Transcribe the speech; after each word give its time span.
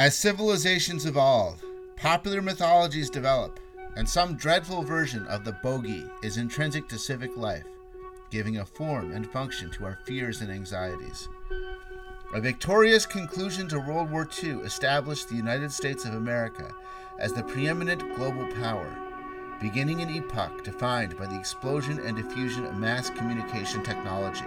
As 0.00 0.16
civilizations 0.16 1.04
evolve, 1.04 1.62
popular 1.94 2.40
mythologies 2.40 3.10
develop, 3.10 3.60
and 3.98 4.08
some 4.08 4.34
dreadful 4.34 4.82
version 4.82 5.26
of 5.26 5.44
the 5.44 5.52
bogey 5.62 6.06
is 6.22 6.38
intrinsic 6.38 6.88
to 6.88 6.98
civic 6.98 7.36
life, 7.36 7.66
giving 8.30 8.56
a 8.56 8.64
form 8.64 9.12
and 9.12 9.30
function 9.30 9.70
to 9.72 9.84
our 9.84 9.98
fears 10.06 10.40
and 10.40 10.50
anxieties. 10.50 11.28
A 12.32 12.40
victorious 12.40 13.04
conclusion 13.04 13.68
to 13.68 13.78
World 13.78 14.10
War 14.10 14.26
II 14.42 14.60
established 14.60 15.28
the 15.28 15.36
United 15.36 15.70
States 15.70 16.06
of 16.06 16.14
America 16.14 16.72
as 17.18 17.34
the 17.34 17.42
preeminent 17.42 18.16
global 18.16 18.46
power, 18.54 18.90
beginning 19.60 20.00
an 20.00 20.08
epoch 20.08 20.64
defined 20.64 21.14
by 21.18 21.26
the 21.26 21.38
explosion 21.38 21.98
and 21.98 22.16
diffusion 22.16 22.64
of 22.64 22.78
mass 22.78 23.10
communication 23.10 23.82
technology, 23.82 24.46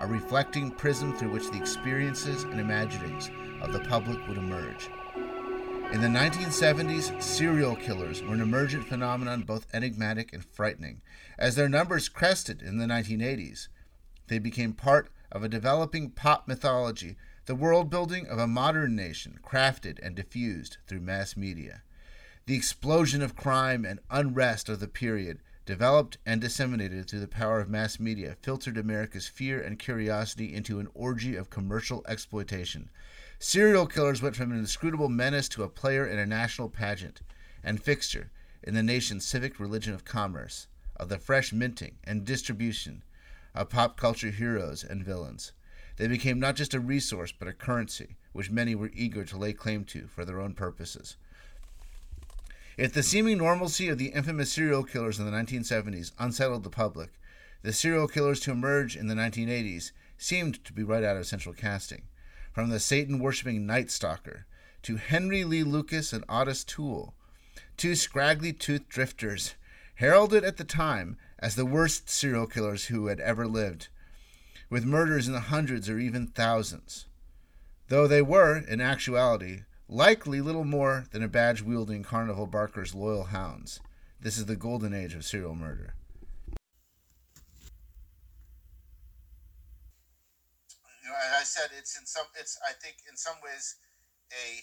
a 0.00 0.06
reflecting 0.06 0.70
prism 0.70 1.16
through 1.16 1.30
which 1.30 1.50
the 1.50 1.58
experiences 1.58 2.44
and 2.44 2.60
imaginings 2.60 3.30
of 3.60 3.72
the 3.72 3.80
public 3.80 4.18
would 4.28 4.38
emerge. 4.38 4.88
In 5.92 6.00
the 6.00 6.08
1970s, 6.08 7.22
serial 7.22 7.76
killers 7.76 8.20
were 8.20 8.34
an 8.34 8.40
emergent 8.40 8.88
phenomenon 8.88 9.42
both 9.42 9.72
enigmatic 9.72 10.32
and 10.32 10.44
frightening. 10.44 11.00
As 11.38 11.54
their 11.54 11.68
numbers 11.68 12.08
crested 12.08 12.60
in 12.60 12.78
the 12.78 12.86
1980s, 12.86 13.68
they 14.26 14.40
became 14.40 14.72
part 14.72 15.08
of 15.30 15.44
a 15.44 15.48
developing 15.48 16.10
pop 16.10 16.48
mythology, 16.48 17.16
the 17.46 17.54
world 17.54 17.88
building 17.88 18.26
of 18.26 18.38
a 18.38 18.48
modern 18.48 18.96
nation 18.96 19.38
crafted 19.44 19.98
and 20.02 20.16
diffused 20.16 20.78
through 20.88 21.00
mass 21.00 21.36
media. 21.36 21.82
The 22.46 22.56
explosion 22.56 23.22
of 23.22 23.36
crime 23.36 23.84
and 23.84 24.00
unrest 24.10 24.68
of 24.68 24.80
the 24.80 24.88
period, 24.88 25.38
developed 25.66 26.16
and 26.24 26.40
disseminated 26.40 27.10
through 27.10 27.20
the 27.20 27.28
power 27.28 27.60
of 27.60 27.68
mass 27.68 27.98
media, 27.98 28.36
filtered 28.40 28.78
America's 28.78 29.26
fear 29.26 29.60
and 29.60 29.78
curiosity 29.78 30.54
into 30.54 30.78
an 30.78 30.88
orgy 30.94 31.34
of 31.34 31.50
commercial 31.50 32.04
exploitation. 32.08 32.88
Serial 33.38 33.86
killers 33.86 34.22
went 34.22 34.36
from 34.36 34.52
an 34.52 34.58
inscrutable 34.58 35.08
menace 35.08 35.48
to 35.48 35.64
a 35.64 35.68
player 35.68 36.06
in 36.06 36.18
a 36.18 36.24
national 36.24 36.70
pageant 36.70 37.20
and 37.62 37.82
fixture 37.82 38.30
in 38.62 38.74
the 38.74 38.82
nation's 38.82 39.26
civic 39.26 39.60
religion 39.60 39.92
of 39.92 40.04
commerce, 40.04 40.68
of 40.96 41.08
the 41.08 41.18
fresh 41.18 41.52
minting 41.52 41.96
and 42.04 42.24
distribution 42.24 43.02
of 43.54 43.68
pop 43.68 43.96
culture 43.96 44.30
heroes 44.30 44.84
and 44.84 45.04
villains. 45.04 45.52
They 45.96 46.06
became 46.06 46.38
not 46.38 46.56
just 46.56 46.74
a 46.74 46.80
resource, 46.80 47.32
but 47.36 47.48
a 47.48 47.52
currency, 47.52 48.16
which 48.32 48.50
many 48.50 48.74
were 48.74 48.90
eager 48.94 49.24
to 49.24 49.38
lay 49.38 49.52
claim 49.52 49.84
to 49.86 50.06
for 50.06 50.24
their 50.24 50.40
own 50.40 50.54
purposes. 50.54 51.16
If 52.76 52.92
the 52.92 53.02
seeming 53.02 53.38
normalcy 53.38 53.88
of 53.88 53.96
the 53.96 54.08
infamous 54.08 54.52
serial 54.52 54.84
killers 54.84 55.18
in 55.18 55.24
the 55.24 55.32
1970s 55.32 56.12
unsettled 56.18 56.62
the 56.62 56.68
public, 56.68 57.10
the 57.62 57.72
serial 57.72 58.06
killers 58.06 58.38
to 58.40 58.50
emerge 58.50 58.96
in 58.96 59.06
the 59.06 59.14
1980s 59.14 59.92
seemed 60.18 60.62
to 60.64 60.74
be 60.74 60.82
right 60.82 61.02
out 61.02 61.16
of 61.16 61.26
central 61.26 61.54
casting 61.54 62.02
from 62.52 62.68
the 62.68 62.78
Satan 62.78 63.18
worshipping 63.18 63.64
Night 63.64 63.90
Stalker 63.90 64.44
to 64.82 64.96
Henry 64.96 65.42
Lee 65.42 65.62
Lucas 65.62 66.12
and 66.12 66.22
Ottis 66.28 66.64
Toole, 66.64 67.14
two 67.78 67.94
scraggly 67.94 68.52
toothed 68.52 68.90
drifters, 68.90 69.54
heralded 69.94 70.44
at 70.44 70.58
the 70.58 70.64
time 70.64 71.16
as 71.38 71.54
the 71.54 71.64
worst 71.64 72.10
serial 72.10 72.46
killers 72.46 72.86
who 72.86 73.06
had 73.06 73.20
ever 73.20 73.46
lived, 73.46 73.88
with 74.68 74.84
murders 74.84 75.26
in 75.26 75.32
the 75.32 75.40
hundreds 75.40 75.88
or 75.88 75.98
even 75.98 76.26
thousands. 76.26 77.06
Though 77.88 78.06
they 78.06 78.22
were, 78.22 78.58
in 78.58 78.82
actuality, 78.82 79.62
likely 79.88 80.40
little 80.40 80.64
more 80.64 81.06
than 81.12 81.22
a 81.22 81.28
badge 81.28 81.62
wielding 81.62 82.02
carnival 82.02 82.46
barker's 82.46 82.94
loyal 82.94 83.24
hounds. 83.24 83.80
This 84.20 84.38
is 84.38 84.46
the 84.46 84.56
golden 84.56 84.94
age 84.94 85.14
of 85.14 85.24
serial 85.24 85.54
murder. 85.54 85.94
As 91.06 91.32
I 91.32 91.44
said, 91.44 91.70
it's 91.78 91.96
in 91.96 92.04
some. 92.04 92.26
It's 92.36 92.58
I 92.66 92.74
think 92.76 93.00
in 93.08 93.16
some 93.16 93.38
ways 93.40 93.76
a 94.34 94.60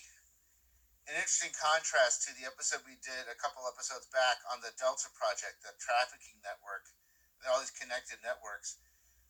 an 1.10 1.16
interesting 1.20 1.52
contrast 1.56 2.24
to 2.28 2.32
the 2.40 2.48
episode 2.48 2.84
we 2.88 2.96
did 3.04 3.28
a 3.28 3.36
couple 3.36 3.64
episodes 3.68 4.08
back 4.12 4.40
on 4.52 4.64
the 4.64 4.72
Delta 4.80 5.12
Project, 5.16 5.60
the 5.64 5.76
trafficking 5.80 6.40
network, 6.44 6.88
all 7.48 7.60
these 7.60 7.76
connected 7.76 8.24
networks, 8.24 8.80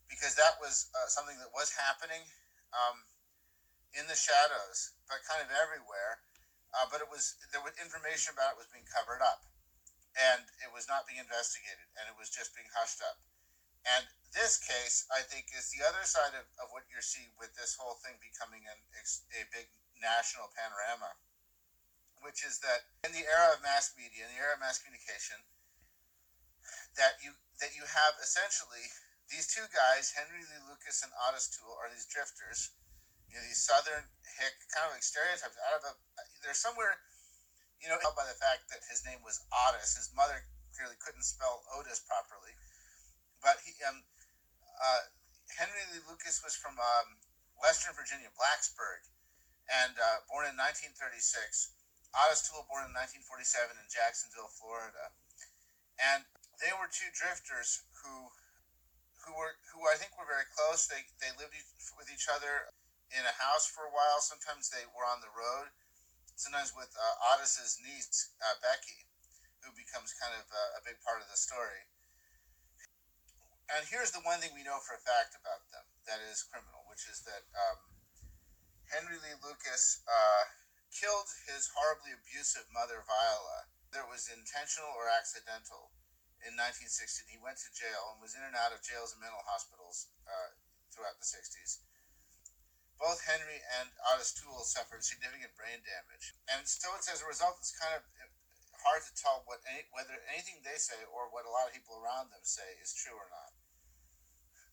because 0.06 0.38
that 0.38 0.62
was 0.62 0.94
uh, 0.94 1.10
something 1.10 1.38
that 1.42 1.50
was 1.54 1.74
happening 1.74 2.22
um, 2.78 3.02
in 3.94 4.06
the 4.09 4.18
shadows, 4.18 4.98
but 5.06 5.22
kind 5.26 5.42
of 5.42 5.50
everywhere. 5.54 6.22
Uh, 6.74 6.90
but 6.90 7.06
it 7.06 7.09
was 7.09 7.38
there 7.54 7.62
was 7.62 7.78
information 7.78 8.34
about 8.34 8.58
it 8.58 8.62
was 8.62 8.70
being 8.74 8.88
covered 8.90 9.22
up, 9.22 9.46
and 10.18 10.42
it 10.66 10.74
was 10.74 10.90
not 10.90 11.06
being 11.06 11.22
investigated, 11.22 11.86
and 12.02 12.09
it 12.09 12.18
was 12.18 12.34
just 12.34 12.58
being 12.58 12.70
hushed 12.74 13.02
up. 13.06 13.22
And 13.86 14.09
this 14.34 14.58
case, 14.58 15.06
I 15.14 15.22
think, 15.22 15.54
is 15.54 15.70
the 15.70 15.86
other 15.86 16.02
side 16.08 16.34
of, 16.34 16.48
of 16.58 16.74
what 16.74 16.90
you're 16.90 17.06
seeing 17.06 17.30
with 17.38 17.54
this 17.54 17.78
whole 17.78 18.00
thing 18.02 18.18
becoming 18.18 18.66
an, 18.66 18.80
a 19.38 19.46
big 19.54 19.70
national 20.02 20.50
panorama, 20.58 21.14
which 22.25 22.42
is 22.42 22.58
that 22.66 22.90
in 23.06 23.14
the 23.14 23.28
era 23.28 23.54
of 23.54 23.62
mass 23.62 23.94
media, 23.94 24.25
in 24.25 24.34
the 24.34 24.42
era 24.42 24.58
of 24.58 24.64
mass 24.64 24.81
communication, 24.81 25.38
that 26.98 27.22
you 27.22 27.38
that 27.62 27.78
you 27.78 27.86
have 27.86 28.18
essentially 28.18 28.90
these 29.30 29.48
two 29.48 29.66
guys, 29.72 30.14
Henry 30.14 30.42
Lee 30.42 30.64
Lucas 30.68 31.02
and 31.02 31.12
Ottis 31.16 31.50
Toole, 31.54 31.78
are 31.80 31.90
these 31.90 32.06
drifters, 32.06 32.75
you 33.34 33.42
know, 33.42 33.44
these 33.50 33.66
southern 33.66 34.06
hick 34.38 34.54
kind 34.70 34.86
of 34.86 34.94
like 34.94 35.02
stereotypes 35.02 35.58
out 35.66 35.82
of 35.82 35.84
a. 35.90 35.92
They're 36.46 36.54
somewhere, 36.54 37.02
you 37.82 37.90
know, 37.90 37.98
by 38.14 38.30
the 38.30 38.38
fact 38.38 38.70
that 38.70 38.86
his 38.86 39.02
name 39.02 39.26
was 39.26 39.42
Otis. 39.50 39.98
His 39.98 40.14
mother 40.14 40.46
clearly 40.78 41.02
couldn't 41.02 41.26
spell 41.26 41.66
Otis 41.74 42.06
properly 42.06 42.54
but 43.44 43.60
he, 43.68 43.76
um, 43.84 44.00
uh, 44.80 45.04
Henry 45.60 45.84
Lee 45.92 46.02
Lucas 46.08 46.40
was 46.40 46.56
from 46.56 46.80
um, 46.80 47.20
Western 47.60 47.92
Virginia, 47.94 48.32
Blacksburg, 48.40 49.04
and 49.68 49.94
uh, 50.00 50.24
born 50.32 50.48
in 50.48 50.56
1936. 50.56 51.76
Ottis 52.16 52.48
Toole, 52.48 52.66
born 52.72 52.88
in 52.88 52.96
1947 52.96 53.76
in 53.76 53.88
Jacksonville, 53.92 54.50
Florida, 54.56 55.12
and 56.00 56.24
they 56.62 56.72
were 56.80 56.88
two 56.88 57.10
drifters 57.12 57.84
who, 58.02 58.32
who 59.26 59.34
were 59.36 59.58
who 59.74 59.82
I 59.90 59.98
think 59.98 60.14
were 60.14 60.30
very 60.30 60.46
close. 60.54 60.86
They 60.86 61.02
they 61.18 61.34
lived 61.36 61.58
with 61.98 62.08
each 62.14 62.30
other 62.30 62.70
in 63.13 63.24
a 63.24 63.35
house 63.38 63.69
for 63.69 63.85
a 63.85 63.94
while. 63.94 64.19
Sometimes 64.19 64.68
they 64.74 64.84
were 64.91 65.06
on 65.06 65.22
the 65.22 65.31
road. 65.31 65.69
Sometimes 66.35 66.74
with 66.74 66.90
uh, 66.97 67.29
Ottis's 67.34 67.78
niece 67.79 68.34
uh, 68.41 68.57
Becky, 68.59 69.06
who 69.62 69.69
becomes 69.78 70.18
kind 70.18 70.34
of 70.34 70.50
a, 70.50 70.63
a 70.78 70.81
big 70.81 70.97
part 71.06 71.22
of 71.22 71.29
the 71.29 71.38
story 71.38 71.85
and 73.72 73.88
here's 73.88 74.12
the 74.12 74.22
one 74.22 74.38
thing 74.38 74.51
we 74.53 74.66
know 74.66 74.78
for 74.84 74.94
a 74.94 75.01
fact 75.01 75.34
about 75.34 75.63
them 75.72 75.85
that 76.06 76.19
is 76.29 76.44
criminal, 76.44 76.84
which 76.91 77.07
is 77.07 77.24
that 77.24 77.47
um, 77.56 77.79
Henry 78.91 79.18
Lee 79.24 79.40
Lucas 79.40 80.03
uh, 80.03 80.44
killed 80.91 81.25
his 81.47 81.72
horribly 81.72 82.12
abusive 82.12 82.68
mother, 82.69 83.01
Viola. 83.07 83.72
Whether 83.90 84.03
it 84.06 84.12
was 84.12 84.28
intentional 84.28 84.91
or 84.94 85.07
accidental, 85.07 85.94
in 86.44 86.59
1960, 86.59 87.30
he 87.31 87.40
went 87.40 87.56
to 87.63 87.72
jail 87.72 88.13
and 88.13 88.19
was 88.19 88.35
in 88.35 88.44
and 88.44 88.57
out 88.57 88.75
of 88.75 88.84
jails 88.84 89.16
and 89.16 89.24
mental 89.24 89.41
hospitals 89.47 90.12
uh, 90.28 90.51
throughout 90.91 91.16
the 91.18 91.30
60s. 91.30 91.83
Both 93.03 93.19
Henry 93.28 93.59
and 93.84 93.91
Ottis 94.08 94.31
Toole 94.31 94.64
suffered 94.64 95.03
significant 95.03 95.52
brain 95.59 95.84
damage. 95.84 96.31
And 96.47 96.64
so 96.64 96.88
it's 96.96 97.12
as 97.12 97.19
a 97.19 97.28
result, 97.28 97.59
it's 97.59 97.75
kind 97.75 98.00
of 98.00 98.08
hard 98.80 99.03
to 99.03 99.12
tell 99.19 99.44
what 99.44 99.59
any, 99.68 99.84
whether 99.91 100.16
anything 100.31 100.64
they 100.64 100.80
say 100.80 101.03
or 101.12 101.28
what 101.36 101.44
a 101.44 101.52
lot 101.52 101.68
of 101.68 101.75
people 101.75 102.00
around 102.00 102.31
them 102.31 102.47
say 102.47 102.80
is 102.80 102.96
true 102.96 103.16
or 103.16 103.28
not 103.28 103.52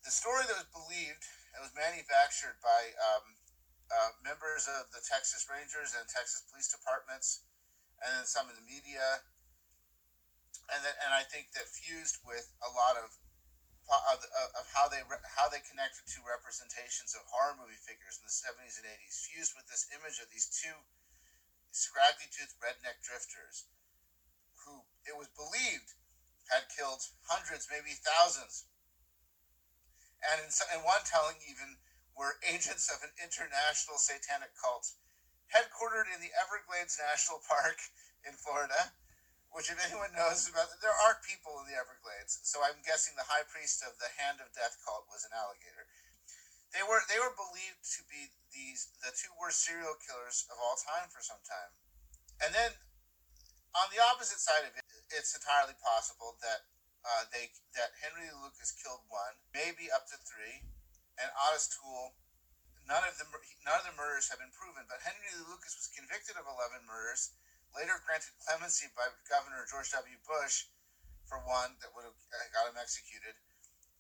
the 0.04 0.12
story 0.12 0.44
that 0.48 0.56
was 0.56 0.70
believed 0.72 1.24
and 1.52 1.60
was 1.60 1.72
manufactured 1.76 2.56
by 2.64 2.80
um, 2.96 3.24
uh, 3.92 4.10
members 4.24 4.64
of 4.80 4.88
the 4.96 5.02
Texas 5.04 5.44
Rangers 5.50 5.92
and 5.92 6.08
Texas 6.08 6.46
police 6.48 6.72
departments, 6.72 7.44
and 8.00 8.08
then 8.16 8.24
some 8.24 8.48
of 8.48 8.56
the 8.56 8.64
media, 8.64 9.20
and 10.72 10.80
then, 10.80 10.96
and 11.04 11.12
I 11.12 11.26
think 11.28 11.52
that 11.52 11.68
fused 11.68 12.22
with 12.24 12.48
a 12.64 12.70
lot 12.72 12.96
of 12.96 13.12
of, 13.90 14.22
of 14.54 14.66
how 14.70 14.86
they 14.86 15.02
how 15.34 15.50
they 15.50 15.62
connected 15.66 16.06
to 16.14 16.22
representations 16.22 17.12
of 17.18 17.26
horror 17.26 17.58
movie 17.58 17.78
figures 17.78 18.22
in 18.22 18.24
the 18.24 18.32
70s 18.32 18.78
and 18.78 18.86
80s, 18.86 19.26
fused 19.26 19.52
with 19.58 19.66
this 19.66 19.90
image 19.90 20.22
of 20.22 20.30
these 20.30 20.46
two 20.46 20.86
scraggly 21.74 22.30
toothed 22.30 22.58
redneck 22.62 23.02
drifters 23.02 23.66
who 24.66 24.86
it 25.06 25.14
was 25.14 25.30
believed 25.34 25.94
had 26.50 26.66
killed 26.70 27.02
hundreds, 27.30 27.70
maybe 27.70 27.94
thousands. 27.94 28.66
And 30.20 30.42
in, 30.42 30.50
in 30.50 30.82
one 30.82 31.02
telling 31.06 31.38
even 31.46 31.78
were 32.14 32.42
agents 32.52 32.90
of 32.90 33.02
an 33.02 33.14
international 33.18 33.98
satanic 33.98 34.54
cult 34.58 34.94
headquartered 35.50 36.06
in 36.10 36.22
the 36.22 36.30
Everglades 36.38 36.98
National 36.98 37.42
Park 37.42 37.78
in 38.22 38.34
Florida, 38.38 38.94
which 39.50 39.70
if 39.70 39.78
anyone 39.82 40.14
knows 40.14 40.46
about, 40.46 40.70
there 40.78 40.94
are 40.94 41.18
people 41.26 41.58
in 41.62 41.66
the 41.66 41.78
Everglades. 41.78 42.38
So 42.46 42.62
I'm 42.62 42.82
guessing 42.86 43.18
the 43.18 43.26
high 43.26 43.46
priest 43.46 43.82
of 43.82 43.98
the 43.98 44.10
Hand 44.18 44.38
of 44.38 44.54
Death 44.54 44.78
cult 44.86 45.10
was 45.10 45.26
an 45.26 45.34
alligator. 45.34 45.90
They 46.70 46.86
were 46.86 47.02
they 47.10 47.18
were 47.18 47.34
believed 47.34 47.82
to 47.98 48.06
be 48.06 48.30
these 48.54 48.94
the 49.02 49.10
two 49.10 49.34
worst 49.34 49.66
serial 49.66 49.98
killers 49.98 50.46
of 50.46 50.58
all 50.62 50.78
time 50.78 51.10
for 51.10 51.18
some 51.18 51.42
time. 51.42 51.74
And 52.38 52.54
then 52.54 52.78
on 53.74 53.90
the 53.90 53.98
opposite 53.98 54.38
side 54.38 54.66
of 54.66 54.74
it, 54.78 54.86
it's 55.10 55.34
entirely 55.34 55.74
possible 55.82 56.38
that 56.42 56.70
uh, 57.02 57.26
they 57.34 57.50
that 57.74 57.98
Henry 57.98 58.30
Lucas 58.30 58.70
killed 58.70 59.02
one, 59.10 59.34
maybe 59.50 59.90
up 59.90 60.06
to 60.14 60.16
three, 60.22 60.62
and 61.18 61.30
Ottis 61.34 61.70
Toole. 61.74 62.14
None 62.86 63.02
of 63.06 63.18
the 63.18 63.26
none 63.66 63.78
of 63.78 63.86
the 63.86 63.94
murders 63.98 64.30
have 64.30 64.38
been 64.38 64.54
proven, 64.54 64.86
but 64.86 65.02
Henry 65.02 65.30
Lucas 65.46 65.74
was 65.74 65.90
convicted 65.90 66.38
of 66.38 66.46
11 66.46 66.86
murders, 66.86 67.34
later 67.76 67.98
granted 68.02 68.34
clemency 68.42 68.90
by 68.94 69.06
Governor 69.30 69.66
George 69.66 69.90
W. 69.94 70.18
Bush 70.26 70.70
for 71.26 71.38
one 71.46 71.78
that 71.78 71.94
would 71.94 72.06
have 72.06 72.18
got 72.50 72.66
him 72.66 72.78
executed. 72.78 73.38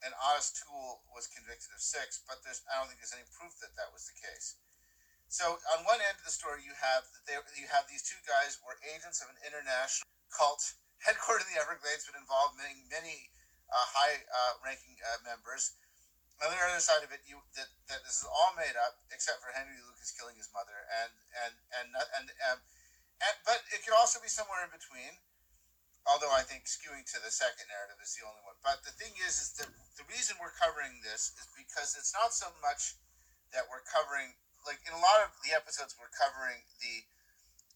And 0.00 0.16
Ottis 0.16 0.56
Toole 0.56 1.04
was 1.12 1.28
convicted 1.28 1.70
of 1.76 1.82
six, 1.84 2.24
but 2.24 2.40
there's, 2.40 2.64
I 2.72 2.80
don't 2.80 2.88
think 2.88 3.04
there's 3.04 3.14
any 3.14 3.28
proof 3.36 3.52
that 3.60 3.76
that 3.76 3.92
was 3.92 4.08
the 4.08 4.16
case. 4.16 4.56
So 5.30 5.60
on 5.76 5.86
one 5.86 6.02
end 6.02 6.18
of 6.18 6.26
the 6.26 6.34
story, 6.34 6.66
you 6.66 6.74
have 6.74 7.06
that 7.14 7.22
they, 7.28 7.38
you 7.54 7.70
have 7.70 7.86
these 7.86 8.02
two 8.02 8.18
guys 8.26 8.58
were 8.66 8.74
agents 8.82 9.22
of 9.22 9.30
an 9.30 9.38
international 9.46 10.08
cult 10.32 10.74
headquartered 11.06 11.46
in 11.46 11.54
the 11.54 11.62
Everglades, 11.62 12.02
but 12.02 12.18
involved 12.18 12.58
many 12.58 12.82
many 12.90 13.30
uh, 13.70 13.86
high-ranking 13.94 14.98
uh, 14.98 15.22
uh, 15.22 15.30
members. 15.30 15.78
On 16.42 16.50
the 16.50 16.58
other 16.58 16.82
side 16.82 17.06
of 17.06 17.14
it, 17.14 17.22
you 17.30 17.38
that, 17.54 17.70
that 17.86 18.02
this 18.02 18.24
is 18.24 18.26
all 18.26 18.56
made 18.58 18.74
up, 18.74 18.98
except 19.14 19.38
for 19.38 19.54
Henry 19.54 19.78
Lucas 19.86 20.10
killing 20.10 20.34
his 20.34 20.50
mother, 20.50 20.74
and 21.04 21.12
and 21.46 21.54
and 21.78 21.88
and, 21.94 22.26
and, 22.50 22.58
and 23.20 23.34
but 23.44 23.60
it 23.72 23.84
could 23.84 23.96
also 23.96 24.18
be 24.20 24.28
somewhere 24.28 24.64
in 24.64 24.72
between 24.72 25.20
although 26.08 26.32
I 26.32 26.46
think 26.46 26.64
skewing 26.64 27.04
to 27.12 27.18
the 27.20 27.32
second 27.32 27.68
narrative 27.68 28.00
is 28.00 28.16
the 28.16 28.24
only 28.24 28.40
one. 28.46 28.56
But 28.64 28.80
the 28.86 28.94
thing 28.96 29.12
is, 29.20 29.36
is 29.36 29.50
that 29.60 29.68
the 30.00 30.06
reason 30.08 30.40
we're 30.40 30.56
covering 30.56 31.00
this 31.04 31.36
is 31.36 31.46
because 31.52 31.96
it's 31.98 32.16
not 32.16 32.32
so 32.32 32.48
much 32.64 32.96
that 33.52 33.68
we're 33.68 33.84
covering, 33.84 34.32
like 34.64 34.80
in 34.86 34.96
a 34.96 35.02
lot 35.02 35.20
of 35.26 35.34
the 35.44 35.52
episodes, 35.52 35.98
we're 35.98 36.12
covering 36.14 36.64
the 36.80 37.04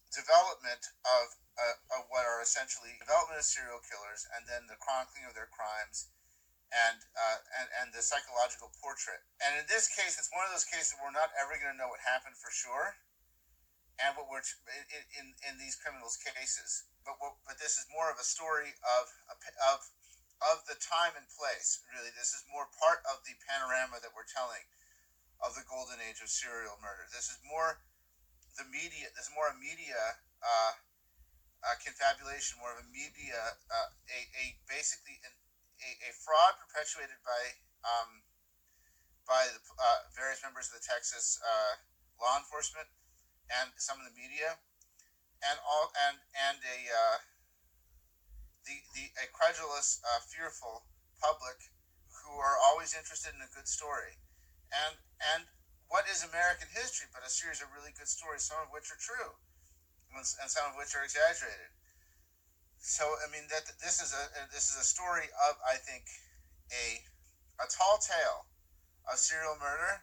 development 0.09 0.81
of, 1.05 1.25
uh, 1.59 1.99
of 1.99 2.07
what 2.09 2.23
are 2.23 2.39
essentially 2.41 2.95
development 2.97 3.37
of 3.37 3.45
serial 3.45 3.83
killers 3.83 4.25
and 4.33 4.47
then 4.47 4.65
the 4.65 4.79
chronicling 4.79 5.27
of 5.27 5.35
their 5.35 5.51
crimes 5.51 6.09
and, 6.73 7.05
uh, 7.13 7.39
and 7.61 7.67
and 7.77 7.87
the 7.93 8.01
psychological 8.01 8.73
portrait. 8.81 9.21
And 9.37 9.53
in 9.61 9.65
this 9.69 9.85
case, 9.85 10.17
it's 10.17 10.33
one 10.33 10.43
of 10.43 10.51
those 10.51 10.65
cases 10.65 10.97
where 10.97 11.07
we're 11.07 11.15
not 11.15 11.29
ever 11.37 11.55
going 11.61 11.71
to 11.71 11.77
know 11.77 11.87
what 11.87 12.01
happened 12.01 12.35
for 12.35 12.49
sure. 12.49 12.97
And 13.95 14.11
what 14.19 14.27
we're 14.27 14.43
in, 14.91 15.31
in, 15.39 15.55
these 15.55 15.79
criminals' 15.79 16.19
cases, 16.19 16.83
but 17.07 17.15
but 17.47 17.55
this 17.63 17.79
is 17.79 17.87
more 17.87 18.11
of 18.11 18.19
a 18.19 18.27
story 18.27 18.75
of 18.83 19.07
of 19.71 19.79
of 20.43 20.67
the 20.67 20.75
time 20.83 21.15
and 21.15 21.23
place. 21.31 21.79
Really, 21.87 22.11
this 22.11 22.35
is 22.35 22.43
more 22.51 22.67
part 22.75 22.99
of 23.07 23.23
the 23.23 23.39
panorama 23.47 24.03
that 24.03 24.11
we're 24.11 24.27
telling 24.27 24.67
of 25.39 25.55
the 25.55 25.63
golden 25.63 26.03
age 26.03 26.19
of 26.19 26.27
serial 26.27 26.75
murder. 26.83 27.07
This 27.07 27.31
is 27.31 27.39
more 27.47 27.79
the 28.59 28.67
media. 28.67 29.11
This 29.15 29.31
is 29.31 29.35
more 29.35 29.51
a 29.51 29.57
media 29.59 30.19
uh, 30.43 30.73
uh, 31.65 31.75
confabulation, 31.79 32.59
more 32.59 32.75
of 32.75 32.83
a 32.83 32.87
media, 32.91 33.39
uh, 33.71 33.89
a, 34.11 34.19
a 34.43 34.45
basically 34.67 35.19
an, 35.23 35.33
a, 35.81 35.89
a 36.07 36.11
fraud 36.19 36.59
perpetuated 36.59 37.19
by 37.23 37.41
um, 37.87 38.23
by 39.25 39.49
the 39.49 39.59
uh, 39.59 39.99
various 40.13 40.39
members 40.45 40.69
of 40.69 40.77
the 40.77 40.85
Texas 40.85 41.41
uh, 41.41 41.73
law 42.21 42.37
enforcement 42.37 42.87
and 43.49 43.71
some 43.77 43.99
of 44.01 44.05
the 44.05 44.15
media 44.15 44.57
and 45.45 45.57
all 45.61 45.91
and 45.93 46.17
and 46.33 46.57
a 46.65 46.77
uh, 46.89 47.17
the 48.65 48.81
the 48.97 49.05
a 49.21 49.25
credulous, 49.29 50.01
uh, 50.01 50.19
fearful 50.25 50.89
public 51.21 51.69
who 52.23 52.33
are 52.41 52.57
always 52.57 52.97
interested 52.97 53.33
in 53.37 53.41
a 53.45 53.51
good 53.53 53.69
story, 53.69 54.17
and 54.73 54.97
and 55.21 55.45
what 55.87 56.09
is 56.09 56.25
American 56.25 56.67
history 56.73 57.05
but 57.13 57.21
a 57.21 57.29
series 57.29 57.61
of 57.61 57.69
really 57.69 57.93
good 57.93 58.09
stories, 58.09 58.41
some 58.41 58.57
of 58.65 58.73
which 58.73 58.89
are 58.89 58.97
true, 58.97 59.37
and 60.13 60.25
some 60.25 60.65
of 60.65 60.73
which 60.73 60.97
are 60.97 61.05
exaggerated. 61.05 61.69
So 62.81 63.05
I 63.21 63.29
mean 63.29 63.45
that 63.53 63.69
this 63.81 64.01
is 64.01 64.13
a 64.13 64.49
this 64.49 64.73
is 64.73 64.77
a 64.81 64.87
story 64.87 65.29
of 65.45 65.61
I 65.61 65.77
think 65.77 66.09
a 66.73 67.05
a 67.61 67.69
tall 67.69 68.01
tale 68.01 68.49
of 69.05 69.21
serial 69.21 69.55
murder 69.61 70.01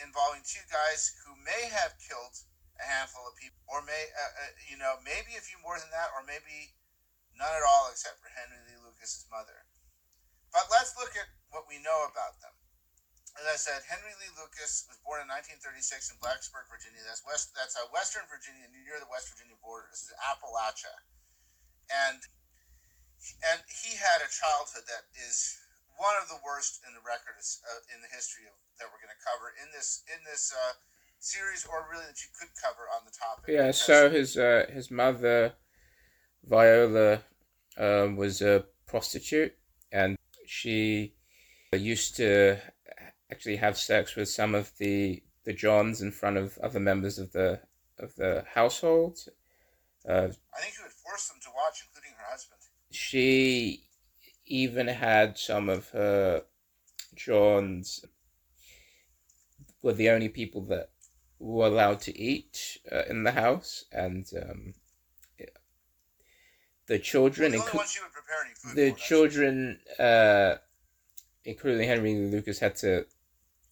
involving 0.00 0.40
two 0.40 0.64
guys 0.72 1.12
who 1.24 1.36
may 1.36 1.68
have 1.68 2.00
killed 2.00 2.40
a 2.80 2.86
handful 2.88 3.28
of 3.28 3.36
people, 3.36 3.60
or 3.68 3.84
may 3.84 4.08
uh, 4.16 4.32
uh, 4.48 4.52
you 4.66 4.80
know 4.80 4.96
maybe 5.04 5.36
a 5.36 5.44
few 5.44 5.60
more 5.60 5.76
than 5.76 5.92
that, 5.92 6.10
or 6.16 6.24
maybe 6.24 6.72
none 7.36 7.52
at 7.52 7.64
all 7.64 7.92
except 7.92 8.18
for 8.24 8.32
Henry 8.32 8.58
Lee 8.66 8.80
Lucas's 8.80 9.28
mother. 9.28 9.68
But 10.50 10.66
let's 10.72 10.96
look 10.98 11.14
at 11.14 11.30
what 11.54 11.68
we 11.70 11.78
know 11.78 12.08
about 12.08 12.40
them. 12.42 12.56
As 13.38 13.46
I 13.46 13.54
said, 13.54 13.86
Henry 13.86 14.10
Lee 14.18 14.34
Lucas 14.34 14.90
was 14.90 14.98
born 15.06 15.22
in 15.22 15.30
1936 15.30 16.10
in 16.10 16.18
Blacksburg, 16.18 16.66
Virginia. 16.66 16.98
That's 17.06 17.22
west. 17.22 17.54
That's 17.54 17.78
uh, 17.78 17.86
Western 17.94 18.26
Virginia, 18.26 18.66
near 18.74 18.98
the 18.98 19.06
West 19.06 19.30
Virginia 19.30 19.54
border. 19.62 19.86
This 19.92 20.10
is 20.10 20.16
Appalachia, 20.26 20.96
and 22.08 22.18
and 23.52 23.60
he 23.68 23.94
had 23.94 24.24
a 24.24 24.30
childhood 24.32 24.88
that 24.88 25.06
is 25.14 25.60
one 26.00 26.16
of 26.16 26.32
the 26.32 26.40
worst 26.40 26.80
in 26.88 26.96
the 26.96 27.04
records 27.04 27.60
uh, 27.68 27.80
in 27.92 28.00
the 28.00 28.10
history 28.10 28.48
of 28.48 28.56
that 28.80 28.88
we're 28.88 29.04
going 29.04 29.12
to 29.12 29.22
cover 29.22 29.52
in 29.60 29.68
this 29.70 30.00
in 30.08 30.20
this 30.24 30.48
uh, 30.48 30.74
series 31.20 31.66
or 31.70 31.86
really 31.90 32.06
that 32.06 32.20
you 32.20 32.28
could 32.38 32.48
cover 32.60 32.82
on 32.96 33.04
the 33.04 33.12
topic? 33.12 33.54
Yeah, 33.54 33.70
so 33.70 34.10
his 34.10 34.36
uh, 34.36 34.66
his 34.72 34.90
mother, 34.90 35.52
Viola, 36.44 37.22
um, 37.76 38.16
was 38.16 38.42
a 38.42 38.64
prostitute, 38.86 39.54
and 39.92 40.18
she 40.46 41.14
used 41.72 42.16
to 42.16 42.58
actually 43.30 43.56
have 43.56 43.78
sex 43.78 44.16
with 44.16 44.28
some 44.28 44.54
of 44.54 44.72
the 44.78 45.22
the 45.44 45.52
Johns 45.52 46.02
in 46.02 46.12
front 46.12 46.36
of 46.36 46.58
other 46.58 46.80
members 46.80 47.18
of 47.18 47.32
the 47.32 47.60
of 47.98 48.14
the 48.16 48.44
household. 48.54 49.18
Uh, 50.08 50.28
I 50.56 50.60
think 50.60 50.74
she 50.74 50.82
would 50.82 50.92
force 50.92 51.28
them 51.28 51.38
to 51.42 51.48
watch, 51.54 51.84
including 51.86 52.16
her 52.18 52.30
husband. 52.30 52.60
She 52.90 53.84
even 54.46 54.88
had 54.88 55.38
some 55.38 55.68
of 55.68 55.90
her 55.90 56.42
Johns 57.14 58.04
were 59.82 59.92
the 59.92 60.10
only 60.10 60.28
people 60.28 60.62
that 60.62 60.90
were 61.40 61.66
allowed 61.66 62.00
to 62.02 62.16
eat 62.16 62.78
uh, 62.92 63.02
in 63.08 63.24
the 63.24 63.32
house, 63.32 63.86
and 63.90 64.30
um, 64.40 64.74
yeah. 65.38 65.46
the 66.86 66.98
children, 66.98 67.52
well, 67.52 67.62
the, 67.62 67.70
inc- 67.70 68.74
the 68.74 68.92
children, 68.92 69.80
uh, 69.98 70.56
including 71.44 71.88
Henry 71.88 72.14
Lucas, 72.14 72.60
had 72.60 72.76
to 72.76 73.06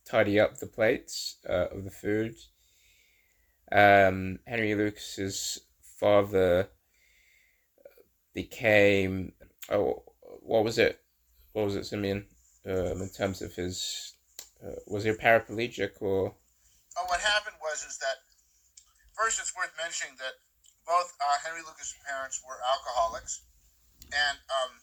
tidy 0.04 0.40
up 0.40 0.56
the 0.56 0.66
plates 0.66 1.36
uh, 1.48 1.66
of 1.70 1.84
the 1.84 1.90
food. 1.90 2.34
Um, 3.70 4.38
Henry 4.46 4.74
Lucas's 4.74 5.60
father 6.00 6.68
became 8.32 9.32
oh, 9.70 10.02
what 10.40 10.64
was 10.64 10.78
it? 10.78 11.00
What 11.52 11.66
was 11.66 11.76
it, 11.76 11.84
Simeon? 11.84 12.24
Um, 12.66 13.02
in 13.02 13.10
terms 13.10 13.42
of 13.42 13.54
his, 13.54 14.14
uh, 14.64 14.76
was 14.86 15.04
he 15.04 15.10
a 15.10 15.14
paraplegic 15.14 16.00
or? 16.00 16.34
Oh, 16.98 17.06
what 17.06 17.22
happened 17.22 17.62
was 17.62 17.86
is 17.86 17.94
that 18.02 18.26
first 19.14 19.38
it's 19.38 19.54
worth 19.54 19.70
mentioning 19.78 20.18
that 20.18 20.42
both 20.82 21.14
uh, 21.22 21.38
Henry 21.46 21.62
Lucas' 21.62 21.94
parents 22.02 22.42
were 22.42 22.58
alcoholics, 22.58 23.46
and 24.10 24.42
um, 24.50 24.82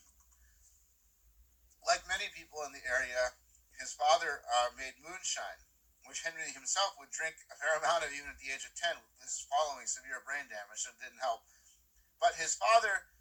like 1.83 2.07
many 2.07 2.31
people 2.31 2.63
in 2.63 2.71
the 2.71 2.87
area, 2.87 3.35
his 3.83 3.91
father 3.99 4.47
uh, 4.47 4.71
made 4.79 4.95
moonshine, 5.03 5.59
which 6.07 6.23
Henry 6.23 6.47
himself 6.55 6.95
would 6.95 7.11
drink 7.11 7.35
a 7.51 7.59
fair 7.59 7.75
amount 7.83 8.07
of 8.07 8.15
even 8.15 8.31
at 8.31 8.39
the 8.39 8.47
age 8.47 8.63
of 8.63 8.71
ten. 8.79 8.95
This 9.19 9.43
is 9.43 9.51
following 9.51 9.83
severe 9.83 10.23
brain 10.23 10.47
damage, 10.47 10.87
so 10.87 10.95
it 10.95 11.03
didn't 11.03 11.19
help. 11.19 11.43
But 12.23 12.39
his 12.39 12.55
father, 12.55 13.11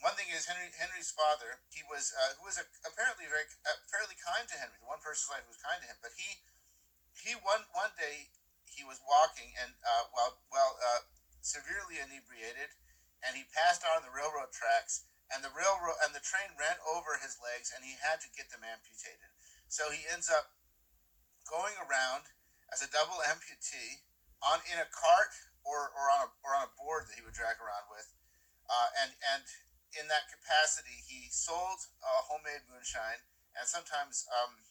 one 0.00 0.16
thing 0.16 0.32
is 0.32 0.48
Henry 0.48 0.72
Henry's 0.72 1.12
father, 1.12 1.60
he 1.68 1.84
was 1.84 2.08
uh, 2.16 2.40
who 2.40 2.48
was 2.48 2.56
a, 2.56 2.64
apparently 2.88 3.28
very 3.28 3.44
uh, 3.68 3.76
fairly 3.92 4.16
kind 4.16 4.48
to 4.48 4.56
Henry. 4.56 4.80
The 4.80 4.88
one 4.88 5.04
person's 5.04 5.28
life 5.28 5.44
who 5.44 5.52
was 5.52 5.60
kind 5.60 5.76
to 5.84 5.92
him, 5.92 6.00
but 6.00 6.16
he 6.16 6.40
he 7.14 7.34
one 7.34 7.66
one 7.74 7.92
day 7.98 8.30
he 8.64 8.86
was 8.86 9.02
walking 9.02 9.50
and 9.58 9.74
uh, 9.82 10.04
while 10.14 10.40
while 10.48 10.74
uh, 10.78 11.02
severely 11.42 11.98
inebriated, 12.00 12.72
and 13.24 13.36
he 13.36 13.48
passed 13.50 13.82
on 13.84 14.04
the 14.04 14.12
railroad 14.12 14.52
tracks, 14.52 15.08
and 15.32 15.42
the 15.42 15.52
railroad 15.52 15.98
and 16.04 16.12
the 16.14 16.22
train 16.22 16.52
ran 16.56 16.76
over 16.84 17.18
his 17.20 17.40
legs, 17.40 17.72
and 17.72 17.84
he 17.84 17.96
had 17.98 18.20
to 18.22 18.30
get 18.32 18.48
them 18.52 18.64
amputated. 18.64 19.32
So 19.68 19.88
he 19.90 20.06
ends 20.08 20.30
up 20.30 20.54
going 21.48 21.74
around 21.80 22.30
as 22.70 22.82
a 22.84 22.90
double 22.90 23.18
amputee 23.26 24.06
on 24.40 24.62
in 24.70 24.78
a 24.78 24.88
cart 24.88 25.34
or, 25.66 25.90
or 25.92 26.08
on 26.08 26.20
a 26.26 26.28
or 26.46 26.54
on 26.56 26.70
a 26.70 26.72
board 26.78 27.10
that 27.10 27.18
he 27.18 27.24
would 27.24 27.36
drag 27.36 27.58
around 27.58 27.90
with, 27.90 28.08
uh, 28.70 28.88
and 29.02 29.12
and 29.34 29.44
in 29.98 30.06
that 30.06 30.30
capacity 30.30 31.02
he 31.02 31.26
sold 31.34 31.82
uh, 31.98 32.22
homemade 32.30 32.62
moonshine 32.70 33.26
and 33.58 33.66
sometimes 33.66 34.22
um, 34.30 34.62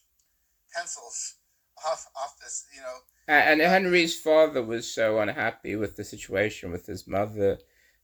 pencils 0.72 1.39
off 1.86 2.08
off 2.16 2.38
this, 2.40 2.66
you 2.74 2.82
know. 2.82 2.98
And 3.28 3.62
Henry's 3.62 4.20
father 4.20 4.64
was 4.64 4.92
so 4.92 5.20
unhappy 5.20 5.76
with 5.76 5.96
the 5.96 6.04
situation 6.04 6.72
with 6.72 6.88
his 6.88 7.08
mother 7.08 7.60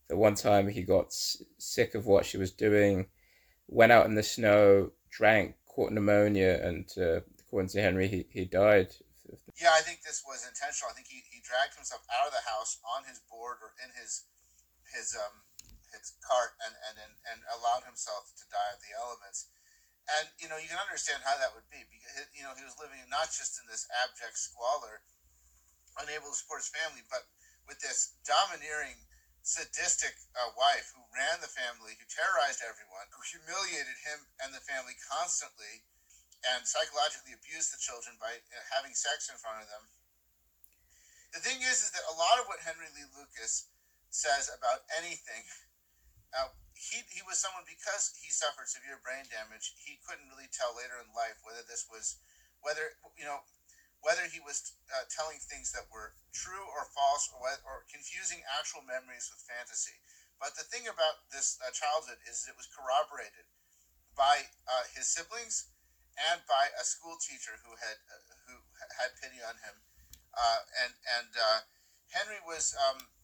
that 0.08 0.18
one 0.18 0.36
time 0.36 0.68
he 0.68 0.84
got 0.84 1.14
sick 1.58 1.96
of 1.96 2.06
what 2.06 2.26
she 2.26 2.38
was 2.38 2.52
doing, 2.52 3.08
went 3.68 3.92
out 3.92 4.06
in 4.06 4.14
the 4.14 4.22
snow, 4.22 4.92
drank, 5.10 5.56
caught 5.66 5.92
pneumonia, 5.92 6.62
and 6.62 6.86
uh, 6.98 7.22
according 7.42 7.70
to 7.70 7.82
Henry, 7.82 8.08
he, 8.08 8.26
he 8.30 8.46
died. 8.46 8.94
Yeah, 9.58 9.74
I 9.74 9.82
think 9.82 10.04
this 10.04 10.22
was 10.28 10.46
intentional. 10.46 10.92
I 10.92 10.96
think 10.96 11.08
he, 11.10 11.26
he 11.32 11.42
dragged 11.42 11.74
himself 11.74 12.06
out 12.14 12.30
of 12.30 12.34
the 12.36 12.46
house 12.46 12.78
on 12.86 13.08
his 13.10 13.18
board 13.26 13.58
or 13.64 13.74
in 13.82 13.90
his 13.98 14.30
his 14.94 15.18
um 15.18 15.42
his 15.90 16.14
cart 16.22 16.54
and 16.62 16.76
and 16.92 16.96
and, 17.02 17.14
and 17.34 17.40
allowed 17.58 17.88
himself 17.88 18.30
to 18.38 18.46
die 18.54 18.72
of 18.76 18.80
the 18.84 18.94
elements 18.94 19.50
and 20.06 20.30
you 20.38 20.46
know 20.46 20.62
you 20.62 20.70
can 20.70 20.82
understand 20.82 21.26
how 21.26 21.34
that 21.42 21.54
would 21.58 21.66
be 21.74 21.82
because 21.90 22.30
you 22.34 22.46
know 22.46 22.54
he 22.54 22.66
was 22.66 22.78
living 22.78 23.02
not 23.10 23.34
just 23.34 23.58
in 23.58 23.66
this 23.66 23.90
abject 24.06 24.38
squalor, 24.38 25.02
unable 25.98 26.30
to 26.30 26.38
support 26.38 26.62
his 26.62 26.72
family, 26.72 27.02
but 27.10 27.26
with 27.66 27.82
this 27.82 28.14
domineering, 28.22 29.02
sadistic 29.42 30.14
uh, 30.38 30.54
wife 30.54 30.94
who 30.94 31.02
ran 31.10 31.42
the 31.42 31.50
family, 31.50 31.98
who 31.98 32.06
terrorized 32.06 32.62
everyone, 32.62 33.10
who 33.10 33.22
humiliated 33.26 33.98
him 34.06 34.30
and 34.42 34.54
the 34.54 34.62
family 34.62 34.94
constantly, 35.02 35.86
and 36.54 36.66
psychologically 36.66 37.34
abused 37.34 37.74
the 37.74 37.82
children 37.82 38.18
by 38.22 38.38
uh, 38.54 38.62
having 38.70 38.94
sex 38.94 39.30
in 39.30 39.38
front 39.38 39.66
of 39.66 39.68
them. 39.70 39.90
The 41.34 41.42
thing 41.42 41.66
is, 41.66 41.82
is 41.82 41.92
that 41.92 42.06
a 42.06 42.16
lot 42.16 42.38
of 42.38 42.46
what 42.46 42.62
Henry 42.62 42.88
Lee 42.94 43.10
Lucas 43.12 43.68
says 44.14 44.48
about 44.54 44.86
anything, 44.96 45.44
uh, 46.36 46.52
he 46.76 47.02
he 47.10 47.24
was 47.24 47.40
someone 47.40 47.64
because 47.64 48.12
he 48.20 48.28
suffered 48.30 48.68
severe 48.68 49.00
brain 49.00 49.26
damage. 49.32 49.74
He 49.80 49.98
couldn't 50.04 50.28
really 50.28 50.52
tell 50.52 50.76
later 50.76 51.00
in 51.00 51.08
life 51.16 51.40
whether 51.42 51.64
this 51.64 51.88
was, 51.88 52.20
whether 52.60 53.00
you 53.16 53.24
know, 53.24 53.42
whether 54.04 54.28
he 54.28 54.44
was 54.44 54.76
uh, 54.92 55.08
telling 55.08 55.40
things 55.40 55.72
that 55.72 55.88
were 55.88 56.14
true 56.36 56.68
or 56.68 56.92
false, 56.92 57.32
or 57.32 57.40
or 57.64 57.88
confusing 57.88 58.44
actual 58.52 58.84
memories 58.84 59.32
with 59.32 59.42
fantasy. 59.48 59.96
But 60.36 60.60
the 60.60 60.68
thing 60.68 60.86
about 60.92 61.32
this 61.32 61.56
uh, 61.64 61.72
childhood 61.72 62.20
is 62.28 62.44
it 62.44 62.60
was 62.60 62.68
corroborated 62.68 63.48
by 64.20 64.52
uh, 64.68 64.86
his 64.92 65.08
siblings 65.08 65.72
and 66.32 66.44
by 66.48 66.72
a 66.76 66.84
school 66.84 67.16
teacher 67.20 67.56
who 67.64 67.80
had 67.80 67.98
uh, 68.12 68.20
who 68.52 68.60
had 69.00 69.16
pity 69.24 69.40
on 69.40 69.56
him 69.64 69.80
uh, 70.36 70.60
and 70.84 70.94
and 71.20 71.32
uh, 71.40 71.60
Henry 72.12 72.44
was. 72.44 72.76
Um, 72.76 73.15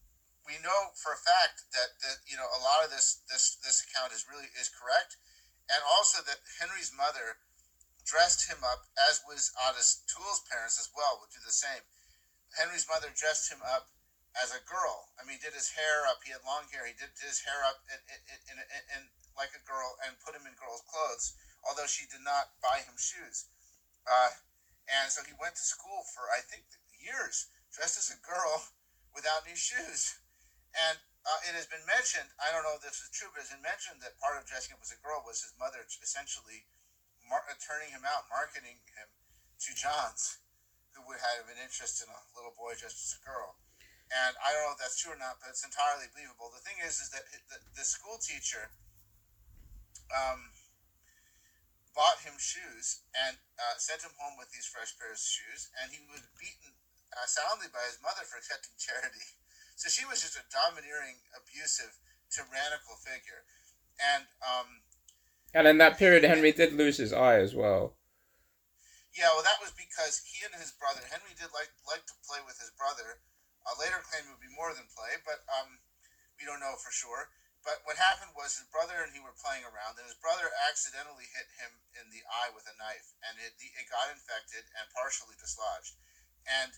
we 0.46 0.58
know 0.62 0.94
for 0.98 1.14
a 1.14 1.22
fact 1.22 1.70
that, 1.74 1.98
that 2.02 2.18
you 2.26 2.36
know 2.36 2.48
a 2.50 2.62
lot 2.62 2.84
of 2.84 2.90
this 2.90 3.22
this 3.30 3.58
this 3.62 3.86
account 3.86 4.14
is 4.14 4.26
really 4.26 4.50
is 4.58 4.72
correct, 4.74 5.18
and 5.70 5.82
also 5.86 6.22
that 6.26 6.42
Henry's 6.60 6.92
mother 6.94 7.42
dressed 8.04 8.50
him 8.50 8.66
up, 8.66 8.90
as 8.98 9.22
was 9.30 9.54
Ottis 9.56 10.02
Toole's 10.10 10.42
parents 10.50 10.82
as 10.82 10.90
well, 10.92 11.22
would 11.22 11.32
do 11.34 11.42
the 11.46 11.54
same. 11.54 11.86
Henry's 12.58 12.90
mother 12.90 13.14
dressed 13.14 13.48
him 13.54 13.62
up 13.64 13.94
as 14.36 14.52
a 14.52 14.64
girl. 14.64 15.12
I 15.20 15.28
mean, 15.28 15.40
did 15.40 15.56
his 15.56 15.72
hair 15.72 16.08
up. 16.08 16.24
He 16.24 16.32
had 16.32 16.44
long 16.44 16.68
hair. 16.72 16.88
He 16.88 16.96
did, 16.96 17.12
his 17.20 17.44
hair 17.44 17.64
up 17.68 17.84
in, 17.88 18.00
in, 18.12 18.58
in, 18.58 18.58
in 18.96 19.02
like 19.36 19.52
a 19.56 19.64
girl 19.64 19.96
and 20.04 20.20
put 20.24 20.36
him 20.36 20.48
in 20.48 20.56
girl's 20.60 20.84
clothes, 20.88 21.36
although 21.64 21.88
she 21.88 22.08
did 22.08 22.24
not 22.24 22.56
buy 22.60 22.84
him 22.84 22.96
shoes. 23.00 23.48
Uh, 24.04 24.32
and 24.90 25.08
so 25.12 25.24
he 25.24 25.36
went 25.40 25.56
to 25.56 25.64
school 25.64 26.04
for 26.12 26.28
I 26.34 26.44
think 26.44 26.68
years 27.00 27.48
dressed 27.72 28.00
as 28.00 28.12
a 28.12 28.20
girl 28.20 28.68
without 29.16 29.48
new 29.48 29.56
shoes. 29.56 30.20
And 30.76 30.98
uh, 31.28 31.40
it 31.46 31.54
has 31.54 31.70
been 31.70 31.84
mentioned, 31.86 32.32
I 32.42 32.50
don't 32.50 32.66
know 32.66 32.80
if 32.80 32.84
this 32.84 33.04
is 33.04 33.12
true, 33.14 33.30
but 33.30 33.46
it's 33.46 33.54
been 33.54 33.62
mentioned 33.62 34.02
that 34.02 34.18
part 34.18 34.40
of 34.40 34.48
dressing 34.48 34.74
up 34.74 34.82
as 34.82 34.90
a 34.90 35.00
girl 35.00 35.22
was 35.22 35.44
his 35.46 35.54
mother 35.60 35.84
essentially 35.86 36.66
mar- 37.28 37.46
turning 37.62 37.94
him 37.94 38.08
out, 38.08 38.26
marketing 38.32 38.82
him 38.98 39.08
to 39.62 39.70
Johns, 39.78 40.42
who 40.96 41.06
would 41.06 41.22
have 41.22 41.46
an 41.52 41.62
interest 41.62 42.02
in 42.02 42.10
a 42.10 42.20
little 42.34 42.56
boy 42.56 42.74
dressed 42.74 43.00
as 43.00 43.14
a 43.16 43.22
girl. 43.22 43.60
And 44.12 44.36
I 44.44 44.52
don't 44.52 44.68
know 44.68 44.76
if 44.76 44.82
that's 44.82 45.00
true 45.00 45.16
or 45.16 45.22
not, 45.22 45.40
but 45.40 45.56
it's 45.56 45.64
entirely 45.64 46.12
believable. 46.12 46.52
The 46.52 46.60
thing 46.60 46.84
is, 46.84 47.00
is 47.00 47.16
that 47.16 47.24
the, 47.48 47.64
the 47.80 47.86
school 47.88 48.20
teacher 48.20 48.74
um, 50.12 50.52
bought 51.96 52.20
him 52.24 52.36
shoes 52.36 53.08
and 53.16 53.40
uh, 53.56 53.80
sent 53.80 54.04
him 54.04 54.12
home 54.20 54.36
with 54.36 54.52
these 54.52 54.68
fresh 54.68 54.92
pairs 55.00 55.24
of 55.24 55.32
shoes, 55.32 55.72
and 55.80 55.96
he 55.96 56.04
was 56.12 56.28
beaten 56.36 56.76
uh, 57.16 57.28
soundly 57.28 57.72
by 57.72 57.84
his 57.88 58.04
mother 58.04 58.28
for 58.28 58.36
accepting 58.36 58.76
charity. 58.76 59.24
So 59.76 59.90
she 59.90 60.06
was 60.06 60.22
just 60.22 60.38
a 60.38 60.46
domineering, 60.52 61.22
abusive, 61.34 61.98
tyrannical 62.30 62.96
figure. 63.02 63.44
And 64.00 64.26
um, 64.42 64.86
and 65.54 65.68
in 65.68 65.78
that 65.84 66.00
period, 66.00 66.24
Henry 66.24 66.52
did 66.52 66.74
lose 66.74 66.98
his 66.98 67.12
eye 67.12 67.38
as 67.38 67.54
well. 67.54 68.00
Yeah, 69.12 69.36
well, 69.36 69.44
that 69.44 69.60
was 69.60 69.76
because 69.76 70.24
he 70.24 70.40
and 70.48 70.56
his 70.56 70.72
brother 70.72 71.04
Henry 71.12 71.36
did 71.36 71.52
like 71.52 71.72
like 71.84 72.08
to 72.08 72.16
play 72.24 72.40
with 72.48 72.56
his 72.58 72.72
brother. 72.80 73.20
Uh, 73.62 73.78
later 73.78 74.02
claimed 74.02 74.26
it 74.26 74.34
would 74.34 74.42
be 74.42 74.58
more 74.58 74.74
than 74.74 74.88
play, 74.96 75.22
but 75.22 75.46
um, 75.60 75.78
we 76.40 76.48
don't 76.48 76.64
know 76.64 76.74
for 76.80 76.90
sure. 76.90 77.30
But 77.62 77.86
what 77.86 78.02
happened 78.02 78.34
was 78.34 78.58
his 78.58 78.66
brother 78.74 79.06
and 79.06 79.14
he 79.14 79.22
were 79.22 79.38
playing 79.38 79.62
around, 79.62 80.02
and 80.02 80.10
his 80.10 80.18
brother 80.18 80.50
accidentally 80.66 81.30
hit 81.30 81.46
him 81.62 81.70
in 81.94 82.10
the 82.10 82.26
eye 82.26 82.50
with 82.58 82.66
a 82.66 82.74
knife, 82.82 83.14
and 83.22 83.38
it, 83.38 83.54
it 83.62 83.86
got 83.86 84.10
infected 84.10 84.66
and 84.82 84.90
partially 84.98 85.38
dislodged. 85.38 85.94
And 86.50 86.74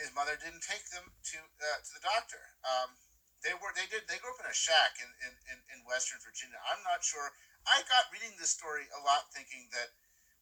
his 0.00 0.12
mother 0.16 0.36
didn't 0.40 0.64
take 0.64 0.84
them 0.92 1.04
to 1.08 1.38
uh, 1.40 1.78
to 1.84 1.90
the 1.96 2.04
doctor. 2.04 2.40
Um, 2.64 2.96
they 3.42 3.54
were 3.58 3.74
they 3.74 3.88
did 3.90 4.06
they 4.06 4.22
grew 4.22 4.32
up 4.32 4.42
in 4.42 4.48
a 4.48 4.54
shack 4.54 4.96
in, 5.02 5.10
in, 5.26 5.58
in, 5.74 5.78
Western 5.82 6.22
Virginia. 6.22 6.58
I'm 6.70 6.80
not 6.86 7.02
sure. 7.02 7.34
I 7.66 7.82
got 7.90 8.10
reading 8.14 8.34
this 8.38 8.54
story 8.54 8.86
a 8.94 9.00
lot, 9.02 9.30
thinking 9.34 9.66
that 9.74 9.94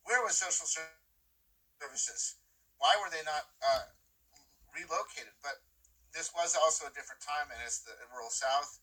where 0.05 0.21
was 0.25 0.37
social 0.37 0.69
services? 0.69 2.41
Why 2.81 2.97
were 3.01 3.13
they 3.13 3.25
not 3.25 3.45
uh, 3.61 3.89
relocated? 4.73 5.33
But 5.45 5.61
this 6.13 6.33
was 6.33 6.57
also 6.57 6.89
a 6.89 6.97
different 6.97 7.21
time, 7.25 7.49
and 7.53 7.61
it's 7.65 7.85
the 7.85 7.93
rural 8.13 8.33
South, 8.33 8.81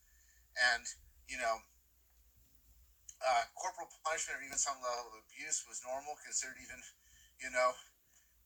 and 0.74 0.86
you 1.30 1.38
know, 1.38 1.62
uh, 3.22 3.44
corporal 3.58 3.90
punishment 4.06 4.40
or 4.40 4.44
even 4.46 4.58
some 4.58 4.78
level 4.80 5.14
of 5.14 5.22
abuse 5.28 5.66
was 5.66 5.82
normal, 5.84 6.18
considered 6.22 6.58
even, 6.62 6.80
you 7.42 7.50
know, 7.52 7.74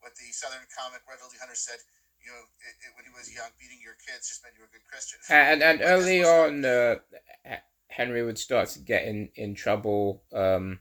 what 0.01 0.17
the 0.17 0.33
Southern 0.33 0.65
comic 0.73 1.05
Red 1.05 1.21
Hunter 1.21 1.57
said 1.57 1.77
you 2.23 2.31
know, 2.31 2.43
it, 2.67 2.75
it, 2.85 2.91
when 2.95 3.05
he 3.05 3.11
was 3.17 3.33
young, 3.33 3.49
beating 3.59 3.79
your 3.83 3.95
kids 3.95 4.27
just 4.29 4.43
meant 4.43 4.55
you 4.55 4.61
were 4.61 4.69
a 4.69 4.73
good 4.73 4.87
Christian. 4.89 5.19
And 5.29 5.63
and 5.63 5.81
early 5.81 6.23
on, 6.23 6.65
uh, 6.65 6.95
Henry 7.87 8.23
would 8.23 8.37
start 8.37 8.69
to 8.69 8.79
get 8.79 9.05
in 9.05 9.29
in 9.35 9.55
trouble 9.55 10.23
um, 10.33 10.79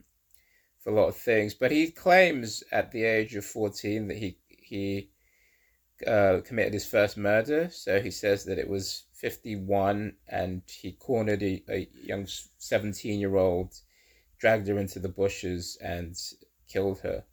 for 0.78 0.90
a 0.90 0.94
lot 0.94 1.08
of 1.08 1.16
things. 1.16 1.54
But 1.54 1.70
he 1.70 1.90
claims 1.90 2.62
at 2.70 2.90
the 2.90 3.04
age 3.04 3.34
of 3.36 3.44
fourteen 3.44 4.08
that 4.08 4.16
he 4.16 4.38
he 4.48 5.10
uh, 6.06 6.40
committed 6.44 6.72
his 6.72 6.86
first 6.86 7.16
murder. 7.16 7.68
So 7.70 8.00
he 8.00 8.10
says 8.10 8.44
that 8.44 8.58
it 8.58 8.68
was 8.68 9.04
fifty 9.12 9.56
one, 9.56 10.16
and 10.28 10.62
he 10.66 10.92
cornered 10.92 11.42
a, 11.42 11.62
a 11.68 11.88
young 11.92 12.26
seventeen 12.58 13.20
year 13.20 13.36
old, 13.36 13.74
dragged 14.38 14.68
her 14.68 14.78
into 14.78 14.98
the 14.98 15.08
bushes, 15.08 15.76
and 15.82 16.16
killed 16.68 17.00
her. 17.00 17.24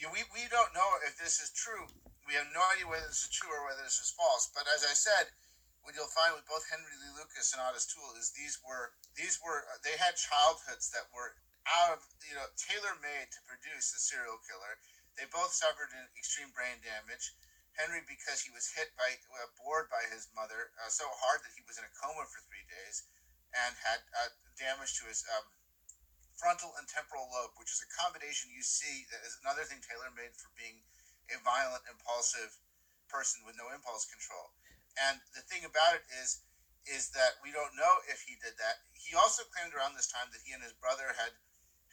Yeah, 0.00 0.08
we, 0.12 0.18
we 0.34 0.48
don't 0.50 0.74
know 0.74 0.90
if 1.06 1.16
this 1.16 1.40
is 1.40 1.52
true 1.54 1.86
we 2.32 2.40
have 2.40 2.48
no 2.56 2.64
idea 2.72 2.88
whether 2.88 3.04
this 3.12 3.28
is 3.28 3.36
true 3.36 3.52
or 3.52 3.68
whether 3.68 3.84
this 3.84 4.00
is 4.00 4.16
false. 4.16 4.48
But 4.56 4.64
as 4.64 4.88
I 4.88 4.96
said, 4.96 5.28
what 5.84 5.92
you'll 5.92 6.08
find 6.16 6.32
with 6.32 6.48
both 6.48 6.64
Henry 6.64 6.96
Lee 6.96 7.12
Lucas 7.12 7.52
and 7.52 7.60
Ottis 7.60 7.84
Toole 7.84 8.16
is 8.16 8.32
these 8.32 8.56
were 8.64 8.96
these 9.12 9.36
were 9.44 9.68
they 9.84 10.00
had 10.00 10.16
childhoods 10.16 10.88
that 10.96 11.12
were 11.12 11.36
out 11.68 11.92
of 11.92 12.00
you 12.24 12.32
know 12.32 12.48
tailor 12.56 12.96
made 13.04 13.28
to 13.36 13.44
produce 13.44 13.92
a 13.92 14.00
serial 14.00 14.40
killer. 14.48 14.80
They 15.12 15.28
both 15.28 15.52
suffered 15.52 15.92
an 15.92 16.08
extreme 16.16 16.48
brain 16.56 16.80
damage. 16.80 17.36
Henry 17.76 18.00
because 18.08 18.40
he 18.40 18.48
was 18.48 18.72
hit 18.72 18.96
by 18.96 19.12
uh, 19.36 19.52
bored 19.60 19.92
by 19.92 20.00
his 20.08 20.32
mother 20.32 20.72
uh, 20.80 20.88
so 20.88 21.04
hard 21.12 21.44
that 21.44 21.52
he 21.52 21.64
was 21.68 21.76
in 21.76 21.84
a 21.84 21.92
coma 22.00 22.24
for 22.32 22.40
three 22.48 22.64
days, 22.64 23.04
and 23.52 23.76
had 23.76 24.00
uh, 24.16 24.32
damage 24.56 24.96
to 24.96 25.04
his 25.04 25.20
um, 25.36 25.52
frontal 26.40 26.72
and 26.80 26.88
temporal 26.88 27.28
lobe, 27.28 27.52
which 27.60 27.72
is 27.72 27.84
a 27.84 27.92
combination 27.92 28.48
you 28.48 28.64
see 28.64 29.04
that 29.12 29.20
is 29.20 29.36
another 29.44 29.68
thing 29.68 29.84
tailor 29.84 30.08
made 30.16 30.32
for 30.36 30.48
being 30.56 30.80
a 31.30 31.38
violent, 31.44 31.84
impulsive 31.86 32.58
person 33.06 33.44
with 33.44 33.54
no 33.60 33.68
impulse 33.70 34.08
control. 34.08 34.56
And 34.96 35.20
the 35.36 35.44
thing 35.46 35.64
about 35.64 35.96
it 35.96 36.04
is, 36.20 36.42
is 36.88 37.14
that 37.14 37.38
we 37.44 37.54
don't 37.54 37.72
know 37.78 37.94
if 38.10 38.26
he 38.26 38.34
did 38.42 38.58
that. 38.58 38.82
He 38.96 39.14
also 39.14 39.46
claimed 39.54 39.76
around 39.76 39.94
this 39.94 40.10
time 40.10 40.32
that 40.34 40.42
he 40.42 40.50
and 40.50 40.64
his 40.64 40.74
brother 40.74 41.14
had, 41.14 41.32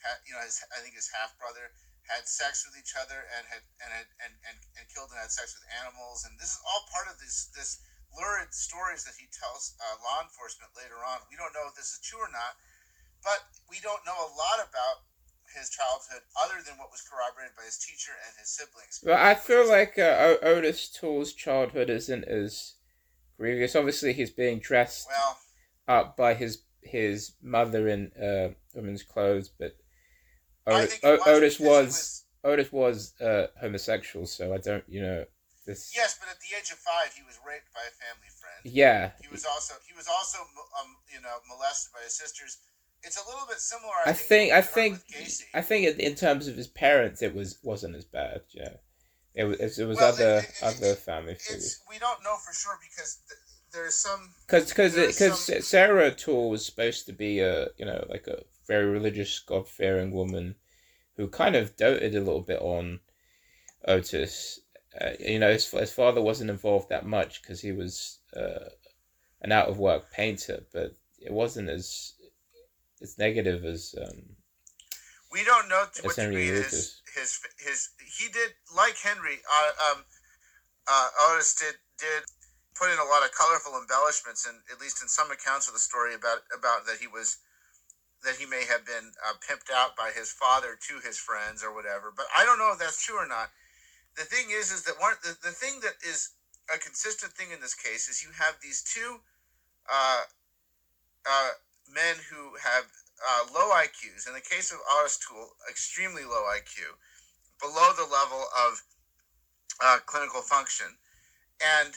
had 0.02 0.18
you 0.26 0.34
know, 0.34 0.42
his, 0.42 0.58
I 0.74 0.82
think 0.82 0.98
his 0.98 1.12
half 1.14 1.38
brother 1.38 1.70
had 2.10 2.26
sex 2.26 2.66
with 2.66 2.74
each 2.74 2.98
other 2.98 3.30
and 3.38 3.46
had 3.46 3.62
and 3.86 3.90
had 3.94 4.08
and, 4.26 4.34
and, 4.50 4.58
and 4.82 4.86
killed 4.90 5.14
and 5.14 5.22
had 5.22 5.30
sex 5.30 5.54
with 5.54 5.66
animals. 5.78 6.26
And 6.26 6.34
this 6.42 6.58
is 6.58 6.62
all 6.66 6.90
part 6.90 7.06
of 7.06 7.22
this 7.22 7.54
this 7.54 7.78
lurid 8.10 8.50
stories 8.50 9.06
that 9.06 9.14
he 9.14 9.30
tells 9.30 9.78
uh, 9.78 10.02
law 10.02 10.26
enforcement 10.26 10.74
later 10.74 10.98
on. 11.06 11.22
We 11.30 11.38
don't 11.38 11.54
know 11.54 11.70
if 11.70 11.78
this 11.78 11.94
is 11.94 12.02
true 12.02 12.18
or 12.18 12.34
not, 12.34 12.58
but 13.22 13.46
we 13.70 13.78
don't 13.86 14.02
know 14.10 14.18
a 14.18 14.34
lot 14.34 14.58
about 14.58 15.06
his 15.58 15.70
childhood 15.70 16.22
other 16.44 16.62
than 16.66 16.78
what 16.78 16.92
was 16.92 17.02
corroborated 17.02 17.56
by 17.56 17.64
his 17.64 17.78
teacher 17.78 18.12
and 18.26 18.36
his 18.40 18.50
siblings. 18.50 19.02
Well, 19.04 19.18
I 19.18 19.36
feel 19.36 19.68
like 19.68 19.98
uh, 19.98 20.38
Ottis 20.44 20.92
Toole's 20.92 21.34
childhood 21.34 21.90
isn't 21.90 22.26
as 22.26 22.74
grievous. 23.38 23.76
Obviously, 23.76 24.14
he's 24.14 24.32
being 24.32 24.60
dressed 24.60 25.08
well, 25.10 25.38
up 25.88 26.18
by 26.18 26.34
his 26.34 26.64
his 26.82 27.34
mother 27.42 27.88
in 27.88 28.12
uh, 28.14 28.50
women's 28.74 29.04
clothes, 29.04 29.50
but 29.50 29.76
Ottis, 30.68 31.04
was, 31.04 31.20
Ottis 31.26 31.60
was, 31.60 32.26
Ottis 32.44 32.72
was 32.72 33.14
uh, 33.22 33.48
homosexual, 33.60 34.26
so 34.26 34.54
I 34.54 34.58
don't, 34.58 34.84
you 34.88 35.02
know. 35.02 35.26
This... 35.66 35.94
Yes, 35.96 36.18
but 36.18 36.30
at 36.30 36.40
the 36.40 36.58
age 36.58 36.72
of 36.72 36.80
five, 36.80 37.14
he 37.14 37.22
was 37.22 37.38
raped 37.46 37.70
by 37.76 37.82
a 37.86 37.94
family 37.94 38.32
friend. 38.42 38.58
Yeah, 38.66 39.12
he 39.22 39.28
was 39.30 39.46
also 39.46 39.76
he 39.86 39.94
was 39.94 40.08
also 40.08 40.40
um, 40.82 40.98
you 41.14 41.22
know 41.22 41.38
molested 41.48 41.94
by 41.94 42.02
his 42.02 42.18
sisters 42.18 42.58
it's 43.04 43.18
a 43.18 43.28
little 43.30 43.48
bit 43.48 43.60
similar. 43.60 43.94
I, 44.06 44.14
think. 44.14 44.54
I 44.54 44.62
think, 44.62 44.96
I 44.96 44.98
think 44.98 45.34
I 45.56 45.62
think 45.62 46.00
in 46.00 46.16
terms 46.16 46.48
of 46.48 46.56
his 46.56 46.68
parents, 46.68 47.22
it 47.22 47.34
was 47.34 47.60
wasn't 47.64 47.96
as 47.96 48.06
bad. 48.06 48.42
Yeah, 48.54 48.74
it 49.34 49.46
was 49.46 49.80
it 49.80 49.86
was 49.86 49.98
well, 49.98 50.14
other 50.14 50.38
it, 50.38 50.46
it, 50.46 50.64
other 50.64 50.96
family 50.96 51.36
figures. 51.36 51.80
We 51.90 52.00
don't 52.00 52.24
know 52.24 52.36
for 52.36 52.54
sure 52.54 52.78
because 52.82 53.20
th- 53.28 53.40
there's 53.74 53.96
some 53.96 54.32
because 54.46 54.70
because 54.70 54.96
because 54.96 55.46
some... 55.46 55.62
Sarah 55.62 56.12
Toole 56.12 56.50
was 56.50 56.66
supposed 56.66 57.06
to 57.06 57.14
be 57.14 57.40
a 57.40 57.68
you 57.78 57.86
know 57.86 58.06
like 58.10 58.28
a 58.28 58.44
very 58.68 58.86
religious, 58.86 59.40
God 59.40 59.68
fearing 59.68 60.12
woman 60.12 60.56
who 61.18 61.28
kind 61.28 61.56
of 61.56 61.76
doted 61.76 62.16
a 62.16 62.22
little 62.22 62.42
bit 62.42 62.62
on 62.62 63.00
Ottis. 63.88 64.60
Uh, 65.00 65.12
you 65.20 65.40
know, 65.40 65.52
his, 65.52 65.70
his 65.70 65.92
father 65.92 66.22
wasn't 66.22 66.50
involved 66.50 66.90
that 66.90 67.06
much 67.06 67.42
because 67.42 67.62
he 67.62 67.72
was 67.72 68.20
uh, 68.36 68.70
an 69.42 69.52
out 69.52 69.68
of 69.68 69.78
work 69.78 70.12
painter, 70.12 70.66
but 70.72 70.96
it 71.20 71.32
wasn't 71.32 71.70
as 71.70 72.14
as 73.02 73.18
negative 73.18 73.64
as 73.66 73.96
um, 74.02 74.36
we 75.32 75.44
don't 75.44 75.70
know 75.70 75.86
to 75.94 76.02
what 76.04 76.16
Henry 76.16 76.46
degree 76.46 76.58
his, 76.58 77.02
his 77.16 77.40
his 77.58 77.90
he 78.00 78.30
did 78.30 78.52
like 78.76 78.98
Henry. 78.98 79.40
Uh, 79.46 79.92
um, 79.92 80.04
uh, 80.88 81.08
Ottis 81.30 81.58
did 81.58 81.76
did 82.00 82.24
put 82.76 82.90
in 82.90 82.98
a 82.98 83.06
lot 83.06 83.24
of 83.24 83.32
colorful 83.32 83.78
embellishments, 83.80 84.48
and 84.48 84.58
at 84.72 84.82
least 84.82 85.02
in 85.02 85.08
some 85.08 85.32
accounts 85.32 85.68
of 85.68 85.74
the 85.74 85.80
story 85.80 86.16
about 86.16 86.40
about 86.56 86.86
that 86.88 86.98
he 87.00 87.08
was 87.08 87.38
that 88.24 88.36
he 88.36 88.46
may 88.46 88.66
have 88.66 88.86
been 88.86 89.12
uh, 89.24 89.34
pimped 89.40 89.72
out 89.72 89.96
by 89.96 90.12
his 90.12 90.32
father 90.32 90.76
to 90.76 91.00
his 91.06 91.18
friends 91.18 91.64
or 91.64 91.74
whatever. 91.74 92.12
But 92.16 92.26
I 92.36 92.44
don't 92.44 92.60
know 92.60 92.72
if 92.74 92.80
that's 92.80 93.06
true 93.06 93.16
or 93.16 93.28
not. 93.28 93.50
The 94.18 94.26
thing 94.26 94.52
is, 94.52 94.72
is 94.72 94.84
that 94.84 95.00
one 95.00 95.14
the, 95.24 95.38
the 95.44 95.56
thing 95.56 95.80
that 95.84 95.96
is 96.04 96.32
a 96.74 96.78
consistent 96.78 97.34
thing 97.34 97.52
in 97.52 97.62
this 97.62 97.76
case 97.76 98.10
is 98.10 98.24
you 98.24 98.30
have 98.38 98.58
these 98.62 98.84
two 98.84 99.22
uh, 99.90 100.22
uh, 101.26 101.52
men 101.94 102.18
who 102.30 102.56
have 102.62 102.86
uh, 103.20 103.52
low 103.54 103.72
IQs. 103.76 104.28
In 104.28 104.34
the 104.34 104.42
case 104.42 104.72
of 104.72 104.80
Ottis 104.90 105.20
Toole, 105.20 105.50
extremely 105.70 106.24
low 106.24 106.46
IQ, 106.48 106.96
below 107.60 107.92
the 107.96 108.08
level 108.08 108.46
of 108.56 108.84
uh, 109.84 110.00
clinical 110.06 110.42
function, 110.42 110.98
and 111.60 111.94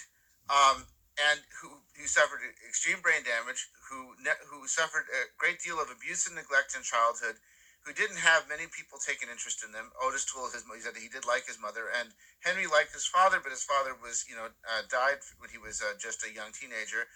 um, 0.50 0.86
and 1.18 1.40
who 1.60 1.82
who 1.98 2.06
suffered 2.06 2.40
extreme 2.66 3.00
brain 3.00 3.22
damage, 3.22 3.68
who 3.90 4.14
ne- 4.22 4.42
who 4.48 4.66
suffered 4.66 5.06
a 5.12 5.30
great 5.38 5.60
deal 5.60 5.80
of 5.80 5.90
abuse 5.90 6.26
and 6.26 6.36
neglect 6.36 6.74
in 6.74 6.82
childhood, 6.82 7.36
who 7.84 7.92
didn't 7.92 8.22
have 8.22 8.48
many 8.48 8.66
people 8.66 8.98
take 8.98 9.22
an 9.22 9.30
interest 9.30 9.62
in 9.62 9.72
them. 9.72 9.90
Ottis 9.98 10.26
Toole, 10.26 10.50
his 10.50 10.64
he 10.66 10.80
said 10.80 10.96
he 10.96 11.08
did 11.10 11.26
like 11.26 11.46
his 11.46 11.60
mother, 11.60 11.90
and 11.90 12.14
Henry 12.40 12.66
liked 12.66 12.94
his 12.94 13.06
father, 13.06 13.38
but 13.42 13.54
his 13.54 13.62
father 13.62 13.94
was 13.94 14.24
you 14.28 14.34
know 14.34 14.50
uh, 14.66 14.82
died 14.90 15.22
when 15.38 15.50
he 15.50 15.58
was 15.58 15.82
uh, 15.82 15.94
just 15.98 16.24
a 16.26 16.32
young 16.32 16.50
teenager, 16.54 17.06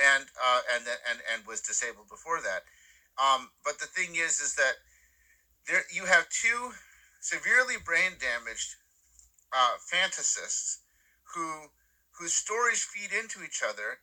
and 0.00 0.24
uh, 0.40 0.60
and 0.74 0.84
and 1.08 1.18
and 1.32 1.46
was 1.46 1.60
disabled 1.60 2.08
before 2.08 2.40
that. 2.40 2.64
Um, 3.20 3.50
but 3.64 3.78
the 3.78 3.86
thing 3.86 4.16
is, 4.16 4.40
is 4.40 4.54
that 4.56 4.80
there 5.68 5.84
you 5.92 6.06
have 6.06 6.28
two 6.28 6.72
severely 7.20 7.76
brain 7.76 8.18
damaged 8.18 8.76
uh, 9.52 9.76
fantasists 9.80 10.80
who 11.34 11.68
whose 12.18 12.34
stories 12.34 12.84
feed 12.84 13.12
into 13.12 13.42
each 13.44 13.62
other. 13.62 14.00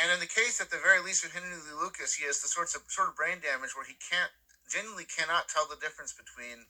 And 0.00 0.10
in 0.10 0.20
the 0.20 0.30
case, 0.30 0.60
at 0.60 0.70
the 0.70 0.80
very 0.80 1.04
least, 1.04 1.22
with 1.22 1.36
Henry 1.36 1.52
Lee 1.52 1.76
Lucas, 1.76 2.14
he 2.14 2.24
has 2.24 2.40
the 2.40 2.48
sorts 2.48 2.74
of 2.74 2.80
sort 2.88 3.10
of 3.10 3.16
brain 3.16 3.44
damage 3.44 3.76
where 3.76 3.84
he 3.84 3.96
can't 4.00 4.32
genuinely 4.64 5.04
cannot 5.04 5.48
tell 5.52 5.68
the 5.68 5.76
difference 5.76 6.16
between 6.16 6.64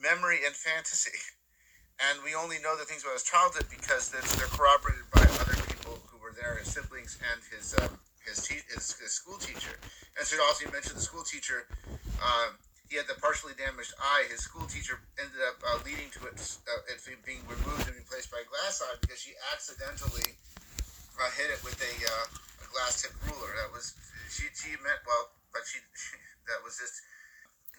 memory 0.00 0.40
and 0.44 0.54
fantasy. 0.54 1.16
And 1.96 2.20
we 2.22 2.34
only 2.34 2.58
know 2.58 2.76
the 2.76 2.84
things 2.84 3.04
about 3.04 3.14
his 3.14 3.22
childhood 3.22 3.64
because 3.70 4.10
they're, 4.10 4.20
they're 4.36 4.52
corroborated 4.52 5.08
by 5.14 5.22
other 5.40 5.65
there, 6.36 6.56
his 6.60 6.72
siblings 6.72 7.18
and 7.32 7.40
his 7.50 7.74
um, 7.80 7.98
his, 8.24 8.42
te- 8.46 8.66
his 8.72 8.92
his 9.00 9.12
school 9.12 9.38
teacher. 9.38 9.74
And 10.18 10.26
so 10.26 10.36
also 10.44 10.66
you 10.66 10.72
mentioned 10.72 10.96
the 10.96 11.04
school 11.04 11.22
teacher. 11.24 11.66
Um, 12.20 12.56
he 12.88 12.96
had 12.96 13.10
the 13.10 13.18
partially 13.18 13.52
damaged 13.58 13.94
eye. 13.98 14.30
His 14.30 14.46
school 14.46 14.66
teacher 14.66 15.00
ended 15.18 15.42
up 15.42 15.58
uh, 15.66 15.82
leading 15.82 16.06
to 16.16 16.30
it, 16.30 16.38
uh, 16.70 16.92
it 16.92 17.02
being 17.26 17.42
removed 17.50 17.82
and 17.90 17.96
replaced 17.98 18.30
by 18.30 18.38
a 18.38 18.48
glass 18.48 18.78
eye 18.78 18.94
because 19.00 19.18
she 19.18 19.34
accidentally 19.52 20.38
uh, 21.18 21.30
hit 21.34 21.50
it 21.50 21.58
with 21.66 21.74
a, 21.82 21.92
uh, 22.06 22.26
a 22.62 22.66
glass 22.70 23.02
tip 23.02 23.12
ruler. 23.26 23.50
That 23.58 23.72
was 23.74 23.94
she. 24.30 24.46
She 24.54 24.70
meant 24.78 25.02
well, 25.06 25.34
but 25.52 25.62
she, 25.66 25.78
that 26.46 26.62
was 26.64 26.78
just. 26.78 27.02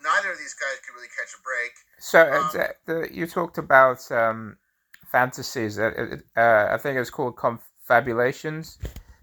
Neither 0.04 0.32
of 0.32 0.38
these 0.38 0.54
guys 0.54 0.78
could 0.86 0.94
really 0.94 1.10
catch 1.10 1.34
a 1.34 1.42
break. 1.42 1.74
So 1.98 2.22
Um, 2.32 2.50
uh, 2.54 2.68
the, 2.86 3.10
you 3.12 3.26
talked 3.26 3.58
about 3.58 4.12
um, 4.12 4.58
fantasies. 5.06 5.78
That 5.78 6.22
uh, 6.36 6.68
I 6.72 6.78
think 6.78 6.96
it 6.96 7.00
was 7.00 7.10
called 7.10 7.36
confabulations. 7.88 8.78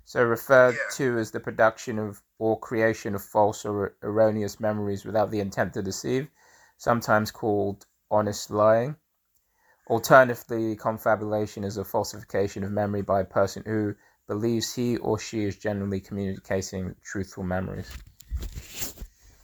So 0.07 0.23
referred 0.23 0.75
Yeah. 0.75 0.97
to 0.97 1.19
as 1.19 1.31
the 1.31 1.41
production 1.41 1.99
of 1.99 2.23
or 2.39 2.59
creation 2.59 3.15
of 3.15 3.23
false 3.23 3.65
or 3.65 3.95
erroneous 4.03 4.59
memories 4.61 5.05
without 5.05 5.31
the 5.31 5.41
intent 5.41 5.75
to 5.75 5.83
deceive, 5.83 6.29
sometimes 6.77 7.31
called 7.31 7.87
honest 8.11 8.51
lying. 8.51 8.97
Alternatively, 9.87 10.77
confabulation 10.77 11.63
is 11.65 11.77
a 11.77 11.85
falsification 11.85 12.65
of 12.65 12.71
memory 12.71 13.03
by 13.03 13.21
a 13.21 13.25
person 13.25 13.63
who 13.67 13.95
believes 14.27 14.75
he 14.75 14.97
or 14.99 15.19
she 15.19 15.45
is 15.45 15.57
generally 15.57 16.01
communicating 16.01 16.95
truthful 17.03 17.45
memories. 17.45 17.91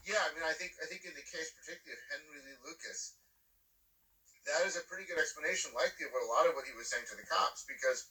Yeah, 0.04 0.16
I 0.16 0.34
mean, 0.34 0.44
I 0.44 0.52
think 0.54 0.72
I 0.82 0.86
think 0.86 1.04
in 1.04 1.14
the 1.14 1.22
case 1.22 1.52
particularly 1.60 1.92
of 1.92 2.02
Henry 2.10 2.40
Lee 2.44 2.58
Lucas, 2.64 3.14
that 4.46 4.66
is 4.66 4.76
a 4.76 4.80
pretty 4.88 5.04
good 5.04 5.18
explanation, 5.18 5.72
likely 5.74 6.06
of 6.06 6.12
what 6.12 6.24
a 6.24 6.26
lot 6.26 6.48
of 6.48 6.54
what 6.54 6.64
he 6.64 6.72
was 6.76 6.88
saying 6.88 7.04
to 7.10 7.16
the 7.16 7.26
cops, 7.28 7.64
because 7.68 8.08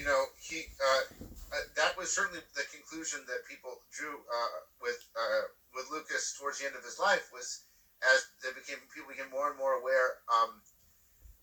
you 0.00 0.08
know 0.08 0.32
he 0.40 0.64
uh, 0.80 1.04
uh, 1.52 1.64
that 1.76 1.92
was 2.00 2.08
certainly 2.08 2.40
the 2.56 2.64
conclusion 2.72 3.20
that 3.28 3.44
people 3.44 3.84
drew 3.92 4.16
uh, 4.16 4.60
with 4.80 4.96
uh, 5.12 5.44
with 5.76 5.92
Lucas 5.92 6.32
towards 6.40 6.56
the 6.56 6.64
end 6.64 6.72
of 6.72 6.80
his 6.80 6.96
life 6.96 7.28
was 7.36 7.68
as 8.00 8.32
they 8.40 8.48
became 8.56 8.80
people 8.96 9.12
became 9.12 9.28
more 9.28 9.52
and 9.52 9.60
more 9.60 9.76
aware 9.76 10.24
um, 10.32 10.64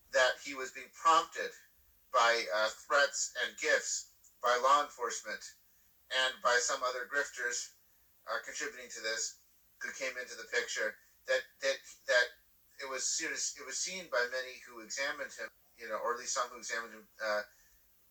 that 0.10 0.42
he 0.42 0.58
was 0.58 0.74
being 0.74 0.90
prompted 0.98 1.54
by 2.10 2.34
threats 2.90 3.38
and 3.46 3.54
gifts 3.62 4.10
by 4.42 4.50
law 4.66 4.82
enforcement 4.82 5.54
and 6.26 6.34
by 6.42 6.58
some 6.58 6.82
other 6.82 7.06
grifters 7.06 7.78
contributing 8.42 8.90
to 8.90 9.06
this 9.06 9.38
who 9.86 9.94
came 9.94 10.18
into 10.18 10.34
the 10.34 10.50
picture 10.50 10.98
that 11.30 11.46
that 11.62 11.78
that 12.10 12.28
it 12.82 12.90
was 12.90 13.06
serious, 13.06 13.54
it 13.54 13.66
was 13.70 13.78
seen 13.78 14.10
by 14.10 14.22
many 14.34 14.58
who 14.66 14.82
examined 14.82 15.30
him 15.38 15.46
you 15.78 15.86
know 15.86 16.02
or 16.02 16.18
at 16.18 16.20
least 16.26 16.34
some 16.34 16.50
who 16.50 16.58
examined 16.58 16.98
him 16.98 17.06
uh, 17.22 17.46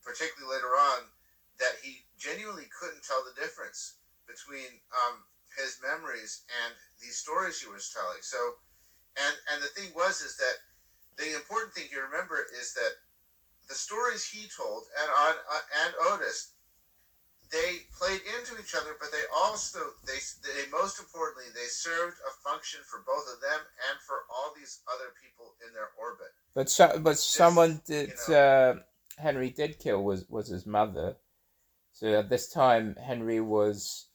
particularly 0.07 0.47
later 0.47 0.71
on 0.95 1.11
that 1.59 1.75
he 1.83 2.07
genuinely 2.14 2.71
couldn't 2.71 3.03
tell 3.03 3.27
the 3.27 3.35
difference 3.35 3.99
between 4.31 4.79
um, 4.95 5.27
his 5.59 5.83
memories 5.83 6.47
and 6.62 6.71
these 7.03 7.19
stories 7.19 7.59
he 7.59 7.66
was 7.66 7.90
telling 7.90 8.23
so 8.23 8.38
and 9.19 9.35
and 9.51 9.59
the 9.59 9.73
thing 9.75 9.90
was 9.99 10.23
is 10.23 10.38
that 10.38 10.62
the 11.19 11.35
important 11.35 11.75
thing 11.75 11.90
to 11.90 11.99
remember 11.99 12.47
is 12.55 12.71
that 12.79 13.03
the 13.66 13.75
stories 13.75 14.23
he 14.23 14.47
told 14.47 14.87
and 15.03 15.11
on 15.11 15.35
uh, 15.51 15.64
and 15.83 15.92
Ottis 16.14 16.55
they 17.51 17.87
played 17.95 18.21
into 18.38 18.59
each 18.61 18.75
other, 18.75 18.97
but 18.99 19.11
they 19.12 19.23
also 19.35 19.79
they 20.05 20.19
they 20.42 20.71
most 20.71 20.99
importantly 20.99 21.45
they 21.55 21.69
served 21.71 22.19
a 22.27 22.33
function 22.42 22.81
for 22.87 23.03
both 23.07 23.27
of 23.33 23.40
them 23.40 23.61
and 23.90 24.01
for 24.03 24.27
all 24.31 24.53
these 24.57 24.81
other 24.92 25.14
people 25.23 25.55
in 25.66 25.73
their 25.73 25.90
orbit. 25.99 26.35
But 26.55 26.71
so, 26.71 26.99
but 26.99 27.19
someone 27.19 27.81
did 27.87 28.12
you 28.29 28.35
uh, 28.35 28.75
Henry 29.19 29.51
did 29.51 29.79
kill 29.79 30.03
was 30.03 30.29
was 30.29 30.49
his 30.49 30.67
mother. 30.67 31.17
So 31.93 32.19
at 32.19 32.29
this 32.29 32.49
time, 32.49 32.97
Henry 32.97 33.41
was 33.41 34.09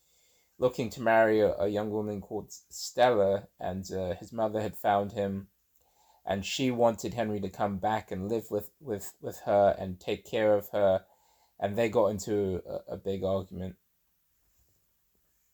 looking 0.60 0.92
to 0.92 1.02
marry 1.02 1.42
a, 1.42 1.58
a 1.58 1.68
young 1.68 1.90
woman 1.90 2.22
called 2.22 2.54
Stella, 2.70 3.48
and 3.60 3.84
uh, 3.92 4.14
his 4.16 4.32
mother 4.32 4.62
had 4.62 4.78
found 4.78 5.14
him, 5.14 5.48
and 6.24 6.46
she 6.46 6.70
wanted 6.70 7.16
Henry 7.16 7.42
to 7.42 7.50
come 7.50 7.78
back 7.78 8.12
and 8.12 8.30
live 8.30 8.52
with 8.52 8.70
with 8.80 9.14
with 9.22 9.40
her 9.50 9.76
and 9.78 10.00
take 10.00 10.24
care 10.26 10.54
of 10.54 10.70
her, 10.70 11.04
and 11.60 11.76
they 11.76 11.90
got 11.90 12.14
into 12.14 12.62
a, 12.70 12.94
a 12.94 12.98
big 12.98 13.24
argument. 13.24 13.76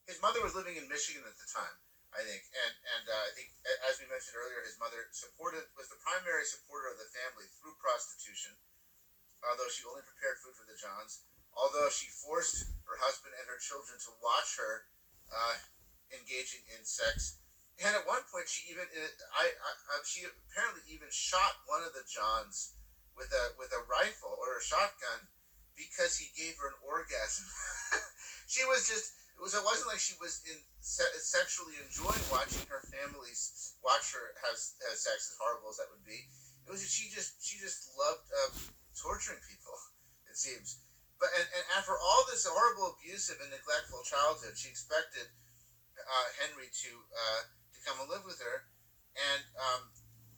His 0.06 0.22
mother 0.22 0.44
was 0.44 0.56
living 0.56 0.76
in 0.76 0.88
Michigan 0.88 1.24
at 1.24 1.36
the 1.40 1.48
time, 1.48 1.76
I 2.12 2.24
think, 2.28 2.44
and 2.52 2.76
and 3.00 3.06
uh, 3.08 3.16
I 3.16 3.32
think 3.32 3.56
as 3.88 4.00
we 4.00 4.12
mentioned 4.12 4.36
earlier, 4.36 4.60
his 4.64 4.76
mother 4.76 5.08
supported 5.16 5.64
was 5.80 5.88
the 5.88 6.00
primary 6.04 6.44
supporter 6.44 6.92
of 6.92 7.00
the 7.00 7.08
family 7.16 7.48
through 7.60 7.80
prostitution, 7.80 8.56
although 9.45 9.69
she 9.69 9.86
only 9.86 10.06
prepared 10.06 10.41
food 10.41 10.58
for 10.58 10.65
the 10.65 10.78
Johns. 10.78 11.26
Although 11.58 11.89
she 11.89 12.10
forced 12.13 12.69
her 12.86 12.97
husband 13.02 13.34
and 13.34 13.50
her 13.50 13.58
children 13.58 13.97
to 13.97 14.12
watch 14.21 14.62
her 14.62 14.86
uh, 15.34 15.58
engaging 16.13 16.62
in 16.69 16.86
sex, 16.86 17.41
and 17.82 17.93
at 17.97 18.06
one 18.06 18.21
point 18.30 18.45
she 18.50 18.69
even 18.69 18.86
I, 19.34 19.45
I, 19.50 19.69
I 19.73 19.95
she 20.06 20.26
apparently 20.26 20.86
even 20.89 21.10
shot 21.10 21.65
one 21.65 21.82
of 21.82 21.97
the 21.97 22.06
Johns 22.06 22.78
with 23.17 23.34
a 23.34 23.58
with 23.58 23.73
a 23.73 23.82
rifle 23.89 24.38
or 24.38 24.58
a 24.58 24.63
shotgun 24.63 25.30
because 25.73 26.17
he 26.17 26.34
gave 26.34 26.58
her 26.58 26.73
an 26.73 26.78
orgasm. 26.86 27.45
she 28.54 28.65
was 28.65 28.86
just 28.89 29.17
it 29.38 29.41
was 29.41 29.54
it 29.54 29.62
wasn't 29.62 29.89
like 29.93 30.02
she 30.02 30.17
was 30.17 30.41
in 30.50 30.58
se- 30.82 31.21
sexually 31.21 31.78
enjoying 31.78 32.26
watching 32.34 32.65
her 32.69 32.82
family 32.89 33.34
watch 33.86 34.13
her 34.13 34.34
have, 34.41 34.58
have 34.58 34.97
sex 34.97 35.30
as 35.30 35.38
horrible 35.38 35.69
as 35.69 35.78
that 35.78 35.89
would 35.93 36.06
be. 36.06 36.26
It 36.65 36.73
was 36.73 36.82
she 36.82 37.13
just 37.13 37.38
she 37.41 37.62
just 37.62 37.93
loved 37.93 38.26
uh, 38.34 38.50
torturing 38.98 39.42
people. 39.46 39.78
It 40.30 40.38
seems. 40.38 40.82
But 41.18 41.34
and, 41.34 41.48
and 41.50 41.66
after 41.78 41.98
all 41.98 42.22
this 42.30 42.46
horrible, 42.46 42.98
abusive, 42.98 43.42
and 43.42 43.50
neglectful 43.50 44.06
childhood, 44.06 44.54
she 44.54 44.70
expected 44.70 45.26
uh, 45.98 46.28
Henry 46.42 46.70
to 46.70 46.92
uh, 46.94 47.42
to 47.46 47.78
come 47.86 47.98
and 48.02 48.10
live 48.10 48.26
with 48.26 48.38
her. 48.42 48.70
And 49.18 49.44
um, 49.58 49.82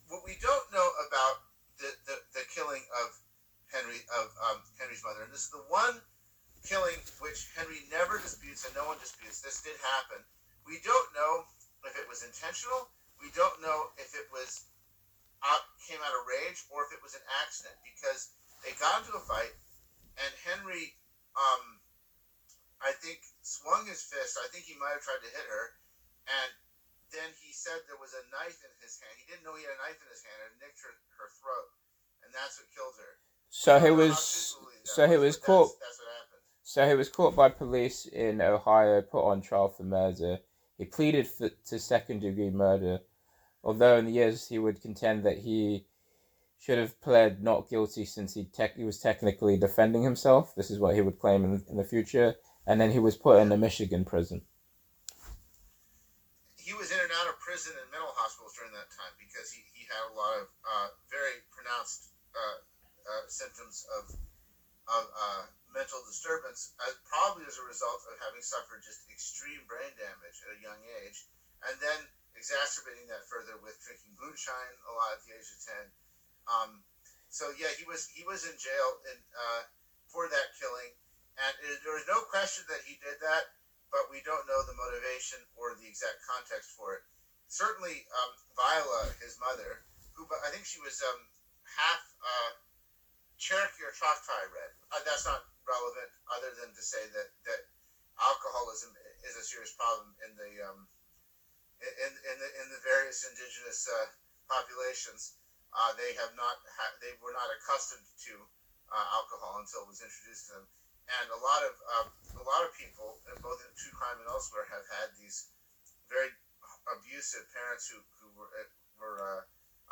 what 0.08 0.24
we 0.24 0.40
don't 0.40 0.68
know 0.72 0.88
about 1.04 1.44
the, 1.84 1.92
the, 2.08 2.16
the 2.32 2.44
killing 2.48 2.84
of 3.04 3.08
Henry 3.76 4.00
of 4.24 4.32
um, 4.48 4.60
Henry's 4.80 5.04
mother, 5.04 5.28
and 5.28 5.32
this 5.36 5.52
is 5.52 5.54
the 5.54 5.68
one 5.68 6.00
killing 6.64 7.00
which 7.24 7.52
Henry 7.56 7.88
never 7.92 8.20
disputes 8.20 8.68
and 8.68 8.76
no 8.76 8.88
one 8.88 9.00
disputes. 9.00 9.40
This 9.44 9.64
did 9.64 9.76
happen. 9.80 10.24
We 10.68 10.80
don't 10.84 11.10
know 11.16 11.48
if 11.88 11.96
it 11.96 12.08
was 12.08 12.24
intentional. 12.24 12.92
We 13.20 13.32
don't 13.36 13.60
know 13.64 13.92
if 14.00 14.16
it 14.16 14.28
was 14.32 14.68
out 15.44 15.64
came 15.80 16.00
out 16.04 16.12
of 16.12 16.28
rage 16.28 16.68
or 16.68 16.84
if 16.84 16.92
it 16.92 17.00
was 17.00 17.16
an 17.16 17.24
accident 17.44 17.76
because 17.84 18.36
they 18.64 18.74
got 18.78 19.02
into 19.02 19.16
a 19.16 19.24
fight 19.24 19.56
and 20.20 20.32
Henry 20.44 20.96
um, 21.40 21.80
I 22.80 22.92
think, 23.04 23.20
swung 23.42 23.88
his 23.88 24.04
fist. 24.04 24.40
I 24.40 24.48
think 24.52 24.66
he 24.66 24.76
might 24.80 24.96
have 24.96 25.04
tried 25.04 25.24
to 25.24 25.32
hit 25.32 25.48
her, 25.48 25.66
and 26.28 26.52
then 27.12 27.30
he 27.44 27.52
said 27.52 27.84
there 27.88 28.00
was 28.00 28.16
a 28.16 28.24
knife 28.32 28.60
in 28.64 28.72
his 28.80 29.00
hand. 29.00 29.14
He 29.20 29.28
didn't 29.28 29.44
know 29.44 29.56
he 29.56 29.68
had 29.68 29.76
a 29.76 29.82
knife 29.84 30.00
in 30.00 30.10
his 30.10 30.24
hand 30.24 30.40
and 30.48 30.56
nicked 30.64 30.80
her, 30.84 30.96
her 31.20 31.30
throat, 31.40 31.70
and 32.24 32.32
that's 32.32 32.60
what 32.60 32.72
killed 32.72 32.96
her. 33.00 33.14
So 33.52 33.80
he 33.80 33.92
was. 33.92 34.56
So 34.86 35.08
he 35.08 35.18
was 35.18 35.36
caught. 35.36 35.76
That's, 35.80 35.80
that's 35.80 36.00
what 36.00 36.12
happened. 36.16 36.44
So 36.64 36.80
he 36.88 36.96
was 36.96 37.10
caught 37.10 37.36
by 37.36 37.50
police 37.50 38.06
in 38.06 38.42
Ohio, 38.42 39.02
put 39.02 39.26
on 39.26 39.42
trial 39.42 39.70
for 39.70 39.84
murder. 39.84 40.40
He 40.78 40.86
pleaded 40.86 41.28
for, 41.28 41.50
to 41.50 41.80
second 41.80 42.22
degree 42.22 42.52
murder, 42.52 43.02
although 43.64 43.98
in 43.98 44.06
the 44.06 44.14
years 44.14 44.48
he 44.48 44.60
would 44.60 44.82
contend 44.82 45.24
that 45.24 45.40
he 45.40 45.86
should 46.60 46.78
have 46.78 47.00
pled 47.00 47.42
not 47.42 47.70
guilty 47.72 48.04
since 48.04 48.36
he, 48.36 48.44
tech 48.44 48.76
he 48.76 48.84
was 48.84 49.00
technically 49.00 49.56
defending 49.56 50.04
himself. 50.04 50.54
This 50.56 50.70
is 50.70 50.78
what 50.78 50.94
he 50.94 51.02
would 51.02 51.18
claim 51.18 51.48
in, 51.48 51.64
in 51.72 51.78
the 51.80 51.88
future. 51.88 52.36
And 52.68 52.80
then 52.80 52.92
he 52.92 53.00
was 53.00 53.16
put 53.16 53.40
in 53.40 53.52
a 53.52 53.58
Michigan 53.58 54.04
prison. 54.04 54.44
He 56.60 56.76
was 56.76 56.92
in 56.92 57.00
and 57.00 57.10
out 57.24 57.32
of 57.32 57.40
prison 57.40 57.74
and 57.80 57.88
mental 57.90 58.12
hospitals 58.14 58.54
during 58.60 58.76
that 58.76 58.92
time 58.92 59.16
because 59.18 59.50
he, 59.50 59.64
he 59.74 59.88
had 59.88 60.04
a 60.12 60.14
lot 60.14 60.36
of 60.38 60.46
uh, 60.68 60.88
very 61.10 61.42
pronounced 61.50 62.12
uh, 62.36 62.60
uh, 63.08 63.24
symptoms 63.32 63.88
of, 63.98 64.14
of 64.92 65.04
uh, 65.16 65.44
mental 65.74 66.04
disturbance, 66.06 66.76
as 66.86 66.94
probably 67.08 67.48
as 67.48 67.58
a 67.58 67.66
result 67.66 68.04
of 68.06 68.20
having 68.22 68.44
suffered 68.44 68.84
just 68.84 69.08
extreme 69.10 69.64
brain 69.66 69.90
damage 69.98 70.38
at 70.46 70.54
a 70.54 70.60
young 70.62 70.78
age, 71.02 71.26
and 71.66 71.74
then 71.82 72.00
exacerbating 72.38 73.08
that 73.10 73.26
further 73.26 73.58
with 73.66 73.80
drinking 73.82 74.14
moonshine 74.22 74.76
a 74.86 74.92
lot 74.94 75.18
at 75.18 75.24
the 75.26 75.34
age 75.34 75.50
of 75.50 75.60
10 75.90 75.90
um, 76.50 76.82
so 77.30 77.54
yeah, 77.54 77.70
he 77.78 77.86
was 77.86 78.10
he 78.10 78.26
was 78.26 78.44
in 78.44 78.58
jail 78.58 78.90
in, 79.06 79.18
uh, 79.38 79.62
for 80.10 80.26
that 80.26 80.58
killing, 80.58 80.90
and 81.38 81.54
it, 81.62 81.78
there 81.86 81.94
was 81.94 82.10
no 82.10 82.26
question 82.26 82.66
that 82.68 82.82
he 82.82 82.98
did 82.98 83.22
that, 83.22 83.54
but 83.94 84.10
we 84.10 84.26
don't 84.26 84.50
know 84.50 84.62
the 84.66 84.74
motivation 84.74 85.38
or 85.54 85.78
the 85.78 85.86
exact 85.86 86.18
context 86.26 86.74
for 86.74 86.98
it. 86.98 87.06
Certainly, 87.50 88.06
um, 88.14 88.32
Viola, 88.58 89.14
his 89.22 89.38
mother, 89.38 89.86
who 90.18 90.26
I 90.42 90.50
think 90.50 90.66
she 90.66 90.82
was 90.82 90.98
um, 91.06 91.22
half 91.66 92.02
uh, 92.22 92.52
Cherokee 93.38 93.86
or 93.86 93.94
Choctaw 93.94 94.50
red. 94.50 94.74
Uh, 94.90 95.02
that's 95.06 95.26
not 95.26 95.46
relevant, 95.66 96.10
other 96.34 96.50
than 96.58 96.74
to 96.74 96.82
say 96.82 97.06
that 97.14 97.30
that 97.46 97.62
alcoholism 98.20 98.92
is 99.24 99.38
a 99.38 99.46
serious 99.46 99.72
problem 99.78 100.12
in 100.26 100.34
the 100.34 100.52
um, 100.66 100.90
in, 101.80 102.12
in 102.12 102.36
the 102.42 102.50
in 102.62 102.66
the 102.74 102.82
various 102.82 103.24
indigenous 103.24 103.86
uh, 103.88 104.10
populations. 104.50 105.39
Uh, 105.70 105.94
they 106.02 106.18
have 106.18 106.34
not 106.34 106.58
ha- 106.66 106.98
they 106.98 107.14
were 107.22 107.34
not 107.34 107.46
accustomed 107.54 108.06
to 108.18 108.34
uh, 108.90 109.08
alcohol 109.14 109.62
until 109.62 109.86
it 109.86 109.90
was 109.94 110.02
introduced 110.02 110.50
to 110.50 110.58
them, 110.58 110.66
and 111.06 111.26
a 111.30 111.40
lot 111.46 111.62
of 111.62 111.74
um, 111.94 112.08
a 112.42 112.46
lot 112.46 112.66
of 112.66 112.74
people, 112.74 113.22
both 113.46 113.62
in 113.62 113.70
true 113.78 113.94
crime 113.94 114.18
and 114.18 114.30
elsewhere, 114.34 114.66
have 114.66 114.86
had 114.90 115.14
these 115.22 115.54
very 116.10 116.34
abusive 116.90 117.46
parents 117.54 117.86
who 117.86 118.02
who 118.18 118.34
were 118.34 118.50
uh, 118.50 118.66
were 118.98 119.18
uh, 119.22 119.42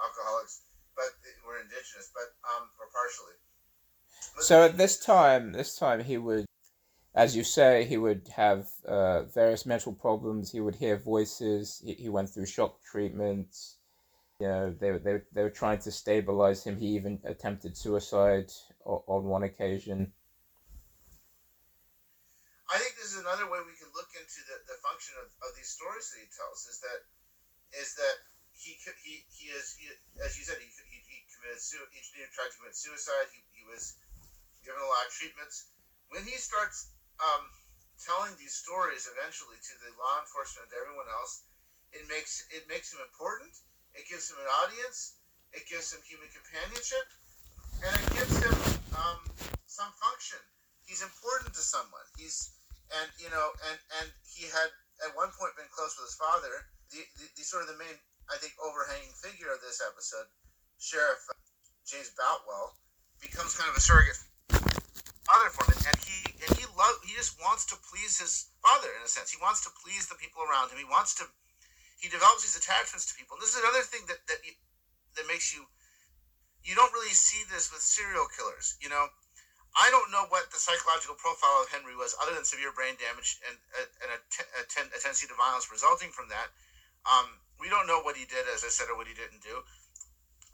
alcoholics, 0.01 0.65
but 0.97 1.13
were 1.45 1.61
indigenous, 1.61 2.09
but 2.09 2.33
um, 2.41 2.73
or 2.81 2.89
partially. 2.89 3.37
so 4.41 4.65
at 4.65 4.81
this 4.81 4.97
time, 4.97 5.53
this 5.53 5.77
time 5.77 6.01
he 6.01 6.17
would, 6.17 6.49
as 7.13 7.37
you 7.37 7.45
say, 7.45 7.85
he 7.85 8.01
would 8.01 8.25
have 8.33 8.65
uh, 8.81 9.29
various 9.29 9.61
mental 9.65 9.93
problems. 9.93 10.49
He 10.49 10.59
would 10.59 10.81
hear 10.81 10.97
voices. 10.97 11.85
He, 11.85 11.93
he 11.93 12.09
went 12.09 12.33
through 12.33 12.49
shock 12.49 12.81
treatments 12.81 13.76
you 14.39 14.47
know, 14.47 14.69
they, 14.69 14.91
they, 14.97 15.21
they 15.33 15.41
were 15.41 15.49
trying 15.49 15.79
to 15.79 15.91
stabilize 15.91 16.63
him. 16.63 16.77
He 16.77 16.93
even 16.93 17.19
attempted 17.25 17.75
suicide 17.75 18.53
on 18.85 19.25
one 19.25 19.43
occasion. 19.43 20.13
I 22.69 22.77
think 22.77 22.99
this 22.99 23.15
is 23.15 23.19
another 23.23 23.49
way 23.49 23.63
we 23.65 23.73
can 23.79 23.89
look 23.95 24.11
into 24.13 24.43
the, 24.45 24.59
the 24.67 24.77
function 24.83 25.15
of, 25.17 25.31
of 25.41 25.55
these 25.55 25.71
stories 25.71 26.11
that 26.11 26.19
he 26.21 26.27
tells 26.29 26.67
is 26.67 26.77
that 26.83 26.99
is 27.73 27.95
that 27.95 28.15
he 28.51 28.75
he, 29.01 29.23
he 29.31 29.47
is 29.55 29.73
he, 29.79 29.87
as 30.19 30.35
you 30.35 30.43
said 30.43 30.59
he, 30.59 30.67
he, 30.67 30.99
he 31.07 31.17
committed 31.31 31.59
he 31.63 32.27
tried 32.35 32.51
to 32.51 32.57
commit 32.59 32.75
suicide 32.75 33.31
he, 33.31 33.39
he 33.55 33.63
was 33.67 33.95
given 34.65 34.79
a 34.83 34.89
lot 34.89 35.07
of 35.07 35.11
treatments 35.15 35.71
when 36.11 36.27
he 36.27 36.35
starts 36.35 36.91
um, 37.23 37.47
telling 38.03 38.35
these 38.35 38.55
stories 38.55 39.07
eventually 39.07 39.57
to 39.63 39.73
the 39.79 39.91
law 39.95 40.19
enforcement 40.19 40.67
and 40.67 40.75
everyone 40.75 41.07
else 41.07 41.47
it 41.95 42.03
makes 42.11 42.43
it 42.51 42.67
makes 42.67 42.91
him 42.91 42.99
important 42.99 43.55
it 43.97 44.05
gives 44.05 44.29
him 44.29 44.37
an 44.39 44.49
audience. 44.63 45.17
It 45.51 45.65
gives 45.65 45.89
him 45.89 45.99
human 46.05 46.29
companionship, 46.29 47.07
and 47.81 47.93
it 47.97 48.09
gives 48.13 48.35
him 48.37 48.55
um, 48.93 49.19
some 49.65 49.89
function. 49.97 50.39
He's 50.85 51.01
important 51.01 51.51
to 51.57 51.63
someone. 51.63 52.05
He's 52.15 52.53
and 52.93 53.09
you 53.19 53.27
know 53.33 53.51
and 53.67 53.77
and 53.99 54.07
he 54.23 54.47
had 54.47 54.69
at 55.03 55.11
one 55.17 55.33
point 55.35 55.57
been 55.59 55.67
close 55.73 55.97
with 55.99 56.07
his 56.07 56.17
father. 56.19 56.63
The, 56.93 57.03
the, 57.19 57.25
the 57.35 57.43
sort 57.43 57.67
of 57.67 57.69
the 57.73 57.79
main 57.79 57.97
I 58.31 58.39
think 58.39 58.55
overhanging 58.59 59.11
figure 59.19 59.51
of 59.51 59.59
this 59.59 59.83
episode, 59.83 60.27
Sheriff 60.79 61.19
James 61.83 62.11
Boutwell, 62.15 62.75
becomes 63.19 63.55
kind 63.55 63.71
of 63.71 63.75
a 63.75 63.83
surrogate 63.83 64.19
father 65.27 65.51
for 65.51 65.67
him, 65.67 65.79
and 65.83 65.97
he 66.03 66.19
and 66.47 66.51
he 66.55 66.63
love 66.79 66.95
he 67.03 67.15
just 67.15 67.35
wants 67.43 67.67
to 67.71 67.75
please 67.87 68.19
his 68.19 68.51
father 68.63 68.87
in 68.95 69.03
a 69.03 69.09
sense. 69.09 69.31
He 69.31 69.39
wants 69.41 69.63
to 69.67 69.71
please 69.83 70.07
the 70.07 70.19
people 70.19 70.43
around 70.43 70.71
him. 70.71 70.79
He 70.79 70.87
wants 70.87 71.15
to 71.19 71.25
he 71.97 72.07
develops 72.07 72.45
these 72.45 72.55
attachments 72.55 73.05
to 73.09 73.17
people. 73.17 73.35
And 73.35 73.41
this 73.41 73.53
is 73.53 73.61
another 73.61 73.81
thing 73.81 74.05
that 74.07 74.21
that 74.29 74.39
that 75.17 75.27
makes 75.27 75.53
you 75.53 75.65
you 76.63 76.75
don't 76.75 76.93
really 76.93 77.13
see 77.13 77.43
this 77.47 77.71
with 77.71 77.81
serial 77.81 78.27
killers. 78.27 78.75
You 78.81 78.89
know, 78.89 79.07
I 79.77 79.89
don't 79.89 80.11
know 80.11 80.25
what 80.27 80.51
the 80.51 80.59
psychological 80.59 81.15
profile 81.15 81.61
of 81.61 81.69
Henry 81.69 81.95
was, 81.95 82.15
other 82.21 82.33
than 82.33 82.43
severe 82.43 82.73
brain 82.73 82.97
damage 82.97 83.37
and, 83.45 83.55
and 83.77 84.09
a, 84.11 84.19
a, 84.59 84.63
ten, 84.67 84.89
a 84.91 84.99
tendency 84.99 85.27
to 85.27 85.37
violence 85.37 85.71
resulting 85.71 86.09
from 86.09 86.27
that. 86.29 86.49
Um, 87.07 87.39
we 87.59 87.69
don't 87.69 87.87
know 87.87 88.01
what 88.01 88.17
he 88.17 88.25
did, 88.25 88.45
as 88.51 88.65
I 88.65 88.69
said, 88.73 88.89
or 88.89 88.97
what 88.97 89.07
he 89.07 89.13
didn't 89.13 89.41
do, 89.41 89.63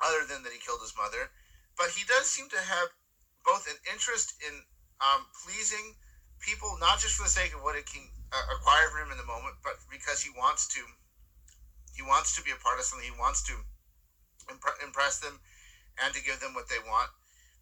other 0.03 0.21
than 0.27 0.43
that 0.43 0.53
he 0.53 0.59
killed 0.59 0.83
his 0.85 0.93
mother. 0.95 1.31
But 1.77 1.97
he 1.97 2.05
does 2.05 2.29
seem 2.29 2.47
to 2.53 2.61
have 2.61 2.93
both 3.41 3.65
an 3.65 3.79
interest 3.89 4.37
in 4.43 4.63
um, 5.01 5.25
pleasing 5.33 5.95
people, 6.39 6.77
not 6.77 6.99
just 6.99 7.15
for 7.15 7.23
the 7.23 7.33
sake 7.33 7.55
of 7.55 7.63
what 7.63 7.75
it 7.75 7.89
can 7.89 8.05
uh, 8.31 8.53
acquire 8.53 8.91
for 8.91 9.01
him 9.01 9.09
in 9.09 9.17
the 9.17 9.25
moment, 9.25 9.55
but 9.63 9.81
because 9.89 10.21
he 10.21 10.29
wants 10.29 10.67
to 10.77 10.85
he 11.95 12.01
wants 12.01 12.35
to 12.35 12.41
be 12.41 12.51
a 12.51 12.57
part 12.57 12.79
of 12.79 12.85
something. 12.85 13.05
He 13.05 13.19
wants 13.19 13.41
to 13.45 13.53
impress 14.83 15.19
them 15.19 15.39
and 16.01 16.13
to 16.13 16.21
give 16.21 16.39
them 16.39 16.53
what 16.53 16.69
they 16.69 16.81
want. 16.81 17.09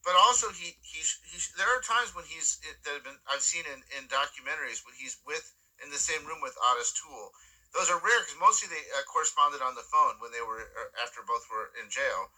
But 0.02 0.18
also, 0.18 0.50
he, 0.50 0.82
he, 0.82 1.06
he 1.30 1.38
there 1.58 1.70
are 1.70 1.82
times 1.82 2.16
when 2.16 2.26
he's 2.26 2.58
that 2.66 2.90
have 2.90 3.06
been 3.06 3.22
I've 3.30 3.46
seen 3.46 3.70
in, 3.70 3.86
in 3.94 4.10
documentaries 4.10 4.82
when 4.82 4.98
he's 4.98 5.22
with 5.28 5.54
in 5.84 5.94
the 5.94 6.02
same 6.02 6.26
room 6.26 6.42
with 6.42 6.58
Ottis 6.58 6.90
Toole. 6.90 7.30
Those 7.74 7.88
are 7.88 8.02
rare 8.02 8.20
because 8.26 8.40
mostly 8.42 8.68
they 8.68 8.82
uh, 8.98 9.06
corresponded 9.06 9.62
on 9.62 9.78
the 9.78 9.86
phone 9.86 10.18
when 10.18 10.34
they 10.34 10.42
were 10.42 10.74
uh, 10.74 10.90
after 11.06 11.22
both 11.22 11.46
were 11.54 11.70
in 11.78 11.94
jail. 11.94 12.34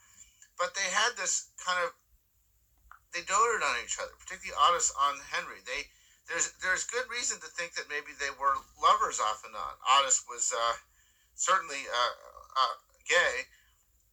But 0.60 0.76
they 0.76 0.86
had 0.92 1.16
this 1.16 1.50
kind 1.56 1.80
of 1.80 1.96
they 3.16 3.24
doted 3.24 3.64
on 3.64 3.80
each 3.80 3.96
other, 3.96 4.12
particularly 4.18 4.52
Ottis 4.60 4.92
on 4.92 5.24
Henry. 5.32 5.64
They 5.64 5.88
there's 6.28 6.52
there's 6.60 6.84
good 6.84 7.08
reason 7.08 7.40
to 7.40 7.48
think 7.48 7.80
that 7.80 7.88
maybe 7.88 8.12
they 8.12 8.30
were 8.30 8.60
lovers 8.76 9.24
off 9.24 9.40
and 9.40 9.56
on. 9.56 9.80
Ottis 9.88 10.20
was. 10.28 10.52
Uh, 10.52 10.76
certainly 11.34 11.82
uh, 11.90 12.14
uh, 12.58 12.74
gay, 13.08 13.34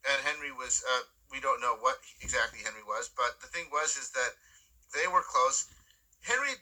and 0.10 0.20
Henry 0.26 0.52
was. 0.52 0.84
Uh, 0.84 1.04
we 1.32 1.40
don't 1.40 1.62
know 1.62 1.80
what 1.80 1.96
exactly 2.20 2.60
Henry 2.60 2.84
was, 2.84 3.10
but 3.16 3.40
the 3.40 3.48
thing 3.48 3.72
was 3.72 3.96
is 3.96 4.12
that 4.12 4.36
they 4.94 5.08
were 5.08 5.24
close. 5.24 5.66
Henry 6.28 6.60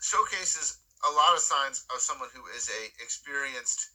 showcases 0.00 0.80
a 1.04 1.12
lot 1.12 1.36
of 1.36 1.40
signs 1.40 1.84
of 1.92 2.00
someone 2.00 2.28
who 2.32 2.46
is 2.56 2.68
a 2.68 2.82
experienced, 3.02 3.92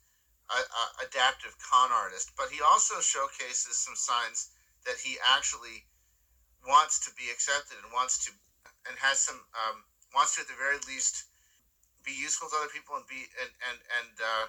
uh, 0.49 0.62
adaptive 1.01 1.58
con 1.58 1.91
artist, 1.91 2.31
but 2.38 2.49
he 2.53 2.62
also 2.62 3.01
showcases 3.01 3.77
some 3.77 3.95
signs 3.95 4.53
that 4.86 5.01
he 5.01 5.17
actually 5.25 5.86
wants 6.67 6.99
to 7.01 7.10
be 7.17 7.29
accepted 7.34 7.77
and 7.81 7.91
wants 7.93 8.25
to, 8.25 8.31
and 8.89 8.97
has 8.97 9.19
some 9.19 9.41
um, 9.58 9.86
wants 10.13 10.36
to 10.36 10.41
at 10.41 10.47
the 10.47 10.58
very 10.58 10.77
least 10.88 11.25
be 12.05 12.13
useful 12.13 12.49
to 12.49 12.55
other 12.58 12.69
people 12.69 12.95
and 12.95 13.05
be 13.10 13.25
and 13.41 13.51
and 13.69 13.79
and 14.01 14.13
uh, 14.21 14.45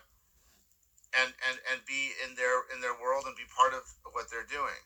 and 1.16 1.32
and 1.48 1.56
and 1.72 1.80
be 1.88 2.12
in 2.20 2.36
their 2.36 2.68
in 2.68 2.84
their 2.84 2.94
world 2.94 3.24
and 3.24 3.34
be 3.34 3.48
part 3.48 3.72
of 3.72 3.82
what 4.12 4.28
they're 4.28 4.46
doing. 4.46 4.84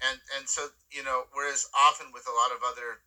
And 0.00 0.22
and 0.38 0.46
so 0.46 0.70
you 0.94 1.02
know 1.02 1.26
whereas 1.34 1.66
often 1.74 2.14
with 2.14 2.30
a 2.30 2.34
lot 2.34 2.54
of 2.54 2.62
other 2.62 3.02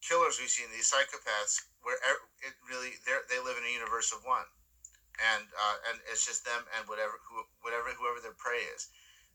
killers 0.00 0.40
we've 0.40 0.52
seen 0.52 0.68
these 0.72 0.88
psychopaths 0.88 1.60
where 1.84 2.00
it 2.40 2.56
really 2.64 2.96
they 3.04 3.40
live 3.40 3.60
in 3.60 3.68
a 3.68 3.76
universe 3.76 4.12
of 4.12 4.24
one. 4.24 4.48
And 5.20 5.46
uh, 5.46 5.76
and 5.92 5.96
it's 6.10 6.26
just 6.26 6.42
them 6.42 6.66
and 6.74 6.88
whatever 6.88 7.20
who 7.28 7.44
whatever 7.60 7.92
whoever 7.94 8.18
their 8.18 8.34
prey 8.34 8.66
is. 8.74 8.88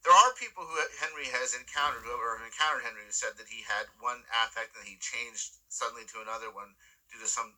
There 0.04 0.16
are 0.16 0.32
people 0.40 0.64
who 0.64 0.76
Henry 1.00 1.28
has 1.32 1.56
encountered 1.56 2.08
have 2.08 2.44
encountered 2.44 2.88
Henry 2.88 3.04
who 3.04 3.12
said 3.12 3.36
that 3.36 3.52
he 3.52 3.64
had 3.68 3.88
one 4.00 4.24
affect 4.32 4.76
and 4.76 4.88
he 4.88 5.00
changed 5.00 5.60
suddenly 5.68 6.08
to 6.12 6.24
another 6.24 6.52
one 6.52 6.76
due 7.12 7.20
to 7.20 7.28
some 7.28 7.56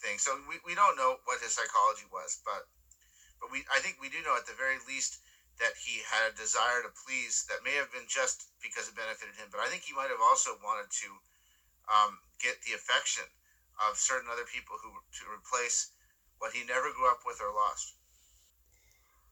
thing. 0.00 0.16
So 0.16 0.36
we, 0.48 0.60
we 0.64 0.72
don't 0.76 0.96
know 0.96 1.20
what 1.24 1.40
his 1.40 1.52
psychology 1.52 2.08
was 2.08 2.40
but 2.44 2.68
but 3.44 3.52
we, 3.52 3.60
I 3.68 3.84
think 3.84 4.00
we 4.00 4.08
do 4.08 4.24
know 4.24 4.32
at 4.40 4.48
the 4.48 4.56
very 4.56 4.80
least 4.88 5.20
that 5.60 5.76
he 5.76 6.00
had 6.08 6.32
a 6.32 6.40
desire 6.40 6.80
to 6.80 6.88
please 7.04 7.44
that 7.52 7.60
may 7.60 7.76
have 7.76 7.92
been 7.92 8.08
just 8.08 8.48
because 8.64 8.88
it 8.88 8.96
benefited 8.96 9.36
him, 9.36 9.52
but 9.52 9.60
I 9.60 9.68
think 9.68 9.84
he 9.84 9.92
might 9.92 10.08
have 10.08 10.24
also 10.24 10.56
wanted 10.64 10.88
to 11.04 11.08
um, 11.92 12.16
get 12.40 12.56
the 12.64 12.72
affection 12.72 13.28
of 13.84 14.00
certain 14.00 14.32
other 14.32 14.48
people 14.48 14.80
who 14.80 14.88
to 14.96 15.22
replace 15.28 15.92
what 16.40 16.56
he 16.56 16.64
never 16.64 16.88
grew 16.96 17.04
up 17.04 17.20
with 17.28 17.36
or 17.44 17.52
lost. 17.52 17.92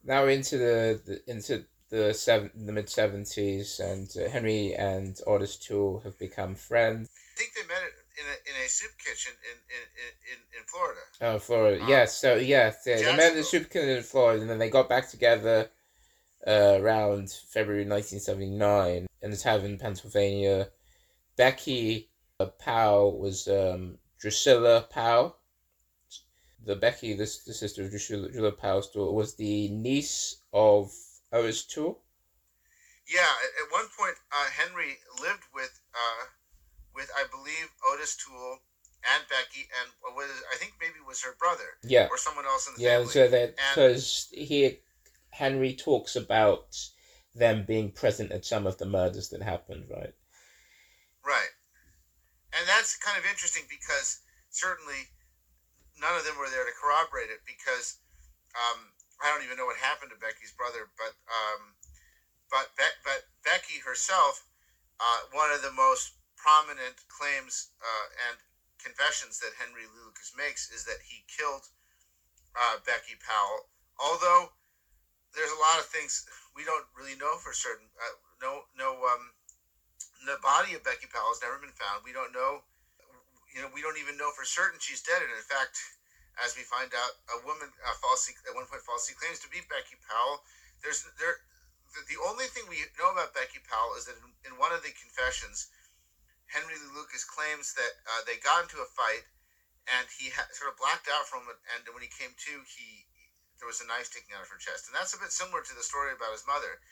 Now 0.04 0.28
into 0.28 0.58
the, 0.60 1.00
the 1.00 1.16
into 1.24 1.64
the 1.88 2.12
seven 2.12 2.50
the 2.52 2.72
mid 2.72 2.90
seventies, 2.90 3.80
and 3.80 4.10
uh, 4.20 4.28
Henry 4.28 4.74
and 4.74 5.16
Ottis 5.26 5.56
Toole 5.56 6.02
have 6.04 6.18
become 6.18 6.54
friends. 6.54 7.08
I 7.08 7.38
think 7.38 7.54
they 7.54 7.66
met 7.66 7.80
in 8.22 8.28
a, 8.28 8.36
in 8.48 8.64
a 8.64 8.68
soup 8.68 8.92
kitchen 8.98 9.32
in 9.50 9.58
in, 9.78 9.84
in, 10.32 10.38
in 10.58 10.64
Florida. 10.66 11.00
Oh, 11.20 11.38
Florida. 11.38 11.82
Um, 11.82 11.88
yes. 11.88 12.16
So 12.16 12.36
yes, 12.36 12.84
they, 12.84 13.02
they 13.02 13.16
met 13.16 13.32
in 13.32 13.38
the 13.38 13.44
soup 13.44 13.68
kitchen 13.70 13.88
in 13.88 14.02
Florida, 14.02 14.40
and 14.40 14.50
then 14.50 14.58
they 14.58 14.70
got 14.70 14.88
back 14.88 15.10
together 15.10 15.68
uh, 16.46 16.78
around 16.80 17.30
February 17.48 17.84
nineteen 17.84 18.20
seventy 18.20 18.50
nine 18.50 19.06
in 19.22 19.30
the 19.30 19.36
tavern 19.36 19.72
in 19.72 19.78
Pennsylvania. 19.78 20.68
Becky 21.36 22.10
uh, 22.38 22.46
Powell 22.46 23.18
was 23.18 23.48
um, 23.48 23.98
Drusilla 24.20 24.86
Powell. 24.90 25.38
The 26.64 26.76
Becky, 26.76 27.14
this 27.14 27.42
the 27.42 27.52
sister 27.52 27.82
of 27.82 27.90
Drusilla, 27.90 28.28
Drusilla 28.28 28.52
Powell's 28.52 28.88
daughter, 28.90 29.10
was 29.10 29.34
the 29.34 29.68
niece 29.70 30.42
of 30.52 30.92
Ottis 31.32 31.66
Toole. 31.66 31.98
Yeah, 33.12 33.20
at 33.20 33.72
one 33.72 33.86
point, 33.98 34.14
uh, 34.30 34.46
Henry 34.46 34.98
lived 35.20 35.42
with 35.52 35.80
uh, 35.92 36.26
with 37.02 37.10
I 37.18 37.26
believe 37.34 37.66
Ottis 37.82 38.14
Toole 38.16 38.62
and 39.02 39.22
Becky 39.26 39.66
and 39.82 39.90
was 40.14 40.30
I 40.54 40.56
think 40.56 40.74
maybe 40.80 41.02
was 41.02 41.22
her 41.22 41.34
brother. 41.38 41.74
Yeah. 41.82 42.06
Or 42.10 42.16
someone 42.16 42.46
else 42.46 42.68
in 42.68 42.74
the 42.74 42.82
yeah, 42.82 42.98
family. 43.02 43.12
so 43.12 43.28
that 43.28 43.56
because 43.56 44.28
he 44.30 44.78
Henry 45.30 45.74
talks 45.74 46.14
about 46.14 46.78
them 47.34 47.64
being 47.66 47.90
present 47.90 48.30
at 48.30 48.44
some 48.44 48.66
of 48.66 48.78
the 48.78 48.86
murders 48.86 49.30
that 49.30 49.42
happened, 49.42 49.84
right? 49.90 50.14
Right. 51.26 51.52
And 52.52 52.68
that's 52.68 52.96
kind 52.98 53.18
of 53.18 53.24
interesting 53.24 53.64
because 53.66 54.20
certainly 54.50 55.08
none 55.98 56.14
of 56.14 56.24
them 56.24 56.36
were 56.38 56.50
there 56.52 56.68
to 56.68 56.76
corroborate 56.76 57.32
it 57.32 57.40
because 57.48 57.98
um, 58.54 58.92
I 59.24 59.32
don't 59.32 59.42
even 59.42 59.56
know 59.56 59.64
what 59.64 59.80
happened 59.80 60.12
to 60.12 60.20
Becky's 60.20 60.52
brother, 60.52 60.92
but 60.94 61.16
um, 61.26 61.74
but 62.52 62.68
Be- 62.76 63.00
but 63.02 63.24
Becky 63.42 63.80
herself, 63.80 64.44
uh, 65.00 65.32
one 65.32 65.50
of 65.50 65.64
the 65.64 65.72
most 65.72 66.12
prominent 66.42 66.98
claims 67.06 67.70
uh, 67.78 68.06
and 68.26 68.42
confessions 68.82 69.38
that 69.38 69.54
Henry 69.54 69.86
Lucas 69.86 70.34
makes 70.34 70.66
is 70.74 70.82
that 70.90 70.98
he 71.06 71.22
killed 71.30 71.70
uh, 72.58 72.82
Becky 72.82 73.14
Powell. 73.22 73.70
Although 74.02 74.50
there's 75.30 75.54
a 75.54 75.62
lot 75.62 75.78
of 75.78 75.86
things 75.86 76.26
we 76.58 76.66
don't 76.66 76.84
really 76.98 77.14
know 77.14 77.38
for 77.38 77.54
certain. 77.54 77.86
Uh, 77.94 78.18
no, 78.42 78.66
no, 78.74 78.98
um, 79.06 79.30
the 80.26 80.36
body 80.42 80.74
of 80.74 80.82
Becky 80.82 81.06
Powell 81.06 81.30
has 81.30 81.40
never 81.40 81.62
been 81.62 81.74
found. 81.78 82.02
We 82.02 82.10
don't 82.10 82.34
know. 82.34 82.66
You 83.54 83.62
know, 83.62 83.70
we 83.70 83.84
don't 83.84 84.00
even 84.00 84.18
know 84.18 84.34
for 84.34 84.42
certain 84.42 84.82
she's 84.82 85.04
dead. 85.04 85.22
And 85.22 85.30
in 85.30 85.46
fact, 85.46 85.78
as 86.40 86.56
we 86.56 86.64
find 86.64 86.90
out, 86.90 87.12
a 87.36 87.38
woman 87.44 87.68
uh, 87.84 87.96
falsely 88.00 88.34
at 88.48 88.56
one 88.56 88.66
point 88.66 88.82
falsely 88.82 89.14
claims 89.14 89.38
to 89.44 89.48
be 89.52 89.62
Becky 89.68 89.94
Powell. 90.08 90.42
There's 90.82 91.04
there. 91.20 91.44
The, 91.92 92.16
the 92.16 92.20
only 92.24 92.48
thing 92.48 92.64
we 92.72 92.80
know 92.96 93.12
about 93.12 93.36
Becky 93.36 93.60
Powell 93.68 93.92
is 94.00 94.08
that 94.08 94.16
in, 94.16 94.32
in 94.48 94.52
one 94.56 94.72
of 94.72 94.80
the 94.80 94.96
confessions, 94.96 95.68
Henry 96.52 96.76
Lee 96.76 96.92
Lucas 96.92 97.24
claims 97.24 97.72
that 97.74 97.96
uh, 98.04 98.20
they 98.28 98.36
got 98.36 98.62
into 98.62 98.84
a 98.84 98.88
fight, 98.88 99.24
and 99.88 100.06
he 100.12 100.30
ha- 100.30 100.48
sort 100.52 100.68
of 100.68 100.76
blacked 100.76 101.08
out 101.08 101.24
from 101.24 101.48
it. 101.48 101.56
And 101.72 101.88
when 101.90 102.04
he 102.04 102.12
came 102.12 102.36
to, 102.46 102.62
he 102.68 103.08
there 103.58 103.70
was 103.70 103.80
a 103.80 103.86
knife 103.86 104.10
sticking 104.10 104.34
out 104.34 104.42
of 104.42 104.50
her 104.50 104.58
chest, 104.58 104.90
and 104.90 104.94
that's 104.94 105.14
a 105.14 105.20
bit 105.20 105.30
similar 105.30 105.62
to 105.62 105.74
the 105.74 105.86
story 105.86 106.10
about 106.12 106.34
his 106.34 106.44
mother. 106.44 106.82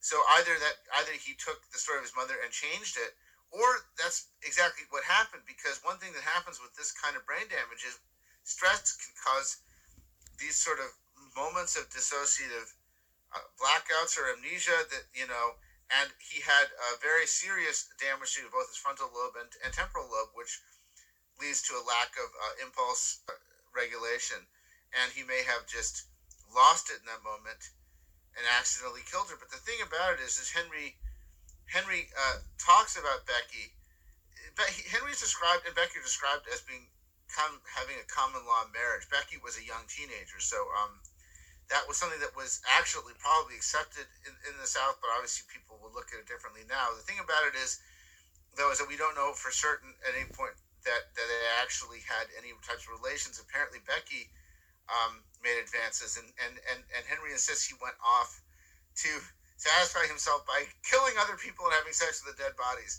So 0.00 0.22
either 0.40 0.56
that 0.58 0.82
either 0.98 1.12
he 1.14 1.34
took 1.34 1.68
the 1.70 1.78
story 1.78 1.98
of 2.00 2.06
his 2.06 2.16
mother 2.16 2.38
and 2.40 2.50
changed 2.50 2.96
it, 2.96 3.14
or 3.50 3.86
that's 3.98 4.28
exactly 4.42 4.84
what 4.90 5.04
happened. 5.04 5.42
Because 5.46 5.80
one 5.82 5.98
thing 5.98 6.12
that 6.14 6.24
happens 6.24 6.58
with 6.58 6.74
this 6.74 6.90
kind 6.90 7.14
of 7.14 7.26
brain 7.26 7.46
damage 7.48 7.84
is 7.86 7.98
stress 8.42 8.94
can 8.96 9.12
cause 9.14 9.58
these 10.38 10.56
sort 10.56 10.78
of 10.78 10.96
moments 11.36 11.76
of 11.76 11.90
dissociative 11.90 12.72
uh, 13.34 13.44
blackouts 13.60 14.16
or 14.16 14.30
amnesia 14.30 14.86
that 14.88 15.04
you 15.12 15.26
know 15.26 15.58
and 15.88 16.12
he 16.20 16.44
had 16.44 16.68
very 17.00 17.26
serious 17.26 17.88
damage 17.96 18.36
to 18.36 18.44
both 18.52 18.68
his 18.68 18.76
frontal 18.76 19.08
lobe 19.08 19.40
and, 19.40 19.48
and 19.64 19.72
temporal 19.72 20.10
lobe, 20.10 20.34
which 20.34 20.60
leads 21.40 21.62
to 21.62 21.78
a 21.78 21.84
lack 21.86 22.12
of 22.18 22.28
uh, 22.34 22.54
impulse 22.60 23.22
uh, 23.28 23.32
regulation. 23.72 24.44
And 24.92 25.12
he 25.12 25.22
may 25.22 25.44
have 25.44 25.68
just 25.68 26.04
lost 26.52 26.90
it 26.90 27.00
in 27.00 27.06
that 27.08 27.24
moment 27.24 27.72
and 28.36 28.44
accidentally 28.58 29.04
killed 29.06 29.30
her. 29.30 29.38
But 29.38 29.52
the 29.52 29.62
thing 29.62 29.80
about 29.80 30.18
it 30.18 30.20
is, 30.20 30.36
is 30.36 30.50
Henry 30.50 30.96
Henry 31.68 32.08
uh, 32.16 32.40
talks 32.56 32.96
about 32.96 33.28
Becky. 33.28 33.76
Henry's 34.88 35.20
described 35.20 35.68
and 35.68 35.76
Becky 35.76 36.00
described 36.00 36.48
as 36.48 36.64
being 36.64 36.88
having 37.76 38.00
a 38.00 38.08
common 38.08 38.40
law 38.48 38.64
marriage. 38.72 39.06
Becky 39.12 39.36
was 39.36 39.60
a 39.60 39.64
young 39.64 39.84
teenager, 39.86 40.40
so 40.40 40.56
um, 40.72 40.98
that 41.68 41.84
was 41.84 42.00
something 42.00 42.20
that 42.24 42.32
was 42.32 42.64
actually 42.64 43.12
probably 43.20 43.56
accepted 43.56 44.08
in, 44.24 44.32
in 44.48 44.54
the 44.56 44.68
South, 44.68 44.96
but 45.04 45.12
obviously 45.12 45.44
people 45.52 45.76
will 45.80 45.92
look 45.92 46.08
at 46.16 46.20
it 46.20 46.28
differently 46.28 46.64
now. 46.64 46.96
The 46.96 47.04
thing 47.04 47.20
about 47.20 47.44
it 47.44 47.56
is, 47.56 47.80
though, 48.56 48.72
is 48.72 48.80
that 48.80 48.88
we 48.88 48.96
don't 48.96 49.16
know 49.16 49.36
for 49.36 49.52
certain 49.52 49.92
at 50.08 50.16
any 50.16 50.32
point 50.32 50.56
that, 50.88 51.12
that 51.12 51.26
they 51.28 51.42
actually 51.60 52.00
had 52.08 52.32
any 52.40 52.56
types 52.64 52.88
of 52.88 52.96
relations. 52.96 53.36
Apparently, 53.36 53.84
Becky 53.84 54.32
um, 54.88 55.20
made 55.44 55.60
advances, 55.60 56.16
and, 56.16 56.32
and, 56.40 56.56
and, 56.72 56.80
and 56.96 57.04
Henry 57.04 57.36
insists 57.36 57.68
he 57.68 57.76
went 57.76 58.00
off 58.00 58.40
to 59.04 59.10
satisfy 59.60 60.08
himself 60.08 60.48
by 60.48 60.64
killing 60.86 61.14
other 61.20 61.36
people 61.36 61.68
and 61.68 61.76
having 61.76 61.92
sex 61.92 62.24
with 62.24 62.32
the 62.32 62.40
dead 62.40 62.56
bodies. 62.56 62.96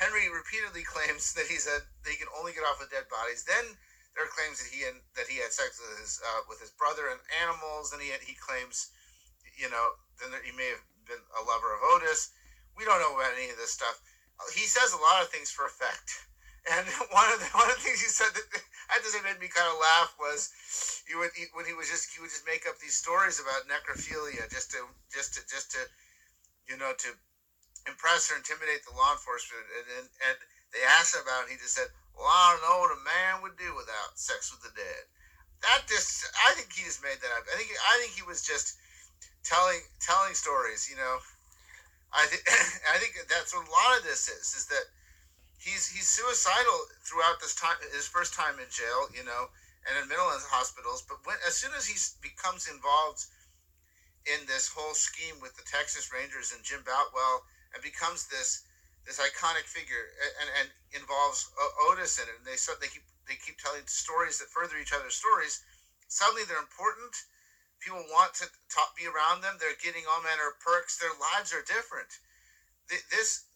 Henry 0.00 0.32
repeatedly 0.32 0.86
claims 0.92 1.36
that 1.36 1.44
he's 1.44 1.68
a, 1.68 1.84
that 1.84 2.10
he 2.10 2.16
can 2.16 2.32
only 2.32 2.56
get 2.56 2.64
off 2.64 2.80
with 2.80 2.88
dead 2.88 3.10
bodies. 3.12 3.44
Then 3.44 3.76
there 4.16 4.24
are 4.24 4.32
claims 4.32 4.56
that 4.64 4.72
he 4.72 4.88
and 4.88 5.04
that 5.12 5.28
he 5.28 5.44
had 5.44 5.52
sex 5.52 5.76
with 5.76 6.00
his 6.00 6.16
uh, 6.24 6.40
with 6.48 6.58
his 6.58 6.72
brother 6.72 7.12
and 7.12 7.20
animals. 7.44 7.92
And 7.92 8.00
he 8.00 8.08
had, 8.08 8.24
he 8.24 8.32
claims, 8.32 8.88
you 9.60 9.68
know, 9.68 9.92
then 10.16 10.32
he 10.40 10.56
may 10.56 10.72
have 10.72 10.80
been 11.04 11.20
a 11.36 11.44
lover 11.44 11.76
of 11.76 11.84
Ottis. 11.84 12.32
We 12.72 12.88
don't 12.88 12.98
know 12.98 13.12
about 13.12 13.36
any 13.36 13.52
of 13.52 13.60
this 13.60 13.76
stuff. 13.76 14.00
He 14.56 14.64
says 14.64 14.96
a 14.96 15.04
lot 15.04 15.20
of 15.20 15.28
things 15.28 15.52
for 15.52 15.68
effect. 15.68 16.10
And 16.66 16.82
one 17.14 17.30
of 17.30 17.38
the 17.38 17.46
one 17.54 17.70
of 17.70 17.78
the 17.78 17.86
things 17.86 18.02
he 18.02 18.10
said 18.10 18.34
that 18.34 18.42
I 18.90 18.98
just 18.98 19.14
made 19.22 19.38
me 19.38 19.46
kind 19.46 19.70
of 19.70 19.78
laugh 19.78 20.18
was 20.18 20.50
he 21.06 21.14
would 21.14 21.30
he, 21.30 21.46
when 21.54 21.62
he 21.62 21.78
was 21.78 21.86
just 21.86 22.10
he 22.10 22.18
would 22.18 22.34
just 22.34 22.42
make 22.42 22.66
up 22.66 22.74
these 22.82 22.98
stories 22.98 23.38
about 23.38 23.70
necrophilia 23.70 24.50
just 24.50 24.74
to 24.74 24.82
just 25.06 25.38
to 25.38 25.46
just 25.46 25.70
to 25.78 25.86
you 26.66 26.74
know 26.74 26.90
to 26.90 27.14
impress 27.86 28.34
or 28.34 28.34
intimidate 28.34 28.82
the 28.82 28.90
law 28.98 29.14
enforcement 29.14 29.62
and 29.78 29.86
and, 29.94 30.06
and 30.26 30.36
they 30.74 30.82
asked 30.82 31.14
him 31.14 31.22
about 31.22 31.46
it 31.46 31.54
and 31.54 31.54
he 31.54 31.62
just 31.62 31.78
said 31.78 31.86
well, 32.16 32.26
I 32.26 32.56
don't 32.56 32.64
know 32.64 32.78
what 32.80 32.96
a 32.96 33.04
man 33.04 33.44
would 33.44 33.60
do 33.60 33.76
without 33.76 34.16
sex 34.16 34.48
with 34.48 34.64
the 34.64 34.72
dead. 34.72 35.04
That 35.62 35.84
just, 35.88 36.24
I 36.48 36.56
think 36.56 36.72
he 36.72 36.84
just 36.84 37.04
made 37.04 37.20
that 37.20 37.32
up. 37.36 37.44
I 37.48 37.56
think, 37.56 37.70
I 37.76 37.94
think 38.00 38.12
he 38.16 38.24
was 38.24 38.40
just 38.44 38.76
telling, 39.44 39.80
telling 40.00 40.32
stories. 40.32 40.88
You 40.88 40.96
know, 40.96 41.16
I 42.12 42.24
think, 42.28 42.44
I 42.92 42.96
think 42.96 43.20
that's 43.28 43.52
what 43.52 43.68
a 43.68 43.70
lot 43.70 44.00
of 44.00 44.04
this 44.04 44.28
is. 44.28 44.56
Is 44.56 44.66
that 44.72 44.88
he's 45.56 45.88
he's 45.88 46.08
suicidal 46.08 46.78
throughout 47.04 47.40
this 47.40 47.56
time, 47.56 47.76
his 47.92 48.08
first 48.08 48.32
time 48.32 48.60
in 48.60 48.68
jail. 48.68 49.08
You 49.12 49.24
know, 49.24 49.48
and 49.86 49.94
in 50.02 50.08
mental 50.08 50.28
hospitals. 50.50 51.04
But 51.06 51.22
when, 51.24 51.36
as 51.46 51.56
soon 51.56 51.72
as 51.76 51.86
he 51.86 51.96
becomes 52.20 52.68
involved 52.68 53.24
in 54.26 54.44
this 54.46 54.66
whole 54.66 54.94
scheme 54.94 55.38
with 55.40 55.54
the 55.54 55.62
Texas 55.62 56.10
Rangers 56.12 56.52
and 56.52 56.64
Jim 56.66 56.82
Boutwell, 56.82 57.46
and 57.72 57.82
becomes 57.82 58.26
this 58.26 58.65
this 59.06 59.22
iconic 59.22 59.70
figure 59.70 60.10
and, 60.42 60.50
and 60.58 60.66
involves 60.98 61.46
Ottis 61.86 62.18
in 62.18 62.26
it. 62.26 62.36
And 62.36 62.44
they 62.44 62.58
they 62.82 62.90
keep 62.90 63.06
they 63.30 63.38
keep 63.38 63.58
telling 63.58 63.86
stories 63.86 64.38
that 64.38 64.50
further 64.50 64.76
each 64.76 64.92
other's 64.92 65.14
stories. 65.14 65.62
Suddenly 66.08 66.42
they're 66.46 66.62
important. 66.62 67.14
People 67.78 68.02
want 68.10 68.34
to 68.42 68.46
talk, 68.70 68.96
be 68.98 69.06
around 69.06 69.42
them. 69.42 69.58
They're 69.58 69.78
getting 69.78 70.02
all 70.10 70.22
manner 70.22 70.50
of 70.50 70.58
perks. 70.58 70.98
Their 70.98 71.14
lives 71.14 71.54
are 71.54 71.62
different. 71.62 72.08
This, 72.88 73.46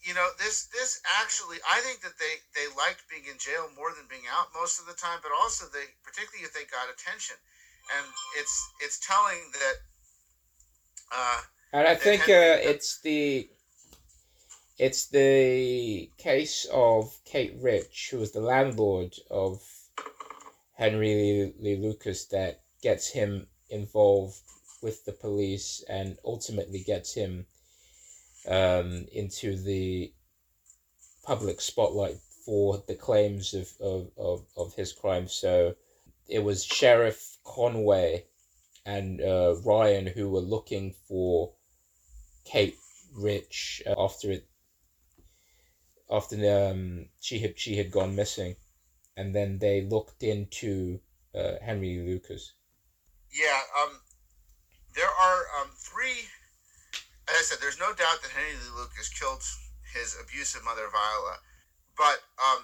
you 0.00 0.14
know, 0.14 0.28
this 0.38 0.68
this 0.72 1.00
actually, 1.20 1.58
I 1.64 1.80
think 1.80 2.00
that 2.00 2.16
they 2.16 2.40
they 2.56 2.68
liked 2.72 3.04
being 3.08 3.24
in 3.28 3.36
jail 3.38 3.68
more 3.76 3.92
than 3.92 4.08
being 4.08 4.28
out 4.32 4.48
most 4.56 4.80
of 4.80 4.86
the 4.86 4.96
time. 4.96 5.20
But 5.20 5.32
also 5.32 5.66
they, 5.68 5.92
particularly 6.04 6.44
if 6.44 6.52
they 6.52 6.64
got 6.64 6.88
attention, 6.88 7.36
and 7.96 8.06
it's 8.36 8.54
it's 8.80 8.98
telling 9.00 9.52
that. 9.52 9.76
Uh, 11.12 11.40
and 11.72 11.88
I 11.88 11.94
think 11.94 12.28
uh, 12.28 12.60
it's 12.60 13.00
the 13.00 13.48
it's 14.78 15.06
the 15.08 16.10
case 16.18 16.66
of 16.72 17.16
Kate 17.24 17.56
Rich, 17.60 18.08
who 18.10 18.18
was 18.18 18.32
the 18.32 18.40
landlord 18.40 19.14
of 19.30 19.62
Henry 20.74 21.54
Lee, 21.58 21.76
Lucas, 21.76 22.26
that 22.26 22.60
gets 22.82 23.08
him 23.10 23.46
involved 23.70 24.38
with 24.82 25.04
the 25.04 25.12
police 25.12 25.82
and 25.88 26.18
ultimately 26.24 26.80
gets 26.80 27.14
him 27.14 27.46
um, 28.48 29.06
into 29.12 29.56
the 29.56 30.12
public 31.24 31.60
spotlight 31.60 32.18
for 32.44 32.82
the 32.86 32.94
claims 32.94 33.54
of, 33.54 33.68
of, 33.80 34.10
of, 34.18 34.44
of 34.56 34.74
his 34.74 34.92
crime. 34.92 35.26
So 35.26 35.74
it 36.28 36.40
was 36.40 36.64
Sheriff 36.64 37.38
Conway 37.44 38.24
and 38.84 39.20
uh, 39.22 39.56
Ryan 39.64 40.06
who 40.06 40.28
were 40.28 40.40
looking 40.40 40.94
for 41.08 41.52
Kate 42.44 42.76
Rich 43.14 43.82
uh, 43.86 43.94
after 43.98 44.30
it 44.30 44.46
after 46.10 46.36
um, 46.50 47.06
she 47.20 47.38
had 47.40 47.58
she 47.58 47.76
had 47.76 47.90
gone 47.90 48.14
missing, 48.14 48.56
and 49.16 49.34
then 49.34 49.58
they 49.58 49.82
looked 49.82 50.22
into 50.22 51.00
uh, 51.34 51.54
Henry 51.60 51.98
Lucas. 51.98 52.52
Yeah, 53.32 53.60
um, 53.82 54.00
there 54.94 55.10
are 55.10 55.42
um, 55.60 55.70
three. 55.76 56.28
As 57.28 57.34
I 57.36 57.42
said, 57.42 57.58
there's 57.60 57.78
no 57.78 57.92
doubt 57.92 58.22
that 58.22 58.30
Henry 58.30 58.54
Lee 58.54 58.76
Lucas 58.76 59.08
killed 59.08 59.42
his 59.92 60.16
abusive 60.20 60.64
mother 60.64 60.88
Viola, 60.90 61.38
but 61.96 62.22
um, 62.38 62.62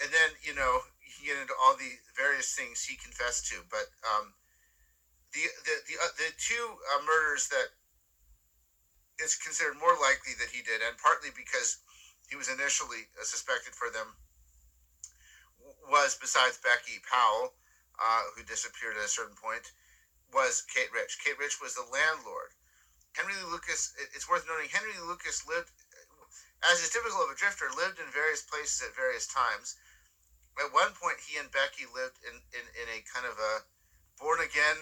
and 0.00 0.10
then 0.12 0.30
you 0.42 0.54
know 0.54 0.80
you 1.02 1.34
get 1.34 1.40
into 1.40 1.54
all 1.60 1.74
the 1.74 1.98
various 2.16 2.54
things 2.54 2.84
he 2.84 2.94
confessed 2.96 3.48
to, 3.48 3.56
but 3.70 3.90
um, 4.06 4.32
the 5.32 5.50
the 5.66 5.74
the, 5.86 5.94
uh, 5.98 6.14
the 6.16 6.30
two 6.38 6.76
uh, 6.94 7.02
murders 7.02 7.48
that 7.48 7.74
it's 9.18 9.36
considered 9.36 9.74
more 9.74 9.98
likely 9.98 10.32
that 10.38 10.54
he 10.54 10.62
did, 10.62 10.80
and 10.80 10.96
partly 10.96 11.30
because 11.34 11.82
he 12.28 12.36
was 12.36 12.48
initially 12.48 13.08
uh, 13.16 13.24
suspected 13.24 13.74
for 13.74 13.90
them, 13.90 14.14
was 15.88 16.16
besides 16.20 16.60
Becky 16.60 17.00
Powell, 17.04 17.56
uh, 17.96 18.22
who 18.36 18.44
disappeared 18.44 18.96
at 18.96 19.08
a 19.08 19.10
certain 19.10 19.36
point, 19.36 19.72
was 20.32 20.64
Kate 20.68 20.92
Rich. 20.92 21.18
Kate 21.24 21.40
Rich 21.40 21.60
was 21.60 21.74
the 21.74 21.88
landlord. 21.88 22.52
Henry 23.16 23.34
Lee 23.34 23.50
Lucas, 23.50 23.96
it's 24.14 24.28
worth 24.28 24.44
noting, 24.46 24.68
Henry 24.68 24.92
Lee 24.92 25.08
Lucas 25.08 25.48
lived, 25.48 25.72
as 26.70 26.78
is 26.84 26.92
typical 26.92 27.24
of 27.24 27.32
a 27.32 27.38
drifter, 27.40 27.66
lived 27.74 27.98
in 27.98 28.06
various 28.12 28.44
places 28.44 28.84
at 28.84 28.94
various 28.94 29.26
times. 29.26 29.74
At 30.60 30.74
one 30.74 30.92
point, 30.98 31.18
he 31.22 31.38
and 31.38 31.50
Becky 31.50 31.86
lived 31.90 32.18
in, 32.26 32.34
in, 32.52 32.64
in 32.78 32.86
a 32.92 32.98
kind 33.08 33.24
of 33.24 33.38
a 33.38 33.62
born 34.18 34.42
again, 34.42 34.78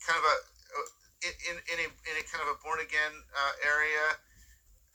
kind 0.00 0.16
of 0.16 0.24
a 0.24 0.36
in, 1.20 1.56
in 1.68 1.78
a 1.84 1.86
in 2.08 2.14
a 2.16 2.24
kind 2.24 2.40
of 2.40 2.48
a 2.48 2.58
born 2.64 2.80
again 2.80 3.12
uh, 3.36 3.54
area. 3.60 4.16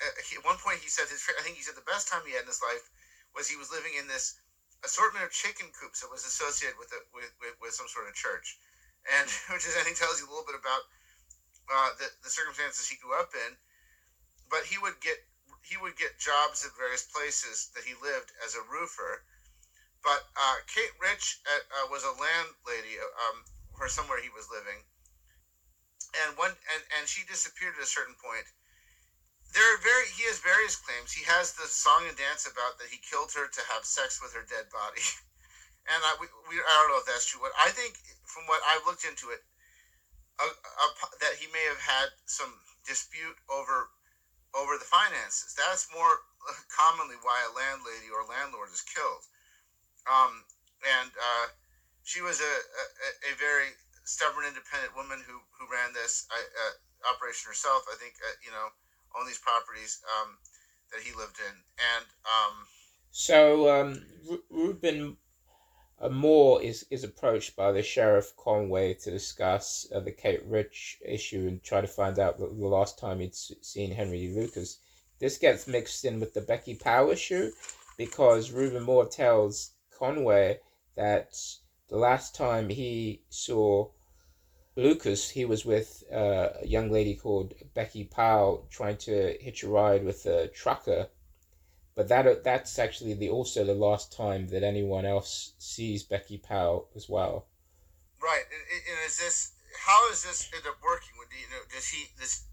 Uh, 0.04 0.12
at 0.12 0.46
one 0.46 0.58
point, 0.58 0.80
he 0.84 0.90
said 0.90 1.08
his 1.08 1.24
I 1.40 1.42
think 1.42 1.56
he 1.56 1.64
said 1.64 1.76
the 1.76 1.88
best 1.88 2.08
time 2.08 2.24
he 2.26 2.34
had 2.36 2.44
in 2.44 2.52
his 2.52 2.62
life 2.62 2.90
was 3.34 3.48
he 3.48 3.56
was 3.56 3.72
living 3.72 3.96
in 3.96 4.08
this 4.08 4.36
assortment 4.84 5.26
of 5.26 5.32
chicken 5.32 5.72
coops 5.72 6.02
that 6.02 6.12
was 6.12 6.26
associated 6.26 6.78
with, 6.78 6.92
a, 6.92 7.00
with, 7.14 7.32
with 7.40 7.56
with 7.62 7.74
some 7.74 7.88
sort 7.88 8.08
of 8.08 8.14
church, 8.14 8.58
and 9.08 9.28
which 9.54 9.66
is 9.66 9.76
I 9.78 9.84
think 9.84 9.98
tells 9.98 10.20
you 10.20 10.28
a 10.28 10.32
little 10.32 10.48
bit 10.48 10.60
about 10.60 10.84
uh, 11.72 11.92
the 12.00 12.12
the 12.24 12.32
circumstances 12.32 12.88
he 12.88 12.98
grew 13.00 13.16
up 13.16 13.32
in. 13.34 13.58
But 14.50 14.68
he 14.70 14.78
would 14.78 15.00
get 15.02 15.18
he 15.64 15.78
would 15.78 15.96
get 15.98 16.20
jobs 16.20 16.64
at 16.66 16.78
various 16.78 17.04
places 17.04 17.72
that 17.76 17.86
he 17.86 17.96
lived 17.96 18.32
as 18.44 18.56
a 18.56 18.62
roofer. 18.62 19.24
But 20.04 20.22
uh, 20.38 20.62
Kate 20.70 20.94
Rich 21.02 21.40
at, 21.50 21.66
uh, 21.74 21.88
was 21.90 22.04
a 22.04 22.14
landlady 22.14 23.02
um, 23.02 23.44
for 23.78 23.90
somewhere 23.90 24.22
he 24.22 24.30
was 24.30 24.48
living 24.52 24.86
and 26.24 26.38
one 26.38 26.56
and, 26.74 26.84
and 26.98 27.08
she 27.08 27.24
disappeared 27.26 27.76
at 27.78 27.84
a 27.84 27.90
certain 27.90 28.16
point. 28.16 28.46
There 29.56 29.64
are 29.72 29.80
very 29.80 30.12
he 30.12 30.28
has 30.28 30.44
various 30.44 30.76
claims. 30.76 31.16
He 31.16 31.24
has 31.24 31.56
the 31.56 31.64
song 31.72 32.04
and 32.12 32.18
dance 32.20 32.44
about 32.44 32.76
that 32.78 32.92
he 32.92 33.00
killed 33.00 33.32
her 33.40 33.48
to 33.48 33.62
have 33.72 33.88
sex 33.88 34.20
with 34.20 34.36
her 34.36 34.44
dead 34.44 34.68
body, 34.68 35.00
and 35.92 36.04
I 36.04 36.12
we, 36.20 36.28
we 36.52 36.60
I 36.60 36.74
don't 36.84 36.92
know 36.92 37.00
if 37.00 37.08
that's 37.08 37.24
true. 37.24 37.40
But 37.40 37.56
I 37.56 37.72
think 37.72 37.96
from 38.28 38.44
what 38.52 38.60
I've 38.68 38.84
looked 38.84 39.08
into 39.08 39.32
it, 39.32 39.40
a, 40.44 40.48
a, 40.52 40.88
that 41.24 41.40
he 41.40 41.48
may 41.56 41.64
have 41.72 41.80
had 41.80 42.12
some 42.28 42.52
dispute 42.84 43.40
over 43.48 43.96
over 44.52 44.76
the 44.76 44.88
finances. 44.88 45.56
That's 45.56 45.88
more 45.88 46.28
commonly 46.72 47.16
why 47.24 47.40
a 47.48 47.56
landlady 47.56 48.12
or 48.12 48.28
landlord 48.28 48.76
is 48.76 48.84
killed. 48.84 49.24
Um, 50.04 50.44
and 50.84 51.12
uh, 51.16 51.48
she 52.04 52.20
was 52.20 52.44
a, 52.44 52.54
a, 52.60 53.32
a 53.32 53.40
very 53.40 53.72
stubborn, 54.04 54.44
independent 54.44 54.96
woman 55.00 55.24
who 55.24 55.40
who 55.56 55.72
ran 55.72 55.96
this 55.96 56.28
uh, 56.28 56.76
operation 57.08 57.48
herself. 57.48 57.88
I 57.88 57.96
think 57.96 58.20
uh, 58.20 58.36
you 58.44 58.52
know 58.52 58.68
on 59.20 59.26
these 59.26 59.40
properties 59.40 60.02
um, 60.20 60.38
that 60.92 61.02
he 61.02 61.16
lived 61.16 61.40
in, 61.40 61.56
and 61.56 62.06
um, 62.26 62.68
so 63.12 63.70
um, 63.70 64.06
Reuben 64.50 65.18
uh, 66.00 66.10
Moore 66.10 66.62
is 66.62 66.86
is 66.90 67.04
approached 67.04 67.56
by 67.56 67.72
the 67.72 67.82
sheriff 67.82 68.36
Conway 68.36 68.94
to 68.96 69.12
discuss 69.12 69.88
uh, 69.94 70.02
the 70.02 70.12
Kate 70.12 70.44
Rich 70.46 71.00
issue 71.06 71.48
and 71.48 71.64
try 71.64 71.82
to 71.82 71.88
find 71.88 72.20
out 72.20 72.38
the, 72.38 72.48
the 72.48 72.68
last 72.68 73.00
time 73.00 73.20
he'd 73.20 73.36
seen 73.36 73.92
Henry 73.92 74.28
Lucas. 74.28 74.80
This 75.20 75.38
gets 75.38 75.68
mixed 75.68 76.04
in 76.04 76.20
with 76.20 76.34
the 76.34 76.42
Becky 76.42 76.76
Powell 76.76 77.12
issue 77.12 77.52
because 77.98 78.52
Reuben 78.52 78.84
Moore 78.84 79.06
tells 79.06 79.72
Conway 79.98 80.60
that 80.96 81.38
the 81.88 81.98
last 81.98 82.36
time 82.36 82.68
he 82.68 83.24
saw 83.30 83.90
Lucas, 84.76 85.30
he 85.30 85.46
was 85.46 85.66
with 85.66 86.04
uh, 86.12 86.50
a 86.62 86.68
young 86.68 86.92
lady 86.92 87.16
called 87.16 87.54
Becky 87.74 88.04
Powell 88.04 88.68
trying 88.70 88.98
to 88.98 89.38
hitch 89.40 89.64
a 89.64 89.70
ride 89.70 90.04
with 90.04 90.26
a 90.26 90.48
trucker. 90.50 91.08
But 91.96 92.10
that 92.10 92.44
that's 92.44 92.78
actually 92.78 93.14
the 93.14 93.30
also 93.30 93.64
the 93.64 93.74
last 93.74 94.12
time 94.12 94.48
that 94.48 94.64
anyone 94.64 95.06
else 95.06 95.54
sees 95.60 96.04
Becky 96.04 96.38
Powell 96.38 96.90
as 96.94 97.08
well. 97.08 97.48
Right, 98.22 98.44
and, 98.52 98.82
and 98.90 99.08
is 99.08 99.18
this 99.18 99.54
how 99.86 100.10
is 100.12 100.24
this 100.24 100.50
end 100.54 100.66
up 100.68 100.78
working? 100.84 101.12
Would 101.18 101.28
you 101.32 101.48
know? 101.50 101.64
Does 101.74 101.88
he 101.88 102.08
this 102.20 102.44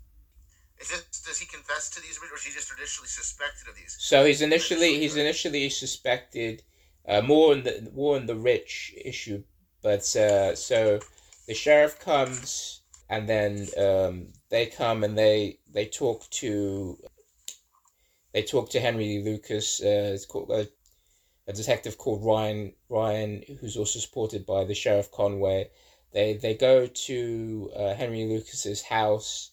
is 0.80 0.92
it, 0.92 1.06
does 1.26 1.38
he 1.38 1.46
confess 1.46 1.90
to 1.90 2.00
these, 2.00 2.18
or 2.18 2.36
is 2.36 2.44
he 2.44 2.52
just 2.52 2.72
initially 2.76 3.08
suspected 3.08 3.68
of 3.68 3.74
these? 3.74 3.96
So 3.98 4.24
he's 4.24 4.42
initially 4.42 5.00
he's 5.00 5.16
initially 5.16 5.70
suspected 5.70 6.62
uh, 7.08 7.20
more 7.20 7.52
in 7.52 7.64
the 7.64 7.90
more 7.92 8.16
in 8.16 8.26
the 8.26 8.36
rich 8.36 8.94
issue, 9.04 9.42
but 9.82 10.04
uh, 10.14 10.54
so 10.54 11.00
the 11.46 11.54
sheriff 11.54 11.98
comes 11.98 12.82
and 13.12 13.28
then 13.28 13.68
um, 13.76 14.28
they 14.48 14.66
come 14.66 15.04
and 15.04 15.16
they 15.18 15.58
they 15.70 15.84
talk 15.86 16.28
to 16.30 16.96
they 18.32 18.42
talk 18.42 18.70
to 18.70 18.80
Henry 18.80 19.22
Lucas. 19.22 19.82
Uh, 19.82 20.12
it's 20.14 20.24
called 20.24 20.50
a, 20.50 20.66
a 21.46 21.52
detective 21.52 21.98
called 21.98 22.24
Ryan 22.24 22.72
Ryan, 22.88 23.42
who's 23.60 23.76
also 23.76 23.98
supported 23.98 24.46
by 24.46 24.64
the 24.64 24.74
sheriff 24.74 25.10
Conway. 25.10 25.70
They 26.12 26.34
they 26.34 26.54
go 26.54 26.86
to 26.86 27.70
uh, 27.76 27.94
Henry 27.94 28.24
Lucas's 28.24 28.82
house. 28.82 29.50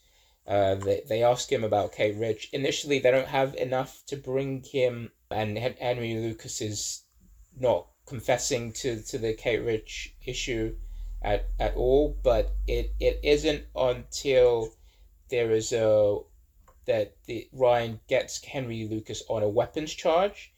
Uh, 0.47 0.75
they, 0.75 1.01
they 1.07 1.23
ask 1.23 1.51
him 1.51 1.63
about 1.63 1.91
Kate 1.91 2.15
Rich. 2.17 2.49
Initially, 2.53 2.99
they 2.99 3.11
don't 3.11 3.27
have 3.27 3.53
enough 3.55 4.03
to 4.07 4.15
bring 4.15 4.63
him, 4.63 5.11
and 5.29 5.57
Henry 5.57 6.15
Lucas 6.15 6.59
is 6.61 7.03
not 7.55 7.87
confessing 8.07 8.71
to, 8.71 9.01
to 9.03 9.19
the 9.19 9.33
Kate 9.33 9.63
Rich 9.63 10.15
issue 10.25 10.75
at, 11.21 11.47
at 11.59 11.75
all, 11.75 12.17
but 12.23 12.55
it, 12.67 12.93
it 12.99 13.19
isn't 13.23 13.65
until 13.75 14.73
there 15.29 15.51
is 15.51 15.71
a 15.73 16.19
that 16.85 17.15
the 17.27 17.47
Ryan 17.53 17.99
gets 18.07 18.43
Henry 18.43 18.87
Lucas 18.87 19.21
on 19.29 19.43
a 19.43 19.49
weapons 19.49 19.93
charge 19.93 20.51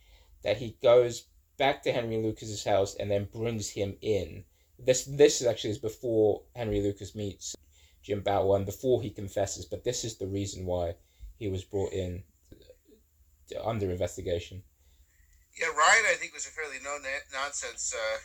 that 0.44 0.58
he 0.58 0.78
goes 0.82 1.26
back 1.58 1.84
to 1.84 1.92
Henry 1.92 2.18
Lucas's 2.24 2.64
house 2.64 2.96
and 2.96 3.12
then 3.12 3.28
brings 3.34 3.70
him 3.70 3.98
in. 4.02 4.46
This 4.80 5.04
this 5.04 5.42
is 5.42 5.48
actually 5.48 5.72
is 5.72 5.78
before 5.78 6.42
Henry 6.56 6.82
Lucas 6.82 7.16
meets 7.16 7.56
Jim 8.02 8.22
Boutwell 8.22 8.56
and 8.56 8.66
before 8.66 9.02
he 9.02 9.10
confesses, 9.10 9.66
but 9.66 9.84
this 9.84 10.04
is 10.04 10.18
the 10.18 10.28
reason 10.28 10.66
why 10.66 10.96
he 11.38 11.50
was 11.50 11.64
brought 11.64 11.92
in 11.92 12.24
under 13.64 13.92
investigation. 13.92 14.64
Yeah, 15.60 15.68
Ryan, 15.68 16.06
I 16.10 16.16
think 16.18 16.34
was 16.34 16.46
a 16.46 16.50
fairly 16.50 16.78
no 16.82 16.98
nonsense 17.34 17.94
uh, 17.94 18.18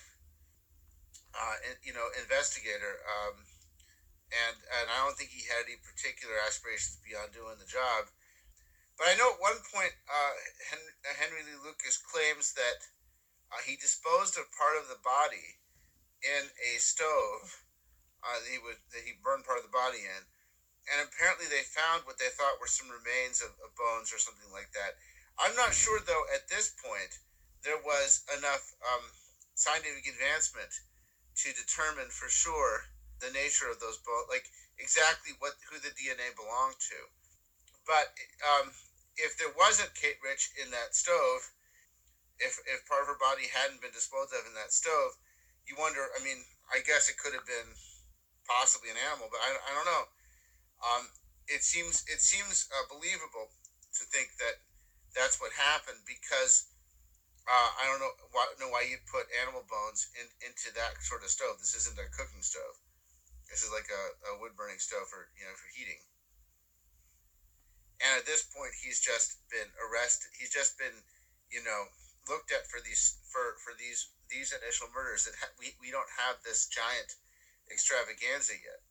uh, 1.37 1.57
you 1.85 1.93
know, 1.93 2.09
investigator. 2.17 3.05
Um, 3.05 3.45
and 4.33 4.57
and 4.81 4.87
I 4.91 5.07
don't 5.07 5.15
think 5.15 5.31
he 5.31 5.47
had 5.47 5.69
any 5.69 5.79
particular 5.79 6.35
aspirations 6.43 6.99
beyond 7.05 7.31
doing 7.31 7.61
the 7.63 7.69
job. 7.69 8.11
But 8.99 9.13
I 9.13 9.19
know 9.21 9.37
at 9.37 9.45
one 9.45 9.61
point 9.71 9.93
uh, 10.09 10.35
Henry, 10.73 10.93
Henry 11.05 11.43
Lee 11.45 11.61
Lucas 11.61 12.01
claims 12.01 12.57
that 12.57 12.89
uh, 13.53 13.63
he 13.63 13.77
disposed 13.77 14.35
of 14.41 14.49
part 14.57 14.81
of 14.81 14.89
the 14.89 14.99
body 15.05 15.61
in 16.25 16.49
a 16.59 16.81
stove 16.81 17.63
uh, 18.25 18.41
that 18.41 18.51
he 18.51 18.59
would 18.59 18.81
that 18.91 19.05
he 19.07 19.21
burned 19.21 19.47
part 19.47 19.61
of 19.61 19.67
the 19.69 19.75
body 19.75 20.03
in, 20.03 20.23
and 20.91 21.07
apparently 21.07 21.47
they 21.47 21.63
found 21.63 22.03
what 22.03 22.19
they 22.19 22.33
thought 22.35 22.59
were 22.59 22.71
some 22.71 22.91
remains 22.91 23.45
of, 23.45 23.55
of 23.63 23.71
bones 23.79 24.11
or 24.11 24.19
something 24.19 24.51
like 24.51 24.73
that. 24.75 24.99
I'm 25.39 25.55
not 25.55 25.77
sure 25.77 26.01
though. 26.03 26.27
At 26.35 26.51
this 26.51 26.75
point, 26.83 27.21
there 27.63 27.79
was 27.79 28.27
enough 28.35 28.75
um, 28.83 29.05
scientific 29.55 30.09
advancement 30.09 30.73
to 31.37 31.53
determine 31.53 32.09
for 32.11 32.29
sure 32.29 32.89
the 33.21 33.31
nature 33.31 33.69
of 33.69 33.81
those 33.81 33.97
bones, 33.97 34.29
like 34.29 34.49
exactly 34.79 35.33
what 35.39 35.53
who 35.71 35.79
the 35.79 35.93
DNA 35.93 36.33
belonged 36.37 36.81
to. 36.93 36.99
But 37.87 38.13
um, 38.45 38.73
if 39.17 39.37
there 39.37 39.53
wasn't 39.53 39.95
Kate 39.95 40.21
Rich 40.23 40.51
in 40.61 40.71
that 40.73 40.95
stove, 40.95 41.53
if 42.39 42.59
if 42.67 42.85
part 42.85 43.03
of 43.03 43.09
her 43.09 43.21
body 43.21 43.49
hadn't 43.49 43.81
been 43.81 43.93
disposed 43.93 44.33
of 44.33 44.45
in 44.47 44.55
that 44.55 44.73
stove, 44.73 45.17
you 45.65 45.77
wonder. 45.79 46.09
I 46.13 46.23
mean, 46.23 46.45
I 46.69 46.81
guess 46.85 47.09
it 47.09 47.17
could 47.17 47.33
have 47.33 47.47
been 47.47 47.77
possibly 48.49 48.91
an 48.91 49.01
animal, 49.01 49.29
but 49.31 49.41
I, 49.41 49.57
I 49.57 49.71
don't 49.75 49.89
know. 49.89 50.05
Um, 50.81 51.05
it 51.49 51.63
seems 51.63 52.05
it 52.07 52.21
seems 52.21 52.69
uh, 52.73 52.85
believable 52.89 53.49
to 53.97 54.05
think 54.05 54.37
that 54.39 54.61
that's 55.15 55.41
what 55.41 55.53
happened 55.57 56.05
because 56.05 56.69
uh, 57.47 57.71
I 57.79 57.87
don't 57.87 58.03
know 58.03 58.15
why, 58.35 58.45
know 58.59 58.71
why 58.75 58.83
you'd 58.83 59.07
put 59.07 59.31
animal 59.39 59.63
bones 59.71 60.11
in, 60.19 60.27
into 60.43 60.75
that 60.75 60.99
sort 60.99 61.23
of 61.23 61.31
stove. 61.31 61.63
This 61.63 61.79
isn't 61.79 61.95
a 61.95 62.11
cooking 62.11 62.43
stove. 62.43 62.75
This 63.47 63.63
is 63.63 63.71
like 63.71 63.87
a, 63.87 64.35
a 64.35 64.43
wood 64.43 64.59
burning 64.59 64.83
stove 64.83 65.07
for 65.07 65.31
you 65.39 65.47
know 65.47 65.55
for 65.55 65.71
heating. 65.71 66.03
And 68.03 68.19
at 68.19 68.27
this 68.27 68.43
point, 68.43 68.75
he's 68.77 69.01
just 69.01 69.39
been 69.49 69.71
arrested. 69.79 70.29
He's 70.37 70.53
just 70.53 70.77
been, 70.77 71.01
you 71.49 71.65
know, 71.65 71.89
looked 72.29 72.53
at 72.53 72.67
for 72.67 72.83
these 72.83 73.23
for 73.31 73.55
for 73.63 73.73
these 73.79 74.11
these 74.29 74.53
initial 74.53 74.91
murders. 74.91 75.25
That 75.25 75.39
ha- 75.39 75.55
we 75.59 75.79
we 75.81 75.95
don't 75.95 76.11
have 76.19 76.43
this 76.43 76.67
giant 76.67 77.15
extravaganza 77.71 78.59
yet. 78.59 78.83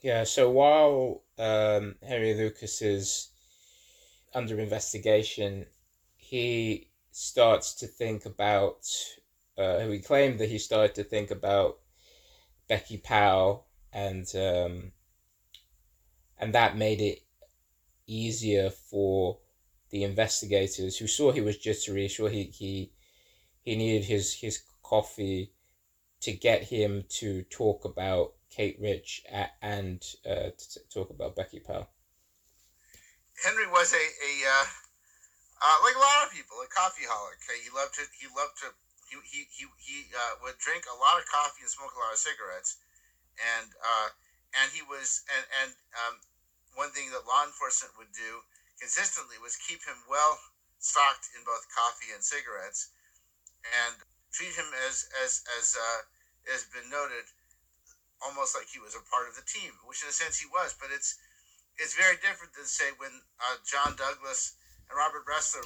Yeah. 0.00 0.22
So 0.24 0.50
while 0.50 1.26
um, 1.38 1.96
Henry 2.06 2.34
Lucas 2.34 2.80
is 2.80 3.30
under 4.34 4.60
investigation, 4.60 5.66
he 6.24 6.88
starts 7.10 7.74
to 7.74 7.86
think 7.86 8.24
about. 8.26 8.86
Uh, 9.56 9.80
he 9.80 9.98
claimed 10.00 10.40
that 10.40 10.48
he 10.48 10.58
started 10.58 10.94
to 10.94 11.04
think 11.04 11.30
about 11.30 11.78
Becky 12.68 12.96
Powell, 12.96 13.66
and 13.92 14.26
um, 14.34 14.92
and 16.38 16.54
that 16.54 16.76
made 16.76 17.00
it 17.00 17.20
easier 18.06 18.70
for 18.70 19.38
the 19.90 20.02
investigators 20.02 20.96
who 20.96 21.06
saw 21.06 21.30
he 21.30 21.40
was 21.40 21.58
jittery, 21.58 22.08
saw 22.08 22.28
he 22.28 22.44
he 22.44 22.92
he 23.62 23.76
needed 23.76 24.04
his 24.04 24.34
his 24.34 24.62
coffee 24.82 25.52
to 26.20 26.32
get 26.32 26.64
him 26.64 27.04
to 27.08 27.42
talk 27.44 27.84
about 27.84 28.32
Kate 28.50 28.78
Rich 28.80 29.24
and 29.62 30.02
uh, 30.28 30.50
to 30.56 30.80
talk 30.92 31.10
about 31.10 31.36
Becky 31.36 31.60
Powell. 31.60 31.88
Henry 33.44 33.66
was 33.66 33.92
a, 33.92 33.96
a 33.96 34.32
uh, 34.48 34.64
uh, 35.64 35.80
like 35.80 35.96
a 35.96 36.04
lot 36.04 36.28
of 36.28 36.28
people, 36.28 36.60
a 36.60 36.68
coffee 36.68 37.08
holic. 37.08 37.40
He 37.48 37.72
loved 37.72 37.96
to 37.96 38.04
he 38.12 38.28
loved 38.28 38.60
to 38.60 38.76
he 39.08 39.16
he 39.24 39.48
he, 39.48 39.64
he 39.80 39.98
uh, 40.12 40.36
would 40.44 40.60
drink 40.60 40.84
a 40.84 40.92
lot 41.00 41.16
of 41.16 41.24
coffee 41.24 41.64
and 41.64 41.72
smoke 41.72 41.96
a 41.96 42.00
lot 42.04 42.12
of 42.12 42.20
cigarettes, 42.20 42.76
and 43.40 43.72
uh, 43.80 44.12
and 44.60 44.68
he 44.76 44.84
was 44.84 45.24
and 45.32 45.44
and 45.64 45.70
um, 45.96 46.20
one 46.76 46.92
thing 46.92 47.08
that 47.16 47.24
law 47.24 47.48
enforcement 47.48 47.96
would 47.96 48.12
do 48.12 48.44
consistently 48.76 49.40
was 49.40 49.56
keep 49.56 49.80
him 49.88 50.04
well 50.04 50.36
stocked 50.84 51.32
in 51.32 51.40
both 51.48 51.64
coffee 51.72 52.12
and 52.12 52.20
cigarettes, 52.20 52.92
and 53.64 54.04
treat 54.36 54.52
him 54.52 54.68
as 54.84 55.08
as 55.16 55.40
as 55.56 55.72
uh, 55.80 56.04
has 56.44 56.68
been 56.68 56.92
noted, 56.92 57.24
almost 58.20 58.52
like 58.52 58.68
he 58.68 58.84
was 58.84 58.92
a 58.92 59.00
part 59.08 59.32
of 59.32 59.32
the 59.32 59.48
team, 59.48 59.80
which 59.88 60.04
in 60.04 60.12
a 60.12 60.12
sense 60.12 60.36
he 60.36 60.44
was. 60.44 60.76
But 60.76 60.92
it's 60.92 61.16
it's 61.80 61.96
very 61.96 62.20
different 62.20 62.52
than 62.52 62.68
say 62.68 62.92
when 63.00 63.24
uh, 63.40 63.56
John 63.64 63.96
Douglas 63.96 64.52
and 64.88 64.94
Robert 64.94 65.24
Ressler 65.26 65.64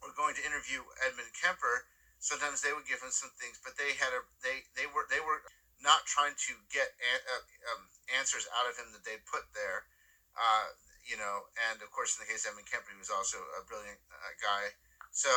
were 0.00 0.14
going 0.16 0.34
to 0.36 0.44
interview 0.44 0.80
Edmund 1.04 1.30
Kemper. 1.36 1.88
Sometimes 2.20 2.60
they 2.60 2.72
would 2.72 2.84
give 2.84 3.00
him 3.00 3.12
some 3.12 3.32
things, 3.40 3.56
but 3.64 3.76
they 3.80 3.96
had 3.96 4.12
a 4.12 4.20
they 4.44 4.64
they 4.76 4.88
were 4.88 5.08
they 5.08 5.20
were 5.20 5.40
not 5.80 6.04
trying 6.04 6.36
to 6.36 6.52
get 6.68 6.92
uh, 7.00 7.44
um, 7.72 7.88
answers 8.12 8.44
out 8.52 8.68
of 8.68 8.76
him 8.76 8.92
that 8.92 9.04
they 9.04 9.16
put 9.24 9.48
there. 9.56 9.88
Uh, 10.36 10.76
you 11.08 11.16
know, 11.16 11.48
and 11.72 11.80
of 11.80 11.88
course, 11.90 12.14
in 12.16 12.22
the 12.22 12.28
case 12.28 12.44
of 12.44 12.52
Edmund 12.52 12.68
Kemper, 12.68 12.92
he 12.92 13.00
was 13.00 13.08
also 13.08 13.40
a 13.56 13.64
brilliant 13.64 13.98
uh, 14.12 14.32
guy. 14.38 14.68
So, 15.10 15.32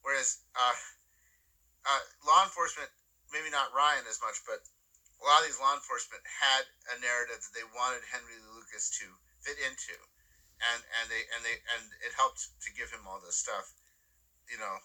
whereas 0.00 0.40
uh, 0.56 0.76
uh, 1.84 2.02
law 2.24 2.42
enforcement, 2.42 2.88
maybe 3.30 3.52
not 3.52 3.70
Ryan 3.76 4.08
as 4.08 4.18
much, 4.24 4.40
but 4.48 4.64
a 5.20 5.22
lot 5.22 5.44
of 5.44 5.46
these 5.46 5.60
law 5.62 5.76
enforcement 5.76 6.24
had 6.26 6.66
a 6.90 6.96
narrative 6.98 7.38
that 7.38 7.54
they 7.54 7.66
wanted 7.76 8.02
Henry 8.10 8.40
Lucas 8.56 8.90
to 8.98 9.06
fit 9.44 9.60
into, 9.62 9.94
and 10.70 10.80
and 11.00 11.06
they 11.10 11.22
and 11.34 11.42
they 11.42 11.56
and 11.74 11.84
it 12.06 12.12
helped 12.16 12.48
to 12.62 12.68
give 12.72 12.90
him 12.90 13.06
all 13.08 13.20
this 13.24 13.36
stuff, 13.36 13.72
you 14.50 14.58
know, 14.58 14.76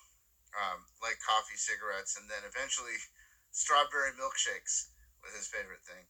um, 0.58 0.80
like 1.02 1.18
coffee, 1.22 1.58
cigarettes, 1.58 2.18
and 2.18 2.30
then 2.30 2.42
eventually 2.48 2.98
strawberry 3.52 4.12
milkshakes 4.18 4.90
was 5.22 5.36
his 5.36 5.48
favorite 5.48 5.84
thing. 5.86 6.06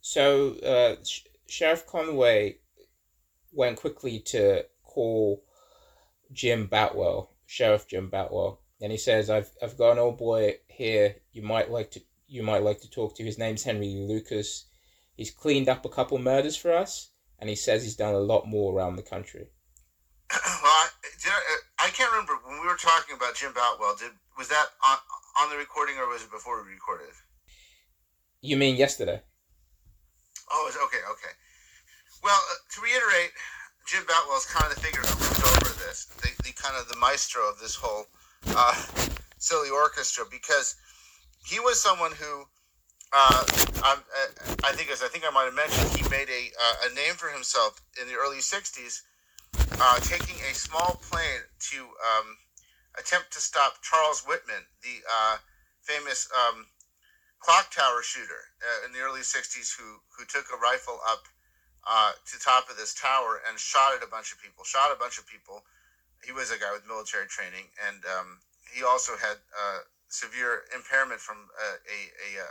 So, 0.00 0.54
uh, 0.62 0.96
Sheriff 1.48 1.86
Conway 1.86 2.58
went 3.52 3.76
quickly 3.76 4.20
to 4.20 4.64
call 4.84 5.42
Jim 6.32 6.66
Boutwell, 6.66 7.34
Sheriff 7.46 7.86
Jim 7.88 8.08
Boutwell, 8.08 8.60
and 8.80 8.92
he 8.92 8.98
says, 8.98 9.30
"I've 9.30 9.50
I've 9.62 9.76
got 9.76 9.92
an 9.92 9.98
old 9.98 10.18
boy 10.18 10.58
here. 10.68 11.16
You 11.32 11.42
might 11.42 11.70
like 11.70 11.90
to 11.92 12.00
you 12.28 12.42
might 12.42 12.62
like 12.62 12.80
to 12.82 12.90
talk 12.90 13.16
to. 13.16 13.24
His 13.24 13.38
name's 13.38 13.64
Henry 13.64 13.94
Lucas. 13.94 14.66
He's 15.16 15.30
cleaned 15.30 15.68
up 15.68 15.84
a 15.84 15.88
couple 15.88 16.18
murders 16.18 16.56
for 16.56 16.72
us, 16.72 17.10
and 17.38 17.48
he 17.48 17.56
says 17.56 17.82
he's 17.82 17.96
done 17.96 18.14
a 18.14 18.18
lot 18.18 18.46
more 18.46 18.74
around 18.74 18.96
the 18.96 19.02
country." 19.02 19.48
well, 20.30 20.40
I, 20.64 20.88
I, 21.24 21.86
I, 21.86 21.88
can't 21.88 22.10
remember 22.12 22.34
when 22.44 22.60
we 22.60 22.66
were 22.66 22.76
talking 22.76 23.16
about 23.16 23.34
Jim 23.34 23.52
Boutwell. 23.54 23.96
Did 23.98 24.12
was 24.36 24.48
that 24.48 24.66
on 24.84 24.98
on 25.40 25.50
the 25.50 25.56
recording 25.56 25.96
or 25.96 26.06
was 26.08 26.22
it 26.22 26.30
before 26.30 26.62
we 26.62 26.72
recorded? 26.72 27.08
You 28.40 28.56
mean 28.56 28.76
yesterday? 28.76 29.22
Oh, 30.50 30.70
okay, 30.84 31.02
okay. 31.10 31.34
Well, 32.22 32.36
uh, 32.36 32.54
to 32.74 32.80
reiterate, 32.80 33.32
Jim 33.86 34.04
Boutwell 34.06 34.38
is 34.38 34.46
kind 34.46 34.70
of 34.70 34.76
the 34.76 34.80
figure 34.80 35.00
who 35.00 35.18
moved 35.18 35.44
over 35.44 35.74
this, 35.84 36.06
the, 36.20 36.30
the 36.42 36.52
kind 36.52 36.76
of 36.76 36.88
the 36.88 36.96
maestro 36.96 37.48
of 37.48 37.58
this 37.58 37.74
whole 37.74 38.06
uh, 38.48 38.74
silly 39.38 39.70
orchestra, 39.70 40.24
because 40.30 40.76
he 41.44 41.60
was 41.60 41.80
someone 41.80 42.12
who, 42.12 42.44
uh, 43.12 43.44
I, 43.82 43.92
uh, 43.96 44.54
I 44.64 44.72
think, 44.72 44.90
as 44.90 45.02
I 45.02 45.08
think 45.08 45.24
I 45.26 45.30
might 45.30 45.44
have 45.44 45.54
mentioned, 45.54 45.96
he 45.96 46.04
made 46.10 46.28
a 46.28 46.52
uh, 46.52 46.90
a 46.90 46.94
name 46.94 47.14
for 47.14 47.28
himself 47.28 47.80
in 48.00 48.08
the 48.08 48.14
early 48.14 48.38
'60s, 48.38 49.02
uh, 49.80 50.00
taking 50.00 50.36
a 50.50 50.54
small 50.54 51.00
plane 51.08 51.40
to 51.72 51.78
um, 51.80 52.36
attempt 52.98 53.32
to 53.32 53.40
stop 53.40 53.80
Charles 53.82 54.22
Whitman, 54.26 54.64
the 54.82 55.00
famous 55.80 56.28
um, 56.36 56.66
clock 57.40 57.70
tower 57.72 58.02
shooter 58.02 58.52
in 58.84 58.92
the 58.92 59.00
early 59.00 59.20
'60s, 59.20 59.72
who 59.72 60.00
who 60.16 60.24
took 60.26 60.46
a 60.52 60.60
rifle 60.60 61.00
up 61.08 61.24
uh, 61.88 62.12
to 62.26 62.38
top 62.38 62.68
of 62.68 62.76
this 62.76 62.92
tower 62.92 63.40
and 63.48 63.58
shot 63.58 63.96
at 63.96 64.04
a 64.04 64.10
bunch 64.10 64.32
of 64.32 64.38
people. 64.42 64.64
Shot 64.64 64.92
a 64.92 64.98
bunch 65.00 65.18
of 65.18 65.26
people. 65.26 65.62
He 66.24 66.32
was 66.32 66.50
a 66.50 66.58
guy 66.58 66.72
with 66.72 66.86
military 66.86 67.26
training, 67.26 67.72
and 67.88 68.04
um, 68.04 68.38
he 68.74 68.84
also 68.84 69.16
had 69.16 69.40
uh, 69.56 69.78
severe 70.08 70.64
impairment 70.74 71.20
from 71.20 71.48
a, 71.56 71.68
a, 71.84 71.98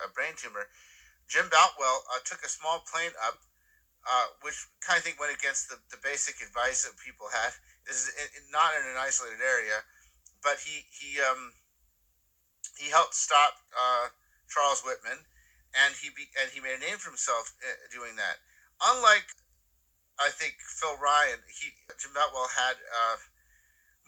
a, 0.05 0.09
brain 0.13 0.33
tumor. 0.37 0.69
Jim 1.27 1.49
Boutwell 1.49 2.05
uh, 2.13 2.21
took 2.23 2.45
a 2.45 2.49
small 2.49 2.85
plane 2.85 3.11
up, 3.25 3.41
uh, 4.05 4.27
which 4.41 4.55
kind 4.79 4.97
of 4.97 5.03
think 5.03 5.19
went 5.19 5.33
against 5.33 5.67
the, 5.67 5.75
the 5.91 5.97
basic 5.99 6.39
advice 6.39 6.85
that 6.85 6.93
people 7.01 7.27
had. 7.33 7.51
This 7.85 8.07
is 8.07 8.13
not 8.53 8.77
in 8.77 8.85
an 8.85 8.97
isolated 8.99 9.41
area, 9.41 9.81
but 10.43 10.61
he 10.61 10.85
he 10.93 11.19
um, 11.19 11.51
he 12.77 12.89
helped 12.93 13.15
stop 13.15 13.57
uh, 13.73 14.13
Charles 14.47 14.85
Whitman, 14.85 15.17
and 15.73 15.91
he 15.97 16.13
be, 16.13 16.29
and 16.39 16.51
he 16.53 16.61
made 16.61 16.77
a 16.77 16.83
name 16.83 17.01
for 17.01 17.09
himself 17.09 17.51
uh, 17.65 17.73
doing 17.91 18.15
that 18.15 18.37
unlike 18.81 19.25
I 20.19 20.29
think 20.33 20.57
Phil 20.59 20.97
Ryan, 20.97 21.39
he 21.45 21.73
Jim 22.01 22.13
Boutwell 22.13 22.49
had 22.49 22.77
uh, 22.77 23.17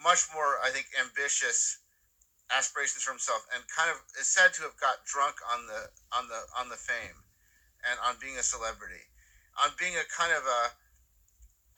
much 0.01 0.25
more 0.33 0.57
I 0.63 0.69
think 0.69 0.87
ambitious 0.99 1.78
aspirations 2.51 3.03
for 3.03 3.11
himself, 3.11 3.45
and 3.53 3.61
kind 3.69 3.89
of 3.89 4.01
is 4.19 4.27
said 4.27 4.53
to 4.57 4.63
have 4.63 4.77
got 4.77 5.05
drunk 5.05 5.37
on 5.53 5.67
the 5.67 5.89
on 6.13 6.27
the 6.27 6.41
on 6.57 6.69
the 6.69 6.79
fame, 6.79 7.17
and 7.89 7.95
on 8.05 8.15
being 8.21 8.37
a 8.37 8.45
celebrity, 8.45 9.05
on 9.61 9.71
being 9.77 9.95
a 9.95 10.05
kind 10.09 10.33
of 10.33 10.43
a 10.43 10.61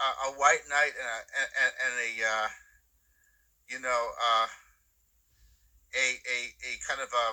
a, 0.01 0.07
a 0.27 0.39
white 0.39 0.63
knight 0.69 0.93
and 0.95 1.07
a 1.07 1.19
and, 1.39 1.71
and 1.75 1.93
a 1.99 2.11
uh, 2.23 2.47
you 3.69 3.79
know 3.79 4.01
uh, 4.15 4.47
a 5.95 6.05
a 6.23 6.37
a 6.67 6.71
kind 6.87 7.01
of 7.01 7.11
a 7.11 7.27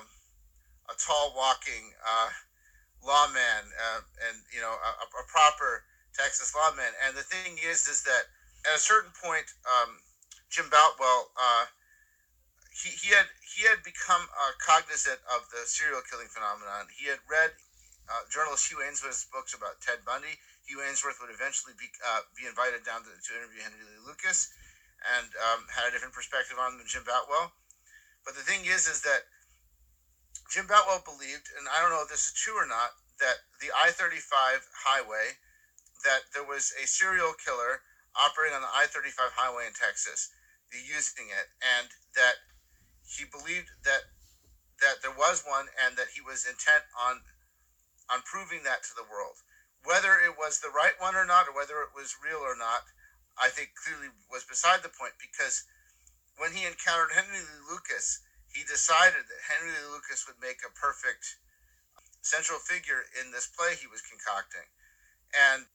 a 0.93 0.95
tall 0.99 1.35
walking. 1.37 1.95
Uh, 2.03 2.31
lawman 3.05 3.65
uh, 3.79 4.03
and 4.27 4.43
you 4.51 4.61
know 4.61 4.75
a, 4.75 4.91
a, 5.07 5.25
proper 5.31 5.85
Texas 6.15 6.55
lawman. 6.55 6.93
And 7.07 7.17
the 7.17 7.23
thing 7.23 7.59
is, 7.63 7.87
is 7.87 8.03
that 8.03 8.27
at 8.67 8.77
a 8.77 8.83
certain 8.83 9.13
point, 9.23 9.47
um, 9.67 10.03
Jim 10.51 10.67
Boutwell, 10.71 11.31
uh, 11.39 11.65
he, 12.79 12.95
he 12.95 13.11
had 13.11 13.27
he 13.43 13.67
had 13.67 13.83
become 13.83 14.31
uh, 14.31 14.55
cognizant 14.63 15.19
of 15.35 15.51
the 15.51 15.67
serial 15.67 16.03
killing 16.07 16.31
phenomenon. 16.31 16.87
He 16.95 17.11
had 17.11 17.19
read 17.27 17.51
uh, 18.07 18.23
journalist 18.31 18.71
Hugh 18.71 18.79
Aynesworth's 18.79 19.27
books 19.27 19.53
about 19.53 19.83
Ted 19.83 20.07
Bundy. 20.07 20.39
Hugh 20.63 20.79
Aynesworth 20.87 21.19
would 21.19 21.35
eventually 21.35 21.75
be 21.75 21.91
uh, 22.07 22.23
be 22.39 22.47
invited 22.47 22.87
down 22.87 23.03
to, 23.03 23.11
to 23.11 23.31
interview 23.35 23.67
Henry 23.67 23.83
Lee 23.83 24.07
Lucas, 24.07 24.55
and 25.19 25.27
um, 25.43 25.67
had 25.75 25.91
a 25.91 25.93
different 25.93 26.15
perspective 26.15 26.55
on 26.55 26.73
him 26.73 26.79
than 26.79 26.87
Jim 26.87 27.03
Boutwell. 27.03 27.51
But 28.23 28.39
the 28.39 28.47
thing 28.47 28.63
is, 28.63 28.87
is 28.87 29.03
that 29.03 29.27
Jim 30.47 30.71
Boutwell 30.71 31.03
believed, 31.03 31.51
and 31.59 31.67
I 31.67 31.83
don't 31.83 31.91
know 31.91 32.07
if 32.07 32.13
this 32.13 32.31
is 32.31 32.37
true 32.37 32.57
or 32.57 32.67
not, 32.67 32.95
that 33.19 33.43
the 33.59 33.75
I 33.75 33.91
35 33.91 34.23
highway, 34.87 35.35
that 36.07 36.31
there 36.31 36.47
was 36.47 36.71
a 36.79 36.87
serial 36.87 37.35
killer 37.35 37.83
operating 38.15 38.55
on 38.55 38.63
the 38.63 38.71
I 38.71 38.87
35 38.87 39.35
highway 39.35 39.67
in 39.67 39.75
Texas, 39.75 40.31
using 40.73 41.33
it, 41.33 41.51
and 41.59 41.89
that 42.15 42.39
he 43.09 43.25
believed 43.25 43.73
that 43.85 44.13
that 44.81 45.03
there 45.03 45.15
was 45.15 45.43
one 45.43 45.67
and 45.75 45.97
that 45.97 46.15
he 46.15 46.21
was 46.21 46.47
intent 46.47 46.85
on 46.95 47.25
on 48.13 48.23
proving 48.25 48.63
that 48.65 48.85
to 48.85 48.95
the 48.97 49.09
world. 49.09 49.41
Whether 49.85 50.21
it 50.21 50.37
was 50.37 50.61
the 50.61 50.73
right 50.73 50.97
one 50.99 51.15
or 51.17 51.25
not, 51.25 51.49
or 51.49 51.55
whether 51.55 51.81
it 51.85 51.97
was 51.97 52.21
real 52.21 52.41
or 52.41 52.57
not, 52.57 52.85
I 53.41 53.49
think 53.49 53.73
clearly 53.77 54.11
was 54.31 54.45
beside 54.45 54.83
the 54.83 54.93
point 54.93 55.17
because 55.21 55.65
when 56.37 56.53
he 56.53 56.67
encountered 56.67 57.15
Henry 57.15 57.41
Lee 57.41 57.65
Lucas, 57.69 58.21
he 58.53 58.65
decided 58.65 59.29
that 59.29 59.49
Henry 59.49 59.71
Lee 59.71 59.93
Lucas 59.93 60.27
would 60.27 60.41
make 60.41 60.61
a 60.65 60.73
perfect 60.73 61.39
central 62.23 62.59
figure 62.59 63.07
in 63.21 63.31
this 63.31 63.47
play 63.47 63.75
he 63.77 63.87
was 63.91 64.03
concocting. 64.03 64.67
And 65.37 65.67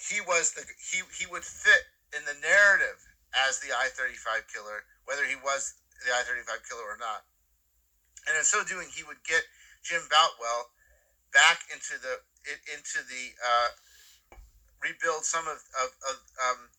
he 0.00 0.20
was 0.20 0.52
the 0.52 0.64
he 0.80 1.04
he 1.16 1.26
would 1.28 1.44
fit 1.44 1.88
in 2.16 2.24
the 2.24 2.36
narrative 2.40 2.98
as 3.46 3.60
the 3.60 3.72
I 3.72 3.88
35 3.92 4.48
killer, 4.50 4.84
whether 5.04 5.24
he 5.24 5.36
was 5.36 5.74
the 6.04 6.12
I 6.12 6.24
35 6.24 6.64
killer 6.68 6.86
or 6.86 6.98
not. 7.00 7.24
And 8.28 8.36
in 8.36 8.44
so 8.44 8.64
doing, 8.64 8.88
he 8.92 9.04
would 9.04 9.20
get 9.24 9.42
Jim 9.82 10.04
Boutwell 10.10 10.72
back 11.32 11.64
into 11.72 11.96
the 12.00 12.20
into 12.72 13.04
the 13.04 13.24
uh, 13.36 13.68
rebuild 14.80 15.28
some 15.28 15.44
of, 15.44 15.60
of, 15.76 15.92
of 16.08 16.16
um, 16.40 16.72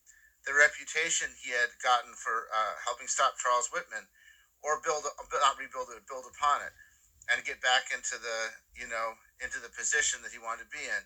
the 0.45 0.57
reputation 0.57 1.29
he 1.37 1.53
had 1.53 1.69
gotten 1.85 2.13
for 2.17 2.49
uh, 2.49 2.73
helping 2.81 3.05
stop 3.05 3.37
Charles 3.37 3.69
Whitman, 3.69 4.09
or 4.65 4.81
build 4.81 5.05
not 5.05 5.57
rebuild 5.57 5.93
it, 5.93 6.01
build 6.09 6.25
upon 6.25 6.65
it, 6.65 6.73
and 7.29 7.45
get 7.45 7.61
back 7.61 7.93
into 7.93 8.17
the 8.17 8.37
you 8.73 8.89
know 8.89 9.17
into 9.41 9.61
the 9.61 9.69
position 9.73 10.21
that 10.25 10.33
he 10.33 10.41
wanted 10.41 10.65
to 10.69 10.73
be 10.73 10.81
in. 10.81 11.03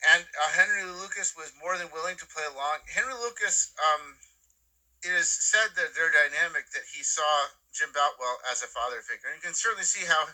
And 0.00 0.24
uh, 0.24 0.50
Henry 0.56 0.86
Lucas 0.86 1.36
was 1.36 1.52
more 1.60 1.76
than 1.76 1.92
willing 1.92 2.16
to 2.16 2.26
play 2.30 2.46
along. 2.48 2.80
Henry 2.88 3.12
Lucas, 3.12 3.76
um, 3.76 4.16
it 5.02 5.12
is 5.16 5.28
said 5.28 5.72
that 5.76 5.96
their 5.96 6.12
dynamic 6.12 6.68
that 6.76 6.84
he 6.92 7.02
saw 7.02 7.48
Jim 7.72 7.88
Boutwell 7.92 8.38
as 8.52 8.62
a 8.62 8.68
father 8.68 9.00
figure, 9.00 9.32
and 9.32 9.40
you 9.40 9.44
can 9.44 9.56
certainly 9.56 9.88
see 9.88 10.04
how 10.04 10.28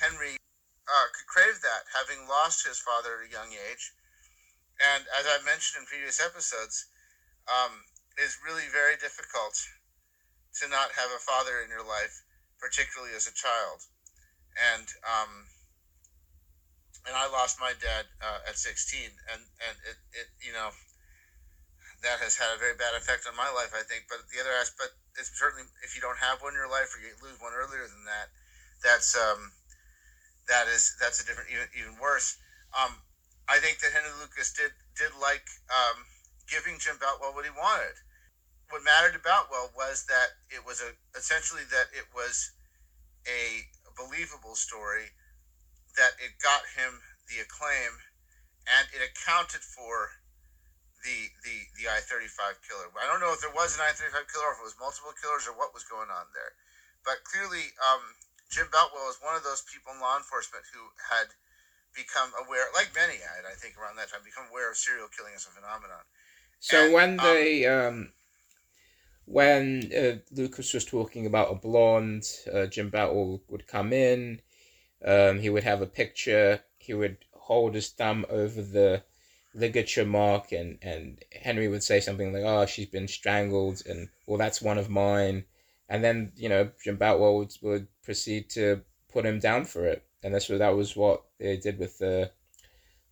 Henry 0.00 0.40
uh, 0.88 1.06
could 1.12 1.28
crave 1.28 1.60
that, 1.60 1.84
having 1.92 2.24
lost 2.24 2.64
his 2.64 2.80
father 2.80 3.20
at 3.20 3.28
a 3.28 3.32
young 3.32 3.52
age. 3.52 3.92
And 4.80 5.04
as 5.18 5.26
I 5.26 5.44
mentioned 5.44 5.84
in 5.84 5.90
previous 5.90 6.22
episodes, 6.22 6.86
um, 7.50 7.84
is 8.16 8.38
really 8.40 8.70
very 8.72 8.96
difficult 8.96 9.58
to 10.62 10.68
not 10.68 10.90
have 10.96 11.10
a 11.12 11.22
father 11.22 11.60
in 11.60 11.68
your 11.68 11.84
life, 11.84 12.24
particularly 12.58 13.12
as 13.14 13.26
a 13.26 13.34
child. 13.34 13.84
And 14.74 14.86
um, 15.04 15.46
and 17.06 17.14
I 17.14 17.28
lost 17.30 17.60
my 17.60 17.72
dad 17.78 18.06
uh, 18.22 18.48
at 18.48 18.58
16, 18.58 19.00
and 19.32 19.42
and 19.68 19.76
it, 19.84 19.98
it 20.16 20.28
you 20.40 20.52
know 20.52 20.70
that 22.02 22.20
has 22.20 22.36
had 22.36 22.54
a 22.54 22.58
very 22.58 22.74
bad 22.74 22.94
effect 22.94 23.26
on 23.26 23.34
my 23.36 23.50
life, 23.50 23.74
I 23.74 23.82
think. 23.82 24.04
But 24.08 24.28
the 24.30 24.40
other 24.40 24.52
aspect 24.52 24.92
is 25.18 25.30
certainly 25.34 25.64
if 25.82 25.94
you 25.94 26.00
don't 26.00 26.18
have 26.18 26.40
one 26.40 26.52
in 26.54 26.58
your 26.58 26.70
life 26.70 26.94
or 26.94 27.00
you 27.00 27.14
lose 27.22 27.40
one 27.40 27.52
earlier 27.52 27.86
than 27.86 28.04
that, 28.06 28.28
that's 28.82 29.16
um, 29.16 29.52
that 30.48 30.66
is 30.68 30.94
that's 31.00 31.20
a 31.20 31.24
different 31.24 31.50
even 31.50 31.66
even 31.76 31.98
worse. 31.98 32.36
Um, 32.72 33.02
I 33.48 33.58
think 33.58 33.80
that 33.80 33.92
Henry 33.92 34.10
Lucas 34.18 34.52
did 34.52 34.72
did 34.96 35.12
like 35.20 35.44
um, 35.70 36.04
giving 36.46 36.78
Jim 36.78 36.96
Boutwell 37.00 37.34
what 37.34 37.44
he 37.44 37.50
wanted. 37.50 37.94
What 38.70 38.84
mattered 38.84 39.12
to 39.14 39.18
Boutwell 39.18 39.70
was 39.74 40.04
that 40.08 40.28
it 40.50 40.64
was 40.64 40.80
a 40.80 40.92
essentially 41.16 41.64
that 41.70 41.86
it 41.92 42.06
was 42.14 42.50
a 43.26 43.66
believable 43.96 44.54
story 44.54 45.10
that 45.96 46.12
it 46.18 46.38
got 46.42 46.62
him 46.76 47.00
the 47.28 47.40
acclaim, 47.40 47.98
and 48.66 48.88
it 48.94 49.02
accounted 49.02 49.62
for 49.62 50.10
the 51.08 51.32
the 51.40 51.56
the 51.80 51.84
I 51.88 52.04
thirty 52.04 52.28
five 52.28 52.60
killer. 52.60 52.92
I 53.00 53.08
don't 53.08 53.24
know 53.24 53.32
if 53.32 53.40
there 53.40 53.54
was 53.56 53.72
an 53.72 53.80
I 53.80 53.96
thirty 53.96 54.12
five 54.12 54.28
killer, 54.28 54.52
or 54.52 54.54
if 54.56 54.60
it 54.60 54.68
was 54.68 54.76
multiple 54.76 55.16
killers, 55.16 55.48
or 55.48 55.56
what 55.56 55.72
was 55.72 55.88
going 55.88 56.12
on 56.12 56.28
there. 56.36 56.52
But 57.08 57.24
clearly, 57.24 57.72
um, 57.80 58.04
Jim 58.52 58.68
Boutwell 58.68 59.08
was 59.08 59.16
one 59.24 59.32
of 59.32 59.42
those 59.42 59.64
people 59.64 59.96
in 59.96 60.04
law 60.04 60.20
enforcement 60.20 60.68
who 60.68 60.92
had 61.00 61.32
become 61.96 62.28
aware, 62.44 62.68
like 62.76 62.92
many 62.92 63.16
had, 63.24 63.48
I 63.48 63.56
think, 63.56 63.80
around 63.80 63.96
that 63.96 64.12
time, 64.12 64.20
become 64.20 64.52
aware 64.52 64.68
of 64.68 64.76
serial 64.76 65.08
killing 65.08 65.32
as 65.32 65.48
a 65.48 65.52
phenomenon. 65.56 66.04
So 66.60 66.76
and, 66.76 66.92
when 66.92 67.10
um, 67.16 67.24
they 67.24 67.64
um, 67.64 67.96
when 69.24 69.88
uh, 69.96 70.20
Lucas 70.30 70.76
was 70.76 70.84
talking 70.84 71.24
about 71.24 71.48
a 71.48 71.56
blonde, 71.56 72.28
uh, 72.52 72.68
Jim 72.68 72.92
Boutwell 72.92 73.40
would 73.48 73.64
come 73.66 73.96
in 73.96 74.44
um, 75.04 75.40
he 75.40 75.50
would 75.50 75.64
have 75.64 75.82
a 75.82 75.86
picture. 75.86 76.60
He 76.78 76.94
would 76.94 77.18
hold 77.32 77.74
his 77.74 77.88
thumb 77.88 78.26
over 78.28 78.62
the 78.62 79.02
ligature 79.58 80.06
mark, 80.06 80.52
and 80.52 80.78
and 80.82 81.24
Henry 81.32 81.68
would 81.68 81.82
say 81.82 82.00
something 82.00 82.32
like, 82.32 82.44
"Oh, 82.44 82.66
she's 82.66 82.86
been 82.86 83.08
strangled," 83.08 83.82
and 83.86 84.08
well, 84.26 84.38
that's 84.38 84.62
one 84.62 84.78
of 84.78 84.88
mine. 84.90 85.44
And 85.88 86.04
then 86.04 86.32
you 86.36 86.48
know 86.48 86.70
Jim 86.82 86.96
Boutwell 86.96 87.36
would, 87.36 87.52
would 87.62 87.88
proceed 88.02 88.50
to 88.50 88.82
put 89.12 89.26
him 89.26 89.38
down 89.38 89.64
for 89.64 89.86
it, 89.86 90.04
and 90.22 90.34
that's 90.34 90.48
what 90.48 90.58
that 90.58 90.76
was 90.76 90.96
what 90.96 91.24
they 91.38 91.56
did 91.56 91.78
with 91.78 91.98
the 91.98 92.30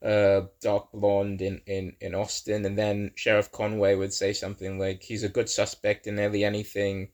uh, 0.02 0.46
dark 0.60 0.92
blonde 0.92 1.40
in, 1.40 1.60
in, 1.66 1.96
in 2.00 2.14
Austin, 2.14 2.64
and 2.64 2.78
then 2.78 3.12
Sheriff 3.14 3.50
Conway 3.50 3.94
would 3.94 4.12
say 4.12 4.32
something 4.32 4.78
like, 4.78 5.02
"He's 5.02 5.24
a 5.24 5.28
good 5.28 5.48
suspect 5.48 6.06
in 6.06 6.16
nearly 6.16 6.44
anything. 6.44 7.08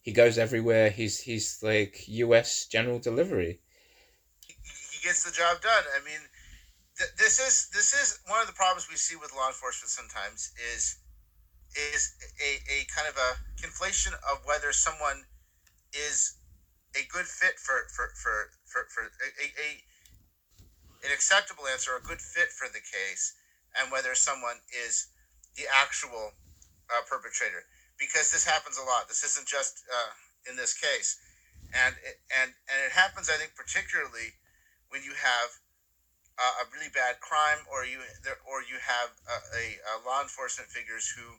He 0.00 0.12
goes 0.12 0.38
everywhere. 0.38 0.90
He's 0.90 1.20
he's 1.20 1.62
like 1.62 2.08
U.S. 2.08 2.66
General 2.66 2.98
Delivery." 2.98 3.60
He 4.46 5.06
gets 5.06 5.24
the 5.24 5.32
job 5.32 5.60
done. 5.60 5.84
I 5.96 6.04
mean, 6.04 6.20
th- 7.00 7.16
this 7.16 7.40
is 7.40 7.72
this 7.72 7.96
is 7.96 8.20
one 8.28 8.40
of 8.44 8.46
the 8.46 8.52
problems 8.52 8.84
we 8.92 9.00
see 9.00 9.16
with 9.16 9.32
law 9.32 9.48
enforcement 9.48 9.88
sometimes 9.88 10.52
is 10.76 11.00
is 11.72 12.12
a, 12.36 12.60
a 12.68 12.84
kind 12.92 13.08
of 13.08 13.16
a 13.16 13.30
conflation 13.56 14.12
of 14.28 14.44
whether 14.44 14.68
someone 14.72 15.24
is 15.96 16.36
a 16.92 17.08
good 17.08 17.24
fit 17.24 17.56
for 17.56 17.88
for 17.88 18.12
for 18.20 18.52
for, 18.68 18.84
for 18.92 19.02
a, 19.08 19.46
a, 19.48 19.68
an 21.08 21.10
acceptable 21.12 21.64
answer, 21.72 21.96
a 21.96 22.04
good 22.04 22.20
fit 22.20 22.52
for 22.52 22.68
the 22.68 22.84
case, 22.84 23.32
and 23.80 23.90
whether 23.90 24.14
someone 24.14 24.60
is 24.68 25.08
the 25.56 25.64
actual 25.72 26.36
uh, 26.92 27.00
perpetrator. 27.08 27.64
Because 27.96 28.32
this 28.32 28.44
happens 28.44 28.76
a 28.76 28.84
lot. 28.84 29.08
This 29.08 29.24
isn't 29.24 29.46
just 29.48 29.84
uh, 29.88 30.12
in 30.50 30.56
this 30.56 30.76
case, 30.76 31.16
and 31.72 31.96
it, 32.04 32.20
and 32.36 32.52
and 32.68 32.78
it 32.84 32.92
happens, 32.92 33.30
I 33.32 33.40
think, 33.40 33.56
particularly 33.56 34.36
when 34.92 35.04
you 35.04 35.12
have 35.16 35.48
uh, 36.40 36.64
a 36.64 36.72
really 36.72 36.88
bad 36.88 37.20
crime, 37.20 37.60
or 37.68 37.84
you 37.84 38.00
or 38.48 38.64
you 38.64 38.80
have 38.80 39.12
a, 39.28 39.36
a, 39.52 39.64
a, 39.92 39.94
law 40.08 40.24
enforcement 40.24 40.72
figures 40.72 41.12
who 41.12 41.36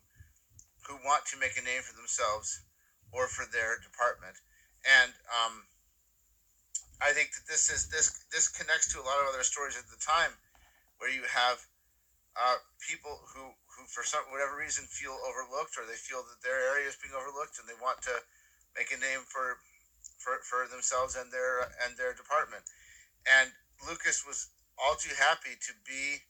who 0.86 0.94
want 1.02 1.26
to 1.26 1.42
make 1.42 1.58
a 1.58 1.66
name 1.66 1.82
for 1.82 1.98
themselves 1.98 2.62
or 3.10 3.26
for 3.26 3.50
their 3.50 3.82
department, 3.82 4.38
and 4.86 5.18
um, 5.34 5.66
I 7.02 7.18
think 7.18 7.34
that 7.34 7.50
this 7.50 7.74
is 7.74 7.90
this 7.90 8.14
this 8.30 8.46
connects 8.46 8.94
to 8.94 9.02
a 9.02 9.06
lot 9.06 9.18
of 9.26 9.34
other 9.34 9.42
stories 9.42 9.74
at 9.74 9.90
the 9.90 9.98
time, 9.98 10.38
where 11.02 11.10
you 11.10 11.26
have 11.26 11.66
uh, 12.38 12.62
people 12.78 13.26
who 13.34 13.58
who 13.74 13.90
for 13.90 14.06
some 14.06 14.30
whatever 14.30 14.54
reason 14.54 14.86
feel 14.86 15.18
overlooked, 15.26 15.82
or 15.82 15.90
they 15.90 15.98
feel 15.98 16.22
that 16.30 16.46
their 16.46 16.62
area 16.78 16.86
is 16.86 16.96
being 17.02 17.18
overlooked, 17.18 17.58
and 17.58 17.66
they 17.66 17.78
want 17.82 18.06
to 18.06 18.14
make 18.78 18.94
a 18.94 19.02
name 19.02 19.26
for 19.26 19.58
for, 20.22 20.38
for 20.46 20.70
themselves 20.70 21.18
and 21.18 21.34
their 21.34 21.66
and 21.82 21.98
their 21.98 22.14
department. 22.14 22.62
And 23.26 23.50
Lucas 23.82 24.22
was 24.22 24.54
all 24.82 24.96
too 24.96 25.14
happy 25.18 25.54
to 25.62 25.74
be 25.86 26.26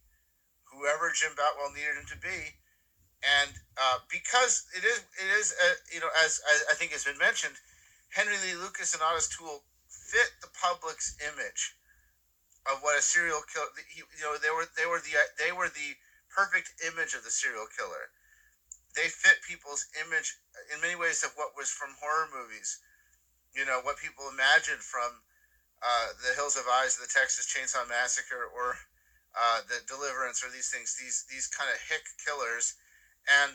whoever 0.68 1.12
Jim 1.12 1.32
Boutwell 1.36 1.72
needed 1.72 2.00
him 2.00 2.08
to 2.12 2.20
be. 2.20 2.60
And 3.22 3.54
uh, 3.78 4.02
because 4.10 4.66
it 4.76 4.84
is, 4.84 5.06
it 5.16 5.30
is, 5.38 5.54
uh, 5.54 5.78
you 5.94 6.00
know, 6.00 6.10
as, 6.26 6.42
as, 6.42 6.66
I 6.72 6.74
think 6.74 6.92
has 6.92 7.06
been 7.06 7.20
mentioned, 7.22 7.54
Henry 8.10 8.36
Lee 8.44 8.58
Lucas 8.58 8.94
and 8.94 9.04
Ottis 9.04 9.30
Toole 9.30 9.64
fit 9.88 10.32
the 10.42 10.50
public's 10.58 11.16
image 11.22 11.78
of 12.66 12.82
what 12.82 12.98
a 12.98 13.02
serial 13.02 13.46
killer. 13.46 13.70
You 13.94 14.06
know, 14.22 14.38
they 14.42 14.50
were 14.50 14.68
they 14.74 14.90
were 14.90 15.00
the 15.00 15.14
they 15.38 15.54
were 15.54 15.70
the 15.70 15.96
perfect 16.34 16.74
image 16.82 17.14
of 17.14 17.24
the 17.24 17.32
serial 17.32 17.70
killer. 17.72 18.10
They 18.98 19.08
fit 19.08 19.46
people's 19.48 19.88
image 20.02 20.36
in 20.74 20.82
many 20.82 20.98
ways 20.98 21.24
of 21.24 21.32
what 21.38 21.56
was 21.56 21.70
from 21.72 21.96
horror 22.02 22.28
movies. 22.34 22.82
You 23.56 23.66
know, 23.66 23.80
what 23.84 23.98
people 24.02 24.28
imagined 24.28 24.84
from 24.84 25.24
uh, 25.82 26.14
the 26.22 26.34
Hills 26.36 26.56
Have 26.56 26.70
Eyes, 26.70 26.96
the 26.96 27.10
Texas 27.10 27.50
Chainsaw 27.50 27.88
Massacre, 27.90 28.46
or 28.54 28.78
uh, 29.34 29.62
the 29.68 29.82
Deliverance, 29.88 30.44
or 30.44 30.50
these 30.50 30.70
things, 30.70 30.96
these 30.96 31.26
these 31.30 31.48
kind 31.48 31.70
of 31.74 31.80
hick 31.90 32.06
killers. 32.24 32.74
And 33.26 33.54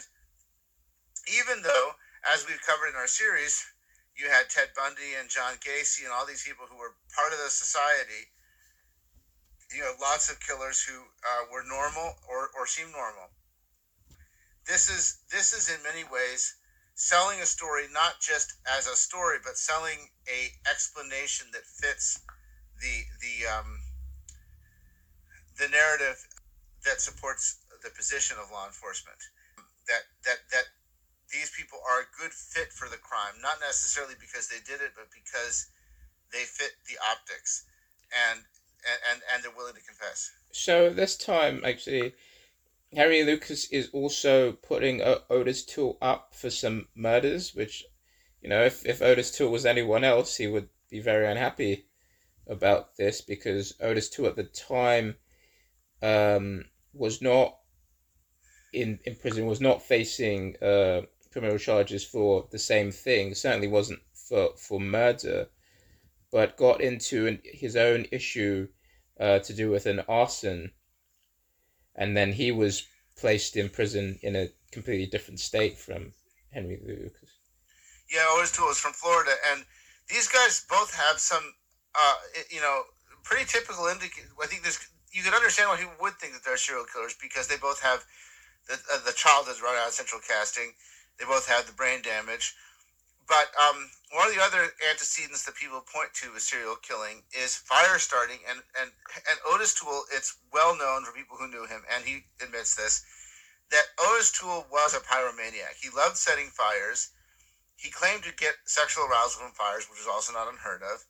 even 1.26 1.62
though, 1.62 1.92
as 2.26 2.46
we've 2.46 2.62
covered 2.62 2.90
in 2.90 2.96
our 2.96 3.06
series, 3.06 3.64
you 4.16 4.30
had 4.30 4.48
Ted 4.48 4.70
Bundy 4.74 5.14
and 5.18 5.28
John 5.28 5.54
Gacy 5.60 6.04
and 6.04 6.12
all 6.12 6.26
these 6.26 6.42
people 6.42 6.66
who 6.68 6.76
were 6.76 6.96
part 7.14 7.32
of 7.32 7.38
the 7.38 7.50
society. 7.50 8.32
You 9.74 9.82
know, 9.82 9.92
lots 10.00 10.30
of 10.30 10.38
killers 10.40 10.80
who 10.80 10.94
uh, 10.94 11.50
were 11.52 11.62
normal 11.66 12.14
or, 12.30 12.48
or 12.56 12.66
seemed 12.66 12.92
normal. 12.92 13.28
This 14.66 14.88
is 14.88 15.18
this 15.30 15.52
is 15.52 15.68
in 15.68 15.82
many 15.82 16.02
ways 16.02 16.54
selling 16.96 17.40
a 17.40 17.46
story 17.46 17.84
not 17.92 18.20
just 18.20 18.54
as 18.66 18.88
a 18.88 18.96
story, 18.96 19.38
but 19.44 19.56
selling 19.56 20.08
a 20.26 20.50
explanation 20.68 21.46
that 21.52 21.64
fits 21.64 22.20
the 22.80 23.04
the 23.20 23.46
um, 23.46 23.78
the 25.60 25.68
narrative 25.68 26.26
that 26.84 27.00
supports 27.00 27.58
the 27.84 27.90
position 27.90 28.36
of 28.42 28.50
law 28.50 28.66
enforcement. 28.66 29.20
That 29.86 30.02
that 30.24 30.38
that 30.50 30.64
these 31.30 31.50
people 31.50 31.78
are 31.86 32.00
a 32.00 32.08
good 32.18 32.32
fit 32.32 32.72
for 32.72 32.88
the 32.88 32.98
crime, 32.98 33.34
not 33.40 33.60
necessarily 33.60 34.14
because 34.18 34.48
they 34.48 34.60
did 34.66 34.80
it, 34.80 34.92
but 34.96 35.06
because 35.12 35.68
they 36.32 36.44
fit 36.44 36.72
the 36.88 36.96
optics, 37.12 37.64
and 38.30 38.40
and 39.12 39.20
and 39.32 39.44
they're 39.44 39.54
willing 39.56 39.74
to 39.74 39.84
confess. 39.84 40.32
So 40.52 40.88
this 40.88 41.16
time, 41.16 41.60
actually, 41.64 42.14
Harry 42.94 43.24
Lucas 43.24 43.68
is 43.70 43.90
also 43.92 44.52
putting 44.52 45.00
Ottis 45.00 45.66
Toole 45.66 45.98
up 46.00 46.34
for 46.34 46.50
some 46.50 46.88
murders, 46.94 47.54
which, 47.54 47.84
you 48.40 48.48
know, 48.48 48.64
if, 48.64 48.86
if 48.86 49.00
Ottis 49.00 49.36
Toole 49.36 49.50
was 49.50 49.66
anyone 49.66 50.04
else, 50.04 50.36
he 50.36 50.46
would 50.46 50.68
be 50.88 51.00
very 51.00 51.26
unhappy 51.26 51.86
about 52.46 52.96
this 52.96 53.20
because 53.20 53.74
Ottis 53.80 54.10
Toole 54.10 54.26
at 54.26 54.36
the 54.36 54.44
time 54.44 55.16
um, 56.02 56.64
was 56.92 57.20
not 57.20 57.58
in, 58.72 58.98
in 59.04 59.16
prison 59.16 59.46
was 59.46 59.60
not 59.60 59.82
facing 59.82 60.56
uh, 60.62 61.02
criminal 61.32 61.58
charges 61.58 62.04
for 62.04 62.46
the 62.50 62.58
same 62.58 62.90
thing. 62.90 63.34
Certainly 63.34 63.68
wasn't 63.68 64.00
for 64.14 64.50
for 64.56 64.80
murder, 64.80 65.48
but 66.30 66.56
got 66.56 66.80
into 66.80 67.26
an, 67.26 67.40
his 67.44 67.76
own 67.76 68.06
issue 68.12 68.68
uh, 69.18 69.38
to 69.40 69.54
do 69.54 69.70
with 69.70 69.86
an 69.86 70.00
arson, 70.08 70.72
and 71.96 72.16
then 72.16 72.32
he 72.32 72.52
was 72.52 72.86
placed 73.16 73.56
in 73.56 73.68
prison 73.68 74.18
in 74.22 74.36
a 74.36 74.48
completely 74.70 75.06
different 75.06 75.40
state 75.40 75.78
from 75.78 76.12
Henry 76.52 76.78
Lucas. 76.86 77.30
Yeah, 78.12 78.26
Ottis 78.30 78.54
Toole 78.54 78.70
is 78.70 78.78
from 78.78 78.92
Florida, 78.92 79.32
and 79.50 79.64
these 80.08 80.28
guys 80.28 80.64
both 80.68 80.94
have 80.94 81.18
some, 81.18 81.42
uh, 81.98 82.14
you 82.50 82.60
know, 82.60 82.82
pretty 83.24 83.44
typical 83.44 83.86
indicators. 83.86 84.30
I 84.40 84.46
think 84.46 84.62
this 84.62 84.78
you 85.12 85.22
can 85.22 85.34
understand 85.34 85.70
why 85.70 85.76
people 85.76 85.96
would 86.00 86.14
think 86.14 86.34
that 86.34 86.44
they're 86.44 86.56
serial 86.56 86.84
killers 86.84 87.16
because 87.20 87.48
they 87.48 87.56
both 87.56 87.80
have 87.80 88.04
the 88.68 88.74
uh, 88.92 88.98
the 89.04 89.12
child 89.12 89.46
has 89.48 89.62
run 89.62 89.74
out 89.76 89.88
of 89.88 89.94
central 89.94 90.20
casting. 90.20 90.72
They 91.18 91.24
both 91.24 91.48
have 91.48 91.66
the 91.66 91.72
brain 91.72 92.02
damage. 92.02 92.54
But 93.28 93.50
um, 93.58 93.90
one 94.12 94.28
of 94.28 94.34
the 94.34 94.42
other 94.42 94.70
antecedents 94.88 95.44
that 95.44 95.56
people 95.56 95.80
point 95.80 96.14
to 96.22 96.32
with 96.32 96.42
serial 96.42 96.76
killing 96.76 97.22
is 97.34 97.56
fire 97.56 97.98
starting, 97.98 98.38
and 98.48 98.60
and 98.80 98.90
and 99.28 99.38
Ottis 99.50 99.74
Toole. 99.74 100.04
It's 100.14 100.38
well 100.52 100.76
known 100.76 101.04
for 101.04 101.12
people 101.12 101.36
who 101.36 101.50
knew 101.50 101.66
him, 101.66 101.82
and 101.92 102.04
he 102.04 102.24
admits 102.40 102.76
this 102.76 103.04
that 103.70 103.86
Ottis 103.98 104.30
Toole 104.30 104.66
was 104.70 104.94
a 104.94 105.00
pyromaniac. 105.00 105.74
He 105.80 105.90
loved 105.90 106.16
setting 106.16 106.46
fires. 106.46 107.10
He 107.76 107.90
claimed 107.90 108.22
to 108.22 108.32
get 108.34 108.54
sexual 108.64 109.04
arousal 109.06 109.42
from 109.42 109.52
fires, 109.52 109.86
which 109.90 110.00
is 110.00 110.06
also 110.06 110.32
not 110.32 110.48
unheard 110.48 110.82
of. 110.82 111.04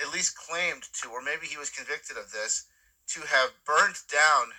At 0.00 0.12
least 0.12 0.36
claimed 0.36 0.82
to, 1.00 1.08
or 1.08 1.22
maybe 1.22 1.46
he 1.46 1.56
was 1.56 1.70
convicted 1.70 2.16
of 2.16 2.30
this, 2.30 2.66
to 3.08 3.20
have 3.20 3.50
burned 3.64 3.96
down 4.12 4.52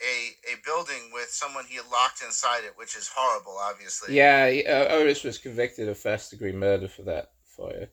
a 0.00 0.52
a 0.52 0.56
building 0.64 1.10
with 1.12 1.30
someone 1.30 1.64
he 1.66 1.76
had 1.76 1.86
locked 1.90 2.22
inside 2.22 2.64
it, 2.64 2.72
which 2.76 2.96
is 2.96 3.08
horrible, 3.14 3.56
obviously. 3.60 4.14
Yeah, 4.14 4.44
uh, 4.66 4.94
Ottis 4.94 5.24
was 5.24 5.38
convicted 5.38 5.88
of 5.88 5.98
first 5.98 6.30
degree 6.30 6.52
murder 6.52 6.88
for 6.88 7.02
that 7.02 7.32
fire. 7.44 7.88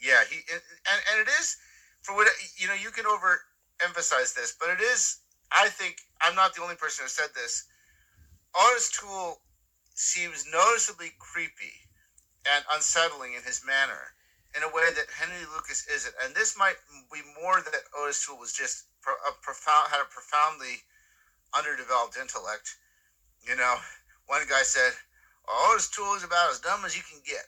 Yeah, 0.00 0.22
he 0.28 0.40
and 0.50 1.00
and 1.12 1.20
it 1.20 1.30
is 1.40 1.56
for 2.02 2.14
what 2.14 2.28
you 2.56 2.66
know. 2.66 2.74
You 2.74 2.90
can 2.90 3.04
overemphasize 3.04 4.34
this, 4.34 4.56
but 4.58 4.70
it 4.70 4.80
is. 4.80 5.18
I 5.52 5.68
think 5.68 5.96
I'm 6.20 6.34
not 6.34 6.54
the 6.54 6.62
only 6.62 6.76
person 6.76 7.04
who 7.04 7.08
said 7.08 7.30
this. 7.34 7.64
Ottis 8.54 8.90
Toole 8.98 9.38
seems 9.94 10.44
noticeably 10.52 11.12
creepy 11.18 11.72
and 12.54 12.64
unsettling 12.74 13.34
in 13.34 13.42
his 13.42 13.62
manner 13.66 14.15
in 14.56 14.62
a 14.64 14.72
way 14.72 14.88
that 14.96 15.06
Henry 15.12 15.44
Lucas 15.52 15.86
isn't. 15.86 16.14
And 16.24 16.34
this 16.34 16.56
might 16.56 16.76
be 17.12 17.20
more 17.40 17.60
that 17.60 17.84
Ottis 17.92 18.24
Toole 18.24 18.40
was 18.40 18.52
just 18.52 18.84
a 19.06 19.32
profound 19.42 19.90
had 19.90 20.00
a 20.00 20.08
profoundly 20.10 20.82
underdeveloped 21.54 22.16
intellect. 22.16 22.74
You 23.46 23.54
know, 23.54 23.76
one 24.26 24.42
guy 24.48 24.62
said, 24.62 24.92
"Ottis 25.46 25.92
Toole 25.92 26.16
is 26.16 26.24
about 26.24 26.50
as 26.50 26.58
dumb 26.58 26.84
as 26.84 26.96
you 26.96 27.04
can 27.04 27.20
get." 27.22 27.44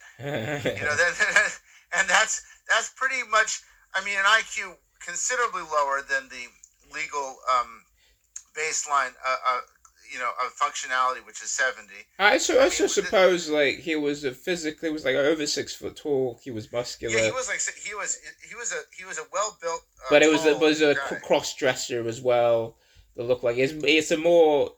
you 0.65 0.85
know, 0.85 0.95
that, 0.95 1.59
and 1.99 2.09
that's 2.09 2.45
that's 2.69 2.93
pretty 2.95 3.27
much. 3.31 3.63
I 3.95 4.05
mean, 4.05 4.19
an 4.19 4.29
IQ 4.29 4.77
considerably 5.01 5.63
lower 5.63 6.03
than 6.03 6.29
the 6.29 6.47
legal 6.93 7.39
um, 7.49 7.83
baseline 8.55 9.17
uh, 9.27 9.37
uh, 9.49 9.61
you 10.13 10.19
know 10.19 10.31
of 10.45 10.55
functionality, 10.55 11.25
which 11.27 11.43
is 11.43 11.51
seventy. 11.51 12.07
I 12.19 12.39
so 12.39 12.59
I 12.59 12.65
also 12.65 12.87
suppose 12.87 13.49
like 13.49 13.77
he 13.77 13.97
was 13.97 14.25
a 14.25 14.33
physically 14.33 14.91
was 14.91 15.05
like 15.05 15.17
over 15.17 15.47
six 15.47 15.75
foot 15.75 15.97
tall. 15.97 16.41
He 16.43 16.51
was 16.51 16.73
muscular. 16.73 17.15
Yeah, 17.15 17.27
he 17.27 17.31
was 17.31 17.49
like 17.49 17.61
he 17.77 17.95
was 17.95 18.19
he 18.49 18.55
was 18.55 18.73
a 18.73 18.81
he 18.97 19.05
was 19.05 19.19
a 19.19 19.25
well 19.33 19.57
built. 19.61 19.83
Uh, 20.01 20.07
but 20.11 20.23
it 20.23 20.31
was 20.31 20.47
a, 20.47 20.57
was 20.57 20.81
a 20.83 20.95
cross 21.23 21.55
dresser 21.55 22.07
as 22.07 22.21
well. 22.21 22.77
That 23.17 23.25
looked 23.25 23.45
like 23.45 23.59
it's 23.59 23.75
it's 23.85 24.11
a 24.11 24.17
more. 24.17 24.73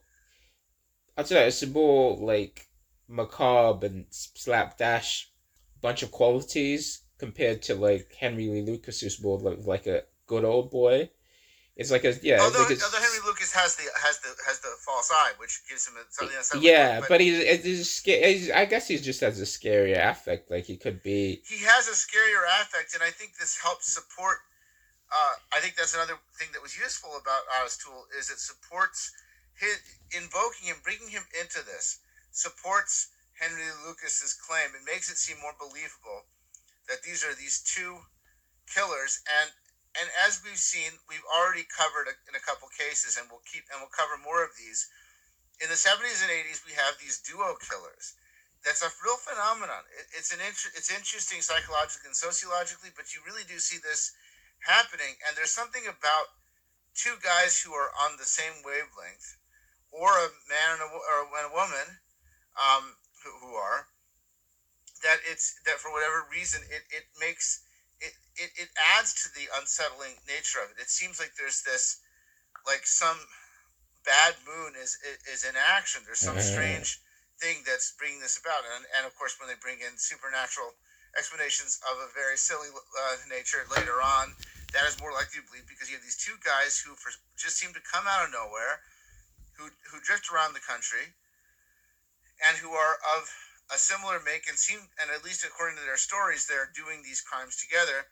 I 1.16 1.22
don't 1.22 1.32
know. 1.32 1.46
It's 1.46 1.62
a 1.62 1.66
more 1.66 2.16
like 2.16 2.66
macabre 3.08 3.86
and 3.86 4.06
slapdash 4.10 5.30
bunch 5.80 6.02
of 6.02 6.10
qualities 6.10 7.02
compared 7.18 7.62
to 7.62 7.74
like 7.74 8.14
Henry 8.18 8.48
Lee 8.48 8.62
Lucas, 8.62 9.00
who's 9.00 9.22
more 9.22 9.38
like, 9.38 9.58
like 9.64 9.86
a 9.86 10.04
good 10.26 10.44
old 10.44 10.70
boy. 10.70 11.10
It's 11.80 11.90
like 11.90 12.04
a 12.04 12.12
yeah. 12.20 12.44
Although, 12.44 12.68
like 12.68 12.76
although 12.84 13.00
Henry 13.00 13.24
Lucas 13.24 13.56
has 13.56 13.74
the 13.74 13.88
has 14.04 14.20
the 14.20 14.28
has 14.44 14.60
the 14.60 14.68
false 14.84 15.08
eye, 15.10 15.32
which 15.38 15.64
gives 15.66 15.88
him 15.88 15.94
something. 16.10 16.60
yeah, 16.60 17.00
but, 17.00 17.08
but 17.08 17.20
he's, 17.22 17.64
he's, 17.64 18.04
he's 18.04 18.50
I 18.50 18.66
guess 18.66 18.86
he 18.86 18.98
just 18.98 19.22
has 19.22 19.40
a 19.40 19.48
scarier 19.48 19.96
affect. 19.96 20.50
Like 20.50 20.66
he 20.66 20.76
could 20.76 21.02
be. 21.02 21.40
He 21.48 21.64
has 21.64 21.88
a 21.88 21.96
scarier 21.96 22.44
affect, 22.60 22.92
and 22.92 23.02
I 23.02 23.08
think 23.08 23.38
this 23.40 23.56
helps 23.56 23.88
support. 23.88 24.44
Uh, 25.08 25.56
I 25.56 25.60
think 25.60 25.74
that's 25.74 25.94
another 25.94 26.20
thing 26.36 26.48
that 26.52 26.60
was 26.60 26.76
useful 26.76 27.16
about 27.16 27.48
Ottis 27.56 27.80
Toole 27.80 28.04
is 28.12 28.28
it 28.28 28.38
supports 28.38 29.10
his 29.56 29.80
invoking 30.12 30.68
him, 30.68 30.76
bringing 30.84 31.08
him 31.08 31.24
into 31.40 31.64
this 31.64 32.00
supports 32.30 33.08
Henry 33.40 33.72
Lucas's 33.88 34.34
claim. 34.34 34.68
It 34.76 34.84
makes 34.84 35.10
it 35.10 35.16
seem 35.16 35.40
more 35.40 35.56
believable 35.58 36.28
that 36.92 37.02
these 37.02 37.24
are 37.24 37.32
these 37.34 37.64
two 37.64 38.04
killers, 38.68 39.24
and 39.40 39.50
and 39.98 40.08
as 40.22 40.40
we've 40.44 40.60
seen, 40.60 41.02
we've 41.10 41.26
already 41.26 41.66
covered 41.66 42.06
a, 42.06 42.14
in 42.30 42.38
a 42.38 42.42
couple 42.42 42.70
cases, 42.70 43.18
and 43.18 43.26
we'll 43.26 43.44
keep 43.46 43.66
and 43.70 43.82
we'll 43.82 43.92
cover 43.92 44.14
more 44.18 44.42
of 44.44 44.54
these. 44.54 44.86
In 45.60 45.68
the 45.68 45.76
70s 45.76 46.24
and 46.24 46.32
80s, 46.32 46.64
we 46.64 46.72
have 46.72 46.96
these 46.96 47.20
duo 47.20 47.52
killers. 47.60 48.16
That's 48.64 48.80
a 48.80 48.92
real 49.04 49.20
phenomenon. 49.20 49.84
It, 49.92 50.06
it's 50.16 50.32
an 50.32 50.40
int- 50.40 50.72
it's 50.76 50.92
interesting 50.92 51.42
psychologically 51.42 52.12
and 52.12 52.16
sociologically, 52.16 52.94
but 52.94 53.12
you 53.12 53.20
really 53.26 53.44
do 53.44 53.58
see 53.58 53.76
this 53.82 54.12
happening. 54.64 55.20
And 55.26 55.36
there's 55.36 55.52
something 55.52 55.84
about 55.84 56.32
two 56.94 57.18
guys 57.20 57.60
who 57.60 57.72
are 57.74 57.90
on 57.92 58.16
the 58.16 58.28
same 58.28 58.62
wavelength, 58.64 59.36
or 59.90 60.16
a 60.16 60.30
man 60.48 60.78
and 60.78 60.86
a, 60.86 60.88
or 60.88 61.26
a 61.26 61.52
woman 61.52 62.00
um, 62.56 62.96
who, 63.24 63.30
who 63.42 63.52
are 63.58 63.90
that 65.02 65.18
it's 65.24 65.56
that 65.64 65.80
for 65.80 65.92
whatever 65.92 66.24
reason 66.30 66.60
it, 66.68 66.84
it 66.92 67.04
makes 67.18 67.64
it, 68.00 68.14
it, 68.36 68.50
it 68.56 68.70
adds 68.96 69.14
to 69.22 69.28
the 69.36 69.46
unsettling 69.60 70.16
nature 70.26 70.60
of 70.64 70.72
it. 70.72 70.80
It 70.80 70.90
seems 70.90 71.20
like 71.20 71.32
there's 71.36 71.62
this, 71.62 72.00
like 72.66 72.84
some 72.84 73.16
bad 74.04 74.34
moon 74.48 74.72
is 74.80 74.96
is 75.28 75.44
in 75.44 75.54
action. 75.56 76.02
There's 76.04 76.20
some 76.20 76.36
mm-hmm. 76.36 76.54
strange 76.56 77.00
thing 77.40 77.64
that's 77.64 77.92
bringing 77.96 78.20
this 78.20 78.40
about, 78.40 78.64
and 78.64 78.84
and 78.96 79.04
of 79.06 79.12
course 79.16 79.36
when 79.40 79.48
they 79.48 79.58
bring 79.60 79.80
in 79.80 79.96
supernatural 79.96 80.72
explanations 81.18 81.80
of 81.90 81.98
a 81.98 82.08
very 82.14 82.36
silly 82.36 82.70
uh, 82.70 83.16
nature 83.28 83.66
later 83.74 83.98
on, 83.98 84.30
that 84.72 84.86
is 84.86 84.94
more 85.02 85.10
likely 85.10 85.42
to 85.42 85.46
believe 85.50 85.66
because 85.66 85.90
you 85.90 85.98
have 85.98 86.06
these 86.06 86.20
two 86.20 86.38
guys 86.46 86.78
who 86.78 86.94
for, 86.94 87.10
just 87.34 87.58
seem 87.58 87.74
to 87.74 87.82
come 87.82 88.06
out 88.06 88.24
of 88.24 88.30
nowhere, 88.32 88.80
who 89.56 89.68
who 89.90 90.00
drift 90.00 90.30
around 90.30 90.54
the 90.54 90.64
country, 90.64 91.12
and 92.46 92.56
who 92.58 92.72
are 92.72 92.96
of 93.16 93.28
a 93.72 93.78
similar 93.78 94.18
make 94.24 94.48
and 94.48 94.58
seem, 94.58 94.78
and 95.00 95.10
at 95.10 95.24
least 95.24 95.44
according 95.44 95.78
to 95.78 95.84
their 95.84 95.96
stories, 95.96 96.46
they're 96.46 96.70
doing 96.74 97.02
these 97.02 97.20
crimes 97.20 97.56
together. 97.56 98.10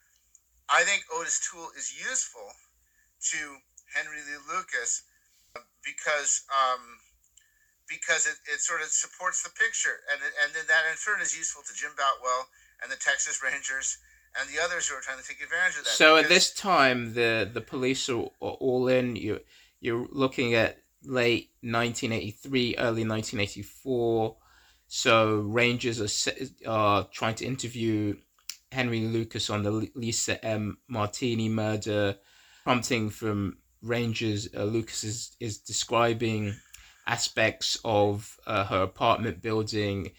I 0.70 0.84
think 0.84 1.04
Ottis 1.10 1.42
Toole 1.42 1.70
is 1.76 1.92
useful 1.92 2.46
to 3.32 3.38
Henry 3.94 4.22
Lee 4.22 4.38
Lucas 4.46 5.02
because 5.82 6.44
um, 6.52 6.80
because 7.88 8.26
it, 8.26 8.36
it 8.52 8.60
sort 8.60 8.82
of 8.82 8.88
supports 8.88 9.42
the 9.42 9.50
picture, 9.50 10.04
and 10.12 10.20
and 10.44 10.54
then 10.54 10.64
that 10.68 10.84
in 10.90 10.96
turn 10.96 11.20
is 11.20 11.36
useful 11.36 11.62
to 11.66 11.74
Jim 11.74 11.90
Boutwell 11.96 12.46
and 12.82 12.92
the 12.92 12.96
Texas 12.96 13.42
Rangers 13.42 13.98
and 14.38 14.48
the 14.48 14.62
others 14.62 14.86
who 14.86 14.94
are 14.94 15.00
trying 15.00 15.18
to 15.18 15.26
take 15.26 15.42
advantage 15.42 15.78
of 15.78 15.84
that. 15.84 15.90
So 15.90 16.16
at 16.16 16.28
this 16.28 16.52
time, 16.52 17.14
the 17.14 17.48
the 17.50 17.60
police 17.60 18.08
are, 18.08 18.28
all 18.40 18.88
in. 18.88 19.16
You 19.16 19.40
you're 19.80 20.06
looking 20.10 20.54
at 20.54 20.82
late 21.02 21.50
1983, 21.62 22.76
early 22.76 23.06
1984 23.06 24.36
so 24.88 25.40
Rangers 25.40 26.00
are, 26.66 26.70
are 26.70 27.08
trying 27.12 27.34
to 27.36 27.46
interview 27.46 28.16
Henry 28.72 29.00
Lucas 29.00 29.50
on 29.50 29.62
the 29.62 29.70
Lisa 29.94 30.44
M. 30.44 30.78
Martini 30.88 31.48
murder, 31.48 32.16
prompting 32.64 33.10
from 33.10 33.58
Rangers. 33.82 34.48
Uh, 34.54 34.64
Lucas 34.64 35.04
is, 35.04 35.36
is 35.40 35.58
describing 35.58 36.54
aspects 37.06 37.78
of 37.84 38.36
uh, 38.46 38.64
her 38.64 38.82
apartment 38.82 39.40
building, 39.42 40.12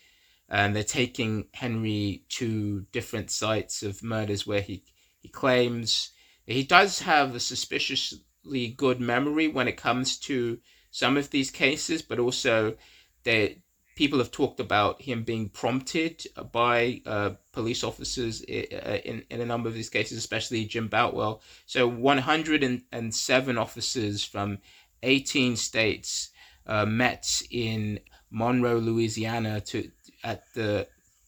and 0.47 0.75
they're 0.75 0.83
taking 0.83 1.47
Henry 1.53 2.23
to 2.29 2.85
different 2.91 3.29
sites 3.29 3.83
of 3.83 4.03
murders 4.03 4.47
where 4.47 4.61
he, 4.61 4.83
he 5.19 5.29
claims 5.29 6.11
he 6.45 6.63
does 6.63 6.99
have 7.01 7.35
a 7.35 7.39
suspiciously 7.39 8.73
good 8.75 8.99
memory 8.99 9.47
when 9.47 9.67
it 9.67 9.77
comes 9.77 10.17
to 10.17 10.59
some 10.89 11.17
of 11.17 11.29
these 11.29 11.51
cases, 11.51 12.01
but 12.01 12.17
also 12.17 12.75
they 13.23 13.61
people 13.99 14.19
have 14.19 14.31
talked 14.31 14.61
about 14.61 15.01
him 15.01 15.23
being 15.23 15.49
prompted 15.49 16.25
by 16.53 17.01
uh, 17.05 17.31
police 17.51 17.83
officers 17.83 18.41
uh, 18.43 18.97
in, 19.03 19.25
in 19.29 19.41
a 19.41 19.45
number 19.45 19.67
of 19.67 19.75
these 19.75 19.89
cases, 19.89 20.17
especially 20.17 20.63
Jim 20.63 20.87
Boutwell. 20.87 21.41
So 21.65 21.85
107 21.85 23.57
officers 23.57 24.23
from 24.23 24.59
18 25.03 25.57
states 25.57 26.29
uh, 26.65 26.85
met 26.85 27.41
in 27.51 27.99
Monroe, 28.31 28.77
Louisiana, 28.77 29.59
to 29.71 29.91
at 30.23 30.43
the 30.53 30.87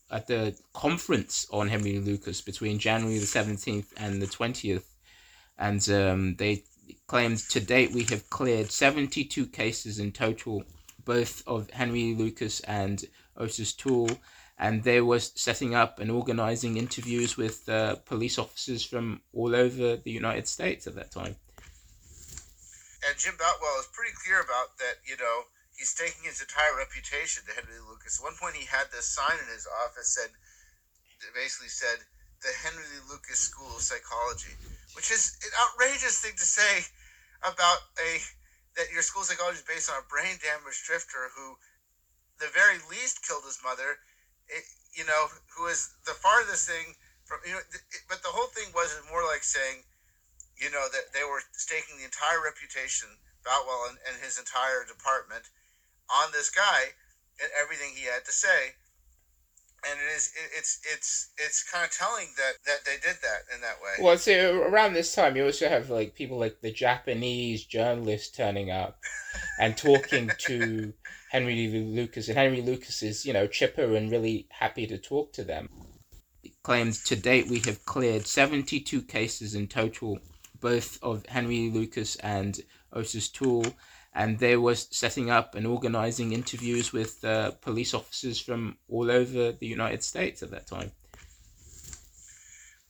at 0.09 0.28
the 0.28 0.55
conference 0.72 1.47
on 1.51 1.67
Henry 1.67 1.99
Lucas 1.99 2.39
between 2.39 2.80
January 2.80 3.17
the 3.17 3.26
17th 3.26 3.88
and 3.97 4.22
the 4.22 4.28
20th, 4.28 4.86
and 5.57 5.89
um, 5.89 6.36
they 6.38 6.63
claimed 7.07 7.39
to 7.49 7.59
date 7.59 7.91
we 7.91 8.05
have 8.05 8.30
cleared 8.30 8.72
72 8.72 9.45
cases 9.47 9.99
in 9.99 10.13
total, 10.13 10.63
both 11.06 11.43
of 11.47 11.70
Henry 11.72 12.14
Lucas 12.14 12.60
and 12.62 13.04
Ottis 13.38 13.76
Toole, 13.76 14.12
and 14.58 14.84
they 14.84 15.02
were 15.02 15.20
setting 15.20 15.74
up 15.74 15.99
and 15.99 16.12
organizing 16.12 16.78
interviews 16.78 17.38
with 17.38 17.68
uh, 17.68 17.95
police 18.06 18.38
officers 18.38 18.86
from 18.86 19.22
all 19.34 19.56
over 19.56 19.97
the 19.97 20.12
United 20.12 20.47
States 20.47 20.86
at 20.88 20.95
that 20.95 21.12
time. 21.12 21.36
And 23.08 23.18
Jim 23.18 23.34
Boutwell 23.34 23.80
is 23.80 23.89
pretty 23.91 24.14
clear 24.24 24.41
about 24.41 24.78
that, 24.78 25.02
you 25.04 25.18
know, 25.18 25.49
he's 25.74 25.89
staking 25.89 26.30
his 26.30 26.41
entire 26.41 26.78
reputation 26.78 27.41
to 27.49 27.58
Henry 27.58 27.82
Lucas. 27.82 28.22
At 28.22 28.30
one 28.30 28.38
point, 28.38 28.54
he 28.54 28.70
had 28.70 28.86
this 28.93 29.10
sign 29.10 29.34
in 29.41 29.49
his 29.49 29.66
office 29.82 30.14
said, 30.14 30.30
basically 31.34 31.74
said, 31.74 32.06
the 32.45 32.54
Henry 32.62 32.86
Lucas 33.10 33.39
School 33.49 33.70
of 33.74 33.82
Psychology, 33.82 34.54
which 34.93 35.10
is 35.10 35.38
an 35.41 35.54
outrageous 35.58 36.22
thing 36.22 36.34
to 36.38 36.45
say 36.45 36.86
about 37.41 37.82
a 37.97 38.22
that 38.82 38.89
your 38.89 39.05
school 39.05 39.21
psychology 39.21 39.61
is 39.61 39.69
based 39.69 39.93
on 39.93 40.01
a 40.01 40.09
brain 40.09 40.41
damaged 40.41 40.82
drifter 40.82 41.29
who, 41.38 41.61
the 42.41 42.49
very 42.49 42.82
least, 42.89 43.21
killed 43.21 43.45
his 43.45 43.61
mother. 43.61 44.01
It, 44.49 44.65
you 44.97 45.05
know, 45.05 45.29
who 45.53 45.69
is 45.69 45.93
the 46.09 46.17
farthest 46.17 46.65
thing 46.65 46.97
from 47.29 47.45
you 47.45 47.53
know. 47.53 47.63
But 48.09 48.25
the 48.25 48.34
whole 48.34 48.49
thing 48.49 48.73
was 48.73 48.89
more 49.05 49.21
like 49.21 49.45
saying, 49.45 49.86
you 50.57 50.73
know, 50.73 50.89
that 50.89 51.13
they 51.13 51.21
were 51.21 51.45
staking 51.53 52.01
the 52.01 52.09
entire 52.09 52.41
reputation, 52.41 53.21
Boutwell 53.45 53.93
and, 53.93 54.01
and 54.09 54.17
his 54.17 54.41
entire 54.41 54.82
department, 54.82 55.53
on 56.09 56.34
this 56.34 56.49
guy 56.49 56.97
and 57.38 57.53
everything 57.53 57.93
he 57.93 58.09
had 58.09 58.25
to 58.25 58.34
say 58.34 58.80
and 59.89 59.99
it 59.99 60.15
is 60.15 60.32
it's 60.57 60.79
it's 60.93 61.32
it's 61.38 61.63
kind 61.63 61.86
of 61.86 61.91
telling 61.91 62.27
that 62.38 62.53
that 62.65 62.86
they 62.86 62.97
did 63.01 63.17
that 63.21 63.53
in 63.53 63.61
that 63.61 63.77
way. 63.82 64.03
Well 64.03 64.17
so 64.17 64.61
around 64.61 64.93
this 64.93 65.13
time 65.13 65.36
you 65.36 65.45
also 65.45 65.69
have 65.69 65.89
like 65.89 66.15
people 66.15 66.38
like 66.38 66.61
the 66.61 66.71
japanese 66.71 67.65
journalists 67.65 68.36
turning 68.36 68.69
up 68.71 68.99
and 69.59 69.75
talking 69.75 70.29
to 70.39 70.93
henry 71.32 71.67
lucas 71.67 72.27
and 72.27 72.38
henry 72.38 72.61
lucas 72.61 73.01
is 73.01 73.25
you 73.25 73.34
know 73.34 73.47
chipper 73.47 73.95
and 73.95 74.11
really 74.11 74.47
happy 74.51 74.86
to 74.88 74.97
talk 74.97 75.34
to 75.34 75.43
them. 75.43 75.67
Claims 76.63 77.03
to 77.05 77.15
date 77.15 77.47
we 77.47 77.59
have 77.65 77.84
cleared 77.86 78.27
72 78.27 79.01
cases 79.03 79.55
in 79.55 79.67
total 79.67 80.19
both 80.59 80.99
of 81.01 81.25
henry 81.25 81.71
lucas 81.71 82.15
and 82.17 82.59
ottis 82.93 83.32
toole 83.32 83.65
and 84.14 84.39
they 84.39 84.57
were 84.57 84.76
setting 84.76 85.30
up 85.30 85.55
and 85.55 85.66
organizing 85.66 86.34
interviews 86.34 86.91
with 86.91 87.24
uh, 87.24 87.51
police 87.62 87.93
officers 87.93 88.39
from 88.39 88.78
all 88.89 89.09
over 89.09 89.51
the 89.53 89.68
United 89.68 90.03
States 90.03 90.43
at 90.43 90.51
that 90.51 90.68
time. 90.68 90.91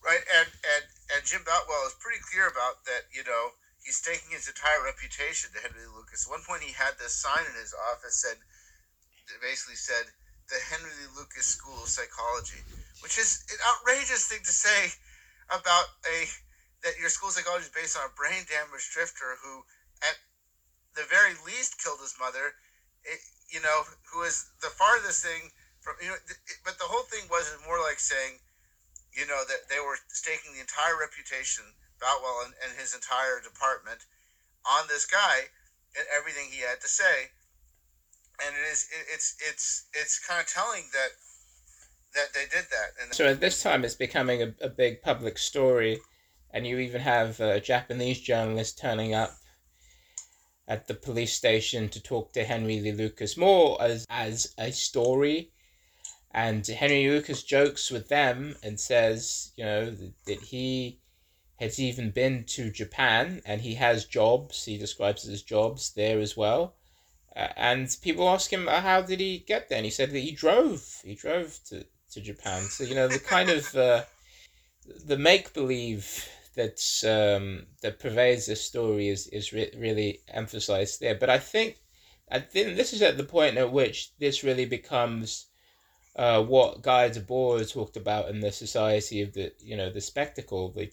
Right, 0.01 0.25
and 0.39 0.49
and 0.49 0.85
and 1.13 1.21
Jim 1.25 1.41
Boutwell 1.45 1.85
is 1.85 1.95
pretty 2.01 2.21
clear 2.25 2.47
about 2.49 2.81
that. 2.89 3.05
You 3.13 3.21
know, 3.23 3.53
he's 3.85 4.01
staking 4.01 4.33
his 4.33 4.49
entire 4.49 4.81
reputation 4.81 5.53
to 5.53 5.61
Henry 5.61 5.85
Lucas. 5.93 6.25
At 6.25 6.33
one 6.33 6.41
point, 6.41 6.65
he 6.65 6.73
had 6.73 6.97
this 6.97 7.13
sign 7.13 7.45
in 7.45 7.53
his 7.53 7.75
office 7.93 8.17
said, 8.17 8.41
basically 9.41 9.77
said, 9.77 10.09
the 10.49 10.57
Henry 10.73 11.05
Lucas 11.13 11.45
School 11.45 11.77
of 11.85 11.87
Psychology, 11.87 12.65
which 13.05 13.21
is 13.21 13.45
an 13.53 13.61
outrageous 13.61 14.25
thing 14.25 14.41
to 14.41 14.51
say 14.51 14.89
about 15.53 15.85
a 16.09 16.25
that 16.81 16.97
your 16.97 17.13
school 17.13 17.29
psychology 17.29 17.69
is 17.69 17.77
based 17.77 17.93
on 17.93 18.09
a 18.09 18.17
brain 18.17 18.41
damaged 18.49 18.89
drifter 18.89 19.37
who 19.37 19.61
at 20.01 20.17
the 20.95 21.07
very 21.09 21.33
least 21.45 21.81
killed 21.81 21.99
his 22.01 22.15
mother, 22.19 22.53
it, 23.03 23.19
you 23.49 23.61
know, 23.61 23.83
who 24.11 24.23
is 24.23 24.49
the 24.61 24.71
farthest 24.75 25.23
thing 25.23 25.51
from, 25.79 25.95
you 26.01 26.09
know, 26.09 26.19
but 26.63 26.77
the 26.77 26.87
whole 26.87 27.03
thing 27.07 27.25
was 27.29 27.49
more 27.65 27.79
like 27.79 27.99
saying, 27.99 28.39
you 29.11 29.27
know, 29.27 29.43
that 29.47 29.67
they 29.69 29.79
were 29.79 29.97
staking 30.07 30.53
the 30.53 30.61
entire 30.61 30.95
reputation, 30.99 31.63
Boutwell 31.99 32.45
and, 32.45 32.53
and 32.63 32.71
his 32.79 32.95
entire 32.95 33.41
department, 33.43 33.99
on 34.63 34.87
this 34.87 35.05
guy 35.05 35.49
and 35.97 36.05
everything 36.15 36.47
he 36.49 36.61
had 36.61 36.79
to 36.81 36.87
say. 36.87 37.31
And 38.45 38.55
it 38.55 38.71
is, 38.71 38.87
it, 38.91 39.05
it's, 39.13 39.35
it's, 39.41 39.67
it's 39.93 40.19
kind 40.19 40.39
of 40.39 40.47
telling 40.47 40.83
that, 40.93 41.09
that 42.15 42.33
they 42.33 42.45
did 42.45 42.65
that. 42.71 42.95
And 43.01 43.13
so 43.13 43.27
at 43.27 43.39
this 43.39 43.61
time, 43.61 43.83
it's 43.83 43.95
becoming 43.95 44.41
a, 44.41 44.53
a 44.61 44.69
big 44.69 45.01
public 45.01 45.37
story, 45.37 45.99
and 46.51 46.65
you 46.65 46.79
even 46.79 47.01
have 47.01 47.39
uh, 47.39 47.59
Japanese 47.59 48.19
journalists 48.19 48.79
turning 48.79 49.13
up 49.13 49.31
at 50.67 50.87
the 50.87 50.93
police 50.93 51.33
station 51.33 51.89
to 51.89 52.01
talk 52.01 52.33
to 52.33 52.43
Henry 52.43 52.79
Lee 52.79 52.91
Lucas 52.91 53.35
more 53.37 53.81
as 53.81 54.05
as 54.09 54.53
a 54.57 54.71
story. 54.71 55.51
And 56.33 56.65
Henry 56.65 57.09
Lucas 57.09 57.43
jokes 57.43 57.91
with 57.91 58.07
them 58.07 58.55
and 58.63 58.79
says, 58.79 59.51
you 59.57 59.65
know, 59.65 59.91
that 60.25 60.39
he 60.39 60.99
has 61.59 61.79
even 61.79 62.11
been 62.11 62.45
to 62.45 62.71
Japan 62.71 63.41
and 63.45 63.61
he 63.61 63.75
has 63.75 64.05
jobs. 64.05 64.63
He 64.63 64.77
describes 64.77 65.23
his 65.23 65.43
jobs 65.43 65.91
there 65.93 66.19
as 66.19 66.37
well. 66.37 66.75
Uh, 67.35 67.47
and 67.57 67.95
people 68.01 68.29
ask 68.29 68.51
him, 68.51 68.67
uh, 68.67 68.81
how 68.81 69.01
did 69.01 69.19
he 69.19 69.39
get 69.39 69.67
there? 69.67 69.77
And 69.77 69.85
he 69.85 69.91
said 69.91 70.11
that 70.11 70.19
he 70.19 70.31
drove. 70.31 71.01
He 71.03 71.15
drove 71.15 71.59
to, 71.65 71.85
to 72.13 72.21
Japan. 72.21 72.63
So, 72.63 72.83
you 72.85 72.95
know, 72.95 73.07
the 73.07 73.19
kind 73.19 73.49
of 73.49 73.75
uh, 73.75 74.03
the 75.05 75.17
make 75.17 75.53
believe 75.53 76.27
that's 76.55 77.03
um, 77.03 77.67
that 77.81 77.99
pervades 77.99 78.45
the 78.47 78.55
story 78.55 79.09
is 79.09 79.27
is 79.27 79.53
re- 79.53 79.73
really 79.77 80.21
emphasized 80.27 80.99
there. 80.99 81.15
But 81.15 81.29
I 81.29 81.39
think 81.39 81.77
I 82.31 82.39
think 82.39 82.75
this 82.75 82.93
is 82.93 83.01
at 83.01 83.17
the 83.17 83.23
point 83.23 83.57
at 83.57 83.71
which 83.71 84.17
this 84.19 84.43
really 84.43 84.65
becomes 84.65 85.47
uh, 86.15 86.43
what 86.43 86.81
Guy 86.81 87.09
Debord 87.09 87.71
talked 87.71 87.97
about 87.97 88.29
in 88.29 88.39
the 88.41 88.51
Society 88.51 89.21
of 89.21 89.33
the 89.33 89.53
you 89.59 89.77
know 89.77 89.89
the 89.89 90.01
spectacle. 90.01 90.71
The 90.71 90.91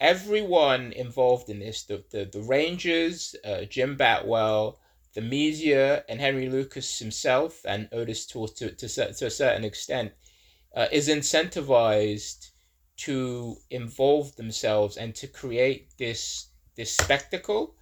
everyone 0.00 0.92
involved 0.92 1.48
in 1.48 1.60
this 1.60 1.84
the 1.84 2.04
the, 2.10 2.24
the 2.24 2.42
Rangers, 2.42 3.36
uh, 3.44 3.62
Jim 3.64 3.96
Boutwell. 3.96 4.78
the 5.14 5.22
media, 5.22 6.04
and 6.08 6.20
Henry 6.20 6.48
Lucas 6.48 6.98
himself, 6.98 7.64
and 7.64 7.88
Ottis 7.90 8.26
Toole 8.26 8.48
to 8.48 8.70
to, 8.70 8.88
to 8.88 9.26
a 9.26 9.30
certain 9.30 9.64
extent, 9.64 10.12
uh, 10.76 10.86
is 10.92 11.08
incentivized 11.08 12.50
to 12.98 13.56
involve 13.70 14.36
themselves 14.36 14.96
and 14.96 15.14
to 15.14 15.26
create 15.26 15.88
this 15.98 16.48
this 16.76 16.96
spectacle 16.96 17.74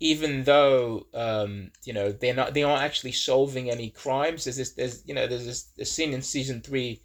even 0.00 0.44
though 0.44 1.06
um, 1.14 1.70
you 1.84 1.92
know 1.92 2.12
they're 2.12 2.34
not 2.34 2.54
they 2.54 2.62
aren't 2.62 2.82
actually 2.82 3.12
solving 3.12 3.70
any 3.70 3.90
crimes. 3.90 4.44
There's 4.44 4.56
this 4.56 4.72
there's 4.72 5.02
you 5.06 5.14
know 5.14 5.26
there's 5.26 5.46
this, 5.46 5.62
this 5.76 5.92
scene 5.92 6.12
in 6.12 6.22
season 6.22 6.60
three 6.60 7.00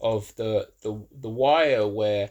of 0.00 0.34
the 0.36 0.68
the 0.82 1.06
the 1.12 1.28
wire 1.28 1.86
where 1.86 2.30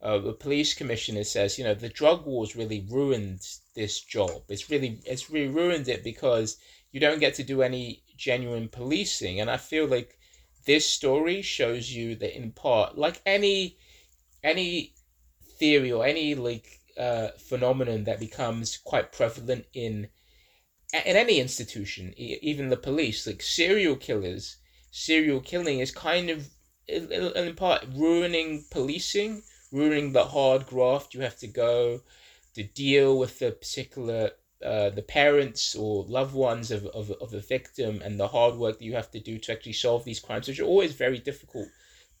uh, 0.00 0.18
the 0.18 0.32
police 0.32 0.74
commissioner 0.74 1.22
says 1.22 1.58
you 1.58 1.64
know 1.64 1.74
the 1.74 1.88
drug 1.88 2.26
wars 2.26 2.56
really 2.56 2.84
ruined 2.90 3.46
this 3.74 4.00
job. 4.00 4.42
It's 4.48 4.68
really 4.68 5.00
it's 5.06 5.30
really 5.30 5.52
ruined 5.52 5.88
it 5.88 6.02
because 6.02 6.56
you 6.90 6.98
don't 6.98 7.20
get 7.20 7.34
to 7.34 7.44
do 7.44 7.62
any 7.62 8.02
genuine 8.16 8.68
policing. 8.68 9.40
And 9.40 9.50
i 9.50 9.56
feel 9.56 9.86
like 9.86 10.18
this 10.64 10.88
story 10.88 11.42
shows 11.42 11.90
you 11.90 12.14
that 12.16 12.36
in 12.36 12.52
part 12.52 12.96
like 12.98 13.20
any 13.26 13.76
any 14.42 14.94
theory 15.58 15.92
or 15.92 16.04
any 16.04 16.34
like 16.34 16.80
uh, 16.98 17.28
phenomenon 17.38 18.04
that 18.04 18.20
becomes 18.20 18.76
quite 18.78 19.12
prevalent 19.12 19.66
in 19.72 20.08
in 20.92 21.16
any 21.16 21.40
institution, 21.40 22.12
even 22.18 22.68
the 22.68 22.76
police, 22.76 23.26
like 23.26 23.40
serial 23.40 23.96
killers, 23.96 24.58
serial 24.90 25.40
killing 25.40 25.78
is 25.78 25.90
kind 25.90 26.28
of 26.28 26.50
in 26.86 27.54
part 27.54 27.86
ruining 27.94 28.64
policing, 28.70 29.42
ruining 29.70 30.12
the 30.12 30.26
hard 30.26 30.66
graft 30.66 31.14
you 31.14 31.20
have 31.20 31.38
to 31.38 31.46
go 31.46 32.02
to 32.54 32.62
deal 32.62 33.18
with 33.18 33.38
the 33.38 33.52
particular 33.52 34.32
uh, 34.62 34.90
the 34.90 35.02
parents 35.02 35.74
or 35.74 36.04
loved 36.04 36.34
ones 36.34 36.70
of, 36.70 36.86
of, 36.86 37.10
of 37.10 37.30
the 37.30 37.40
victim 37.40 38.00
and 38.04 38.20
the 38.20 38.28
hard 38.28 38.54
work 38.54 38.78
that 38.78 38.84
you 38.84 38.94
have 38.94 39.10
to 39.10 39.18
do 39.18 39.38
to 39.38 39.52
actually 39.52 39.72
solve 39.72 40.04
these 40.04 40.20
crimes, 40.20 40.46
which 40.46 40.60
are 40.60 40.64
always 40.64 40.92
very 40.92 41.18
difficult 41.18 41.66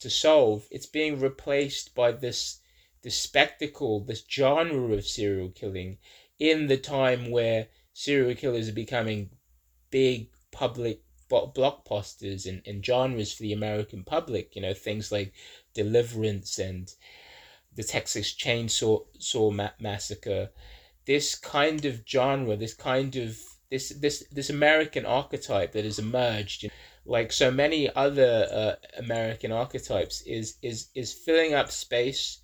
to 0.02 0.10
solve. 0.10 0.66
It's 0.70 0.86
being 0.86 1.20
replaced 1.20 1.94
by 1.94 2.12
this 2.12 2.60
this 3.02 3.16
spectacle, 3.16 4.00
this 4.00 4.24
genre 4.30 4.94
of 4.94 5.06
serial 5.06 5.50
killing 5.50 5.98
in 6.38 6.68
the 6.68 6.76
time 6.76 7.30
where 7.30 7.66
serial 7.92 8.34
killers 8.36 8.68
are 8.68 8.72
becoming 8.72 9.30
big 9.90 10.28
public 10.52 11.02
blockbusters 11.30 12.46
and, 12.46 12.62
and 12.66 12.84
genres 12.84 13.32
for 13.32 13.42
the 13.42 13.52
American 13.52 14.04
public. 14.04 14.54
You 14.54 14.62
know, 14.62 14.74
things 14.74 15.10
like 15.10 15.32
Deliverance 15.74 16.58
and 16.58 16.92
the 17.74 17.82
Texas 17.82 18.34
Chainsaw 18.34 19.06
Saw 19.18 19.50
Ma- 19.50 19.70
Massacre. 19.80 20.50
This 21.06 21.34
kind 21.34 21.84
of 21.84 22.02
genre, 22.06 22.56
this 22.56 22.74
kind 22.74 23.16
of 23.16 23.38
this 23.70 23.88
this 23.88 24.24
this 24.30 24.50
American 24.50 25.06
archetype 25.06 25.72
that 25.72 25.84
has 25.84 25.98
emerged 25.98 26.70
like 27.04 27.32
so 27.32 27.50
many 27.50 27.92
other 27.94 28.46
uh, 28.50 28.74
American 28.98 29.52
archetypes, 29.52 30.22
is 30.22 30.56
is 30.62 30.88
is 30.94 31.12
filling 31.12 31.54
up 31.54 31.70
space 31.70 32.38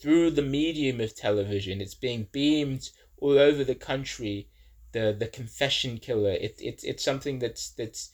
through 0.00 0.30
the 0.30 0.42
medium 0.42 1.00
of 1.00 1.14
television. 1.14 1.80
It's 1.80 1.94
being 1.94 2.28
beamed 2.32 2.90
all 3.18 3.38
over 3.38 3.64
the 3.64 3.74
country. 3.74 4.48
The 4.92 5.14
the 5.18 5.26
confession 5.26 5.98
killer. 5.98 6.30
It, 6.30 6.56
it 6.60 6.80
it's 6.84 7.04
something 7.04 7.38
that's 7.38 7.70
that's 7.70 8.10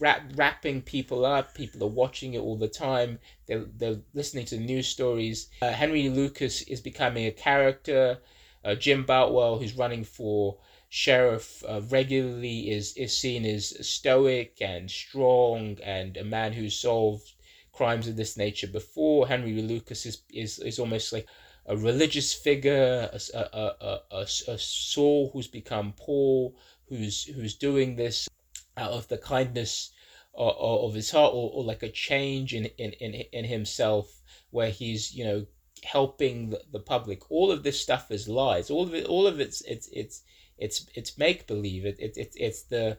wrap, 0.00 0.22
wrapping 0.34 0.82
people 0.82 1.24
up. 1.24 1.54
People 1.54 1.82
are 1.84 1.90
watching 1.90 2.34
it 2.34 2.40
all 2.40 2.56
the 2.56 2.68
time. 2.68 3.18
They're, 3.46 3.66
they're 3.76 4.00
listening 4.14 4.46
to 4.46 4.58
news 4.58 4.88
stories. 4.88 5.48
Uh, 5.62 5.70
Henry 5.70 6.08
Lucas 6.08 6.62
is 6.62 6.80
becoming 6.80 7.26
a 7.26 7.30
character. 7.30 8.18
Uh, 8.64 8.74
Jim 8.74 9.04
Boutwell, 9.04 9.58
who's 9.58 9.76
running 9.76 10.04
for 10.04 10.58
sheriff, 10.94 11.64
uh, 11.66 11.80
regularly 11.88 12.70
is 12.70 12.94
is 12.98 13.16
seen 13.16 13.46
as 13.46 13.74
stoic 13.80 14.60
and 14.60 14.90
strong 14.90 15.78
and 15.82 16.18
a 16.18 16.24
man 16.24 16.52
who 16.52 16.68
solved 16.68 17.32
crimes 17.72 18.06
of 18.06 18.16
this 18.16 18.36
nature 18.36 18.66
before. 18.66 19.26
Henry 19.26 19.62
Lucas 19.62 20.04
is 20.04 20.22
is, 20.28 20.58
is 20.58 20.78
almost 20.78 21.10
like 21.10 21.26
a 21.64 21.74
religious 21.78 22.34
figure, 22.34 23.08
a, 23.10 23.20
a, 23.34 23.40
a, 23.40 24.00
a, 24.10 24.26
a 24.48 24.58
Saul 24.58 25.30
who's 25.32 25.48
become 25.48 25.94
Paul, 25.96 26.54
who's 26.90 27.24
who's 27.24 27.54
doing 27.54 27.96
this 27.96 28.28
out 28.76 28.92
of 28.92 29.08
the 29.08 29.16
kindness 29.16 29.92
of, 30.34 30.54
of 30.58 30.94
his 30.94 31.10
heart, 31.10 31.32
or, 31.32 31.50
or 31.54 31.64
like 31.64 31.82
a 31.82 31.88
change 31.88 32.52
in, 32.52 32.66
in, 32.76 32.92
in, 33.00 33.14
in 33.32 33.44
himself, 33.46 34.20
where 34.50 34.70
he's 34.70 35.14
you 35.14 35.24
know 35.24 35.46
helping 35.84 36.50
the, 36.50 36.60
the 36.70 36.80
public. 36.80 37.30
All 37.30 37.50
of 37.50 37.62
this 37.62 37.80
stuff 37.80 38.10
is 38.10 38.28
lies. 38.28 38.68
All 38.68 38.82
of 38.82 38.92
it, 38.94 39.06
all 39.06 39.26
of 39.26 39.40
it's 39.40 39.62
it's 39.62 39.88
it's 39.88 40.22
it's 40.62 40.86
it's 40.94 41.18
make 41.18 41.46
believe. 41.46 41.84
It, 41.84 41.96
it, 41.98 42.16
it 42.16 42.32
it's 42.36 42.62
the 42.62 42.98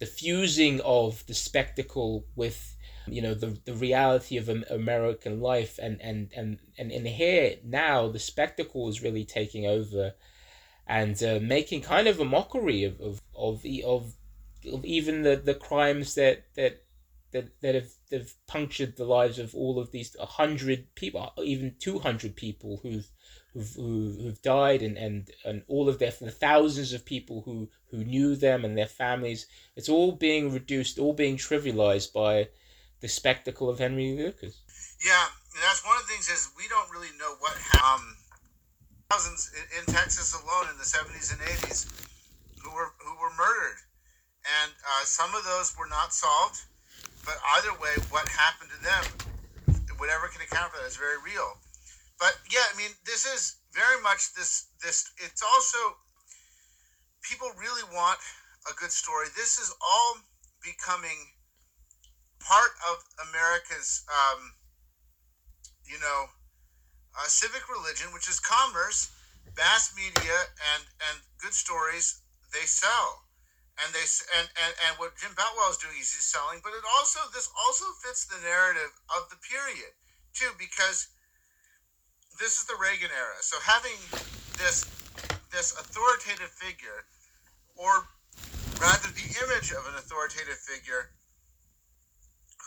the 0.00 0.06
fusing 0.06 0.80
of 0.80 1.24
the 1.26 1.34
spectacle 1.34 2.26
with 2.34 2.76
you 3.06 3.22
know 3.22 3.34
the 3.34 3.58
the 3.64 3.74
reality 3.74 4.36
of 4.36 4.48
American 4.48 5.40
life 5.40 5.78
and 5.80 6.00
and 6.00 6.32
and 6.36 6.58
and 6.78 6.90
in 6.90 7.04
here 7.04 7.56
now 7.62 8.08
the 8.08 8.18
spectacle 8.18 8.88
is 8.88 9.02
really 9.02 9.24
taking 9.24 9.66
over 9.66 10.14
and 10.86 11.22
uh, 11.22 11.38
making 11.40 11.82
kind 11.82 12.08
of 12.08 12.18
a 12.18 12.24
mockery 12.24 12.84
of 12.84 13.00
of 13.00 13.20
of, 13.34 13.64
of, 13.84 14.14
of 14.72 14.84
even 14.84 15.22
the, 15.22 15.36
the 15.36 15.54
crimes 15.54 16.14
that 16.14 16.44
that 16.56 16.82
that, 17.32 17.60
that 17.62 17.74
have, 17.74 17.90
have 18.12 18.32
punctured 18.46 18.96
the 18.96 19.04
lives 19.04 19.38
of 19.40 19.54
all 19.54 19.78
of 19.78 19.90
these 19.90 20.16
100 20.18 20.94
people 20.94 21.32
even 21.42 21.74
200 21.78 22.36
people 22.36 22.80
who've 22.82 23.08
who've, 23.54 23.74
who've 23.74 24.42
died 24.42 24.82
and, 24.82 24.98
and, 24.98 25.30
and 25.44 25.62
all 25.68 25.88
of 25.88 25.98
their 25.98 26.12
the 26.20 26.30
thousands 26.30 26.92
of 26.92 27.04
people 27.04 27.42
who, 27.42 27.68
who 27.90 28.04
knew 28.04 28.36
them 28.36 28.64
and 28.64 28.76
their 28.76 28.86
families 28.86 29.46
it's 29.76 29.88
all 29.88 30.12
being 30.12 30.52
reduced 30.52 30.98
all 30.98 31.14
being 31.14 31.36
trivialized 31.36 32.12
by 32.12 32.48
the 33.04 33.08
spectacle 33.08 33.68
of 33.68 33.78
Henry 33.78 34.16
Lucas. 34.16 34.64
Yeah, 35.04 35.28
that's 35.60 35.84
one 35.84 35.92
of 36.00 36.08
the 36.08 36.12
things 36.16 36.32
is 36.32 36.48
we 36.56 36.64
don't 36.72 36.88
really 36.88 37.12
know 37.20 37.36
what 37.36 37.52
um, 37.84 38.16
thousands 39.10 39.52
in, 39.52 39.60
in, 39.76 39.84
Texas 39.92 40.32
alone 40.32 40.72
in 40.72 40.78
the 40.80 40.88
70s 40.88 41.28
and 41.28 41.40
80s 41.60 41.84
who 42.64 42.72
were 42.72 42.96
who 43.04 43.12
were 43.20 43.28
murdered, 43.36 43.76
and 44.64 44.72
uh, 44.72 45.04
some 45.04 45.34
of 45.34 45.44
those 45.44 45.76
were 45.76 45.86
not 45.92 46.14
solved. 46.14 46.64
But 47.28 47.36
either 47.60 47.76
way, 47.76 47.92
what 48.08 48.24
happened 48.28 48.70
to 48.72 48.80
them, 48.80 49.04
whatever 50.00 50.28
can 50.32 50.40
account 50.40 50.72
for 50.72 50.80
that, 50.80 50.88
is 50.88 50.96
very 50.96 51.20
real. 51.20 51.60
But 52.18 52.38
yeah, 52.50 52.64
I 52.72 52.76
mean, 52.76 52.90
this 53.04 53.26
is 53.26 53.56
very 53.72 54.00
much 54.02 54.34
this 54.34 54.68
this. 54.82 55.10
It's 55.18 55.42
also 55.42 55.78
people 57.22 57.48
really 57.58 57.82
want 57.92 58.18
a 58.70 58.74
good 58.74 58.92
story. 58.92 59.26
This 59.36 59.58
is 59.58 59.74
all 59.80 60.16
becoming 60.62 61.34
part 62.40 62.72
of 62.92 63.02
America's, 63.28 64.04
um, 64.08 64.54
you 65.88 65.98
know, 65.98 66.28
uh, 67.18 67.26
civic 67.26 67.68
religion, 67.68 68.12
which 68.12 68.28
is 68.28 68.38
commerce, 68.40 69.10
mass 69.56 69.92
media, 69.96 70.38
and 70.74 70.82
and 71.10 71.16
good 71.40 71.54
stories 71.54 72.22
they 72.52 72.66
sell, 72.66 73.26
and 73.82 73.92
they 73.94 74.06
and 74.38 74.46
and, 74.62 74.72
and 74.86 74.92
what 74.98 75.18
Jim 75.18 75.34
Boutwell 75.34 75.70
is 75.70 75.78
doing 75.78 75.98
is 75.98 76.14
he's 76.14 76.30
selling, 76.30 76.60
but 76.62 76.74
it 76.74 76.84
also 76.98 77.20
this 77.34 77.50
also 77.66 77.86
fits 78.02 78.26
the 78.26 78.38
narrative 78.42 78.94
of 79.10 79.30
the 79.30 79.38
period 79.42 79.94
too 80.34 80.50
because 80.58 81.13
this 82.38 82.58
is 82.58 82.64
the 82.66 82.74
Reagan 82.80 83.10
era. 83.14 83.38
So 83.40 83.56
having 83.62 83.96
this 84.58 84.84
this 85.52 85.72
authoritative 85.78 86.50
figure, 86.50 87.06
or 87.76 88.08
rather 88.80 89.08
the 89.14 89.28
image 89.46 89.70
of 89.70 89.86
an 89.86 89.94
authoritative 89.94 90.58
figure 90.58 91.10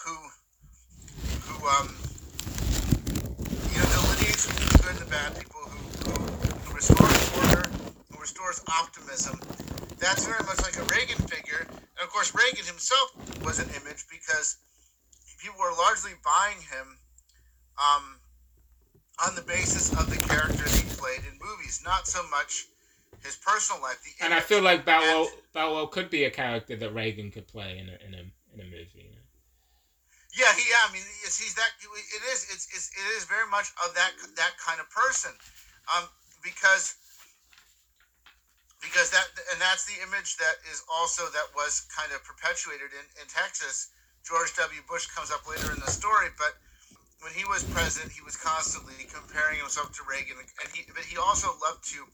who 0.06 0.16
who 1.44 1.68
um 1.68 1.96
you 3.68 3.78
know 3.78 3.88
delineates 3.92 4.48
the 4.48 4.80
good 4.80 4.96
and 4.96 5.00
the 5.04 5.12
bad 5.12 5.36
people 5.36 5.62
who 5.68 5.84
who, 6.08 6.16
who 6.64 6.76
restores 6.76 7.20
order, 7.44 7.70
who 8.12 8.20
restores 8.22 8.64
optimism. 8.80 9.40
That's 10.00 10.26
very 10.26 10.44
much 10.46 10.62
like 10.62 10.78
a 10.78 10.86
Reagan 10.94 11.20
figure, 11.28 11.68
and 11.68 12.02
of 12.02 12.10
course 12.10 12.34
Reagan 12.34 12.66
himself 12.66 13.12
was 13.44 13.60
an 13.60 13.68
image 13.76 14.06
because 14.10 14.58
people 15.42 15.60
were 15.60 15.76
largely 15.76 16.12
buying 16.24 16.62
him 16.62 16.98
um, 17.78 18.20
on 19.26 19.36
the 19.36 19.42
basis 19.42 19.92
of 19.94 20.10
the 20.10 20.18
characters 20.28 20.76
he 20.76 20.88
played 20.96 21.22
in 21.26 21.38
movies, 21.42 21.82
not 21.84 22.08
so 22.08 22.22
much 22.30 22.68
his 23.24 23.36
personal 23.38 23.82
life. 23.82 23.98
and 24.22 24.34
I 24.34 24.40
feel 24.40 24.62
like 24.62 24.86
Boutwell, 24.86 25.30
Boutwell 25.54 25.88
could 25.88 26.10
be 26.10 26.26
a 26.26 26.30
character 26.30 26.76
that 26.76 26.94
Reagan 26.94 27.32
could 27.32 27.48
play 27.48 27.80
in 27.80 27.90
a, 27.90 27.98
in 28.06 28.14
a, 28.14 28.24
in 28.54 28.62
a 28.62 28.70
movie. 28.70 29.18
Yeah, 30.38 30.54
he, 30.54 30.70
yeah. 30.70 30.86
I 30.86 30.94
mean, 30.94 31.02
it's, 31.26 31.42
he's 31.42 31.58
that. 31.58 31.74
It 31.82 32.24
is. 32.30 32.46
It's, 32.54 32.70
it's. 32.70 32.94
It 32.94 33.10
is 33.18 33.26
very 33.26 33.50
much 33.50 33.74
of 33.82 33.90
that 33.98 34.14
that 34.38 34.54
kind 34.62 34.78
of 34.78 34.86
person, 34.94 35.34
um, 35.90 36.06
because 36.46 36.94
because 38.86 39.10
that 39.10 39.26
and 39.50 39.58
that's 39.58 39.90
the 39.90 39.98
image 40.06 40.38
that 40.38 40.62
is 40.70 40.86
also 40.86 41.26
that 41.34 41.50
was 41.58 41.90
kind 41.90 42.14
of 42.14 42.22
perpetuated 42.22 42.94
in 42.94 43.06
in 43.18 43.26
Texas. 43.26 43.90
George 44.22 44.54
W. 44.62 44.78
Bush 44.86 45.10
comes 45.10 45.32
up 45.34 45.42
later 45.50 45.74
in 45.74 45.80
the 45.82 45.90
story, 45.90 46.30
but 46.38 46.54
when 47.28 47.36
he 47.36 47.44
was 47.44 47.68
president, 47.68 48.16
he 48.16 48.24
was 48.24 48.40
constantly 48.40 49.04
comparing 49.12 49.60
himself 49.60 49.92
to 50.00 50.08
Reagan, 50.08 50.40
and 50.40 50.72
he 50.72 50.88
but 50.96 51.04
he 51.04 51.20
also 51.20 51.52
loved 51.60 51.84
to 51.92 52.08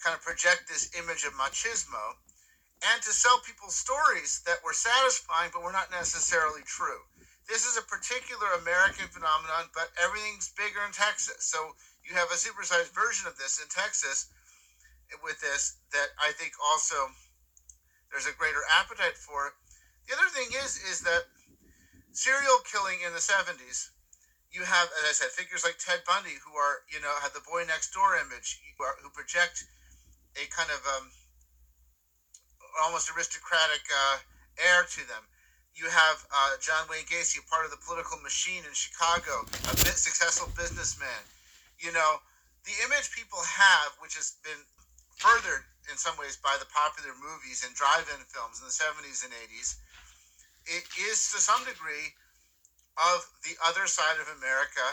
kind 0.00 0.16
of 0.16 0.24
project 0.24 0.64
this 0.72 0.88
image 0.96 1.28
of 1.28 1.36
machismo 1.36 2.16
and 2.88 2.98
to 3.04 3.12
sell 3.12 3.44
people 3.44 3.68
stories 3.68 4.40
that 4.48 4.64
were 4.64 4.72
satisfying 4.72 5.52
but 5.52 5.62
were 5.62 5.70
not 5.70 5.92
necessarily 5.92 6.64
true 6.64 7.04
this 7.48 7.66
is 7.66 7.76
a 7.76 7.84
particular 7.84 8.46
American 8.62 9.06
phenomenon, 9.10 9.68
but 9.74 9.90
everything's 10.00 10.52
bigger 10.56 10.80
in 10.86 10.92
Texas. 10.92 11.44
So 11.44 11.74
you 12.06 12.14
have 12.14 12.30
a 12.30 12.38
supersized 12.38 12.94
version 12.94 13.26
of 13.26 13.36
this 13.36 13.60
in 13.60 13.68
Texas 13.68 14.30
with 15.22 15.40
this 15.40 15.76
that 15.92 16.16
I 16.16 16.32
think 16.32 16.52
also 16.56 16.96
there's 18.10 18.26
a 18.26 18.38
greater 18.38 18.64
appetite 18.80 19.18
for. 19.18 19.52
The 20.08 20.16
other 20.16 20.30
thing 20.32 20.48
is 20.64 20.80
is 20.88 21.02
that 21.02 21.28
serial 22.12 22.64
killing 22.64 23.04
in 23.04 23.12
the 23.12 23.20
70s, 23.20 23.91
you 24.52 24.62
have, 24.68 24.88
as 25.00 25.04
I 25.08 25.12
said, 25.16 25.32
figures 25.32 25.64
like 25.64 25.80
Ted 25.80 26.04
Bundy 26.04 26.36
who 26.44 26.52
are, 26.52 26.84
you 26.92 27.00
know, 27.00 27.12
have 27.24 27.32
the 27.32 27.44
boy 27.48 27.64
next 27.64 27.96
door 27.96 28.20
image, 28.20 28.60
who, 28.76 28.84
are, 28.84 28.96
who 29.00 29.08
project 29.08 29.64
a 30.36 30.44
kind 30.52 30.68
of 30.68 30.80
um, 30.84 31.08
almost 32.84 33.08
aristocratic 33.08 33.80
uh, 33.88 34.20
air 34.60 34.84
to 34.84 35.02
them. 35.08 35.24
You 35.72 35.88
have 35.88 36.20
uh, 36.28 36.60
John 36.60 36.84
Wayne 36.92 37.08
Gacy, 37.08 37.40
part 37.48 37.64
of 37.64 37.72
the 37.72 37.80
political 37.80 38.20
machine 38.20 38.60
in 38.68 38.76
Chicago, 38.76 39.48
a 39.72 39.76
successful 39.96 40.52
businessman. 40.52 41.24
You 41.80 41.96
know, 41.96 42.20
the 42.68 42.76
image 42.84 43.08
people 43.16 43.40
have, 43.40 43.96
which 44.04 44.14
has 44.20 44.36
been 44.44 44.60
furthered 45.16 45.64
in 45.88 45.96
some 45.96 46.12
ways 46.20 46.36
by 46.36 46.60
the 46.60 46.68
popular 46.68 47.16
movies 47.16 47.64
and 47.64 47.72
drive-in 47.72 48.20
films 48.28 48.60
in 48.60 48.68
the 48.68 48.76
70s 48.76 49.24
and 49.24 49.32
80s, 49.32 49.80
it 50.68 50.84
is 51.08 51.32
to 51.32 51.40
some 51.40 51.64
degree 51.64 52.12
of 52.98 53.24
the 53.44 53.56
other 53.66 53.86
side 53.86 54.20
of 54.20 54.28
America. 54.38 54.84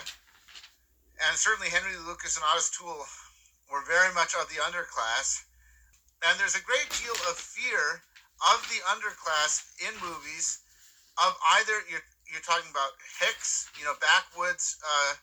And 1.28 1.36
certainly 1.36 1.68
Henry 1.68 1.96
Lucas 2.06 2.36
and 2.36 2.44
Ottis 2.44 2.72
Toole 2.72 3.04
were 3.68 3.84
very 3.84 4.12
much 4.14 4.34
of 4.34 4.48
the 4.48 4.60
underclass. 4.64 5.44
And 6.24 6.38
there's 6.40 6.56
a 6.56 6.64
great 6.64 6.88
deal 6.96 7.16
of 7.28 7.36
fear 7.36 8.02
of 8.52 8.60
the 8.72 8.80
underclass 8.88 9.68
in 9.84 9.92
movies 10.00 10.60
of 11.20 11.36
either 11.60 11.84
you're 11.88 12.04
you're 12.30 12.46
talking 12.46 12.70
about 12.70 12.94
hicks, 13.18 13.68
you 13.78 13.84
know, 13.84 13.94
backwoods 14.00 14.78
uh, 14.80 15.14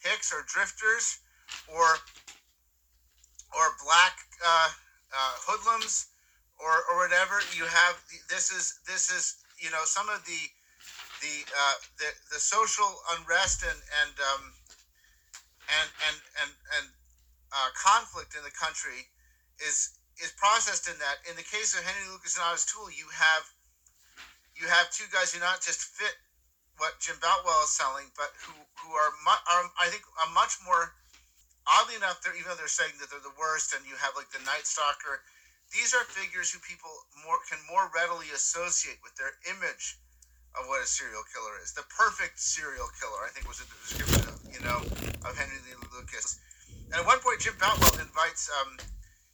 hicks 0.00 0.32
or 0.32 0.44
drifters, 0.46 1.18
or 1.68 1.84
or 3.52 3.64
black 3.84 4.14
uh, 4.44 4.70
uh, 5.12 5.34
hoodlums, 5.44 6.06
or 6.60 6.72
or 6.90 7.02
whatever. 7.02 7.40
You 7.56 7.64
have 7.64 8.00
this 8.30 8.50
is 8.50 8.80
this 8.86 9.10
is 9.10 9.36
you 9.58 9.70
know 9.70 9.84
some 9.84 10.08
of 10.08 10.24
the 10.24 10.40
the 11.22 11.46
uh, 11.54 11.76
the, 11.98 12.10
the 12.34 12.40
social 12.42 12.98
unrest 13.14 13.62
and 13.62 13.78
and 14.02 14.14
um, 14.18 14.42
and 15.70 15.88
and 16.10 16.18
and 16.42 16.50
and 16.76 16.86
uh, 17.54 17.70
conflict 17.78 18.34
in 18.34 18.42
the 18.42 18.50
country 18.50 19.06
is 19.62 19.94
is 20.18 20.34
processed 20.34 20.90
in 20.90 20.98
that. 20.98 21.22
In 21.30 21.38
the 21.38 21.46
case 21.46 21.78
of 21.78 21.86
Henry 21.86 22.10
Lucas 22.10 22.36
and 22.36 22.44
Ottis 22.44 22.66
Toole, 22.66 22.90
you 22.90 23.06
have 23.14 23.46
you 24.58 24.66
have 24.66 24.90
two 24.90 25.06
guys 25.14 25.32
who 25.32 25.40
not 25.40 25.62
just 25.62 25.80
fit 25.80 26.18
what 26.76 26.98
Jim 26.98 27.16
Boutwell 27.22 27.62
is 27.62 27.70
selling, 27.70 28.10
but 28.18 28.34
who 28.42 28.52
who 28.82 28.90
are, 28.98 29.14
mu- 29.22 29.44
are 29.46 29.70
I 29.78 29.86
think 29.88 30.02
a 30.18 30.28
much 30.34 30.58
more 30.66 30.92
oddly 31.66 31.94
enough, 31.94 32.20
they're 32.20 32.34
even 32.34 32.50
though 32.50 32.58
they're 32.58 32.68
saying 32.68 32.98
that 32.98 33.10
they're 33.10 33.22
the 33.22 33.38
worst, 33.38 33.72
and 33.72 33.86
you 33.86 33.94
have 33.94 34.18
like 34.18 34.30
the 34.34 34.42
Night 34.42 34.66
Stalker. 34.66 35.22
These 35.70 35.94
are 35.94 36.04
figures 36.04 36.50
who 36.52 36.60
people 36.60 36.90
more 37.24 37.40
can 37.48 37.56
more 37.64 37.88
readily 37.94 38.28
associate 38.34 38.98
with 39.00 39.16
their 39.16 39.32
image 39.48 39.96
of 40.58 40.68
what 40.68 40.84
a 40.84 40.86
serial 40.86 41.24
killer 41.32 41.56
is. 41.64 41.72
The 41.72 41.86
perfect 41.88 42.38
serial 42.38 42.88
killer, 43.00 43.24
I 43.24 43.30
think, 43.32 43.48
was 43.48 43.60
a 43.64 43.68
description 43.88 44.28
of 44.28 44.36
you 44.52 44.60
know 44.60 44.78
of 45.24 45.32
Henry 45.36 45.60
Lee 45.64 45.78
Lucas. 45.94 46.38
And 46.92 47.00
at 47.00 47.06
one 47.08 47.20
point, 47.24 47.40
Jim 47.40 47.56
Boutwell 47.56 47.96
invites 48.04 48.52
um, 48.60 48.76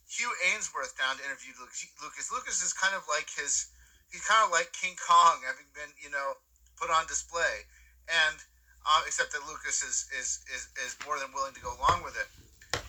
Hugh 0.06 0.30
Aynesworth 0.46 0.94
down 0.94 1.18
to 1.18 1.22
interview 1.26 1.52
Lucas. 1.58 2.30
Lucas 2.30 2.62
is 2.62 2.72
kind 2.72 2.94
of 2.94 3.02
like 3.10 3.26
his, 3.34 3.68
he's 4.14 4.22
kind 4.22 4.46
of 4.46 4.54
like 4.54 4.70
King 4.70 4.94
Kong, 4.94 5.42
having 5.42 5.66
been, 5.74 5.90
you 5.98 6.08
know, 6.08 6.38
put 6.78 6.88
on 6.88 7.04
display. 7.10 7.66
And 8.06 8.38
uh, 8.86 9.02
except 9.10 9.34
that 9.34 9.42
Lucas 9.44 9.82
is, 9.82 10.06
is, 10.16 10.40
is, 10.54 10.70
is 10.86 10.94
more 11.02 11.18
than 11.18 11.34
willing 11.34 11.52
to 11.52 11.60
go 11.60 11.74
along 11.76 12.06
with 12.06 12.14
it. 12.14 12.30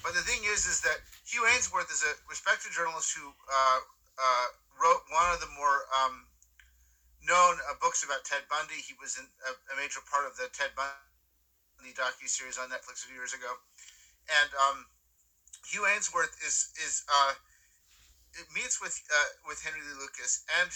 But 0.06 0.14
the 0.14 0.24
thing 0.24 0.40
is, 0.48 0.70
is 0.70 0.80
that 0.86 1.02
Hugh 1.26 1.44
Aynesworth 1.50 1.92
is 1.92 2.06
a 2.06 2.14
respected 2.30 2.72
journalist 2.72 3.12
who 3.18 3.26
uh, 3.26 3.80
uh, 4.16 4.48
wrote 4.78 5.02
one 5.10 5.34
of 5.34 5.42
the 5.42 5.50
more 5.58 5.90
um, 5.92 6.29
known 7.26 7.60
uh, 7.68 7.76
books 7.82 8.04
about 8.04 8.24
Ted 8.24 8.48
Bundy. 8.48 8.80
He 8.80 8.96
was 9.00 9.20
in, 9.20 9.26
a, 9.44 9.52
a, 9.74 9.76
major 9.76 10.00
part 10.08 10.24
of 10.28 10.36
the 10.40 10.48
Ted 10.56 10.72
Bundy 10.76 11.92
docu 11.96 12.28
series 12.28 12.58
on 12.58 12.72
Netflix 12.72 13.04
a 13.04 13.12
few 13.12 13.18
years 13.18 13.36
ago, 13.36 13.52
and 14.30 14.50
um, 14.56 14.86
Hugh 15.68 15.84
Aynesworth 15.84 16.34
is 16.46 16.72
is 16.80 17.04
uh, 17.10 17.34
meets 18.56 18.80
with 18.82 18.96
uh, 19.12 19.30
with 19.48 19.60
Henry 19.62 19.82
Lee 19.84 20.00
Lucas 20.00 20.44
and 20.62 20.72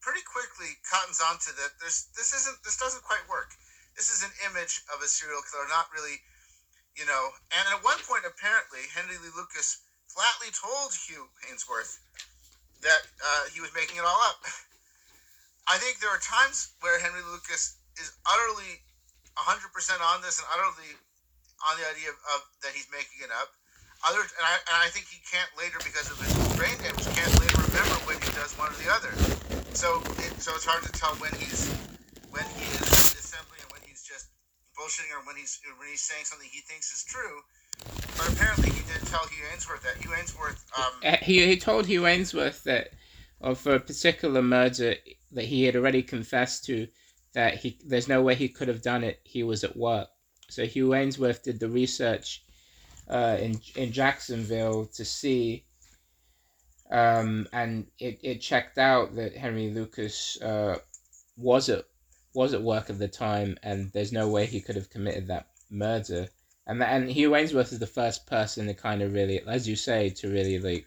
pretty 0.00 0.24
quickly 0.24 0.76
cottons 0.88 1.20
onto 1.20 1.52
that. 1.56 1.76
This 1.80 2.08
this 2.16 2.32
isn't 2.32 2.60
this 2.64 2.76
doesn't 2.76 3.04
quite 3.04 3.24
work. 3.28 3.52
This 3.96 4.08
is 4.08 4.22
an 4.22 4.32
image 4.48 4.82
of 4.94 5.02
a 5.02 5.08
serial 5.08 5.42
killer, 5.44 5.68
not 5.68 5.92
really, 5.92 6.20
you 6.96 7.04
know. 7.04 7.30
And 7.52 7.64
at 7.68 7.84
one 7.84 7.98
point, 8.08 8.24
apparently, 8.24 8.80
Henry 8.94 9.18
Lee 9.18 9.34
Lucas 9.36 9.82
flatly 10.08 10.50
told 10.54 10.94
Hugh 10.94 11.28
Aynesworth 11.46 11.98
that 12.82 13.02
uh, 13.20 13.44
he 13.52 13.60
was 13.60 13.70
making 13.74 13.98
it 13.98 14.04
all 14.04 14.20
up. 14.24 14.40
I 15.70 15.78
think 15.78 16.02
there 16.02 16.10
are 16.10 16.18
times 16.18 16.74
where 16.82 16.98
Henry 16.98 17.22
Lucas 17.30 17.78
is 17.94 18.10
utterly 18.26 18.82
100% 19.38 19.70
on 20.02 20.18
this 20.18 20.42
and 20.42 20.46
utterly 20.50 20.98
on 21.62 21.78
the 21.78 21.86
idea 21.94 22.10
of, 22.10 22.18
of 22.34 22.42
that 22.66 22.74
he's 22.74 22.90
making 22.90 23.22
it 23.22 23.30
up. 23.30 23.54
Other, 24.02 24.18
and 24.18 24.42
I, 24.42 24.58
and 24.66 24.78
I 24.82 24.90
think 24.90 25.06
he 25.06 25.22
can't 25.22 25.46
later 25.54 25.78
because 25.78 26.10
of 26.10 26.18
his 26.18 26.34
brain 26.58 26.74
damage 26.82 27.06
can't 27.14 27.30
later 27.38 27.62
remember 27.70 28.02
when 28.08 28.18
he 28.18 28.32
does 28.34 28.50
one 28.58 28.72
or 28.72 28.78
the 28.82 28.90
other. 28.90 29.12
So 29.76 30.02
it, 30.26 30.42
so 30.42 30.56
it's 30.58 30.66
hard 30.66 30.82
to 30.88 30.92
tell 30.96 31.14
when 31.22 31.30
he's 31.38 31.70
when 32.34 32.48
he 32.58 32.66
is 32.74 32.90
dissembling 33.14 33.62
and 33.62 33.70
when 33.70 33.84
he's 33.86 34.02
just 34.02 34.32
bullshitting 34.74 35.12
or 35.14 35.22
when 35.28 35.36
he's 35.36 35.60
when 35.78 35.86
he's 35.86 36.02
saying 36.02 36.24
something 36.24 36.48
he 36.50 36.64
thinks 36.66 36.90
is 36.90 37.04
true. 37.04 37.44
But 38.18 38.32
apparently 38.32 38.72
he 38.72 38.82
did 38.88 39.06
tell 39.06 39.22
Hugh 39.28 39.46
Aynesworth 39.52 39.84
that 39.84 40.02
Hugh 40.02 40.16
Aynesworth. 40.16 40.64
Um, 40.74 40.92
uh, 41.04 41.20
he 41.22 41.46
he 41.46 41.60
told 41.60 41.84
Hugh 41.86 42.08
Aynesworth 42.08 42.64
that 42.64 42.96
of 43.40 43.66
a 43.68 43.78
particular 43.78 44.40
murder 44.42 44.96
that 45.32 45.44
he 45.44 45.64
had 45.64 45.76
already 45.76 46.02
confessed 46.02 46.64
to 46.66 46.88
that 47.32 47.54
he 47.54 47.78
there's 47.84 48.08
no 48.08 48.22
way 48.22 48.34
he 48.34 48.48
could 48.48 48.68
have 48.68 48.82
done 48.82 49.04
it. 49.04 49.20
He 49.24 49.42
was 49.42 49.64
at 49.64 49.76
work. 49.76 50.08
So 50.48 50.66
Hugh 50.66 50.88
Aynesworth 50.88 51.42
did 51.42 51.60
the 51.60 51.68
research 51.68 52.44
uh, 53.08 53.36
in 53.40 53.60
in 53.76 53.92
Jacksonville 53.92 54.86
to 54.86 55.04
see, 55.04 55.64
um, 56.90 57.46
and 57.52 57.86
it, 57.98 58.18
it 58.22 58.40
checked 58.40 58.78
out 58.78 59.14
that 59.14 59.36
Henry 59.36 59.70
Lucas 59.70 60.40
uh, 60.42 60.78
was 61.36 61.68
at 61.68 61.84
was 62.34 62.54
at 62.54 62.62
work 62.62 62.90
at 62.90 62.98
the 62.98 63.08
time, 63.08 63.56
and 63.62 63.90
there's 63.92 64.12
no 64.12 64.28
way 64.28 64.46
he 64.46 64.60
could 64.60 64.76
have 64.76 64.90
committed 64.90 65.28
that 65.28 65.48
murder. 65.70 66.28
And 66.66 66.80
that, 66.80 66.90
and 66.90 67.10
Hugh 67.10 67.30
Aynesworth 67.30 67.72
is 67.72 67.78
the 67.80 67.86
first 67.86 68.26
person 68.26 68.66
to 68.66 68.74
kind 68.74 69.02
of 69.02 69.12
really, 69.12 69.40
as 69.46 69.68
you 69.68 69.74
say, 69.74 70.10
to 70.10 70.28
really 70.28 70.58
like 70.58 70.86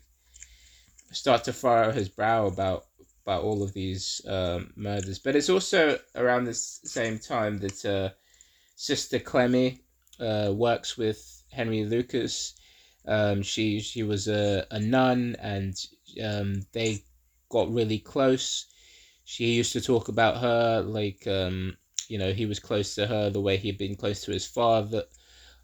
start 1.12 1.44
to 1.46 1.54
furrow 1.54 1.92
his 1.92 2.10
brow 2.10 2.48
about 2.48 2.86
about 3.26 3.44
all 3.44 3.64
of 3.64 3.74
these 3.74 4.22
um, 4.28 4.72
murders. 4.76 5.20
But 5.20 5.36
it's 5.36 5.50
also 5.50 5.98
around 6.16 6.46
the 6.46 6.54
same 6.54 7.20
time 7.20 7.58
that 7.60 7.86
uh, 7.86 8.10
Sister 8.76 9.20
Clemmy 9.20 9.80
uh, 10.20 10.52
works 10.54 10.98
with 10.98 11.44
Henry 11.52 11.86
Lucas. 11.86 12.54
Um, 13.06 13.42
she 13.42 13.80
she 13.80 14.04
was 14.04 14.28
a, 14.28 14.66
a 14.72 14.80
nun, 14.80 15.36
and 15.40 15.76
um, 16.24 16.62
they 16.74 17.04
got 17.50 17.74
really 17.74 18.00
close. 18.00 18.66
She 19.26 19.54
used 19.54 19.74
to 19.74 19.82
talk 19.82 20.10
about 20.10 20.38
her 20.38 20.82
like 20.82 21.26
um, 21.28 21.78
you 22.08 22.18
know 22.18 22.34
he 22.34 22.46
was 22.46 22.60
close 22.60 22.96
to 22.96 23.08
her 23.08 23.30
the 23.30 23.42
way 23.42 23.58
he'd 23.58 23.78
been 23.78 23.96
close 23.96 24.22
to 24.26 24.32
his 24.32 24.46
father, 24.46 25.04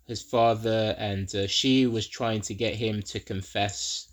his 0.05 0.21
father, 0.21 0.95
and 0.97 1.33
uh, 1.35 1.47
she 1.47 1.87
was 1.87 2.07
trying 2.07 2.41
to 2.41 2.53
get 2.53 2.75
him 2.75 3.01
to 3.03 3.19
confess 3.19 4.08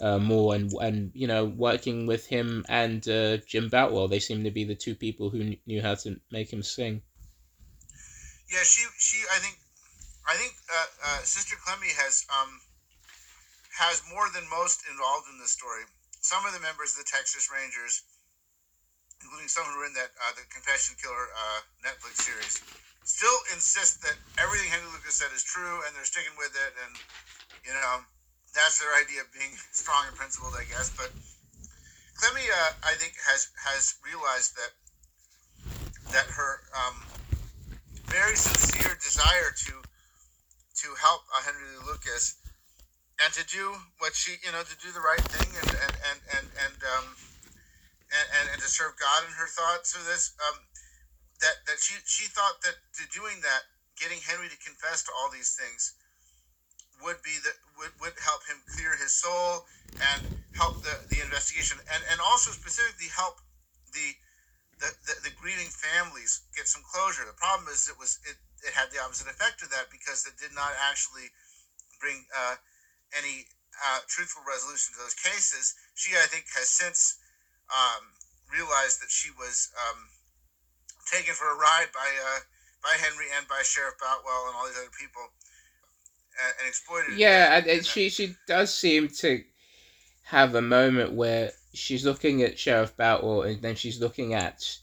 uh, 0.00 0.18
more 0.18 0.54
and 0.54 0.72
and 0.80 1.10
you 1.14 1.26
know 1.26 1.44
working 1.44 2.06
with 2.06 2.26
him 2.26 2.64
and 2.68 3.08
uh, 3.08 3.38
Jim 3.38 3.68
Boutwell. 3.68 4.08
They 4.08 4.20
seem 4.20 4.44
to 4.44 4.50
be 4.50 4.64
the 4.64 4.74
two 4.74 4.94
people 4.94 5.30
who 5.30 5.56
knew 5.66 5.82
how 5.82 5.94
to 5.96 6.20
make 6.30 6.52
him 6.52 6.62
sing. 6.62 7.02
Yeah, 8.50 8.62
she 8.62 8.86
she 8.98 9.18
I 9.32 9.38
think 9.38 9.58
I 10.26 10.34
think 10.36 10.54
uh, 10.70 10.86
uh, 11.04 11.20
Sister 11.22 11.56
Clemmy 11.64 11.88
has 11.96 12.26
um, 12.30 12.60
has 13.78 14.02
more 14.12 14.28
than 14.32 14.48
most 14.48 14.84
involved 14.90 15.26
in 15.32 15.38
this 15.38 15.52
story. 15.52 15.82
Some 16.20 16.44
of 16.46 16.52
the 16.52 16.60
members 16.60 16.92
of 16.94 17.04
the 17.04 17.10
Texas 17.10 17.48
Rangers, 17.50 18.02
including 19.22 19.48
some 19.48 19.64
who 19.66 19.78
were 19.78 19.86
in 19.86 19.94
that 19.94 20.10
uh, 20.20 20.32
the 20.36 20.46
Confession 20.50 20.94
Killer 21.00 21.26
uh, 21.34 21.60
Netflix 21.82 22.22
series, 22.22 22.62
still 23.04 23.38
insist 23.54 24.02
that 24.02 24.14
everything 24.38 24.70
Henry 24.70 24.90
Lucas 24.92 25.14
said 25.16 25.32
is 25.34 25.42
true, 25.42 25.82
and 25.86 25.96
they're 25.96 26.06
sticking 26.06 26.34
with 26.38 26.54
it, 26.54 26.72
and 26.86 26.92
you 27.66 27.72
know 27.72 28.04
that's 28.58 28.82
their 28.82 28.90
idea 28.98 29.22
of 29.22 29.30
being 29.30 29.54
strong 29.72 30.02
and 30.10 30.16
principled, 30.18 30.58
I 30.58 30.66
guess. 30.66 30.90
But 30.90 31.14
Clemmy, 32.18 32.42
uh, 32.50 32.72
I 32.82 32.98
think, 32.98 33.14
has 33.22 33.54
has 33.54 33.94
realized 34.02 34.58
that 34.58 34.74
that 36.10 36.26
her 36.26 36.66
um, 36.74 36.98
very 38.10 38.34
sincere 38.34 38.98
desire 38.98 39.54
to 39.54 39.74
to 39.78 40.88
help 40.98 41.22
Henry 41.46 41.78
Lucas 41.86 42.42
and 43.22 43.30
to 43.34 43.46
do 43.46 43.74
what 43.98 44.14
she, 44.14 44.38
you 44.42 44.50
know, 44.50 44.62
to 44.62 44.76
do 44.82 44.90
the 44.90 45.02
right 45.02 45.22
thing 45.30 45.50
and 45.62 45.70
and 45.70 45.94
and 46.10 46.18
and 46.34 46.46
and 46.66 46.76
um, 46.98 47.06
and, 48.10 48.26
and, 48.42 48.46
and 48.54 48.58
to 48.58 48.68
serve 48.68 48.98
God 48.98 49.22
in 49.26 49.32
her 49.38 49.46
thoughts 49.46 49.94
of 49.94 50.02
this. 50.06 50.34
Um, 50.42 50.58
that 51.38 51.62
that 51.70 51.78
she 51.78 51.94
she 52.06 52.26
thought 52.26 52.58
that 52.66 52.74
to 52.98 53.02
doing 53.14 53.38
that, 53.46 53.62
getting 53.94 54.18
Henry 54.18 54.50
to 54.50 54.58
confess 54.58 55.06
to 55.06 55.14
all 55.14 55.30
these 55.30 55.54
things 55.54 55.94
would 57.02 57.22
be 57.22 57.34
that 57.44 57.56
would, 57.78 57.94
would 58.02 58.16
help 58.18 58.42
him 58.46 58.58
clear 58.74 58.94
his 58.98 59.14
soul 59.14 59.66
and 59.98 60.20
help 60.54 60.82
the, 60.82 60.94
the 61.10 61.22
investigation 61.22 61.78
and, 61.90 62.02
and 62.10 62.18
also 62.20 62.50
specifically 62.50 63.10
help 63.10 63.38
the, 63.94 64.14
the, 64.82 64.90
the, 65.06 65.14
the 65.30 65.32
grieving 65.38 65.70
families 65.70 66.42
get 66.54 66.66
some 66.66 66.82
closure. 66.86 67.24
The 67.26 67.38
problem 67.38 67.70
is 67.70 67.86
it 67.88 67.98
was 67.98 68.18
it, 68.26 68.36
it 68.66 68.74
had 68.74 68.90
the 68.90 68.98
opposite 68.98 69.30
effect 69.30 69.62
of 69.62 69.70
that 69.70 69.90
because 69.90 70.26
it 70.26 70.34
did 70.38 70.54
not 70.54 70.74
actually 70.78 71.30
bring 72.02 72.26
uh, 72.34 72.58
any 73.14 73.46
uh, 73.78 74.02
truthful 74.10 74.42
resolution 74.42 74.94
to 74.94 75.02
those 75.02 75.14
cases. 75.14 75.74
She, 75.94 76.14
I 76.18 76.26
think, 76.26 76.50
has 76.58 76.68
since 76.70 77.18
um, 77.70 78.14
realized 78.50 78.98
that 79.02 79.10
she 79.10 79.30
was 79.34 79.70
um, 79.78 80.10
taken 81.06 81.34
for 81.34 81.50
a 81.50 81.58
ride 81.58 81.90
by 81.94 82.06
uh, 82.06 82.40
by 82.82 82.94
Henry 82.98 83.26
and 83.34 83.46
by 83.46 83.62
Sheriff 83.66 83.98
Boutwell 83.98 84.50
and 84.50 84.54
all 84.54 84.66
these 84.66 84.78
other 84.78 84.94
people 84.94 85.30
and 86.40 86.68
exploited. 86.68 87.18
Yeah, 87.18 87.62
and, 87.66 87.84
she 87.84 88.08
she 88.08 88.36
does 88.46 88.74
seem 88.74 89.08
to 89.08 89.42
have 90.24 90.54
a 90.54 90.62
moment 90.62 91.12
where 91.12 91.52
she's 91.74 92.04
looking 92.04 92.42
at 92.42 92.58
Sheriff 92.58 92.96
Boutwell 92.96 93.42
and 93.42 93.62
then 93.62 93.74
she's 93.74 94.00
looking 94.00 94.34
at 94.34 94.78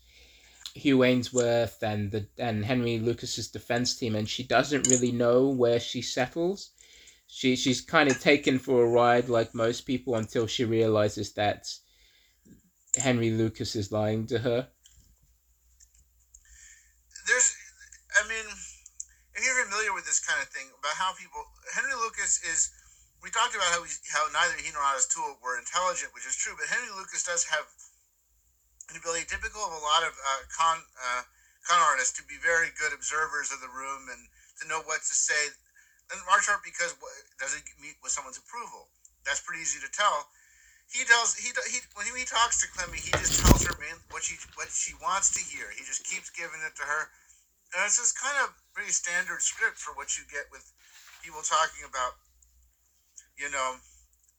Hugh 0.74 0.99
Aynesworth 0.99 1.82
and 1.82 2.12
the 2.12 2.28
and 2.38 2.66
Henry 2.66 2.99
Lucas's 2.99 3.47
defense 3.47 3.95
team, 3.95 4.16
and 4.16 4.28
she 4.28 4.43
doesn't 4.43 4.88
really 4.88 5.12
know 5.12 5.47
where 5.47 5.80
she 5.80 6.01
settles. 6.01 6.72
She 7.28 7.56
she's 7.56 7.82
kind 7.82 8.10
of 8.12 8.20
taken 8.20 8.60
for 8.60 8.84
a 8.84 8.89
ride 8.89 9.30
like 9.30 9.56
most 9.56 9.82
people 9.82 10.16
until 10.16 10.47
she 10.47 10.66
realizes 10.66 11.34
that 11.34 11.68
Henry 12.97 13.32
Lucas 13.32 13.76
is 13.76 13.91
lying 13.91 14.28
to 14.28 14.39
her. 14.39 14.68
There's, 17.28 17.56
I 18.24 18.28
mean 18.28 18.45
if 19.34 19.45
you're 19.45 19.66
familiar 19.66 19.93
with 19.93 20.05
this 20.16 20.24
kind 20.24 20.39
of 20.39 20.47
thing 20.47 20.72
about 20.80 20.95
how 20.95 21.11
people, 21.20 21.43
Henry 21.76 21.91
Lucas 21.99 22.39
is. 22.47 22.72
We 23.20 23.34
talked 23.36 23.51
about 23.51 23.68
how 23.76 23.84
he, 23.84 23.91
how 24.16 24.32
neither 24.32 24.55
he 24.55 24.72
nor 24.72 24.86
O'Toole 24.95 25.41
were 25.43 25.59
intelligent, 25.59 26.16
which 26.16 26.24
is 26.30 26.38
true, 26.39 26.55
but 26.55 26.72
Henry 26.72 26.93
Lucas 26.93 27.26
does 27.26 27.43
have 27.51 27.68
an 28.88 28.95
ability 28.95 29.26
typical 29.28 29.66
of 29.66 29.76
a 29.76 29.84
lot 29.84 30.07
of 30.07 30.13
uh, 30.13 30.41
con 30.53 30.78
uh, 30.80 31.24
con 31.68 31.82
artists 31.84 32.16
to 32.16 32.24
be 32.30 32.38
very 32.39 32.72
good 32.80 32.93
observers 32.95 33.51
of 33.51 33.59
the 33.59 33.72
room 33.72 34.07
and 34.13 34.30
to 34.61 34.70
know 34.72 34.80
what 34.88 35.03
to 35.03 35.16
say. 35.16 35.51
And 36.13 36.22
Marchart, 36.30 36.61
because 36.61 36.93
does 37.41 37.57
it 37.57 37.66
meet 37.82 37.97
with 38.05 38.13
someone's 38.13 38.38
approval? 38.38 38.93
That's 39.26 39.41
pretty 39.41 39.66
easy 39.66 39.82
to 39.82 39.89
tell. 39.89 40.30
He 40.93 41.01
tells 41.01 41.34
he, 41.34 41.49
he 41.74 41.82
when 41.97 42.05
he 42.13 42.30
talks 42.30 42.61
to 42.61 42.70
Clemmy, 42.78 43.01
he 43.01 43.09
just 43.18 43.41
tells 43.41 43.66
her 43.66 43.74
what 44.13 44.22
she 44.22 44.38
what 44.53 44.70
she 44.70 44.93
wants 45.01 45.34
to 45.34 45.41
hear. 45.41 45.74
He 45.74 45.82
just 45.82 46.05
keeps 46.05 46.30
giving 46.30 46.61
it 46.61 46.78
to 46.78 46.86
her 46.86 47.09
and 47.74 47.82
it's 47.86 47.97
just 47.97 48.18
kind 48.18 48.38
of 48.45 48.53
pretty 48.74 48.91
standard 48.91 49.41
script 49.41 49.78
for 49.80 49.95
what 49.95 50.18
you 50.18 50.24
get 50.30 50.51
with 50.51 50.66
people 51.24 51.41
talking 51.41 51.88
about, 51.88 52.20
you 53.39 53.49
know, 53.49 53.82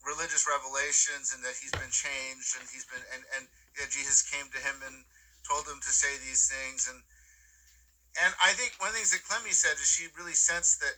religious 0.05 0.47
revelations 0.47 1.35
and 1.35 1.43
that 1.43 1.59
he's 1.59 1.75
been 1.75 1.91
changed 1.91 2.55
and 2.59 2.69
he's 2.71 2.87
been 2.87 3.03
and 3.11 3.27
and 3.35 3.49
yeah, 3.75 3.89
Jesus 3.91 4.23
came 4.23 4.47
to 4.55 4.61
him 4.63 4.79
and 4.87 5.03
told 5.43 5.67
him 5.67 5.83
to 5.83 5.93
say 5.93 6.15
these 6.23 6.47
things 6.47 6.87
and 6.87 7.03
and 8.23 8.33
I 8.41 8.53
think 8.57 8.77
one 8.81 8.89
of 8.91 8.95
the 8.97 9.03
things 9.05 9.13
that 9.13 9.27
Clemmy 9.29 9.53
said 9.53 9.77
is 9.77 9.89
she 9.89 10.09
really 10.17 10.37
sensed 10.37 10.81
that 10.81 10.97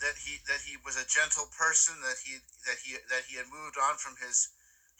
that 0.00 0.16
he 0.24 0.40
that 0.48 0.64
he 0.64 0.80
was 0.80 0.96
a 0.96 1.06
gentle 1.06 1.46
person, 1.52 2.00
that 2.02 2.18
he 2.24 2.40
that 2.64 2.80
he 2.82 2.96
that 3.12 3.28
he 3.28 3.36
had 3.36 3.50
moved 3.52 3.76
on 3.76 4.00
from 4.00 4.16
his 4.16 4.48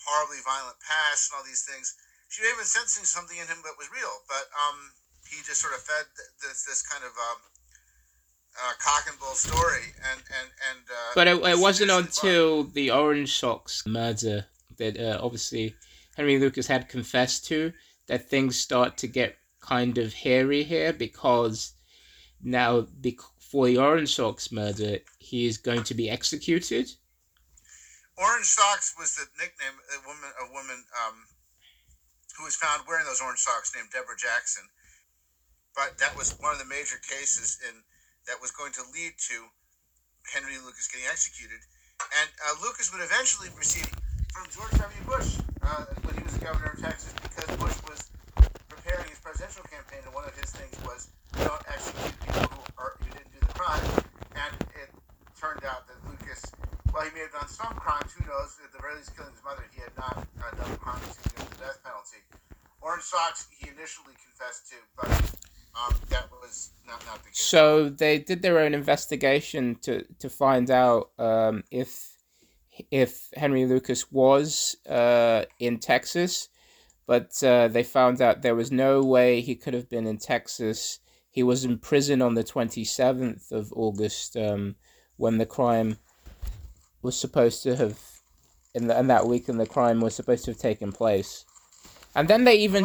horribly 0.04 0.40
violent 0.44 0.76
past 0.84 1.30
and 1.32 1.40
all 1.40 1.46
these 1.46 1.64
things. 1.64 1.96
She 2.28 2.44
have 2.46 2.58
been 2.60 2.68
sensing 2.68 3.04
something 3.04 3.36
in 3.38 3.48
him 3.48 3.64
that 3.66 3.80
was 3.80 3.90
real, 3.90 4.22
but 4.28 4.46
um, 4.54 4.94
he 5.30 5.36
just 5.46 5.60
sort 5.60 5.74
of 5.74 5.80
fed 5.80 6.06
this 6.42 6.64
this 6.64 6.82
kind 6.82 7.04
of 7.04 7.10
um, 7.10 7.40
uh, 8.58 8.72
cock 8.82 9.04
and 9.08 9.18
bull 9.18 9.34
story, 9.34 9.94
and 10.10 10.20
and 10.20 10.50
and. 10.70 10.84
Uh, 10.88 11.12
but 11.14 11.28
it, 11.28 11.36
it 11.44 11.58
wasn't 11.58 11.90
until 11.90 12.64
the 12.64 12.90
Orange 12.90 13.38
Socks 13.38 13.86
murder 13.86 14.46
that 14.78 14.98
uh, 14.98 15.18
obviously 15.22 15.74
Henry 16.16 16.38
Lucas 16.38 16.66
had 16.66 16.88
confessed 16.88 17.46
to 17.46 17.72
that 18.06 18.28
things 18.28 18.58
start 18.58 18.96
to 18.98 19.06
get 19.06 19.36
kind 19.60 19.98
of 19.98 20.12
hairy 20.12 20.64
here 20.64 20.92
because 20.92 21.74
now 22.42 22.86
for 23.38 23.66
the 23.66 23.78
Orange 23.78 24.14
Socks 24.14 24.50
murder 24.50 24.98
he 25.18 25.46
is 25.46 25.58
going 25.58 25.84
to 25.84 25.94
be 25.94 26.10
executed. 26.10 26.90
Orange 28.16 28.46
Socks 28.46 28.94
was 28.98 29.14
the 29.14 29.26
nickname 29.38 29.78
a 29.94 30.06
woman 30.06 30.30
a 30.42 30.52
woman 30.52 30.84
um, 31.06 31.14
who 32.40 32.44
was 32.44 32.56
found 32.56 32.82
wearing 32.88 33.04
those 33.04 33.20
orange 33.20 33.38
socks 33.38 33.72
named 33.76 33.88
Deborah 33.92 34.16
Jackson. 34.16 34.64
But 35.80 35.96
that 35.96 36.12
was 36.12 36.36
one 36.36 36.52
of 36.52 36.60
the 36.60 36.68
major 36.68 37.00
cases 37.00 37.56
in 37.64 37.72
that 38.28 38.36
was 38.36 38.52
going 38.52 38.68
to 38.76 38.84
lead 38.92 39.16
to 39.32 39.48
Henry 40.28 40.60
Lucas 40.60 40.84
getting 40.92 41.08
executed. 41.08 41.56
And 42.20 42.28
uh, 42.36 42.60
Lucas 42.60 42.92
would 42.92 43.00
eventually 43.00 43.48
receive 43.56 43.88
from 44.28 44.44
George 44.52 44.76
W. 44.76 44.92
Bush 45.08 45.40
uh, 45.64 45.88
when 46.04 46.20
he 46.20 46.22
was 46.28 46.36
the 46.36 46.44
governor 46.44 46.76
of 46.76 46.84
Texas 46.84 47.16
because 47.24 47.48
Bush 47.56 47.80
was 47.88 48.12
preparing 48.68 49.08
his 49.08 49.24
presidential 49.24 49.64
campaign, 49.72 50.04
and 50.04 50.12
one 50.12 50.28
of 50.28 50.36
his 50.36 50.52
things 50.52 50.76
was 50.84 51.08
don't 51.40 51.64
execute 51.64 52.12
people 52.28 52.44
who, 52.44 52.60
are, 52.76 53.00
who 53.00 53.08
didn't 53.16 53.32
do 53.32 53.40
the 53.40 53.54
crime. 53.56 53.80
And 54.36 54.52
it 54.76 54.92
turned 55.40 55.64
out 55.64 55.88
that 55.88 55.96
Lucas, 56.04 56.44
well, 56.92 57.08
he 57.08 57.12
may 57.16 57.24
have 57.24 57.32
done 57.32 57.48
some 57.48 57.72
crimes, 57.80 58.12
who 58.12 58.28
knows? 58.28 58.60
At 58.60 58.68
the 58.76 58.84
very 58.84 59.00
least, 59.00 59.16
killing 59.16 59.32
his 59.32 59.40
mother, 59.40 59.64
he 59.72 59.80
had 59.80 59.96
not 59.96 60.28
uh, 60.44 60.52
done 60.60 60.76
the 60.76 60.76
crimes 60.76 61.08
to 61.24 61.28
give 61.32 61.48
the 61.56 61.72
death 61.72 61.80
penalty. 61.80 62.20
Orange 62.84 63.08
Socks, 63.08 63.48
he 63.48 63.72
initially 63.72 64.12
confessed 64.20 64.68
to, 64.68 64.76
but 64.92 65.08
um, 65.74 65.94
that 66.08 66.30
was 66.30 66.70
not, 66.86 67.04
not 67.06 67.22
the 67.22 67.28
case. 67.28 67.38
So 67.38 67.88
they 67.88 68.18
did 68.18 68.42
their 68.42 68.58
own 68.58 68.74
investigation 68.74 69.76
to 69.82 70.04
to 70.18 70.28
find 70.28 70.70
out 70.70 71.10
um, 71.18 71.64
if 71.70 72.16
if 72.90 73.28
Henry 73.34 73.66
Lucas 73.66 74.10
was 74.10 74.76
uh, 74.88 75.44
in 75.58 75.78
Texas, 75.78 76.48
but 77.06 77.42
uh, 77.42 77.68
they 77.68 77.82
found 77.82 78.20
out 78.22 78.42
there 78.42 78.54
was 78.54 78.72
no 78.72 79.02
way 79.02 79.40
he 79.40 79.54
could 79.54 79.74
have 79.74 79.88
been 79.88 80.06
in 80.06 80.18
Texas. 80.18 80.98
He 81.30 81.42
was 81.42 81.64
in 81.64 81.78
prison 81.78 82.22
on 82.22 82.34
the 82.34 82.44
twenty 82.44 82.84
seventh 82.84 83.52
of 83.52 83.72
August 83.74 84.36
um, 84.36 84.76
when 85.16 85.38
the 85.38 85.46
crime 85.46 85.98
was 87.02 87.16
supposed 87.16 87.62
to 87.62 87.76
have 87.76 87.98
in, 88.74 88.86
the, 88.86 88.98
in 88.98 89.06
that 89.06 89.26
week, 89.26 89.48
and 89.48 89.58
the 89.58 89.66
crime 89.66 90.00
was 90.00 90.14
supposed 90.14 90.44
to 90.44 90.50
have 90.50 90.60
taken 90.60 90.92
place. 90.92 91.44
And 92.14 92.28
then 92.28 92.44
they 92.44 92.56
even 92.56 92.84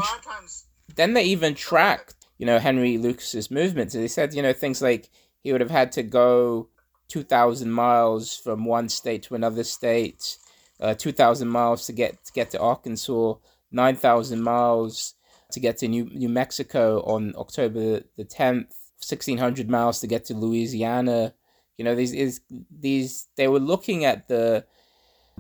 then 0.96 1.14
they 1.14 1.24
even 1.24 1.56
tracked 1.56 2.15
you 2.38 2.46
know, 2.46 2.60
Henry 2.60 2.98
Lucas's 2.98 3.50
movements. 3.50 3.94
They 3.94 4.08
said, 4.08 4.34
you 4.34 4.42
know, 4.42 4.54
things 4.54 4.82
like 4.82 5.10
he 5.42 5.52
would 5.52 5.62
have 5.62 5.72
had 5.72 5.92
to 5.94 6.04
go 6.04 6.70
2,000 7.10 7.72
miles 7.72 8.36
from 8.36 8.66
one 8.66 8.90
state 8.90 9.24
to 9.24 9.36
another 9.36 9.64
state, 9.64 10.38
uh, 10.80 10.94
2,000 10.94 11.48
miles 11.48 11.86
to 11.86 11.94
get 11.94 12.24
to 12.26 12.34
get 12.34 12.50
to 12.52 12.60
Arkansas, 12.60 13.36
9,000 13.72 14.42
miles 14.42 15.14
to 15.52 15.60
get 15.60 15.78
to 15.78 15.88
New, 15.88 16.06
New 16.06 16.30
Mexico 16.30 17.02
on 17.02 17.34
October 17.38 18.02
the 18.18 18.26
10th, 18.26 18.74
1,600 19.00 19.70
miles 19.70 20.00
to 20.00 20.08
get 20.08 20.26
to 20.26 20.34
Louisiana. 20.34 21.34
You 21.78 21.86
know, 21.86 21.96
these 21.96 22.14
is 22.14 22.42
these 22.72 23.28
they 23.38 23.48
were 23.48 23.60
looking 23.60 24.06
at 24.06 24.28
the 24.28 24.66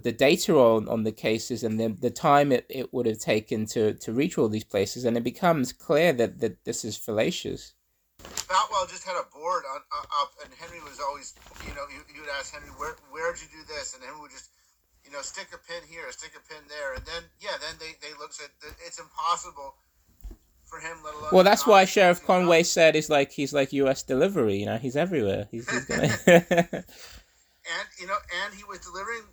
the 0.01 0.11
data 0.11 0.55
on, 0.55 0.87
on 0.89 1.03
the 1.03 1.11
cases 1.11 1.63
and 1.63 1.79
the, 1.79 1.87
the 1.87 2.09
time 2.09 2.51
it, 2.51 2.65
it 2.69 2.93
would 2.93 3.05
have 3.05 3.19
taken 3.19 3.65
to, 3.67 3.93
to 3.93 4.11
reach 4.11 4.37
all 4.37 4.49
these 4.49 4.63
places, 4.63 5.05
and 5.05 5.17
it 5.17 5.23
becomes 5.23 5.71
clear 5.71 6.13
that, 6.13 6.39
that 6.39 6.63
this 6.65 6.83
is 6.83 6.97
fallacious. 6.97 7.73
Boutwell 8.49 8.87
just 8.87 9.05
had 9.05 9.15
a 9.15 9.25
board 9.33 9.63
on, 9.73 9.81
uh, 9.91 10.21
up, 10.21 10.33
and 10.43 10.53
Henry 10.59 10.79
was 10.81 10.99
always, 10.99 11.33
you 11.67 11.73
know, 11.75 11.85
would 12.19 12.29
ask 12.39 12.53
Henry, 12.53 12.69
where 12.77 12.95
where'd 13.11 13.39
you 13.39 13.47
do 13.51 13.63
this? 13.67 13.93
And 13.93 14.03
Henry 14.03 14.19
would 14.19 14.31
just, 14.31 14.49
you 15.03 15.11
know, 15.11 15.21
stick 15.21 15.47
a 15.53 15.57
pin 15.57 15.81
here, 15.87 16.11
stick 16.11 16.31
a 16.35 16.53
pin 16.53 16.63
there, 16.67 16.93
and 16.93 17.05
then 17.05 17.23
yeah, 17.39 17.57
then 17.61 17.75
they 17.79 17.93
they 18.01 18.13
looked 18.17 18.41
at 18.41 18.49
the, 18.61 18.73
it's 18.85 18.99
impossible 18.99 19.75
for 20.65 20.79
him, 20.79 20.97
let 21.03 21.13
alone. 21.13 21.29
Well, 21.31 21.43
that's 21.43 21.67
why 21.67 21.85
Sheriff 21.85 22.25
Conway 22.25 22.63
said 22.63 22.95
he's 22.95 23.09
like 23.09 23.31
he's 23.31 23.53
like 23.53 23.73
U.S. 23.73 24.03
delivery. 24.03 24.57
You 24.57 24.65
know, 24.65 24.77
he's 24.77 24.95
everywhere. 24.95 25.47
He's, 25.51 25.69
he's 25.69 25.85
gonna. 25.85 26.01
and 26.27 27.87
you 27.99 28.07
know, 28.07 28.17
and 28.43 28.53
he 28.53 28.63
was 28.63 28.79
delivering 28.79 29.23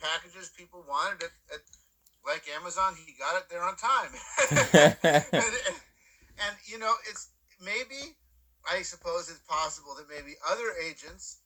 packages 0.00 0.50
people 0.56 0.84
wanted 0.88 1.22
at 1.52 1.62
like 2.26 2.44
Amazon. 2.54 2.94
He 2.94 3.14
got 3.18 3.36
it 3.36 3.48
there 3.50 3.62
on 3.62 3.76
time. 3.76 4.12
and, 5.02 5.76
and, 6.38 6.54
you 6.66 6.78
know, 6.78 6.92
it's 7.08 7.30
maybe 7.62 8.16
I 8.68 8.82
suppose 8.82 9.30
it's 9.30 9.42
possible 9.48 9.94
that 9.96 10.08
maybe 10.08 10.34
other 10.44 10.74
agents 10.84 11.40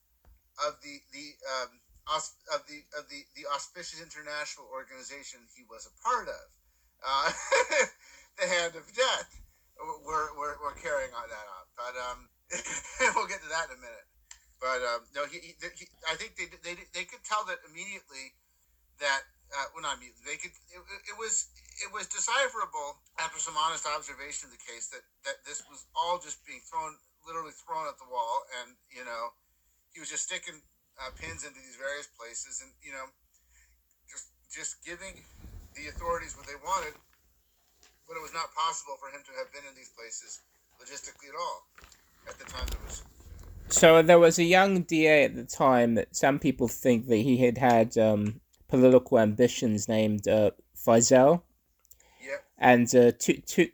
of 0.67 0.77
the 0.83 1.01
the 1.13 1.27
um, 1.49 1.71
of 2.53 2.61
the 2.67 2.83
of 2.99 3.09
the 3.09 3.23
the 3.37 3.47
auspicious 3.55 4.03
international 4.03 4.67
organization 4.73 5.41
he 5.55 5.63
was 5.71 5.87
a 5.87 5.95
part 6.03 6.29
of, 6.29 6.45
uh, 7.07 7.31
the 8.41 8.47
Hand 8.47 8.75
of 8.75 8.85
Death, 8.91 9.31
we're, 10.05 10.31
we're, 10.39 10.57
we're 10.63 10.79
carrying 10.79 11.13
on 11.15 11.27
that 11.31 11.47
on. 11.47 11.65
But 11.79 11.95
um, 11.99 12.19
we'll 13.15 13.31
get 13.31 13.43
to 13.43 13.51
that 13.51 13.71
in 13.71 13.79
a 13.79 13.81
minute. 13.81 14.07
But 14.63 14.81
um, 14.87 15.01
no, 15.15 15.27
he, 15.27 15.43
he, 15.43 15.53
he, 15.59 15.87
I 16.07 16.15
think 16.15 16.39
they, 16.39 16.47
they 16.63 16.79
they 16.95 17.03
could 17.03 17.23
tell 17.27 17.43
that 17.51 17.59
immediately 17.67 18.31
that 19.01 19.23
uh, 19.53 19.69
well 19.73 19.85
not 19.85 20.01
they 20.25 20.37
could 20.41 20.53
it, 20.73 20.81
it, 21.09 21.17
was 21.17 21.49
it 21.85 21.91
was 21.93 22.09
decipherable 22.09 23.01
after 23.21 23.37
some 23.37 23.57
honest 23.57 23.85
observation 23.85 24.49
of 24.49 24.53
the 24.53 24.65
case 24.65 24.89
that 24.89 25.05
that 25.25 25.41
this 25.45 25.61
was 25.69 25.85
all 25.93 26.17
just 26.17 26.41
being 26.49 26.61
thrown 26.65 26.97
literally 27.29 27.53
thrown 27.65 27.87
at 27.87 27.97
the 28.01 28.09
wall 28.09 28.45
and 28.61 28.75
you 28.89 29.05
know 29.05 29.33
he 29.93 30.01
was 30.01 30.09
just 30.09 30.25
sticking 30.25 30.57
uh, 31.01 31.13
pins 31.17 31.45
into 31.45 31.61
these 31.61 31.77
various 31.77 32.09
places 32.17 32.65
and 32.65 32.73
you 32.81 32.93
know 32.93 33.07
just 34.09 34.33
just 34.49 34.81
giving 34.85 35.21
the 35.77 35.89
authorities 35.89 36.37
what 36.37 36.49
they 36.49 36.59
wanted 36.65 36.97
but 38.09 38.17
it 38.17 38.23
was 38.25 38.35
not 38.35 38.53
possible 38.53 38.97
for 39.01 39.09
him 39.09 39.25
to 39.25 39.33
have 39.37 39.49
been 39.53 39.65
in 39.69 39.75
these 39.77 39.93
places 39.97 40.41
logistically 40.81 41.29
at 41.29 41.37
all 41.37 41.69
at 42.29 42.37
the 42.41 42.45
time 42.49 42.67
there 42.69 42.85
was 42.85 43.05
so 43.69 44.03
there 44.03 44.19
was 44.19 44.39
a 44.39 44.45
young 44.45 44.83
DA 44.83 45.25
at 45.25 45.35
the 45.35 45.45
time 45.45 45.95
that 45.95 46.15
some 46.15 46.39
people 46.39 46.69
think 46.69 47.09
that 47.09 47.17
he 47.17 47.39
had 47.39 47.57
had 47.57 47.97
um, 47.97 48.42
political 48.73 49.19
ambitions 49.19 49.87
named 49.87 50.27
uh, 50.27 50.51
Feazell. 50.75 51.43
Yeah. 52.27 52.37
And 52.57 52.87
uh, 52.95 53.13
to, 53.19 53.39
to, 53.39 53.69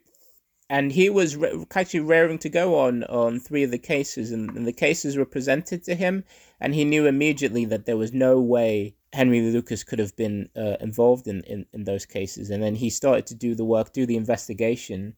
and 0.69 0.91
he 0.91 1.09
was 1.09 1.37
re- 1.37 1.65
actually 1.73 2.01
raring 2.01 2.39
to 2.41 2.49
go 2.49 2.81
on 2.81 3.05
on 3.05 3.39
three 3.39 3.63
of 3.63 3.71
the 3.71 3.79
cases, 3.79 4.33
and, 4.33 4.51
and, 4.57 4.67
the 4.67 4.73
cases 4.73 5.17
were 5.17 5.25
presented 5.25 5.85
to 5.85 5.95
him, 5.95 6.25
and 6.61 6.75
he 6.75 6.85
knew 6.85 7.07
immediately 7.07 7.65
that 7.67 7.87
there 7.87 7.97
was 7.97 8.13
no 8.13 8.41
way 8.41 8.97
Henry 9.13 9.41
Lucas 9.41 9.85
could 9.85 10.01
have 10.01 10.17
been 10.17 10.49
uh, 10.57 10.77
involved 10.81 11.29
in, 11.29 11.45
in, 11.45 11.65
in 11.73 11.85
those 11.85 12.05
cases. 12.05 12.51
And 12.51 12.61
then 12.61 12.75
he 12.75 12.91
started 12.91 13.25
to 13.29 13.37
do 13.37 13.55
the 13.55 13.65
work, 13.65 13.93
do 13.93 14.05
the 14.05 14.17
investigation. 14.17 15.15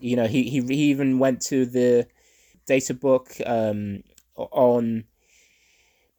You 0.00 0.16
know, 0.16 0.26
he, 0.26 0.44
he, 0.44 0.62
he 0.62 0.84
even 0.84 1.18
went 1.18 1.42
to 1.42 1.66
the 1.66 2.06
data 2.66 2.94
book 2.94 3.36
um, 3.44 4.04
on 4.36 5.04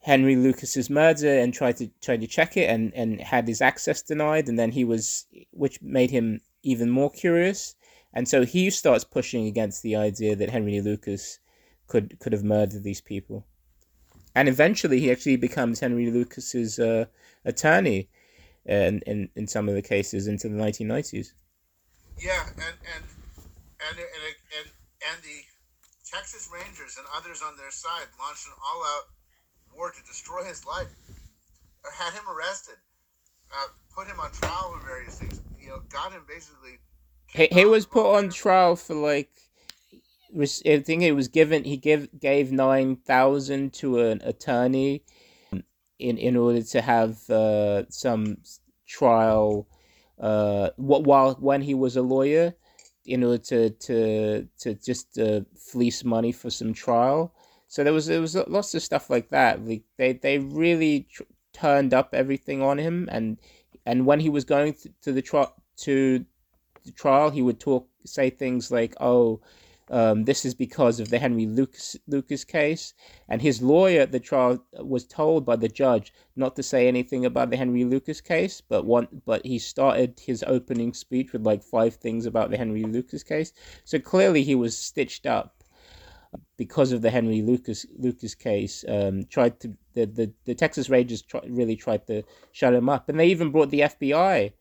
Henry 0.01 0.35
Lucas's 0.35 0.89
murder 0.89 1.39
and 1.39 1.53
tried 1.53 1.77
to 1.77 1.89
try 2.01 2.17
to 2.17 2.27
check 2.27 2.55
it 2.57 2.69
and, 2.69 2.93
and 2.93 3.19
had 3.19 3.47
his 3.47 3.61
access 3.61 4.01
denied 4.01 4.47
and 4.47 4.57
then 4.57 4.71
he 4.71 4.83
was 4.83 5.27
which 5.51 5.81
made 5.81 6.11
him 6.11 6.39
even 6.63 6.89
more 6.89 7.11
curious. 7.11 7.75
And 8.13 8.27
so 8.27 8.43
he 8.43 8.69
starts 8.69 9.03
pushing 9.03 9.45
against 9.45 9.83
the 9.83 9.95
idea 9.95 10.35
that 10.35 10.49
Henry 10.49 10.81
Lucas 10.81 11.39
could 11.87 12.19
could 12.19 12.33
have 12.33 12.43
murdered 12.43 12.83
these 12.83 13.01
people. 13.01 13.45
And 14.35 14.47
eventually 14.47 14.99
he 14.99 15.11
actually 15.11 15.35
becomes 15.35 15.79
Henry 15.79 16.09
Lucas's 16.09 16.79
uh, 16.79 17.05
attorney 17.45 18.09
in, 18.65 19.01
in 19.05 19.29
in 19.35 19.47
some 19.47 19.67
of 19.67 19.75
the 19.75 19.81
cases 19.81 20.27
into 20.27 20.47
the 20.47 20.55
1990s 20.55 21.33
yeah 22.21 22.51
and 22.51 22.77
and 22.95 23.05
and 23.79 23.97
and, 23.97 24.35
and, 24.59 24.67
and 25.07 25.17
the 25.23 25.39
Texas 26.03 26.49
Rangers 26.51 26.97
and 26.97 27.07
others 27.15 27.41
on 27.41 27.55
their 27.55 27.71
side 27.71 28.07
launched 28.19 28.47
an 28.47 28.53
all-out 28.59 29.05
war 29.75 29.91
to 29.91 30.03
destroy 30.03 30.43
his 30.43 30.65
life, 30.65 30.87
or 31.83 31.91
had 31.91 32.13
him 32.13 32.23
arrested, 32.29 32.75
uh, 33.51 33.67
put 33.95 34.07
him 34.07 34.19
on 34.19 34.31
trial 34.31 34.73
for 34.73 34.85
various 34.85 35.19
things. 35.19 35.41
You 35.59 35.69
know, 35.69 35.81
got 35.89 36.11
him 36.11 36.23
basically. 36.27 36.79
He, 37.27 37.47
he 37.51 37.65
was 37.65 37.85
put 37.85 38.15
on 38.15 38.29
trial 38.29 38.75
for 38.75 38.95
like. 38.95 39.29
I 40.31 40.45
think 40.45 41.01
it 41.01 41.13
was 41.13 41.27
given. 41.27 41.63
He 41.63 41.77
give 41.77 42.07
gave 42.19 42.51
nine 42.51 42.97
thousand 42.97 43.73
to 43.73 43.99
an 43.99 44.21
attorney, 44.23 45.03
in 45.97 46.17
in 46.17 46.35
order 46.35 46.61
to 46.61 46.81
have 46.81 47.29
uh, 47.29 47.89
some 47.89 48.37
trial. 48.87 49.67
Uh, 50.19 50.69
while 50.75 51.35
when 51.35 51.61
he 51.61 51.73
was 51.73 51.95
a 51.95 52.01
lawyer, 52.01 52.53
in 53.05 53.23
order 53.23 53.37
to 53.37 53.69
to 53.71 54.47
to 54.59 54.75
just 54.75 55.17
uh, 55.17 55.41
fleece 55.57 56.03
money 56.03 56.31
for 56.31 56.49
some 56.49 56.73
trial. 56.73 57.33
So 57.69 57.83
there 57.83 57.93
was 57.93 58.07
there 58.07 58.19
was 58.19 58.35
lots 58.35 58.73
of 58.73 58.81
stuff 58.81 59.11
like 59.11 59.29
that. 59.29 59.63
Like 59.63 59.83
they 59.97 60.13
they 60.13 60.39
really 60.39 61.07
tr- 61.11 61.23
turned 61.53 61.93
up 61.93 62.15
everything 62.15 62.63
on 62.63 62.79
him, 62.79 63.07
and 63.11 63.37
and 63.85 64.07
when 64.07 64.19
he 64.19 64.29
was 64.29 64.43
going 64.43 64.75
to 65.03 65.11
the 65.13 65.21
trial 65.21 65.53
to 65.77 66.25
the 66.83 66.91
trial, 66.91 67.29
he 67.29 67.43
would 67.43 67.59
talk 67.59 67.87
say 68.05 68.29
things 68.31 68.71
like, 68.71 68.95
"Oh." 68.99 69.41
Um, 69.91 70.25
this 70.25 70.45
is 70.45 70.53
because 70.53 70.99
of 70.99 71.09
the 71.09 71.17
Henry 71.17 71.47
Lucas 71.47 71.97
Lucas 72.07 72.43
case, 72.43 72.93
and 73.27 73.41
his 73.41 73.59
lawyer 73.59 74.01
at 74.01 74.11
the 74.11 74.19
trial 74.19 74.63
was 74.79 75.03
told 75.03 75.45
by 75.45 75.55
the 75.55 75.67
judge 75.67 76.13
not 76.35 76.55
to 76.57 76.63
say 76.63 76.87
anything 76.87 77.25
about 77.25 77.49
the 77.49 77.57
Henry 77.57 77.83
Lucas 77.83 78.21
case, 78.21 78.61
but 78.61 78.85
one 78.85 79.07
but 79.25 79.43
he 79.45 79.57
started 79.57 80.19
his 80.19 80.43
opening 80.45 80.93
speech 80.93 81.33
with 81.33 81.43
like 81.43 81.63
five 81.63 81.95
things 81.95 82.27
about 82.27 82.51
the 82.51 82.57
Henry 82.57 82.83
Lucas 82.83 83.23
case. 83.23 83.51
So 83.83 83.97
clearly 83.97 84.43
he 84.43 84.53
was 84.53 84.77
stitched 84.77 85.25
up 85.25 85.58
because 86.57 86.91
of 86.91 87.01
the 87.01 87.09
Henry 87.09 87.41
Lucas 87.41 87.85
Lucas 87.97 88.35
case. 88.35 88.85
Um, 88.87 89.25
tried 89.25 89.59
to 89.61 89.73
the 89.93 90.05
the, 90.05 90.33
the 90.45 90.55
Texas 90.55 90.89
Rangers 90.89 91.21
try, 91.21 91.41
really 91.47 91.75
tried 91.75 92.07
to 92.07 92.23
shut 92.51 92.73
him 92.73 92.89
up, 92.89 93.09
and 93.09 93.19
they 93.19 93.27
even 93.27 93.51
brought 93.51 93.69
the 93.69 93.81
FBI 93.81 94.53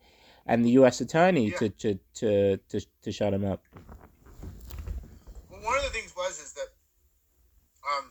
and 0.46 0.64
the 0.64 0.70
U.S. 0.70 1.02
attorney 1.02 1.50
yeah. 1.50 1.58
to, 1.58 1.68
to, 1.68 1.98
to, 2.14 2.56
to, 2.70 2.80
to 3.02 3.12
shut 3.12 3.34
him 3.34 3.44
up 3.44 3.62
one 5.68 5.76
of 5.76 5.84
the 5.84 5.92
things 5.92 6.16
was 6.16 6.40
is 6.40 6.56
that 6.56 6.72
um, 7.84 8.08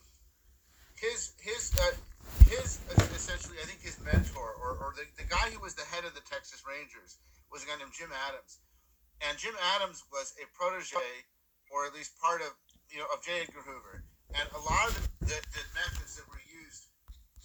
his 0.93 1.33
his 1.41 1.73
uh, 1.73 1.97
his 2.45 2.77
essentially 3.17 3.57
I 3.57 3.65
think 3.65 3.81
his 3.81 3.97
mentor 4.05 4.53
or, 4.61 4.77
or 4.77 4.93
the, 4.93 5.09
the 5.17 5.25
guy 5.25 5.49
who 5.49 5.57
was 5.57 5.73
the 5.73 5.87
head 5.89 6.05
of 6.05 6.13
the 6.13 6.21
Texas 6.21 6.61
Rangers 6.61 7.17
was 7.49 7.63
a 7.63 7.67
guy 7.67 7.77
named 7.81 7.97
Jim 7.97 8.13
Adams, 8.29 8.61
and 9.25 9.33
Jim 9.41 9.57
Adams 9.77 10.05
was 10.13 10.37
a 10.37 10.45
protege 10.53 11.25
or 11.73 11.89
at 11.89 11.97
least 11.97 12.13
part 12.21 12.45
of 12.45 12.53
you 12.91 12.99
know 12.99 13.07
of 13.11 13.19
J. 13.23 13.43
Edgar 13.43 13.63
Hoover, 13.63 14.03
and 14.35 14.45
a 14.55 14.61
lot 14.63 14.87
of 14.89 14.95
the, 14.97 15.27
the, 15.27 15.37
the 15.53 15.63
methods 15.75 16.15
that 16.19 16.27
were 16.27 16.41
used 16.47 16.87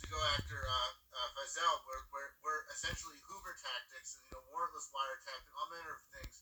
to 0.00 0.04
go 0.10 0.18
after 0.38 0.58
uh, 0.58 0.90
uh, 1.14 1.28
Feazell 1.38 1.76
were, 1.86 2.02
were, 2.10 2.30
were 2.42 2.60
essentially 2.74 3.18
Hoover 3.26 3.54
tactics, 3.58 4.18
and, 4.18 4.22
you 4.26 4.32
know 4.34 4.42
warrantless 4.50 4.90
wiretapping, 4.90 5.52
all 5.58 5.68
manner 5.70 5.92
of 5.98 6.02
things. 6.14 6.34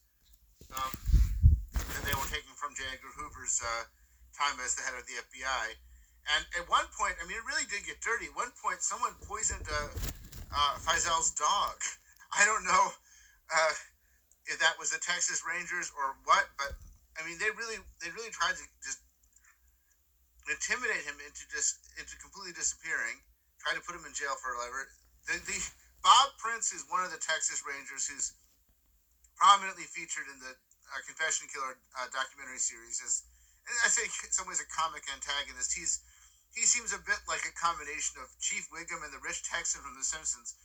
Um, 0.70 0.92
that 1.74 2.02
they 2.06 2.14
were 2.14 2.30
taking 2.30 2.54
from 2.54 2.76
J. 2.78 2.86
Edgar 2.94 3.10
Hoover's 3.18 3.58
uh, 3.58 3.84
time 4.36 4.56
as 4.62 4.78
the 4.78 4.86
head 4.86 4.94
of 4.94 5.04
the 5.10 5.18
FBI. 5.18 5.66
And 6.36 6.42
at 6.60 6.64
one 6.70 6.86
point, 6.94 7.18
I 7.18 7.26
mean, 7.26 7.40
it 7.40 7.46
really 7.48 7.66
did 7.66 7.82
get 7.82 7.98
dirty. 8.04 8.30
At 8.30 8.36
one 8.36 8.52
point, 8.62 8.84
someone 8.84 9.16
poisoned 9.26 9.66
uh, 9.66 9.90
uh, 10.54 10.74
Feazell's 10.78 11.34
dog. 11.34 11.74
I 12.38 12.46
don't 12.46 12.62
know 12.62 12.86
uh, 13.50 13.74
if 14.46 14.62
that 14.62 14.78
was 14.78 14.94
the 14.94 15.02
Texas 15.02 15.42
Rangers 15.42 15.90
or 15.96 16.14
what, 16.22 16.46
but 16.54 16.78
I 17.20 17.28
mean, 17.28 17.36
they 17.36 17.52
really, 17.52 17.76
they 18.00 18.08
really 18.16 18.32
tried 18.32 18.56
to 18.56 18.64
just 18.80 19.04
intimidate 20.48 21.04
him 21.04 21.20
into 21.20 21.44
just 21.52 21.76
into 22.00 22.16
completely 22.16 22.56
disappearing. 22.56 23.20
Try 23.60 23.76
to 23.76 23.84
put 23.84 23.92
him 23.92 24.08
in 24.08 24.16
jail 24.16 24.32
for 24.40 24.56
forever. 24.56 24.88
The, 25.28 25.36
the 25.44 25.60
Bob 26.00 26.32
Prince 26.40 26.72
is 26.72 26.88
one 26.88 27.04
of 27.04 27.12
the 27.12 27.20
Texas 27.20 27.60
Rangers 27.60 28.08
who's 28.08 28.32
prominently 29.36 29.84
featured 29.84 30.32
in 30.32 30.40
the 30.40 30.56
uh, 30.56 31.00
Confession 31.04 31.44
Killer 31.52 31.76
uh, 32.00 32.08
documentary 32.08 32.58
series 32.58 33.04
as 33.04 33.20
I 33.84 33.88
say 33.88 34.08
in 34.08 34.32
some 34.32 34.48
ways 34.48 34.62
a 34.62 34.68
comic 34.72 35.04
antagonist. 35.12 35.76
He's 35.76 36.00
he 36.50 36.66
seems 36.66 36.90
a 36.90 36.98
bit 36.98 37.22
like 37.30 37.46
a 37.46 37.54
combination 37.54 38.18
of 38.18 38.26
Chief 38.42 38.66
Wiggum 38.74 39.06
and 39.06 39.14
the 39.14 39.22
rich 39.22 39.46
Texan 39.46 39.84
from 39.84 39.94
The 39.94 40.02
Simpsons, 40.02 40.56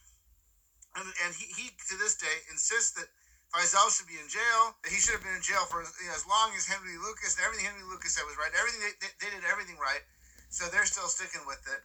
and 0.95 1.06
and 1.27 1.36
he, 1.36 1.45
he 1.53 1.65
to 1.91 1.95
this 1.99 2.15
day 2.18 2.48
insists 2.49 2.95
that 2.98 3.11
Feazell 3.56 3.88
should 3.88 4.11
be 4.11 4.19
in 4.19 4.27
jail. 4.27 4.76
He 4.91 4.99
should 4.99 5.15
have 5.15 5.23
been 5.23 5.40
in 5.40 5.45
jail 5.45 5.64
for 5.72 5.80
you 5.80 6.11
know, 6.11 6.15
as 6.15 6.27
long 6.27 6.52
as 6.60 6.68
Henry 6.68 6.99
Lucas. 6.99 7.40
And 7.40 7.48
everything 7.48 7.72
Henry 7.72 7.88
Lucas 7.88 8.19
said 8.19 8.27
was 8.27 8.36
right. 8.36 8.52
Everything 8.52 8.84
they, 8.84 8.94
they, 8.99 9.11
they 9.23 9.30
did 9.32 9.48
everything 9.48 9.80
right, 9.80 10.03
so 10.52 10.68
they're 10.68 10.88
still 10.88 11.07
sticking 11.07 11.48
with 11.48 11.64
it. 11.72 11.82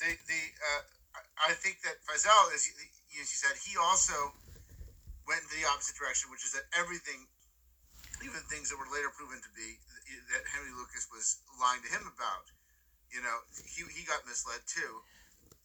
The 0.00 0.16
the 0.26 0.40
uh, 0.64 0.82
I 1.44 1.52
think 1.60 1.84
that 1.84 2.00
Feazell 2.08 2.56
as 2.56 2.64
you, 2.64 2.72
as 3.20 3.28
you 3.28 3.38
said, 3.38 3.52
he 3.60 3.76
also 3.76 4.16
went 5.28 5.44
in 5.44 5.60
the 5.60 5.68
opposite 5.68 6.00
direction, 6.00 6.32
which 6.32 6.44
is 6.48 6.56
that 6.56 6.64
everything 6.72 7.28
even 8.24 8.40
things 8.48 8.72
that 8.72 8.78
were 8.80 8.88
later 8.88 9.12
proven 9.12 9.36
to 9.44 9.52
be 9.52 9.76
that 10.32 10.42
Henry 10.52 10.72
Lucas 10.76 11.08
was 11.12 11.40
lying 11.60 11.82
to 11.82 11.90
him 11.90 12.04
about. 12.06 12.48
You 13.10 13.22
know, 13.22 13.36
he, 13.66 13.84
he 13.92 14.06
got 14.06 14.20
misled 14.26 14.60
too. 14.66 15.02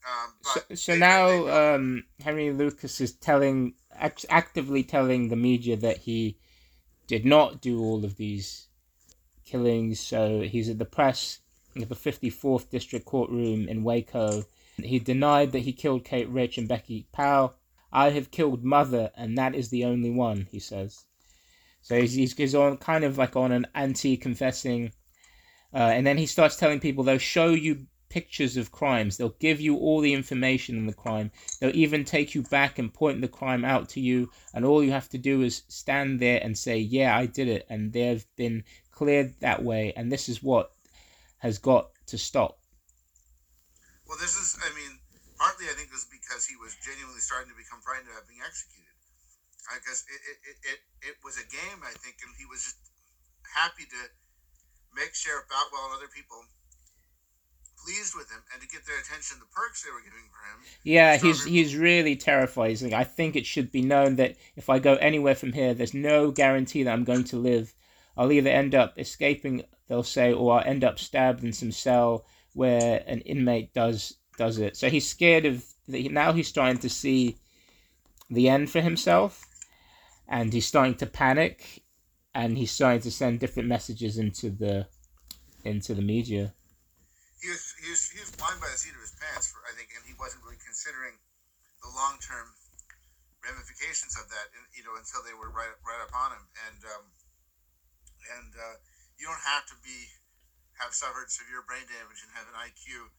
Um, 0.06 0.30
so, 0.42 0.76
so 0.76 0.92
they, 0.94 1.00
now 1.00 1.28
they 1.28 1.76
um, 1.76 2.04
Henry 2.24 2.52
Lucas 2.52 3.02
is 3.02 3.14
telling, 3.14 3.74
act- 4.00 4.26
actively 4.30 4.84
telling 4.84 5.30
the 5.30 5.36
media 5.36 5.76
that 5.78 5.98
he 5.98 6.38
did 7.08 7.26
not 7.26 7.62
do 7.62 7.82
all 7.82 8.06
of 8.06 8.18
these 8.18 8.68
killings. 9.46 10.00
So 10.00 10.42
he's 10.42 10.70
at 10.70 10.80
the 10.80 10.86
press 10.86 11.40
at 11.76 11.90
the 11.90 11.96
54th 11.96 12.70
District 12.70 13.06
Courtroom 13.06 13.68
in 13.68 13.84
Waco. 13.84 14.44
He 14.78 15.00
denied 15.00 15.52
that 15.52 15.60
he 15.60 15.74
killed 15.74 16.06
Kate 16.06 16.30
Rich 16.30 16.58
and 16.58 16.68
Becky 16.68 17.08
Powell. 17.12 17.56
I 17.92 18.12
have 18.12 18.32
killed 18.32 18.64
Mother, 18.64 19.12
and 19.16 19.38
that 19.38 19.56
is 19.56 19.70
the 19.70 19.86
only 19.86 20.12
one, 20.12 20.48
he 20.52 20.60
says. 20.60 21.06
So 21.82 22.00
he's, 22.00 22.34
he's 22.36 22.56
on 22.56 22.78
kind 22.78 23.04
of 23.04 23.18
like 23.18 23.36
on 23.36 23.52
an 23.52 23.68
anti-confessing, 23.74 24.92
uh, 25.74 25.78
and 25.78 26.06
then 26.06 26.18
he 26.18 26.26
starts 26.26 26.56
telling 26.56 26.80
people 26.80 27.04
they'll 27.04 27.18
show 27.18 27.50
you 27.50 27.88
pictures 28.10 28.58
of 28.58 28.72
crimes. 28.72 29.18
They'll 29.18 29.36
give 29.40 29.62
you 29.62 29.78
all 29.78 30.02
the 30.02 30.14
information 30.14 30.78
on 30.78 30.86
the 30.86 30.94
crime. 30.94 31.32
They'll 31.60 31.76
even 31.76 32.04
take 32.04 32.36
you 32.36 32.44
back 32.44 32.80
and 32.80 32.94
point 32.94 33.22
the 33.22 33.28
crime 33.28 33.64
out 33.64 33.90
to 33.90 34.02
you, 34.02 34.30
and 34.54 34.66
all 34.66 34.84
you 34.84 34.92
have 34.92 35.10
to 35.10 35.18
do 35.18 35.42
is 35.42 35.64
stand 35.68 36.20
there 36.20 36.40
and 36.44 36.58
say, 36.58 36.78
"Yeah, 36.78 37.16
I 37.16 37.26
did 37.26 37.48
it," 37.48 37.66
and 37.70 37.94
they've 37.94 38.26
been 38.36 38.64
cleared 38.92 39.40
that 39.40 39.64
way. 39.64 39.94
And 39.96 40.12
this 40.12 40.28
is 40.28 40.44
what 40.44 40.72
has 41.38 41.58
got 41.58 41.92
to 42.08 42.18
stop. 42.18 42.60
Well, 44.08 44.18
this 44.18 44.36
is, 44.36 44.58
I 44.60 44.74
mean, 44.76 45.00
partly 45.38 45.68
I 45.70 45.74
think 45.78 45.92
this 45.92 46.04
is 46.04 46.12
because 46.12 46.46
he 46.46 46.58
was 46.58 46.76
genuinely 46.84 47.22
starting 47.22 47.50
to 47.52 47.56
become 47.56 47.80
frightened 47.80 48.12
of 48.12 48.28
being 48.28 48.42
executed 48.44 48.90
because 49.70 50.02
it, 50.10 50.22
it, 50.26 50.58
it, 50.66 50.80
it 51.14 51.16
was 51.22 51.38
a 51.38 51.46
game, 51.46 51.80
I 51.86 51.94
think, 52.02 52.18
and 52.26 52.34
he 52.36 52.50
was 52.50 52.66
just 52.66 52.82
happy 53.46 53.86
to 53.86 54.02
make 54.98 55.14
Sheriff 55.14 55.46
Boutwell 55.46 55.94
and 55.94 56.02
other 56.02 56.10
people 56.10 56.42
pleased 57.86 58.16
with 58.16 58.30
him 58.30 58.42
and 58.54 58.62
to 58.62 58.68
get 58.68 58.86
their 58.86 59.00
attention, 59.00 59.38
the 59.40 59.46
perks 59.46 59.84
they 59.84 59.92
were 59.92 60.00
giving 60.00 60.30
for 60.32 60.42
him. 60.50 60.66
Yeah, 60.84 61.18
he's 61.18 61.44
he's 61.44 61.76
really 61.76 62.16
terrifying. 62.16 62.94
I 62.94 63.04
think 63.04 63.36
it 63.36 63.46
should 63.46 63.72
be 63.72 63.82
known 63.82 64.16
that 64.18 64.36
if 64.56 64.70
I 64.70 64.80
go 64.80 64.96
anywhere 64.96 65.36
from 65.36 65.54
here, 65.54 65.74
there's 65.74 65.94
no 65.94 66.32
guarantee 66.32 66.84
that 66.84 66.94
I'm 66.94 67.04
going 67.04 67.26
to 67.26 67.38
live. 67.38 67.74
I'll 68.18 68.32
either 68.32 68.50
end 68.50 68.76
up 68.76 68.98
escaping, 68.98 69.64
they'll 69.88 70.04
say, 70.04 70.34
or 70.34 70.60
I'll 70.60 70.68
end 70.68 70.84
up 70.84 71.00
stabbed 71.00 71.44
in 71.44 71.54
some 71.54 71.72
cell 71.72 72.26
where 72.54 73.04
an 73.08 73.22
inmate 73.22 73.74
does 73.74 74.16
does 74.38 74.60
it. 74.60 74.78
So 74.78 74.90
he's 74.90 75.08
scared 75.08 75.46
of 75.46 75.66
now. 75.88 76.34
He's 76.34 76.52
trying 76.52 76.78
to 76.80 76.90
see 76.90 77.38
the 78.30 78.50
end 78.50 78.70
for 78.70 78.82
himself 78.82 79.46
and 80.30 80.54
he's 80.54 80.68
starting 80.68 80.96
to 80.96 81.08
panic, 81.08 81.84
and 82.36 82.58
he's 82.58 82.72
starting 82.72 83.02
to 83.02 83.12
send 83.12 83.40
different 83.40 83.68
messages 83.68 84.18
into 84.18 84.52
the 84.52 84.88
into 85.66 85.94
the 85.94 86.02
media. 86.02 86.54
He 87.80 87.90
was 87.90 88.12
he 88.12 88.20
was, 88.20 88.32
blind 88.36 88.60
by 88.60 88.68
the 88.68 88.80
seat 88.80 88.96
of 88.96 89.04
his 89.04 89.16
pants, 89.16 89.50
for, 89.50 89.64
I 89.64 89.72
think, 89.76 89.96
and 89.96 90.04
he 90.04 90.16
wasn't 90.20 90.44
really 90.44 90.60
considering 90.60 91.16
the 91.80 91.92
long 91.96 92.20
term 92.20 92.52
ramifications 93.40 94.20
of 94.20 94.28
that, 94.28 94.52
you 94.76 94.84
know, 94.84 95.00
until 95.00 95.24
they 95.24 95.32
were 95.32 95.52
right 95.52 95.72
right 95.88 96.04
upon 96.04 96.36
him. 96.36 96.44
And 96.68 96.80
um, 96.84 97.06
and 98.40 98.52
uh, 98.52 98.76
you 99.16 99.28
don't 99.28 99.46
have 99.48 99.64
to 99.72 99.76
be 99.80 100.12
have 100.80 100.96
suffered 100.96 101.28
severe 101.28 101.64
brain 101.68 101.84
damage 101.88 102.24
and 102.24 102.32
have 102.36 102.48
an 102.48 102.56
IQ 102.56 103.12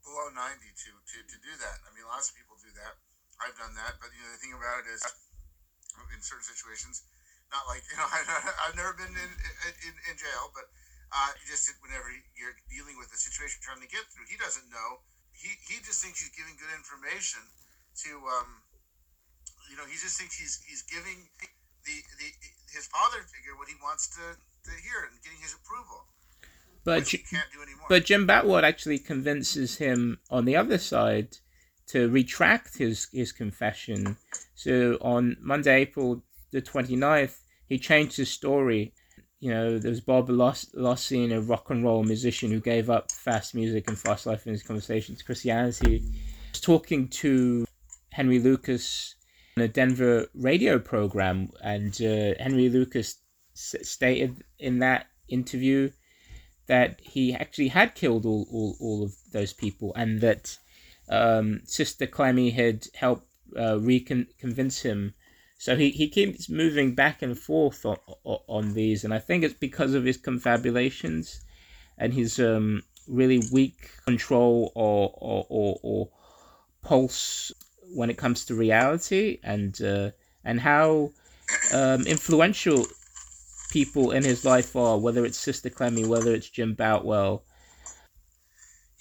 below 0.00 0.32
90 0.32 0.56
to, 0.64 0.90
to, 1.04 1.16
to 1.20 1.36
do 1.44 1.52
that. 1.60 1.84
I 1.84 1.92
mean, 1.92 2.08
lots 2.08 2.32
of 2.32 2.34
people 2.40 2.56
do 2.56 2.72
that. 2.80 2.96
I've 3.44 3.54
done 3.60 3.76
that, 3.76 4.00
but 4.00 4.08
you 4.16 4.24
know, 4.24 4.32
the 4.32 4.40
thing 4.40 4.56
about 4.56 4.82
it 4.82 4.88
is 4.88 5.04
in 6.10 6.20
certain 6.24 6.48
situations. 6.48 7.06
Not 7.52 7.64
like 7.68 7.84
you 7.90 7.96
know, 7.96 8.08
I've 8.64 8.76
never 8.76 8.96
been 8.96 9.12
in 9.12 9.30
in, 9.84 9.94
in 10.10 10.14
jail, 10.16 10.50
but 10.56 10.66
uh, 11.12 11.32
just 11.48 11.70
whenever 11.80 12.10
you're 12.36 12.56
dealing 12.68 12.96
with 13.00 13.08
a 13.12 13.20
situation 13.20 13.60
trying 13.64 13.80
to 13.80 13.90
get 13.90 14.04
through, 14.12 14.28
he 14.28 14.36
doesn't 14.36 14.68
know. 14.68 15.00
He 15.32 15.54
he 15.66 15.80
just 15.80 16.02
thinks 16.02 16.20
he's 16.20 16.34
giving 16.34 16.58
good 16.58 16.72
information 16.74 17.40
to 18.04 18.10
um, 18.28 18.62
you 19.70 19.76
know, 19.76 19.84
he 19.84 19.96
just 19.96 20.18
thinks 20.18 20.38
he's 20.38 20.60
he's 20.66 20.82
giving 20.82 21.28
the 21.84 21.96
the 22.18 22.28
his 22.72 22.86
father 22.88 23.18
figure 23.28 23.56
what 23.56 23.68
he 23.68 23.74
wants 23.82 24.08
to 24.16 24.36
to 24.64 24.70
hear 24.82 25.08
and 25.10 25.22
getting 25.22 25.40
his 25.40 25.54
approval. 25.54 26.04
But 26.84 27.12
but 27.88 28.04
Jim 28.04 28.26
Boutwell 28.26 28.64
actually 28.64 28.98
convinces 28.98 29.76
him 29.76 30.20
on 30.30 30.44
the 30.44 30.56
other 30.56 30.78
side 30.78 31.36
to 31.88 32.08
retract 32.08 32.78
his, 32.78 33.08
his 33.12 33.32
confession. 33.32 34.16
So 34.54 34.98
on 35.00 35.36
Monday, 35.40 35.82
April 35.82 36.22
the 36.50 36.62
29th, 36.62 37.38
he 37.66 37.78
changed 37.78 38.16
his 38.16 38.30
story. 38.30 38.92
You 39.40 39.50
know, 39.50 39.78
there 39.78 39.90
was 39.90 40.00
Bob 40.00 40.28
Larson, 40.30 41.32
a 41.32 41.40
rock 41.40 41.70
and 41.70 41.84
roll 41.84 42.02
musician 42.02 42.50
who 42.50 42.60
gave 42.60 42.90
up 42.90 43.12
fast 43.12 43.54
music 43.54 43.86
and 43.88 43.96
fast 43.96 44.26
life 44.26 44.46
in 44.46 44.52
his 44.52 44.64
conversation 44.64 45.14
to 45.14 45.24
Christianity. 45.24 45.98
He 45.98 46.50
was 46.52 46.60
talking 46.60 47.08
to 47.08 47.64
Henry 48.10 48.40
Lucas 48.40 49.14
on 49.56 49.62
a 49.62 49.68
Denver 49.68 50.26
radio 50.34 50.78
program, 50.80 51.50
and 51.62 51.94
uh, 52.02 52.34
Henry 52.40 52.68
Lucas 52.68 53.16
s- 53.54 53.76
stated 53.82 54.42
in 54.58 54.80
that 54.80 55.06
interview 55.28 55.90
that 56.66 57.00
he 57.00 57.32
actually 57.32 57.68
had 57.68 57.94
killed 57.94 58.26
all, 58.26 58.46
all, 58.52 58.76
all 58.80 59.04
of 59.04 59.12
those 59.32 59.52
people 59.52 59.92
and 59.94 60.20
that 60.20 60.58
um, 61.08 61.60
Sister 61.64 62.06
Clemmy 62.06 62.50
had 62.50 62.86
helped 62.94 63.26
uh, 63.56 63.78
reconvince 63.78 64.82
him. 64.82 65.14
So 65.58 65.76
he, 65.76 65.90
he 65.90 66.08
keeps 66.08 66.48
moving 66.48 66.94
back 66.94 67.20
and 67.20 67.36
forth 67.36 67.84
on, 67.84 67.98
on 68.24 68.74
these, 68.74 69.04
and 69.04 69.12
I 69.12 69.18
think 69.18 69.42
it's 69.42 69.54
because 69.54 69.92
of 69.94 70.04
his 70.04 70.16
confabulations 70.16 71.40
and 71.98 72.14
his 72.14 72.38
um, 72.38 72.82
really 73.08 73.42
weak 73.52 73.90
control 74.04 74.70
or, 74.76 75.12
or, 75.14 75.46
or, 75.48 75.80
or 75.82 76.08
pulse 76.82 77.50
when 77.92 78.08
it 78.08 78.16
comes 78.16 78.44
to 78.44 78.54
reality 78.54 79.40
and 79.42 79.82
uh, 79.82 80.10
and 80.44 80.60
how 80.60 81.10
um, 81.74 82.06
influential 82.06 82.86
people 83.70 84.12
in 84.12 84.22
his 84.22 84.44
life 84.44 84.76
are, 84.76 84.96
whether 84.96 85.24
it's 85.24 85.38
Sister 85.38 85.70
Clemmy, 85.70 86.04
whether 86.04 86.32
it's 86.32 86.48
Jim 86.48 86.74
Boutwell. 86.74 87.42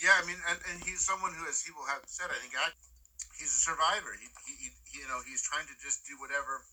Yeah, 0.02 0.10
I 0.22 0.26
mean, 0.26 0.38
and, 0.50 0.60
and 0.72 0.84
he's 0.84 1.06
someone 1.06 1.34
who, 1.34 1.48
as 1.48 1.64
people 1.64 1.84
have 1.88 2.02
said, 2.06 2.28
I 2.30 2.40
think 2.42 2.54
I, 2.58 2.70
he's 3.40 3.50
a 3.50 3.62
survivor. 3.70 4.16
He, 4.20 4.47
you 4.98 5.08
know, 5.08 5.22
he's 5.24 5.42
trying 5.46 5.70
to 5.70 5.78
just 5.80 6.06
do 6.06 6.18
whatever 6.18 6.66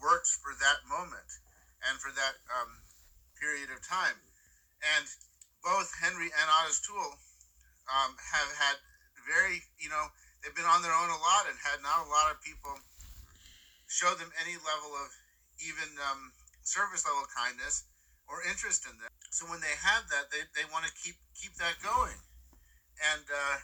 works 0.00 0.36
for 0.40 0.56
that 0.60 0.80
moment 0.88 1.28
and 1.88 1.96
for 2.00 2.12
that 2.12 2.36
um, 2.52 2.80
period 3.36 3.72
of 3.72 3.80
time. 3.84 4.16
And 4.96 5.04
both 5.64 5.92
Henry 6.00 6.32
and 6.32 6.46
Ottis 6.60 6.80
Toole 6.80 7.16
um, 7.88 8.16
have 8.16 8.50
had 8.56 8.76
very, 9.28 9.60
you 9.76 9.92
know, 9.92 10.08
they've 10.40 10.56
been 10.56 10.68
on 10.68 10.80
their 10.80 10.94
own 10.94 11.12
a 11.12 11.20
lot 11.20 11.48
and 11.48 11.56
had 11.60 11.84
not 11.84 12.04
a 12.04 12.08
lot 12.08 12.32
of 12.32 12.40
people 12.40 12.72
show 13.88 14.14
them 14.16 14.32
any 14.40 14.56
level 14.64 14.92
of 14.96 15.08
even 15.60 15.88
um, 16.08 16.32
service 16.64 17.04
level 17.04 17.26
kindness 17.28 17.84
or 18.30 18.40
interest 18.48 18.86
in 18.88 18.96
them. 18.96 19.10
So 19.30 19.44
when 19.50 19.60
they 19.60 19.74
have 19.82 20.08
that, 20.08 20.32
they, 20.32 20.42
they 20.56 20.66
want 20.72 20.86
to 20.86 20.92
keep 20.96 21.18
keep 21.38 21.54
that 21.62 21.78
going, 21.82 22.18
and 23.14 23.24
uh, 23.26 23.58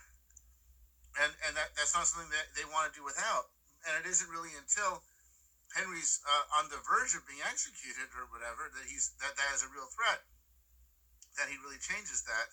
and 1.23 1.31
and 1.47 1.53
that, 1.59 1.75
that's 1.75 1.95
not 1.95 2.07
something 2.07 2.31
that 2.31 2.55
they 2.55 2.67
want 2.71 2.91
to 2.91 2.93
do 2.95 3.03
without. 3.03 3.51
And 3.87 4.03
it 4.03 4.07
isn't 4.11 4.31
really 4.31 4.51
until 4.59 5.03
Henry's 5.75 6.19
uh, 6.27 6.59
on 6.59 6.69
the 6.69 6.83
verge 6.83 7.15
of 7.15 7.23
being 7.27 7.43
executed 7.47 8.11
or 8.19 8.27
whatever 8.35 8.67
that 8.75 8.87
he's 8.91 9.15
that 9.23 9.39
that 9.39 9.51
is 9.55 9.63
a 9.63 9.71
real 9.71 9.87
threat 9.95 10.27
that 11.37 11.53
he 11.53 11.57
really 11.61 11.81
changes 11.81 12.25
that. 12.25 12.49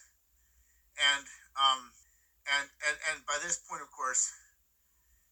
And 0.99 1.25
um, 1.57 1.81
and 2.59 2.67
and 2.85 2.95
and 3.11 3.17
by 3.25 3.39
this 3.41 3.57
point, 3.65 3.81
of 3.81 3.89
course, 3.89 4.29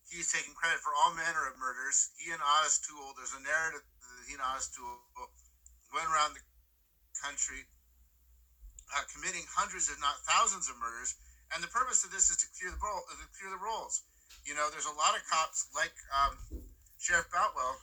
he's 0.09 0.31
taking 0.31 0.55
credit 0.57 0.81
for 0.81 0.95
all 0.95 1.13
manner 1.13 1.45
of 1.45 1.59
murders. 1.59 2.09
He 2.17 2.31
and 2.33 2.41
Ottis 2.41 2.81
Toole, 2.81 3.13
there's 3.13 3.35
a 3.35 3.43
narrative 3.43 3.83
that 3.85 4.25
he 4.25 4.33
and 4.33 4.43
Ottis 4.43 4.73
Toole 4.73 4.97
went 5.93 6.07
around 6.07 6.33
the 6.33 6.43
country 7.19 7.67
uh, 8.95 9.05
committing 9.11 9.45
hundreds, 9.51 9.91
if 9.91 9.99
not 10.01 10.19
thousands, 10.25 10.71
of 10.71 10.79
murders. 10.79 11.15
And 11.53 11.59
the 11.59 11.71
purpose 11.71 12.07
of 12.07 12.11
this 12.15 12.31
is 12.31 12.39
to 12.41 12.47
clear 12.55 12.71
the 12.71 12.79
role, 12.79 13.03
to 13.11 13.27
clear 13.35 13.51
the 13.51 13.59
rolls. 13.59 14.07
You 14.45 14.57
know, 14.57 14.67
there's 14.73 14.89
a 14.89 14.97
lot 14.97 15.13
of 15.13 15.21
cops 15.29 15.69
like 15.73 15.93
um, 16.11 16.63
Sheriff 16.97 17.29
Boutwell 17.29 17.77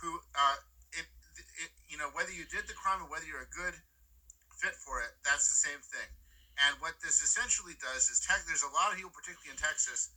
who, 0.00 0.18
uh, 0.34 0.58
it, 0.96 1.06
it, 1.62 1.70
you 1.86 1.96
know, 2.00 2.10
whether 2.16 2.32
you 2.32 2.48
did 2.48 2.66
the 2.66 2.74
crime 2.74 3.04
or 3.04 3.08
whether 3.12 3.28
you're 3.28 3.44
a 3.44 3.54
good 3.54 3.76
fit 4.58 4.74
for 4.82 5.04
it, 5.04 5.12
that's 5.22 5.46
the 5.46 5.58
same 5.68 5.78
thing. 5.78 6.08
And 6.68 6.76
what 6.84 7.00
this 7.00 7.24
essentially 7.24 7.76
does 7.80 8.12
is, 8.12 8.20
tech, 8.20 8.44
there's 8.44 8.64
a 8.64 8.72
lot 8.76 8.92
of 8.92 9.00
people, 9.00 9.12
particularly 9.12 9.52
in 9.52 9.60
Texas, 9.60 10.12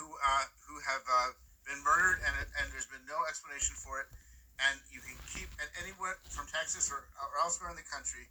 who 0.00 0.08
uh, 0.08 0.46
who 0.64 0.80
have 0.80 1.04
uh, 1.04 1.30
been 1.68 1.76
murdered, 1.84 2.24
and 2.24 2.32
and 2.56 2.72
there's 2.72 2.88
been 2.88 3.04
no 3.04 3.20
explanation 3.28 3.76
for 3.76 4.00
it. 4.00 4.08
And 4.60 4.80
you 4.88 5.00
can 5.04 5.16
keep 5.28 5.48
and 5.60 5.68
anywhere 5.80 6.16
from 6.28 6.48
Texas 6.48 6.88
or, 6.88 7.04
or 7.20 7.28
elsewhere 7.44 7.68
in 7.68 7.76
the 7.76 7.84
country, 7.88 8.28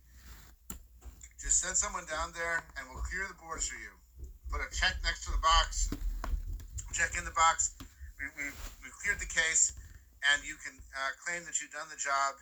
just 1.38 1.62
send 1.62 1.78
someone 1.78 2.10
down 2.10 2.34
there, 2.34 2.66
and 2.78 2.90
we'll 2.90 3.06
clear 3.06 3.26
the 3.30 3.38
borders 3.38 3.70
for 3.70 3.78
you. 3.78 3.94
Put 4.50 4.66
a 4.66 4.70
check 4.74 4.98
next 5.06 5.26
to 5.26 5.32
the 5.34 5.42
box. 5.42 5.94
Check 6.94 7.16
in 7.16 7.24
the 7.24 7.36
box. 7.38 7.78
We, 8.18 8.28
we, 8.36 8.46
we 8.84 8.90
cleared 9.00 9.22
the 9.22 9.30
case, 9.30 9.72
and 10.34 10.44
you 10.44 10.58
can 10.60 10.76
uh, 10.92 11.14
claim 11.22 11.46
that 11.48 11.62
you've 11.62 11.72
done 11.72 11.88
the 11.88 12.00
job. 12.00 12.36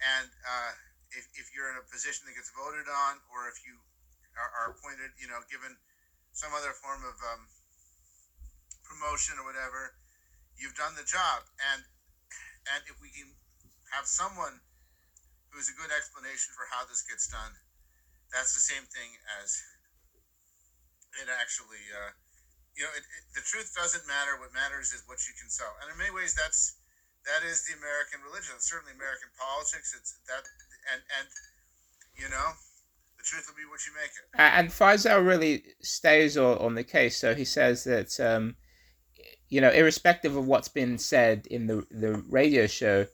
And 0.00 0.30
uh, 0.46 0.72
if, 1.12 1.28
if 1.36 1.52
you're 1.52 1.68
in 1.68 1.76
a 1.76 1.86
position 1.90 2.24
that 2.26 2.34
gets 2.38 2.48
voted 2.54 2.88
on, 2.88 3.20
or 3.34 3.50
if 3.50 3.60
you 3.66 3.76
are, 4.38 4.50
are 4.54 4.68
appointed, 4.72 5.12
you 5.20 5.28
know, 5.28 5.42
given 5.50 5.76
some 6.32 6.54
other 6.56 6.72
form 6.72 7.04
of 7.04 7.16
um, 7.34 7.42
promotion 8.86 9.36
or 9.36 9.44
whatever, 9.44 9.92
you've 10.56 10.78
done 10.78 10.96
the 10.96 11.04
job. 11.04 11.44
And 11.74 11.84
and 12.72 12.80
if 12.86 12.96
we 13.02 13.10
can 13.10 13.26
have 13.90 14.06
someone 14.06 14.62
who 15.50 15.58
is 15.58 15.66
a 15.68 15.76
good 15.76 15.90
explanation 15.90 16.54
for 16.54 16.64
how 16.70 16.86
this 16.86 17.02
gets 17.02 17.26
done, 17.26 17.58
that's 18.30 18.54
the 18.54 18.62
same 18.62 18.86
thing 18.88 19.18
as 19.42 19.58
it 21.18 21.28
actually. 21.28 21.82
Uh, 21.90 22.14
you 22.76 22.82
know, 22.84 22.92
it, 22.96 23.04
it, 23.04 23.24
the 23.36 23.44
truth 23.44 23.72
doesn't 23.76 24.06
matter. 24.08 24.36
What 24.40 24.52
matters 24.56 24.92
is 24.92 25.04
what 25.06 25.20
you 25.28 25.34
can 25.36 25.48
sell. 25.52 25.72
And 25.82 25.92
in 25.92 25.96
many 25.98 26.12
ways, 26.12 26.32
that's 26.32 26.80
that 27.28 27.46
is 27.46 27.64
the 27.68 27.76
American 27.76 28.24
religion. 28.24 28.56
It's 28.56 28.68
certainly 28.68 28.96
American 28.96 29.28
politics. 29.36 29.94
It's 29.94 30.16
that, 30.26 30.44
and 30.92 31.00
and 31.20 31.28
you 32.16 32.28
know, 32.28 32.48
the 33.18 33.24
truth 33.24 33.46
will 33.48 33.56
be 33.56 33.68
what 33.68 33.84
you 33.86 33.92
make 33.94 34.12
it. 34.12 34.24
And 34.36 34.68
Feazell 34.70 35.24
really 35.24 35.76
stays 35.82 36.36
on, 36.36 36.74
the 36.74 36.84
case. 36.84 37.16
So 37.16 37.34
he 37.34 37.44
says 37.44 37.84
that 37.84 38.18
um, 38.20 38.56
you 39.48 39.60
know, 39.60 39.70
irrespective 39.70 40.36
of 40.36 40.46
what's 40.46 40.68
been 40.68 40.98
said 40.98 41.46
in 41.50 41.66
the, 41.66 41.84
the 41.90 42.24
radio 42.28 42.66
show, 42.66 43.06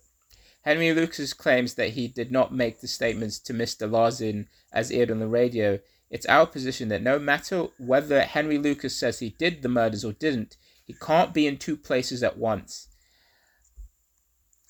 Henry 0.63 0.93
Lucas 0.93 1.33
claims 1.33 1.75
that 1.75 1.91
he 1.91 2.09
did 2.09 2.31
not 2.31 2.55
make 2.55 2.81
the 2.81 2.89
statements 2.89 3.39
to 3.41 3.53
Mr. 3.53 3.91
Larson 3.91 4.49
as 4.73 4.91
aired 4.91 5.11
on 5.11 5.19
the 5.19 5.27
radio. 5.27 5.79
It's 6.11 6.27
our 6.27 6.47
position 6.47 6.89
that 6.89 7.03
no 7.03 7.19
matter 7.19 7.69
whether 7.79 8.23
Henry 8.23 8.59
Lucas 8.59 8.97
says 8.97 9.19
he 9.19 9.31
did 9.31 9.63
the 9.63 9.69
murders 9.69 10.05
or 10.05 10.13
didn't, 10.13 10.57
he 10.85 10.95
can't 10.95 11.35
be 11.35 11.47
in 11.47 11.59
two 11.59 11.77
places 11.77 12.23
at 12.23 12.39
once. 12.39 12.89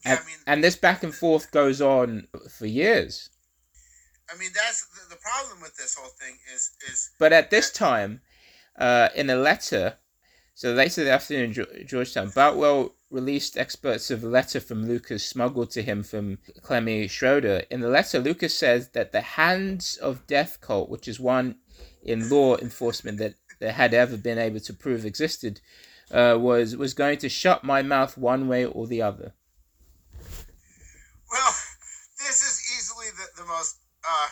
Yeah, 0.04 0.12
and, 0.12 0.20
I 0.20 0.26
mean, 0.26 0.36
and 0.46 0.64
this 0.64 0.76
back 0.76 1.02
and 1.02 1.14
forth 1.14 1.50
goes 1.50 1.80
on 1.80 2.26
for 2.50 2.66
years. 2.66 3.30
I 4.32 4.36
mean, 4.36 4.50
that's 4.54 4.86
the, 4.88 5.14
the 5.14 5.20
problem 5.20 5.62
with 5.62 5.76
this 5.76 5.96
whole 5.98 6.10
thing 6.10 6.36
is 6.54 6.70
is. 6.90 7.10
But 7.18 7.32
at 7.32 7.50
this 7.50 7.70
time, 7.70 8.20
uh, 8.78 9.08
in 9.14 9.30
a 9.30 9.36
letter 9.36 9.98
so 10.58 10.72
later 10.72 11.04
that 11.04 11.12
afternoon 11.12 11.54
in 11.72 11.86
Georgetown, 11.86 12.30
Boutwell 12.30 12.96
released 13.10 13.56
experts 13.56 14.10
of 14.10 14.22
a 14.22 14.28
letter 14.28 14.60
from 14.60 14.86
Lucas 14.86 15.26
smuggled 15.26 15.70
to 15.70 15.82
him 15.82 16.02
from 16.02 16.38
Clemmy 16.62 17.08
Schroeder. 17.08 17.64
In 17.70 17.80
the 17.80 17.88
letter, 17.88 18.18
Lucas 18.18 18.56
says 18.56 18.90
that 18.90 19.12
the 19.12 19.20
Hands 19.20 19.96
of 19.96 20.26
Death 20.26 20.60
cult, 20.60 20.90
which 20.90 21.08
is 21.08 21.18
one 21.18 21.56
in 22.02 22.28
law 22.28 22.56
enforcement 22.56 23.18
that 23.18 23.34
there 23.60 23.72
had 23.72 23.94
ever 23.94 24.16
been 24.16 24.38
able 24.38 24.60
to 24.60 24.74
prove 24.74 25.04
existed, 25.04 25.60
uh, 26.10 26.36
was 26.38 26.76
was 26.76 26.94
going 26.94 27.18
to 27.18 27.28
shut 27.28 27.64
my 27.64 27.82
mouth 27.82 28.16
one 28.16 28.48
way 28.48 28.64
or 28.64 28.86
the 28.86 29.02
other. 29.02 29.34
Well, 31.30 31.52
this 32.18 32.40
is 32.40 32.62
easily 32.76 33.08
the, 33.16 33.42
the 33.42 33.48
most 33.48 33.76
uh, 34.04 34.28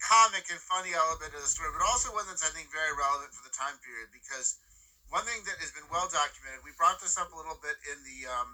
comic 0.00 0.44
and 0.50 0.60
funny 0.60 0.92
element 0.92 1.32
of 1.34 1.40
the 1.40 1.48
story, 1.48 1.70
but 1.72 1.84
also 1.86 2.12
one 2.12 2.26
that's 2.28 2.44
I 2.44 2.52
think 2.52 2.68
very 2.72 2.92
relevant 2.96 3.32
for 3.32 3.48
the 3.48 3.54
time 3.54 3.78
period 3.80 4.08
because 4.12 4.58
one 5.12 5.28
thing 5.28 5.44
that 5.44 5.60
has 5.60 5.68
been 5.76 5.84
well 5.92 6.08
documented, 6.08 6.64
we 6.64 6.72
brought 6.80 6.96
this 6.96 7.20
up 7.20 7.28
a 7.28 7.36
little 7.36 7.60
bit 7.60 7.76
in 7.84 8.00
the 8.00 8.18
um, 8.32 8.50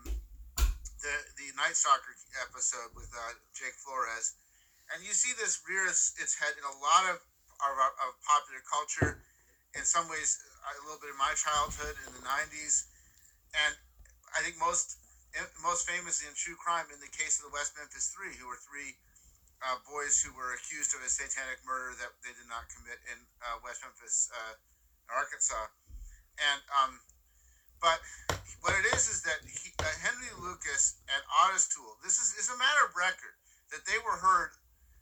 the 0.98 1.14
the 1.38 1.54
Night 1.54 1.78
Stalker 1.78 2.18
episode 2.42 2.90
with 2.98 3.06
uh, 3.14 3.38
Jake 3.54 3.78
Flores, 3.78 4.34
and 4.90 4.98
you 5.06 5.14
see 5.14 5.30
this 5.38 5.62
rear 5.70 5.86
its, 5.86 6.18
its 6.18 6.34
head 6.34 6.58
in 6.58 6.66
a 6.66 6.76
lot 6.82 7.14
of, 7.14 7.22
of, 7.62 8.10
popular 8.26 8.58
culture. 8.66 9.22
In 9.78 9.86
some 9.86 10.10
ways, 10.10 10.42
a 10.66 10.82
little 10.82 10.98
bit 10.98 11.14
in 11.14 11.18
my 11.20 11.30
childhood 11.38 11.94
in 12.02 12.10
the 12.18 12.26
'90s, 12.26 12.90
and 13.54 13.78
I 14.34 14.42
think 14.42 14.58
most 14.58 14.98
most 15.62 15.86
famously 15.86 16.26
in 16.26 16.34
true 16.34 16.58
crime 16.58 16.90
in 16.90 16.98
the 16.98 17.12
case 17.14 17.38
of 17.38 17.46
the 17.46 17.54
West 17.54 17.78
Memphis 17.78 18.10
Three, 18.10 18.34
who 18.34 18.50
were 18.50 18.58
three 18.58 18.98
uh, 19.62 19.78
boys 19.86 20.18
who 20.18 20.34
were 20.34 20.58
accused 20.58 20.90
of 20.90 21.06
a 21.06 21.10
satanic 21.10 21.62
murder 21.62 21.94
that 22.02 22.18
they 22.26 22.34
did 22.34 22.50
not 22.50 22.66
commit 22.74 22.98
in 23.14 23.18
uh, 23.46 23.62
West 23.62 23.86
Memphis, 23.86 24.26
uh, 24.34 24.58
Arkansas. 25.06 25.70
And 26.38 26.60
um, 26.70 26.92
but 27.82 27.98
what 28.62 28.74
it 28.78 28.86
is 28.94 29.10
is 29.10 29.22
that 29.26 29.38
he, 29.46 29.74
uh, 29.78 29.86
Henry 30.02 30.30
Lucas 30.38 30.98
and 31.10 31.22
Ottis 31.42 31.70
Toole. 31.70 31.98
This 32.02 32.18
is 32.18 32.34
is 32.38 32.50
a 32.50 32.58
matter 32.58 32.86
of 32.86 32.94
record 32.94 33.34
that 33.74 33.82
they 33.86 33.98
were 34.02 34.18
heard 34.18 34.54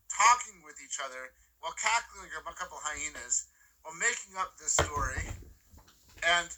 talking 0.08 0.64
with 0.64 0.80
each 0.80 0.98
other 1.00 1.32
while 1.60 1.76
cackling 1.76 2.28
like 2.28 2.36
a 2.36 2.56
couple 2.56 2.80
hyenas 2.80 3.48
while 3.84 3.96
making 3.96 4.36
up 4.36 4.56
this 4.56 4.76
story. 4.76 5.24
And 6.24 6.48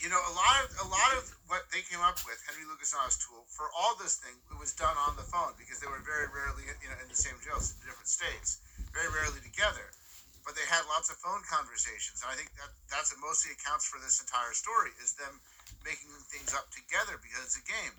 you 0.00 0.08
know, 0.08 0.20
a 0.20 0.34
lot 0.36 0.56
of 0.64 0.68
a 0.80 0.88
lot 0.88 1.10
of 1.16 1.28
what 1.48 1.68
they 1.72 1.84
came 1.84 2.00
up 2.00 2.20
with, 2.24 2.40
Henry 2.48 2.64
Lucas 2.64 2.96
and 2.96 3.04
Ottis 3.04 3.20
Toole, 3.20 3.44
for 3.52 3.68
all 3.76 3.96
this 4.00 4.16
thing, 4.20 4.36
it 4.48 4.56
was 4.56 4.72
done 4.72 4.96
on 5.08 5.16
the 5.16 5.24
phone 5.24 5.52
because 5.60 5.80
they 5.80 5.88
were 5.88 6.00
very 6.00 6.28
rarely, 6.32 6.64
you 6.80 6.88
know, 6.88 6.96
in 7.00 7.08
the 7.08 7.16
same 7.16 7.36
jails 7.44 7.76
in 7.76 7.84
different 7.84 8.08
states, 8.08 8.64
very 8.92 9.08
rarely 9.12 9.40
together 9.44 9.92
but 10.44 10.56
they 10.56 10.66
had 10.68 10.84
lots 10.88 11.12
of 11.12 11.16
phone 11.20 11.42
conversations. 11.46 12.24
And 12.24 12.32
I 12.32 12.36
think 12.36 12.52
that 12.56 12.72
that's 12.88 13.12
what 13.12 13.20
mostly 13.20 13.52
accounts 13.54 13.86
for 13.86 14.00
this 14.00 14.20
entire 14.20 14.52
story 14.56 14.92
is 15.00 15.14
them 15.14 15.40
making 15.84 16.12
things 16.28 16.52
up 16.56 16.68
together 16.72 17.20
because 17.20 17.52
it's 17.52 17.58
a 17.60 17.66
game. 17.66 17.94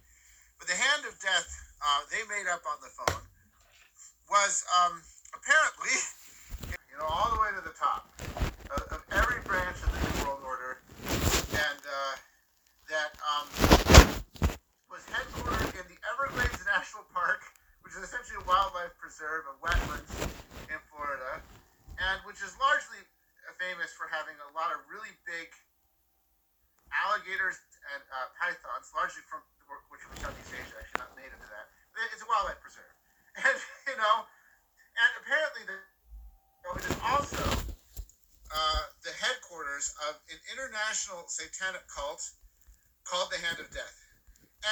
But 0.57 0.69
the 0.69 0.77
hand 0.77 1.05
of 1.09 1.17
death, 1.17 1.49
uh, 1.81 2.05
they 2.13 2.21
made 2.29 2.45
up 2.45 2.61
on 2.69 2.77
the 2.81 2.91
phone 2.93 3.25
was 4.29 4.63
um, 4.71 5.01
apparently, 5.33 5.95
you 6.91 6.97
know, 6.97 7.09
all 7.09 7.33
the 7.33 7.41
way 7.41 7.49
to 7.51 7.63
the 7.65 7.75
top 7.75 8.07
of, 8.71 8.81
of 8.93 9.01
every 9.11 9.41
branch 9.43 9.75
of 9.83 9.89
the 9.91 9.99
New 9.99 10.15
World 10.23 10.45
Order, 10.45 10.79
and 11.51 11.81
uh, 11.83 12.13
that 12.87 13.11
um, 13.25 13.47
was 14.87 15.03
headquartered 15.11 15.75
in 15.75 15.85
the 15.91 15.99
Everglades 16.13 16.63
National 16.63 17.03
Park, 17.11 17.43
which 17.83 17.91
is 17.95 18.07
essentially 18.07 18.39
a 18.39 18.45
wildlife 18.47 18.95
preserve 18.95 19.49
of 19.51 19.59
wetlands 19.59 20.11
in 20.71 20.79
Florida, 20.93 21.43
and 22.01 22.17
which 22.25 22.41
is 22.41 22.57
largely 22.57 22.97
famous 23.61 23.93
for 23.93 24.09
having 24.09 24.33
a 24.41 24.49
lot 24.57 24.73
of 24.73 24.81
really 24.89 25.13
big 25.29 25.49
alligators 26.89 27.61
and 27.93 28.01
uh, 28.09 28.27
pythons, 28.35 28.89
largely 28.97 29.21
from 29.29 29.45
which 29.87 30.03
from 30.03 30.17
Southeast 30.19 30.51
Asia, 30.51 30.75
actually 30.81 30.99
not 30.99 31.13
native 31.15 31.37
to 31.39 31.49
that. 31.53 31.71
It's 32.11 32.25
a 32.25 32.27
wildlife 32.27 32.59
preserve, 32.59 32.91
and 33.45 33.57
you 33.87 33.95
know, 33.95 34.15
and 34.25 35.11
apparently 35.21 35.63
the 35.69 35.77
it 36.77 36.85
is 36.87 36.99
also 37.03 37.43
uh, 38.53 38.83
the 39.03 39.13
headquarters 39.17 39.91
of 40.07 40.19
an 40.29 40.39
international 40.53 41.25
satanic 41.27 41.83
cult 41.89 42.21
called 43.03 43.31
the 43.31 43.39
Hand 43.41 43.59
of 43.59 43.67
Death, 43.71 43.97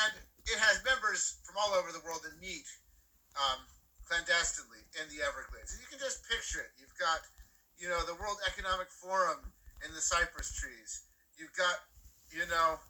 and 0.05 0.11
it 0.47 0.57
has 0.59 0.83
members 0.83 1.39
from 1.43 1.55
all 1.59 1.73
over 1.77 1.91
the 1.91 2.01
world 2.05 2.21
that 2.23 2.35
meet 2.39 2.67
um, 3.35 3.59
clandestinely 4.09 4.81
in 4.97 5.05
the 5.13 5.21
Everglades. 5.21 5.77
And 5.77 5.79
you 5.85 5.87
can 5.87 6.01
just 6.01 6.25
picture 6.25 6.65
it. 6.65 6.73
You've 6.81 6.97
got, 6.97 7.21
you 7.77 7.85
know, 7.85 8.01
the 8.09 8.17
World 8.17 8.41
Economic 8.49 8.89
Forum 8.89 9.37
in 9.85 9.93
the 9.93 10.01
cypress 10.01 10.49
trees. 10.57 11.05
You've 11.37 11.53
got, 11.53 11.85
you 12.33 12.43
know, 12.49 12.81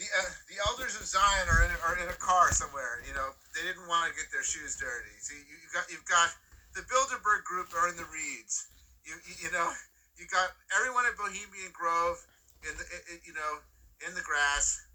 the 0.00 0.06
uh, 0.08 0.30
the 0.46 0.58
elders 0.70 0.94
of 0.94 1.04
Zion 1.04 1.46
are 1.50 1.66
in 1.66 1.70
are 1.82 1.98
in 1.98 2.08
a 2.08 2.18
car 2.22 2.54
somewhere. 2.54 3.02
You 3.04 3.12
know, 3.18 3.34
they 3.52 3.66
didn't 3.66 3.84
want 3.90 4.08
to 4.08 4.14
get 4.14 4.30
their 4.30 4.46
shoes 4.46 4.78
dirty. 4.78 5.10
See, 5.18 5.42
you, 5.42 5.58
you 5.58 5.68
got 5.74 5.90
you've 5.90 6.06
got 6.06 6.30
the 6.78 6.86
Bilderberg 6.86 7.42
group 7.42 7.74
are 7.74 7.90
in 7.90 7.98
the 7.98 8.06
reeds. 8.06 8.70
You 9.02 9.18
you, 9.26 9.34
you 9.46 9.50
know, 9.50 9.66
you 10.14 10.30
got 10.30 10.54
everyone 10.70 11.02
at 11.02 11.18
Bohemian 11.18 11.74
Grove 11.74 12.22
in 12.62 12.78
the 12.78 12.86
in, 13.10 13.18
you 13.26 13.34
know 13.34 13.58
in 14.06 14.14
the 14.14 14.22
grass, 14.22 14.86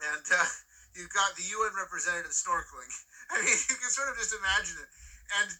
and 0.00 0.24
uh, 0.32 0.48
you've 0.96 1.12
got 1.12 1.36
the 1.36 1.44
UN 1.44 1.76
representative 1.76 2.32
snorkeling. 2.32 2.88
I 3.34 3.46
mean, 3.46 3.54
you 3.70 3.76
can 3.78 3.90
sort 3.94 4.10
of 4.10 4.18
just 4.18 4.34
imagine 4.34 4.74
it, 4.82 4.90
and 5.38 5.50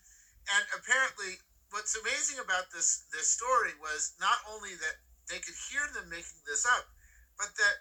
and 0.58 0.64
apparently, 0.74 1.38
what's 1.70 1.94
amazing 1.94 2.42
about 2.42 2.74
this 2.74 3.06
this 3.14 3.30
story 3.30 3.78
was 3.78 4.18
not 4.18 4.42
only 4.50 4.74
that 4.82 4.98
they 5.30 5.38
could 5.38 5.54
hear 5.70 5.86
them 5.94 6.10
making 6.10 6.42
this 6.42 6.66
up, 6.66 6.90
but 7.38 7.54
that 7.54 7.76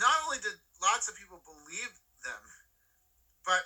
not 0.00 0.16
only 0.24 0.40
did 0.40 0.56
lots 0.80 1.06
of 1.06 1.14
people 1.14 1.44
believe 1.44 1.92
them, 2.24 2.42
but 3.44 3.62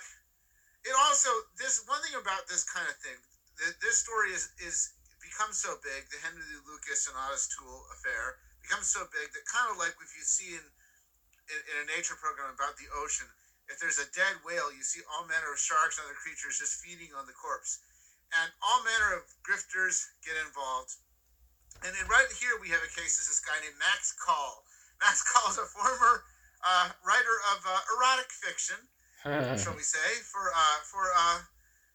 it 0.83 0.95
also 1.07 1.31
this 1.55 1.79
one 1.87 2.03
thing 2.03 2.19
about 2.19 2.45
this 2.51 2.67
kind 2.67 2.85
of 2.87 2.99
thing. 2.99 3.17
that 3.63 3.79
This 3.79 4.03
story 4.03 4.35
is 4.35 4.51
is 4.59 4.91
becomes 5.23 5.59
so 5.59 5.79
big. 5.79 6.07
The 6.11 6.19
Henry 6.19 6.43
Lucas 6.67 7.07
and 7.07 7.15
Ottis 7.15 7.47
Toole 7.55 7.87
affair 7.95 8.39
becomes 8.63 8.91
so 8.91 9.07
big 9.11 9.31
that 9.31 9.45
kind 9.47 9.71
of 9.71 9.79
like 9.79 9.95
if 9.99 10.11
you 10.15 10.23
see 10.23 10.59
in, 10.59 10.65
in 11.47 11.59
in 11.71 11.75
a 11.83 11.85
nature 11.87 12.19
program 12.19 12.51
about 12.51 12.75
the 12.75 12.91
ocean, 12.99 13.27
if 13.69 13.77
there's 13.77 14.01
a 14.01 14.09
dead 14.11 14.41
whale, 14.43 14.73
you 14.73 14.81
see 14.81 15.01
all 15.07 15.29
manner 15.29 15.53
of 15.53 15.59
sharks 15.61 15.97
and 15.97 16.05
other 16.09 16.17
creatures 16.17 16.57
just 16.57 16.81
feeding 16.81 17.13
on 17.13 17.29
the 17.29 17.37
corpse, 17.37 17.79
and 18.33 18.49
all 18.65 18.81
manner 18.83 19.17
of 19.17 19.29
grifters 19.45 20.09
get 20.25 20.35
involved. 20.41 20.97
And 21.85 21.95
then 21.95 22.05
right 22.11 22.27
here 22.41 22.59
we 22.59 22.73
have 22.73 22.83
a 22.83 22.91
case. 22.91 23.15
of 23.21 23.29
this 23.29 23.39
guy 23.39 23.55
named 23.63 23.79
Max 23.79 24.11
Call 24.17 24.67
Max 24.99 25.23
Call 25.23 25.47
is 25.51 25.57
a 25.57 25.67
former 25.67 26.23
uh, 26.63 26.91
writer 27.07 27.37
of 27.55 27.63
uh, 27.63 27.79
erotic 27.95 28.29
fiction, 28.35 28.79
shall 29.59 29.75
we 29.75 29.83
say, 29.83 30.09
for 30.27 30.51
uh, 30.51 30.79
for 30.83 31.07
uh, 31.15 31.39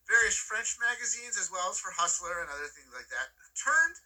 various 0.08 0.36
French 0.36 0.76
magazines 0.80 1.36
as 1.36 1.52
well 1.52 1.68
as 1.68 1.78
for 1.78 1.92
Hustler 1.92 2.40
and 2.40 2.48
other 2.48 2.68
things 2.72 2.88
like 2.96 3.08
that. 3.12 3.28
Turned 3.56 3.96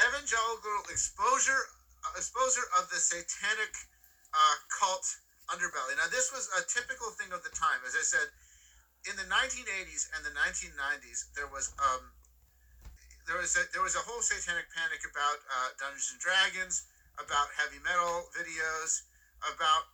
evangelical 0.00 0.88
exposure 0.88 1.72
uh, 2.04 2.16
exposure 2.16 2.64
of 2.80 2.88
the 2.88 3.00
satanic 3.00 3.72
uh, 4.32 4.56
cult 4.72 5.04
underbelly. 5.52 5.94
Now, 5.96 6.10
this 6.10 6.32
was 6.34 6.50
a 6.54 6.62
typical 6.66 7.10
thing 7.14 7.30
of 7.30 7.42
the 7.42 7.52
time. 7.54 7.82
As 7.86 7.94
I 7.94 8.02
said, 8.02 8.28
in 9.06 9.14
the 9.14 9.28
1980s 9.30 10.10
and 10.14 10.26
the 10.26 10.34
1990s, 10.34 11.30
there 11.38 11.46
was 11.46 11.70
um, 11.78 12.10
there 13.26 13.38
was 13.38 13.54
a, 13.58 13.62
there 13.74 13.82
was 13.82 13.94
a 13.94 14.02
whole 14.02 14.22
satanic 14.22 14.70
panic 14.70 15.02
about 15.06 15.42
Dungeons 15.78 16.14
and 16.14 16.18
Dragons 16.22 16.86
about 17.18 17.48
heavy 17.56 17.80
metal 17.82 18.28
videos, 18.36 19.02
about 19.42 19.88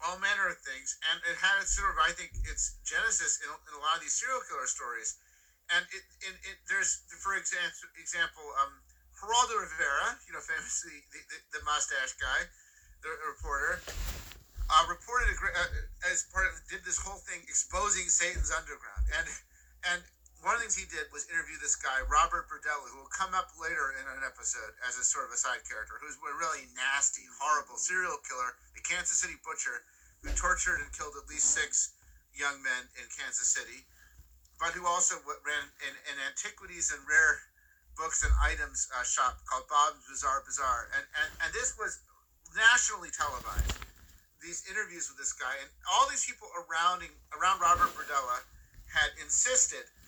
all 0.00 0.16
manner 0.16 0.48
of 0.48 0.56
things, 0.64 0.96
and 1.12 1.20
it 1.28 1.36
had 1.36 1.60
its 1.60 1.76
sort 1.76 1.92
of, 1.92 2.00
I 2.00 2.16
think, 2.16 2.32
its 2.48 2.80
genesis 2.88 3.36
in, 3.44 3.52
in 3.52 3.72
a 3.76 3.80
lot 3.84 4.00
of 4.00 4.02
these 4.02 4.16
serial 4.16 4.40
killer 4.48 4.64
stories. 4.64 5.20
And 5.70 5.84
it, 5.92 6.04
it, 6.24 6.34
it 6.40 6.56
there's, 6.66 7.04
for 7.20 7.36
example, 7.36 7.92
example, 8.00 8.42
um, 8.64 8.80
Geraldo 9.12 9.60
Rivera, 9.60 10.16
you 10.24 10.32
know, 10.32 10.40
famously 10.50 11.04
the, 11.12 11.20
the, 11.28 11.38
the 11.58 11.62
mustache 11.68 12.16
guy, 12.16 12.48
the 13.04 13.12
reporter, 13.28 13.84
uh, 14.70 14.86
reported 14.86 15.34
uh, 15.34 16.10
as 16.10 16.30
part 16.30 16.46
of 16.46 16.54
did 16.70 16.86
this 16.86 16.98
whole 16.98 17.18
thing 17.18 17.42
exposing 17.44 18.06
Satan's 18.06 18.54
underground, 18.54 19.04
and 19.18 19.26
and 19.90 20.00
one 20.40 20.56
of 20.56 20.64
the 20.64 20.72
things 20.72 20.78
he 20.78 20.88
did 20.88 21.04
was 21.12 21.28
interview 21.28 21.60
this 21.60 21.76
guy, 21.76 22.00
Robert 22.08 22.48
Berdella, 22.48 22.88
who 22.88 23.04
will 23.04 23.12
come 23.12 23.36
up 23.36 23.52
later 23.60 23.92
in 24.00 24.04
an 24.08 24.24
episode 24.24 24.72
as 24.88 24.96
a 24.96 25.04
sort 25.04 25.28
of 25.28 25.36
a 25.36 25.40
side 25.40 25.60
character, 25.68 26.00
who's 26.00 26.16
a 26.16 26.32
really 26.40 26.64
nasty, 26.72 27.28
horrible 27.36 27.76
serial 27.76 28.16
killer, 28.24 28.56
a 28.72 28.80
Kansas 28.80 29.20
City 29.20 29.36
butcher 29.44 29.84
who 30.24 30.32
tortured 30.32 30.80
and 30.80 30.88
killed 30.96 31.12
at 31.16 31.28
least 31.28 31.52
six 31.52 31.92
young 32.32 32.56
men 32.64 32.88
in 32.96 33.04
Kansas 33.12 33.52
City, 33.52 33.84
but 34.56 34.72
who 34.72 34.88
also 34.88 35.20
ran 35.24 35.66
an, 35.84 35.94
an 36.08 36.16
antiquities 36.32 36.88
and 36.88 37.04
rare 37.04 37.44
books 38.00 38.24
and 38.24 38.32
items 38.40 38.88
uh, 38.96 39.04
shop 39.04 39.44
called 39.44 39.68
Bob's 39.68 40.00
Bizarre 40.08 40.40
Bazaar. 40.44 40.88
And, 40.96 41.04
and, 41.20 41.28
and 41.44 41.50
this 41.52 41.76
was 41.76 42.00
nationally 42.56 43.12
televised, 43.12 43.76
these 44.42 44.64
interviews 44.68 45.08
with 45.08 45.20
this 45.20 45.32
guy. 45.32 45.52
And 45.60 45.68
all 45.92 46.08
these 46.08 46.24
people 46.24 46.48
around, 46.66 47.04
around 47.36 47.60
Robert 47.60 47.92
Berdella 47.94 48.42
had 48.90 49.12
insisted– 49.20 49.84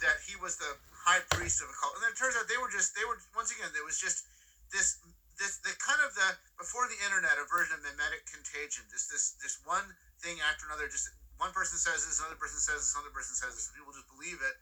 that 0.00 0.22
he 0.26 0.38
was 0.38 0.56
the 0.58 0.72
high 0.94 1.22
priest 1.34 1.62
of 1.62 1.70
a 1.70 1.74
cult. 1.78 1.94
And 1.98 2.02
then 2.06 2.14
it 2.14 2.18
turns 2.18 2.38
out 2.38 2.46
they 2.46 2.58
were 2.58 2.70
just 2.70 2.94
they 2.94 3.06
were 3.06 3.18
once 3.34 3.50
again 3.50 3.70
there 3.74 3.86
was 3.86 3.98
just 3.98 4.26
this 4.70 4.98
this 5.38 5.58
the 5.62 5.74
kind 5.78 5.98
of 6.02 6.14
the 6.14 6.28
before 6.58 6.86
the 6.90 6.98
internet 7.06 7.38
a 7.38 7.46
version 7.46 7.78
of 7.78 7.82
mimetic 7.82 8.26
contagion. 8.30 8.86
This 8.90 9.10
this 9.10 9.38
this 9.42 9.58
one 9.66 9.86
thing 10.22 10.38
after 10.46 10.66
another. 10.66 10.86
Just 10.90 11.10
one 11.38 11.54
person 11.54 11.78
says 11.78 12.02
this, 12.02 12.18
another 12.18 12.38
person 12.38 12.58
says 12.58 12.82
this, 12.82 12.94
another 12.98 13.14
person 13.14 13.38
says 13.38 13.54
this, 13.54 13.70
and 13.70 13.78
people 13.78 13.94
just 13.94 14.10
believe 14.10 14.42
it. 14.42 14.56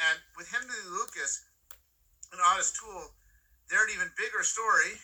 And 0.00 0.16
with 0.32 0.48
Henry 0.48 0.80
Lucas 0.88 1.44
and 2.32 2.40
Ottis 2.40 2.72
Toole, 2.72 3.12
they're 3.68 3.84
an 3.84 3.92
even 3.92 4.08
bigger 4.16 4.40
story. 4.40 4.96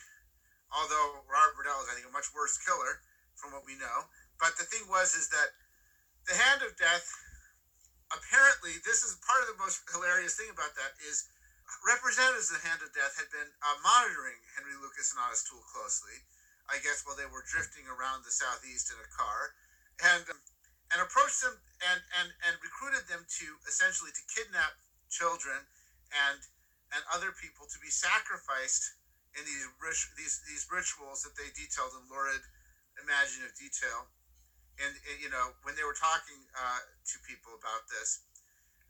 Although 0.73 1.21
Robert 1.27 1.53
Berdella 1.59 1.83
is, 1.85 1.89
I 1.91 1.93
think, 1.99 2.07
a 2.07 2.15
much 2.15 2.31
worse 2.33 2.57
killer 2.57 3.03
from 3.41 3.57
what 3.57 3.65
we 3.65 3.73
know. 3.81 4.05
But 4.37 4.55
the 4.61 4.69
thing 4.69 4.85
was 4.85 5.17
is 5.17 5.33
that 5.33 5.49
the 6.29 6.37
Hand 6.37 6.61
of 6.61 6.77
Death 6.77 7.09
apparently, 8.13 8.79
this 8.83 9.03
is 9.03 9.19
part 9.23 9.41
of 9.43 9.49
the 9.51 9.59
most 9.59 9.83
hilarious 9.87 10.35
thing 10.35 10.51
about 10.51 10.75
that 10.75 10.95
is 11.03 11.27
representatives 11.87 12.51
of 12.51 12.59
the 12.59 12.67
Hand 12.67 12.83
of 12.83 12.91
Death 12.91 13.15
had 13.15 13.31
been 13.31 13.47
uh, 13.63 13.77
monitoring 13.79 14.37
Henry 14.53 14.75
Lucas 14.75 15.15
and 15.15 15.23
Ottis 15.23 15.47
Toole 15.47 15.63
closely. 15.71 16.19
I 16.69 16.79
guess 16.83 17.03
while 17.03 17.17
they 17.19 17.27
were 17.27 17.43
drifting 17.47 17.83
around 17.87 18.23
the 18.23 18.31
southeast 18.31 18.91
in 18.91 18.99
a 18.99 19.09
car, 19.11 19.55
and 20.15 20.23
um, 20.31 20.39
and 20.91 20.99
approached 21.03 21.43
them 21.43 21.55
and 21.87 21.99
and 22.21 22.29
and 22.47 22.53
recruited 22.63 23.07
them 23.07 23.23
to 23.39 23.45
essentially 23.67 24.11
to 24.11 24.23
kidnap 24.31 24.75
children 25.11 25.67
and 26.27 26.39
and 26.95 27.01
other 27.11 27.31
people 27.35 27.67
to 27.67 27.79
be 27.79 27.91
sacrificed 27.91 28.95
in 29.35 29.43
these 29.47 29.67
rich, 29.79 30.11
these 30.15 30.43
these 30.47 30.67
rituals 30.67 31.23
that 31.23 31.35
they 31.35 31.51
detailed 31.55 31.95
in 31.95 32.07
lurid, 32.11 32.43
imaginative 33.11 33.51
detail. 33.59 34.07
And, 34.79 34.95
and 35.11 35.19
you 35.19 35.27
know 35.27 35.51
when 35.67 35.75
they 35.75 35.83
were 35.83 35.93
talking 35.93 36.47
uh, 36.55 36.81
to 36.87 37.15
people 37.27 37.51
about 37.59 37.91
this. 37.91 38.23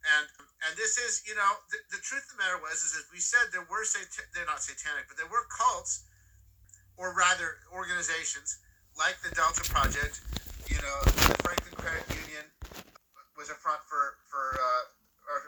And 0.06 0.30
and 0.66 0.78
this 0.78 1.02
is 1.02 1.26
you 1.26 1.34
know 1.34 1.52
the, 1.74 1.98
the 1.98 2.02
truth 2.06 2.30
of 2.30 2.38
the 2.38 2.40
matter 2.40 2.62
was 2.62 2.86
is 2.86 2.94
as 2.94 3.10
we 3.10 3.18
said 3.18 3.50
there 3.50 3.66
were 3.66 3.84
sat- 3.84 4.30
they're 4.32 4.48
not 4.48 4.62
satanic 4.62 5.10
but 5.10 5.18
there 5.18 5.30
were 5.30 5.46
cults 5.52 6.06
or 6.98 7.14
rather 7.14 7.62
organizations 7.70 8.58
like 8.98 9.20
the 9.22 9.30
delta 9.38 9.62
project 9.70 10.26
you 10.66 10.82
know 10.82 10.98
the 11.06 11.38
franklin 11.46 11.76
credit 11.78 12.02
union 12.18 12.46
was 13.38 13.50
a 13.54 13.58
front 13.58 13.82
for 13.86 14.22
for 14.26 14.58
uh, 14.58 14.84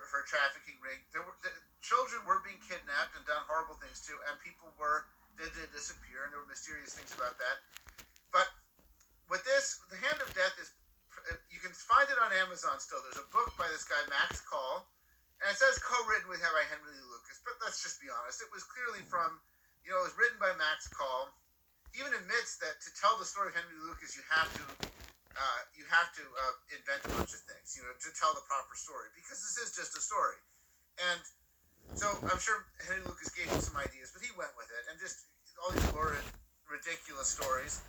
for 0.09 0.21
a 0.21 0.27
trafficking 0.29 0.77
ring. 0.79 1.01
There 1.11 1.21
were 1.21 1.35
the, 1.41 1.51
children 1.83 2.23
were 2.23 2.39
being 2.41 2.61
kidnapped 2.63 3.13
and 3.19 3.25
done 3.27 3.43
horrible 3.45 3.75
things 3.77 3.99
to 4.07 4.15
and 4.31 4.39
people 4.39 4.71
were 4.79 5.05
they 5.35 5.49
did 5.51 5.67
disappear 5.75 6.23
and 6.23 6.31
there 6.31 6.39
were 6.39 6.47
mysterious 6.47 6.95
things 6.95 7.11
about 7.11 7.35
that 7.41 7.57
with 9.29 9.43
this, 9.47 9.79
The 9.89 9.99
Hand 9.99 10.19
of 10.19 10.29
Death 10.35 10.55
is 10.59 10.71
you 11.47 11.59
can 11.63 11.71
find 11.71 12.07
it 12.11 12.19
on 12.19 12.35
Amazon 12.43 12.79
still. 12.83 12.99
There's 13.05 13.21
a 13.21 13.29
book 13.31 13.55
by 13.55 13.67
this 13.71 13.87
guy 13.87 13.99
Max 14.11 14.43
Call, 14.43 14.83
and 15.39 15.47
it 15.47 15.55
says 15.55 15.79
co-written 15.79 16.27
with 16.27 16.43
by 16.43 16.65
Henry 16.67 16.91
Lee 16.91 17.07
Lucas. 17.07 17.39
But 17.47 17.55
let's 17.63 17.79
just 17.79 18.03
be 18.03 18.11
honest, 18.11 18.43
it 18.43 18.51
was 18.51 18.67
clearly 18.67 19.05
from 19.07 19.39
you 19.87 19.95
know 19.95 20.03
it 20.03 20.11
was 20.11 20.17
written 20.19 20.35
by 20.39 20.51
Max 20.59 20.91
Call. 20.91 21.31
He 21.95 22.01
Even 22.01 22.11
admits 22.17 22.57
that 22.59 22.81
to 22.81 22.89
tell 22.97 23.15
the 23.21 23.27
story 23.27 23.53
of 23.53 23.55
Henry 23.55 23.77
Lucas, 23.85 24.17
you 24.17 24.25
have 24.27 24.49
to 24.57 24.63
uh, 25.33 25.61
you 25.77 25.87
have 25.87 26.11
to 26.17 26.23
uh, 26.25 26.55
invent 26.75 27.01
a 27.07 27.11
bunch 27.15 27.31
of 27.31 27.41
things, 27.47 27.73
you 27.77 27.81
know, 27.85 27.93
to 28.03 28.09
tell 28.17 28.35
the 28.35 28.43
proper 28.45 28.75
story 28.75 29.07
because 29.15 29.39
this 29.39 29.55
is 29.63 29.71
just 29.73 29.95
a 29.95 30.01
story. 30.03 30.37
And 31.09 31.21
so 31.95 32.09
I'm 32.27 32.41
sure 32.41 32.67
Henry 32.83 33.05
Lucas 33.07 33.31
gave 33.31 33.47
him 33.47 33.61
some 33.63 33.77
ideas, 33.79 34.11
but 34.11 34.21
he 34.21 34.29
went 34.35 34.51
with 34.59 34.69
it 34.73 34.83
and 34.91 34.99
just 34.99 35.29
all 35.61 35.71
these 35.71 35.89
lurid, 35.93 36.25
ridiculous 36.67 37.31
stories 37.31 37.81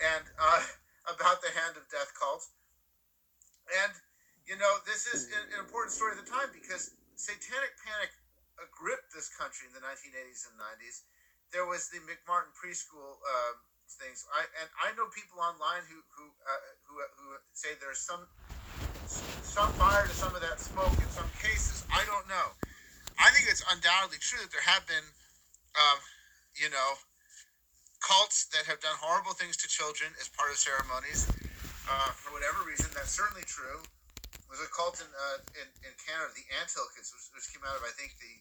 and 0.00 0.24
uh, 0.38 0.62
about 1.14 1.40
the 1.42 1.52
Hand 1.52 1.76
of 1.76 1.84
Death 1.88 2.12
cult. 2.16 2.46
And 3.84 3.92
you 4.46 4.54
know, 4.54 4.78
this 4.86 5.10
is 5.10 5.26
an, 5.34 5.42
an 5.54 5.58
important 5.58 5.90
story 5.90 6.14
of 6.14 6.22
the 6.22 6.30
time 6.30 6.48
because 6.54 6.94
satanic 7.18 7.74
panic 7.82 8.14
gripped 8.76 9.10
this 9.12 9.32
country 9.32 9.66
in 9.66 9.72
the 9.72 9.82
1980s 9.82 10.46
and 10.52 10.56
90s. 10.60 11.02
There 11.50 11.66
was 11.66 11.88
the 11.88 11.98
McMartin 12.04 12.52
preschool 12.54 13.18
um, 13.18 13.56
things. 13.94 14.26
I 14.34 14.44
and 14.60 14.68
I 14.82 14.92
know 14.98 15.08
people 15.14 15.38
online 15.40 15.84
who 15.88 15.98
who 16.14 16.26
uh, 16.44 16.62
who, 16.86 16.94
who 17.16 17.26
say 17.54 17.74
there's 17.78 18.02
some 18.02 18.26
some 19.06 19.70
fire 19.78 20.04
to 20.04 20.14
some 20.14 20.34
of 20.34 20.42
that 20.42 20.58
smoke 20.60 20.92
in 20.98 21.10
some 21.14 21.30
cases. 21.40 21.86
I 21.88 22.02
don't 22.04 22.26
know. 22.28 22.54
I 23.16 23.30
think 23.32 23.48
it's 23.48 23.64
undoubtedly 23.72 24.20
true 24.20 24.42
that 24.44 24.52
there 24.52 24.66
have 24.66 24.84
been, 24.84 25.06
um, 25.78 25.98
you 26.58 26.68
know, 26.68 26.88
cults 28.06 28.46
that 28.54 28.62
have 28.70 28.78
done 28.78 28.94
horrible 29.02 29.34
things 29.34 29.58
to 29.58 29.66
children 29.66 30.14
as 30.22 30.30
part 30.30 30.54
of 30.54 30.58
ceremonies. 30.62 31.26
Uh, 31.90 32.14
for 32.14 32.30
whatever 32.30 32.62
reason, 32.62 32.86
that's 32.94 33.14
certainly 33.14 33.42
true 33.46 33.82
There's 34.46 34.62
a 34.62 34.70
cult 34.70 35.02
in, 35.02 35.10
uh, 35.10 35.38
in, 35.58 35.66
in 35.82 35.92
Canada, 35.98 36.30
the 36.38 36.46
Anthill 36.62 36.86
Kids, 36.94 37.10
which, 37.10 37.26
which, 37.34 37.46
came 37.50 37.66
out 37.66 37.74
of 37.74 37.82
I 37.82 37.90
think 37.98 38.14
the 38.22 38.34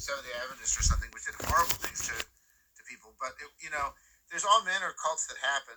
Seventh 0.00 0.24
Day 0.24 0.36
Adventist 0.40 0.76
or 0.80 0.84
something, 0.84 1.08
which 1.12 1.28
did 1.28 1.36
horrible 1.44 1.76
things 1.84 2.00
to, 2.08 2.16
to 2.16 2.80
people. 2.88 3.12
But 3.20 3.36
it, 3.40 3.48
you 3.60 3.68
know, 3.68 3.92
there's 4.32 4.44
all 4.44 4.64
manner 4.64 4.88
of 4.88 4.96
cults 4.96 5.28
that 5.28 5.36
happen, 5.40 5.76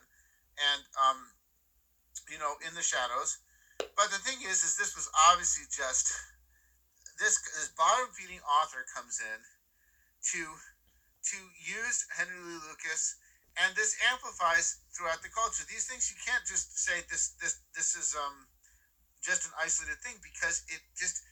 and 0.55 0.81
um, 0.95 1.19
you 2.31 2.39
know, 2.39 2.55
in 2.63 2.71
the 2.75 2.83
shadows. 2.83 3.43
But 3.79 4.07
the 4.11 4.23
thing 4.23 4.39
is, 4.47 4.63
is 4.63 4.79
this 4.79 4.95
was 4.95 5.11
obviously 5.31 5.67
just 5.67 6.15
this 7.19 7.39
this 7.55 7.71
bottom 7.75 8.07
feeding 8.15 8.39
author 8.63 8.87
comes 8.91 9.19
in 9.19 9.39
to 10.31 10.41
to 11.33 11.39
use 11.59 12.05
Henry 12.15 12.39
Lee 12.39 12.61
Lucas 12.67 13.15
and 13.57 13.73
this 13.73 13.97
amplifies 14.13 14.77
throughout 14.93 15.25
the 15.25 15.33
culture. 15.33 15.65
These 15.65 15.89
things 15.89 16.13
you 16.13 16.17
can't 16.21 16.45
just 16.45 16.77
say 16.77 17.01
this 17.09 17.33
this 17.41 17.57
this 17.73 17.97
is 17.97 18.13
um 18.13 18.45
just 19.25 19.49
an 19.49 19.53
isolated 19.57 19.97
thing 20.05 20.21
because 20.21 20.61
it 20.69 20.79
just 20.93 21.25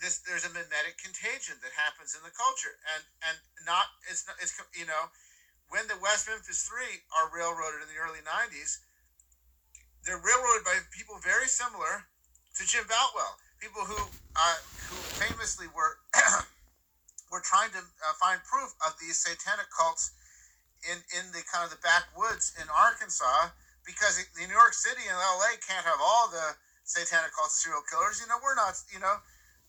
this 0.00 0.24
there's 0.24 0.48
a 0.48 0.52
mimetic 0.56 0.96
contagion 0.96 1.60
that 1.60 1.72
happens 1.76 2.16
in 2.16 2.24
the 2.24 2.32
culture 2.32 2.80
and 2.96 3.04
and 3.28 3.36
not 3.68 3.92
it's 4.08 4.24
not 4.24 4.40
it's 4.40 4.56
you 4.72 4.88
know 4.88 5.12
when 5.68 5.84
the 5.88 6.00
West 6.00 6.28
Memphis 6.28 6.64
Three 6.64 7.04
are 7.12 7.32
railroaded 7.32 7.84
in 7.84 7.88
the 7.88 8.00
early 8.00 8.20
'90s, 8.20 8.84
they're 10.04 10.20
railroaded 10.20 10.64
by 10.64 10.76
people 10.92 11.16
very 11.24 11.48
similar 11.48 12.04
to 12.56 12.62
Jim 12.68 12.84
Boutwell, 12.84 13.36
people 13.60 13.84
who 13.84 13.96
uh, 14.36 14.58
who 14.88 14.96
famously 15.20 15.66
were 15.72 15.96
were 17.32 17.42
trying 17.42 17.70
to 17.72 17.82
uh, 17.82 18.14
find 18.20 18.40
proof 18.44 18.74
of 18.84 18.94
these 19.00 19.18
satanic 19.18 19.68
cults 19.72 20.12
in 20.84 21.00
in 21.16 21.32
the 21.32 21.42
kind 21.48 21.64
of 21.64 21.72
the 21.72 21.80
backwoods 21.80 22.52
in 22.60 22.68
Arkansas 22.68 23.52
because 23.84 24.20
New 24.36 24.48
York 24.48 24.72
City 24.72 25.04
and 25.04 25.16
LA 25.16 25.56
can't 25.60 25.84
have 25.84 26.00
all 26.00 26.28
the 26.28 26.56
satanic 26.84 27.32
cults 27.36 27.56
of 27.56 27.60
serial 27.60 27.84
killers. 27.84 28.20
You 28.20 28.28
know, 28.28 28.40
we're 28.40 28.56
not. 28.56 28.76
You 28.92 29.00
know, 29.00 29.16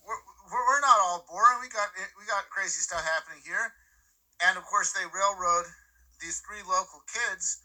we're, 0.03 0.21
we're 0.51 0.83
not 0.83 0.99
all 1.03 1.27
boring. 1.27 1.59
We 1.63 1.71
got 1.71 1.91
we 2.19 2.23
got 2.27 2.47
crazy 2.51 2.79
stuff 2.83 3.03
happening 3.03 3.43
here, 3.43 3.75
and 4.43 4.59
of 4.59 4.63
course 4.67 4.91
they 4.91 5.03
railroad 5.07 5.67
these 6.19 6.39
three 6.43 6.63
local 6.63 7.03
kids. 7.07 7.61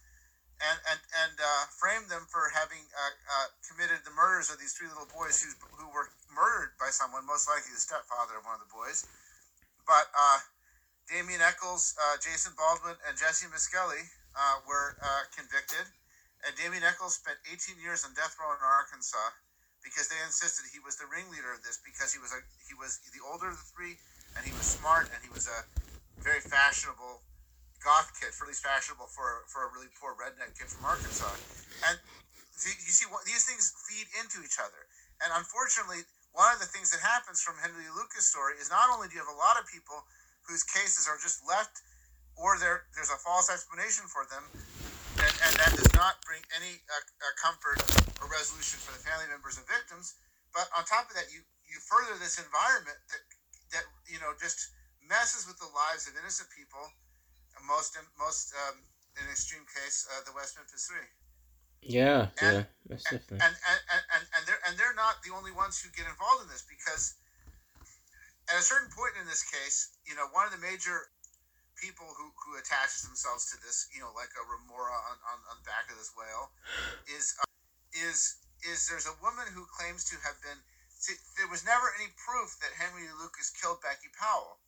And, 0.61 0.77
and, 0.93 1.01
and 1.25 1.37
uh, 1.41 1.73
framed 1.81 2.13
them 2.13 2.29
for 2.29 2.53
having 2.53 2.85
uh, 2.93 3.17
uh, 3.17 3.49
committed 3.65 4.05
the 4.05 4.13
murders 4.13 4.53
of 4.53 4.61
these 4.61 4.77
three 4.77 4.93
little 4.93 5.09
boys 5.09 5.41
who, 5.41 5.49
who 5.73 5.89
were 5.89 6.13
murdered 6.29 6.77
by 6.77 6.93
someone, 6.93 7.25
most 7.25 7.49
likely 7.49 7.73
the 7.73 7.81
stepfather 7.81 8.37
of 8.37 8.45
one 8.45 8.61
of 8.61 8.61
the 8.61 8.69
boys. 8.69 9.09
But 9.91 10.07
uh, 10.15 10.39
Damien 11.11 11.43
Echols, 11.43 11.99
uh, 11.99 12.15
Jason 12.23 12.55
Baldwin, 12.55 12.95
and 13.11 13.19
Jesse 13.19 13.51
Misskelley 13.51 14.07
uh, 14.39 14.63
were 14.71 14.95
convicted 15.35 15.91
and 16.47 16.57
Damien 16.57 16.85
Echols 16.85 17.21
spent 17.21 17.37
18 17.53 17.77
years 17.81 18.05
on 18.05 18.17
death 18.17 18.37
row 18.41 18.53
in 18.53 18.61
Arkansas 18.65 19.37
because 19.85 20.09
they 20.09 20.17
insisted 20.25 20.69
he 20.69 20.81
was 20.81 20.97
the 20.97 21.09
ringleader 21.09 21.53
of 21.53 21.61
this 21.65 21.81
because 21.85 22.13
he 22.13 22.21
was 22.21 22.33
a 22.33 22.41
he 22.65 22.77
was 22.77 23.01
the 23.13 23.21
older 23.25 23.53
of 23.53 23.57
the 23.57 23.69
three 23.73 23.97
and 24.37 24.45
he 24.45 24.53
was 24.53 24.65
smart 24.65 25.09
and 25.13 25.21
he 25.21 25.33
was 25.33 25.49
a 25.49 25.61
very 26.21 26.41
fashionable 26.41 27.25
goth 27.81 28.13
kid, 28.17 28.33
for 28.37 28.45
at 28.45 28.53
least 28.53 28.65
fashionable 28.65 29.09
for 29.09 29.45
for 29.49 29.69
a 29.69 29.71
really 29.73 29.89
poor 29.97 30.17
redneck 30.17 30.53
kid 30.57 30.69
from 30.69 30.85
Arkansas. 30.85 31.33
And 31.89 31.97
you 32.61 32.93
see, 32.93 33.09
these 33.25 33.45
things 33.49 33.73
feed 33.89 34.05
into 34.21 34.45
each 34.45 34.61
other. 34.61 34.85
And 35.25 35.33
unfortunately, 35.33 36.05
one 36.33 36.51
of 36.55 36.63
the 36.63 36.71
things 36.71 36.95
that 36.95 37.03
happens 37.03 37.43
from 37.43 37.59
Henry 37.59 37.87
Lucas' 37.91 38.31
story 38.31 38.55
is 38.63 38.71
not 38.71 38.87
only 38.91 39.11
do 39.11 39.19
you 39.19 39.23
have 39.23 39.33
a 39.33 39.41
lot 39.41 39.59
of 39.59 39.67
people 39.67 39.99
whose 40.47 40.63
cases 40.63 41.11
are 41.11 41.19
just 41.19 41.43
left, 41.47 41.83
or 42.39 42.57
there 42.57 42.87
there's 42.95 43.11
a 43.11 43.21
false 43.21 43.51
explanation 43.51 44.07
for 44.07 44.25
them, 44.31 44.47
and, 45.21 45.35
and 45.47 45.53
that 45.59 45.75
does 45.75 45.91
not 45.93 46.23
bring 46.23 46.41
any 46.55 46.81
uh, 46.89 46.95
uh, 46.97 47.35
comfort 47.37 47.79
or 48.23 48.31
resolution 48.31 48.79
for 48.81 48.95
the 48.95 49.03
family 49.03 49.27
members 49.29 49.59
of 49.59 49.67
victims. 49.67 50.17
But 50.55 50.71
on 50.75 50.87
top 50.87 51.11
of 51.11 51.15
that, 51.19 51.29
you 51.31 51.43
you 51.67 51.79
further 51.87 52.17
this 52.19 52.39
environment 52.39 52.99
that 53.11 53.23
that 53.77 53.85
you 54.07 54.19
know 54.23 54.33
just 54.39 54.71
messes 55.03 55.47
with 55.51 55.59
the 55.59 55.71
lives 55.75 56.07
of 56.07 56.15
innocent 56.15 56.49
people. 56.55 56.83
Most 57.69 57.99
most 58.17 58.55
um, 58.67 58.81
in 59.21 59.29
extreme 59.29 59.67
case, 59.69 60.09
uh, 60.09 60.25
the 60.25 60.33
West 60.33 60.57
Memphis 60.57 60.89
Three. 60.89 61.07
Yeah, 61.83 62.29
and, 62.41 62.67
yeah, 62.89 62.97
and, 63.09 63.21
and, 63.31 63.41
and, 63.41 64.03
and, 64.13 64.25
and 64.37 64.43
they're 64.45 64.61
and 64.69 64.77
they're 64.77 64.95
not 64.95 65.25
the 65.25 65.33
only 65.33 65.51
ones 65.51 65.81
who 65.81 65.89
get 65.97 66.05
involved 66.05 66.45
in 66.45 66.49
this 66.53 66.65
because 66.69 67.17
at 68.53 68.59
a 68.59 68.65
certain 68.67 68.93
point 68.93 69.17
in 69.17 69.25
this 69.25 69.47
case, 69.47 69.97
you 70.05 70.13
know, 70.13 70.29
one 70.35 70.45
of 70.45 70.53
the 70.53 70.61
major 70.61 71.09
people 71.79 72.05
who, 72.13 72.29
who 72.37 72.61
attaches 72.61 73.07
themselves 73.07 73.49
to 73.49 73.57
this, 73.65 73.89
you 73.95 74.05
know, 74.05 74.13
like 74.13 74.29
a 74.37 74.45
remora 74.45 74.93
on, 74.93 75.17
on, 75.33 75.39
on 75.49 75.57
the 75.63 75.67
back 75.67 75.89
of 75.89 75.97
this 75.97 76.13
whale, 76.13 76.53
is 77.09 77.33
uh, 77.41 77.49
is 77.97 78.43
is 78.67 78.85
there's 78.91 79.09
a 79.09 79.17
woman 79.25 79.49
who 79.57 79.65
claims 79.73 80.05
to 80.13 80.21
have 80.21 80.37
been. 80.45 80.61
See, 81.01 81.17
there 81.41 81.49
was 81.49 81.65
never 81.65 81.97
any 81.97 82.13
proof 82.21 82.61
that 82.61 82.77
Henry 82.77 83.09
Lucas 83.17 83.49
killed 83.57 83.81
Becky 83.81 84.13
Powell, 84.13 84.61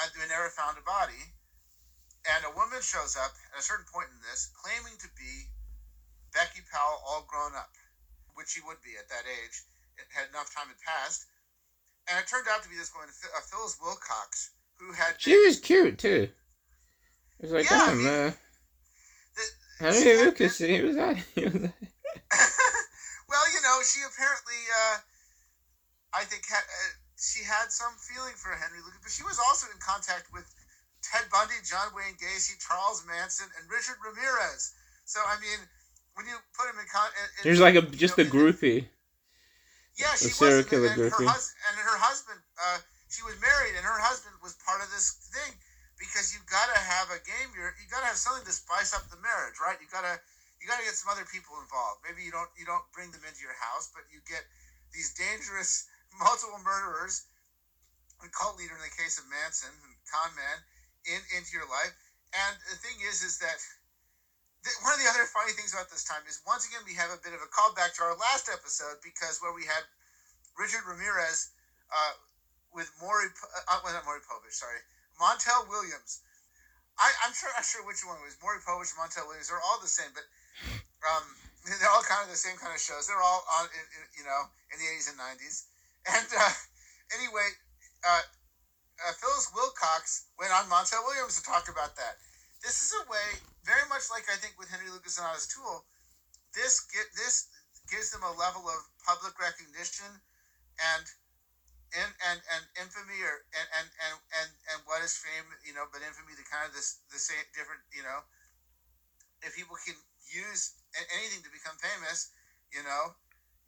and 0.00 0.08
we 0.16 0.24
never 0.24 0.48
found 0.48 0.80
a 0.80 0.84
body. 0.86 1.36
And 2.24 2.44
a 2.44 2.56
woman 2.56 2.80
shows 2.80 3.16
up 3.16 3.32
at 3.52 3.60
a 3.60 3.64
certain 3.64 3.88
point 3.88 4.08
in 4.12 4.20
this, 4.24 4.52
claiming 4.56 4.96
to 5.00 5.08
be 5.16 5.48
Becky 6.32 6.62
Powell, 6.70 7.02
all 7.06 7.26
grown 7.28 7.54
up, 7.54 7.70
which 8.34 8.48
she 8.48 8.60
would 8.66 8.80
be 8.82 8.96
at 8.98 9.08
that 9.08 9.26
age. 9.26 9.56
It 9.98 10.08
had 10.14 10.28
enough 10.30 10.54
time 10.54 10.68
had 10.68 10.80
passed, 10.80 11.26
and 12.08 12.18
it 12.18 12.26
turned 12.26 12.46
out 12.48 12.62
to 12.62 12.68
be 12.68 12.76
this 12.76 12.92
woman, 12.94 13.10
uh, 13.10 13.40
Phyllis 13.44 13.76
Wilcox, 13.82 14.50
who 14.78 14.92
had. 14.92 15.14
She 15.18 15.36
was 15.44 15.60
cute 15.60 15.98
too. 15.98 16.30
It 17.38 17.42
was 17.42 17.52
like, 17.52 17.70
yeah, 17.70 17.86
damn, 17.88 18.06
uh, 18.06 18.32
Henry 19.80 20.20
Lucas, 20.20 20.58
he 20.60 20.80
was 20.84 20.96
that. 20.96 21.16
well, 23.32 23.46
you 23.48 23.60
know, 23.64 23.80
she 23.80 24.04
apparently, 24.04 24.60
uh, 24.68 24.96
I 26.12 26.28
think, 26.28 26.44
had, 26.44 26.60
uh, 26.60 26.92
she 27.16 27.40
had 27.40 27.72
some 27.72 27.96
feeling 27.96 28.36
for 28.36 28.52
Henry 28.52 28.84
Lucas, 28.84 29.00
but 29.00 29.08
she 29.08 29.24
was 29.24 29.40
also 29.40 29.72
in 29.72 29.80
contact 29.80 30.28
with 30.36 30.44
Ted 31.00 31.24
Bundy, 31.32 31.56
John 31.64 31.96
Wayne 31.96 32.20
Gacy, 32.20 32.60
Charles 32.60 33.08
Manson, 33.08 33.48
and 33.56 33.64
Richard 33.72 33.96
Ramirez. 34.04 34.76
So, 35.08 35.24
I 35.24 35.40
mean, 35.40 35.64
when 36.14 36.26
you 36.26 36.36
put 36.56 36.68
him 36.68 36.78
in 36.78 36.86
there's 37.42 37.60
like 37.60 37.76
a 37.76 37.82
just 37.82 38.18
know, 38.18 38.24
a 38.24 38.26
groupie. 38.26 38.86
Yeah, 39.98 40.14
she 40.16 40.32
was, 40.32 40.64
and, 40.72 40.84
and, 40.86 41.12
her 41.12 41.24
hus- 41.28 41.54
and 41.68 41.76
her 41.76 41.98
husband. 41.98 42.40
Uh, 42.56 42.78
she 43.10 43.26
was 43.26 43.34
married 43.42 43.74
and 43.74 43.82
her 43.82 43.98
husband 43.98 44.38
was 44.38 44.54
part 44.62 44.78
of 44.78 44.88
this 44.94 45.18
thing 45.34 45.50
because 45.98 46.30
you've 46.30 46.46
got 46.46 46.70
to 46.70 46.78
have 46.78 47.10
a 47.10 47.18
game. 47.26 47.50
You're 47.52 47.74
you 47.82 47.90
got 47.90 48.06
to 48.06 48.08
have 48.08 48.16
something 48.16 48.46
to 48.46 48.54
spice 48.54 48.94
up 48.94 49.10
the 49.10 49.18
marriage, 49.18 49.58
right? 49.58 49.76
You 49.82 49.90
got 49.90 50.06
to 50.06 50.14
you 50.62 50.70
got 50.70 50.78
to 50.78 50.86
get 50.86 50.94
some 50.94 51.10
other 51.10 51.26
people 51.26 51.58
involved. 51.58 52.06
Maybe 52.06 52.22
you 52.22 52.30
don't 52.30 52.48
you 52.54 52.64
don't 52.64 52.86
bring 52.94 53.10
them 53.10 53.26
into 53.26 53.42
your 53.42 53.56
house, 53.58 53.90
but 53.90 54.06
you 54.14 54.22
get 54.24 54.46
these 54.94 55.10
dangerous 55.18 55.90
multiple 56.22 56.62
murderers, 56.62 57.26
a 58.22 58.30
cult 58.30 58.56
leader 58.56 58.78
in 58.78 58.82
the 58.86 58.94
case 58.94 59.18
of 59.18 59.26
Manson 59.26 59.74
and 59.74 59.94
con 60.06 60.30
man, 60.38 60.58
in 61.10 61.20
into 61.34 61.50
your 61.58 61.66
life. 61.66 61.92
And 62.30 62.54
the 62.70 62.78
thing 62.78 62.94
is, 63.02 63.26
is 63.26 63.42
that 63.42 63.58
one 64.84 64.92
of 64.92 65.00
the 65.00 65.08
other 65.08 65.24
funny 65.24 65.56
things 65.56 65.72
about 65.72 65.88
this 65.88 66.04
time 66.04 66.20
is 66.28 66.44
once 66.44 66.68
again 66.68 66.84
we 66.84 66.92
have 66.92 67.08
a 67.08 67.20
bit 67.24 67.32
of 67.32 67.40
a 67.40 67.48
callback 67.48 67.96
to 67.96 68.04
our 68.04 68.16
last 68.16 68.52
episode 68.52 69.00
because 69.00 69.40
where 69.40 69.56
we 69.56 69.64
had 69.64 69.84
Richard 70.60 70.84
Ramirez 70.84 71.56
uh, 71.88 72.12
with 72.74 72.92
Maury, 73.00 73.32
uh, 73.32 73.80
well, 73.80 73.96
not 73.96 74.04
Maury 74.04 74.20
Povich, 74.20 74.54
sorry, 74.54 74.84
Montel 75.16 75.64
Williams. 75.66 76.20
I, 77.00 77.08
I'm 77.24 77.32
sure 77.32 77.48
I'm 77.56 77.64
sure 77.64 77.80
which 77.88 78.04
one 78.04 78.20
it 78.20 78.24
was 78.28 78.36
Maury 78.44 78.60
Povich, 78.60 78.92
Montel 79.00 79.24
Williams. 79.24 79.48
They're 79.48 79.64
all 79.64 79.80
the 79.80 79.88
same, 79.88 80.12
but 80.12 80.28
um, 81.08 81.24
they're 81.80 81.92
all 81.92 82.04
kind 82.04 82.20
of 82.20 82.30
the 82.30 82.36
same 82.36 82.60
kind 82.60 82.76
of 82.76 82.80
shows. 82.80 83.08
They're 83.08 83.24
all 83.24 83.40
on, 83.60 83.72
in, 83.72 83.84
in, 83.96 84.02
you 84.20 84.24
know, 84.28 84.52
in 84.72 84.76
the 84.76 84.88
80s 84.92 85.08
and 85.08 85.18
90s. 85.18 85.56
And 86.04 86.28
uh, 86.36 86.52
anyway, 87.16 87.48
uh, 88.04 88.24
uh, 89.00 89.12
Phyllis 89.16 89.48
Wilcox 89.56 90.28
went 90.36 90.52
on 90.52 90.68
Montel 90.68 91.00
Williams 91.08 91.40
to 91.40 91.42
talk 91.44 91.72
about 91.72 91.96
that. 91.96 92.20
This 92.60 92.76
is 92.84 92.92
a 93.00 93.04
way, 93.08 93.40
very 93.70 93.86
much 93.86 94.10
like 94.10 94.26
I 94.26 94.34
think 94.42 94.58
with 94.58 94.66
Henry 94.66 94.90
Lucas 94.90 95.14
and 95.14 95.30
Ottis 95.30 95.46
Toole, 95.46 95.86
this 96.50 96.82
get 96.90 97.06
this 97.14 97.46
gives 97.86 98.10
them 98.10 98.26
a 98.26 98.34
level 98.34 98.66
of 98.66 98.82
public 99.06 99.38
recognition 99.38 100.10
and 100.82 101.06
and 101.94 102.10
and, 102.26 102.38
and 102.50 102.62
infamy 102.82 103.22
or 103.22 103.46
and, 103.54 103.68
and 103.78 103.88
and 104.10 104.14
and 104.42 104.50
and 104.74 104.78
what 104.90 105.06
is 105.06 105.14
fame 105.14 105.46
you 105.62 105.70
know 105.70 105.86
but 105.94 106.02
infamy 106.02 106.34
the 106.34 106.46
kind 106.50 106.66
of 106.66 106.74
this 106.74 106.98
the 107.14 107.22
same 107.22 107.46
different 107.54 107.86
you 107.94 108.02
know. 108.02 108.26
If 109.46 109.56
people 109.56 109.78
can 109.86 109.96
use 110.28 110.76
anything 111.14 111.46
to 111.46 111.50
become 111.54 111.78
famous 111.78 112.34
you 112.74 112.82
know 112.82 113.14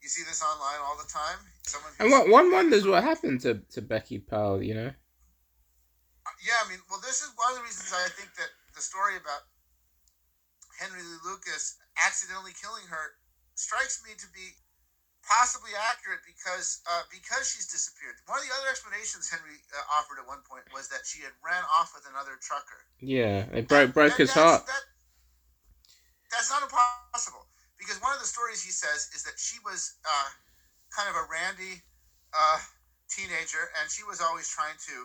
you 0.03 0.11
see 0.11 0.27
this 0.27 0.43
online 0.43 0.83
all 0.83 0.99
the 0.99 1.07
time. 1.07 1.39
Someone 1.63 1.95
and 2.03 2.11
what, 2.11 2.27
one 2.27 2.51
wonders 2.51 2.83
what 2.83 3.07
happened 3.07 3.39
to, 3.47 3.63
to 3.71 3.79
becky 3.79 4.19
powell 4.19 4.59
you 4.59 4.75
know? 4.75 4.91
Uh, 6.27 6.35
yeah 6.43 6.59
i 6.59 6.67
mean 6.67 6.79
well 6.91 6.99
this 6.99 7.23
is 7.23 7.31
one 7.39 7.55
of 7.55 7.63
the 7.63 7.63
reasons 7.63 7.91
i 7.95 8.07
think 8.15 8.31
that 8.35 8.51
the 8.75 8.83
story 8.83 9.15
about 9.15 9.47
henry 10.79 11.01
lee 11.01 11.21
lucas 11.25 11.77
accidentally 11.99 12.53
killing 12.57 12.85
her 12.89 13.17
strikes 13.55 14.01
me 14.01 14.13
to 14.17 14.25
be 14.33 14.57
possibly 15.23 15.71
accurate 15.73 16.19
because 16.27 16.83
uh, 16.85 17.07
because 17.07 17.47
she's 17.47 17.67
disappeared. 17.71 18.19
One 18.27 18.39
of 18.39 18.45
the 18.45 18.53
other 18.59 18.69
explanations 18.69 19.31
Henry 19.31 19.55
uh, 19.71 19.97
offered 19.97 20.19
at 20.19 20.27
one 20.27 20.43
point 20.43 20.67
was 20.75 20.91
that 20.91 21.07
she 21.07 21.23
had 21.23 21.31
ran 21.39 21.63
off 21.79 21.95
with 21.95 22.03
another 22.11 22.35
trucker. 22.43 22.83
Yeah, 22.99 23.47
it 23.55 23.71
broke 23.71 23.95
broke 23.95 24.19
that, 24.19 24.27
his 24.27 24.35
heart. 24.35 24.67
That, 24.67 24.83
that's 26.29 26.51
not 26.51 26.61
impossible 26.61 27.47
because 27.79 27.97
one 28.03 28.11
of 28.11 28.19
the 28.19 28.27
stories 28.27 28.61
he 28.61 28.71
says 28.71 29.09
is 29.15 29.23
that 29.23 29.39
she 29.39 29.57
was 29.63 29.95
uh, 30.03 30.29
kind 30.91 31.07
of 31.07 31.15
a 31.15 31.25
randy 31.31 31.81
uh, 32.35 32.59
teenager 33.07 33.71
and 33.79 33.87
she 33.87 34.03
was 34.03 34.19
always 34.19 34.49
trying 34.49 34.75
to 34.91 34.95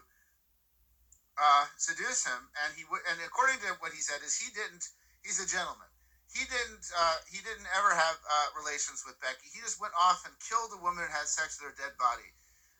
uh, 1.39 1.65
seduce 1.77 2.27
him 2.27 2.51
and 2.65 2.74
he 2.74 2.82
would 2.90 3.05
and 3.12 3.20
according 3.23 3.61
to 3.62 3.70
what 3.78 3.93
he 3.93 4.01
said 4.01 4.24
is 4.24 4.35
he 4.35 4.51
didn't 4.57 4.89
he's 5.23 5.43
a 5.43 5.49
gentleman 5.49 5.89
he 6.32 6.45
didn't 6.45 6.85
uh, 6.93 7.19
he 7.27 7.40
didn't 7.40 7.66
ever 7.73 7.90
have 7.97 8.16
uh, 8.20 8.49
relations 8.61 9.03
with 9.03 9.16
Becky. 9.24 9.49
He 9.49 9.65
just 9.65 9.81
went 9.81 9.97
off 9.97 10.23
and 10.28 10.32
killed 10.45 10.70
a 10.77 10.81
woman 10.81 11.03
and 11.03 11.12
had 11.12 11.27
sex 11.27 11.57
with 11.57 11.73
her 11.73 11.77
dead 11.81 11.95
body. 11.97 12.28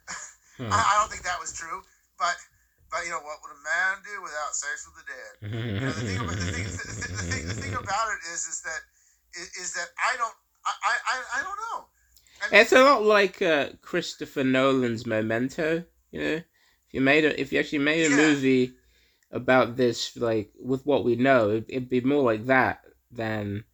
hmm. 0.60 0.70
I, 0.73 0.78
I, 0.78 0.93
don't 1.01 1.09
think 1.09 1.24
that 1.24 1.40
was 1.40 1.56
true, 1.56 1.81
but 2.20 2.36
but 2.93 3.09
you 3.09 3.10
know 3.10 3.24
what 3.24 3.40
would 3.40 3.56
a 3.56 3.62
man 3.65 4.05
do 4.05 4.20
without 4.20 4.52
sex 4.52 4.85
with 4.85 4.97
the 5.01 5.06
dead? 5.09 5.32
you 5.74 5.81
know, 5.81 5.93
the, 5.93 6.05
thing 6.05 6.20
about, 6.20 6.36
the, 6.36 6.48
thing, 6.52 6.69
the, 6.69 6.85
the, 7.09 7.24
thing, 7.24 7.44
the 7.48 7.59
thing 7.59 7.74
about 7.74 8.09
it 8.15 8.20
is 8.28 8.44
is 8.47 8.60
that 8.62 8.81
is, 9.35 9.48
is 9.56 9.69
that 9.74 9.89
I 9.97 10.16
don't 10.20 10.36
I, 10.62 10.73
I, 10.93 11.16
I 11.40 11.43
don't 11.43 11.60
know. 11.73 11.81
I 12.39 12.52
mean, 12.52 12.60
it's 12.60 12.73
a 12.73 12.85
lot 12.85 13.02
like 13.02 13.40
uh, 13.40 13.70
Christopher 13.81 14.44
Nolan's 14.44 15.06
Memento. 15.06 15.85
You 16.12 16.20
know, 16.20 16.36
if 16.36 16.90
you 16.93 17.01
made 17.01 17.24
a 17.24 17.32
if 17.40 17.51
you 17.51 17.59
actually 17.59 17.81
made 17.81 18.06
a 18.06 18.10
yeah. 18.10 18.16
movie 18.16 18.77
about 19.30 19.76
this, 19.76 20.16
like 20.16 20.52
with 20.59 20.84
what 20.86 21.05
we 21.05 21.16
know, 21.16 21.50
it, 21.50 21.66
it'd 21.68 21.88
be 21.88 22.00
more 22.00 22.22
like 22.22 22.46
that 22.46 22.84
than 23.10 23.64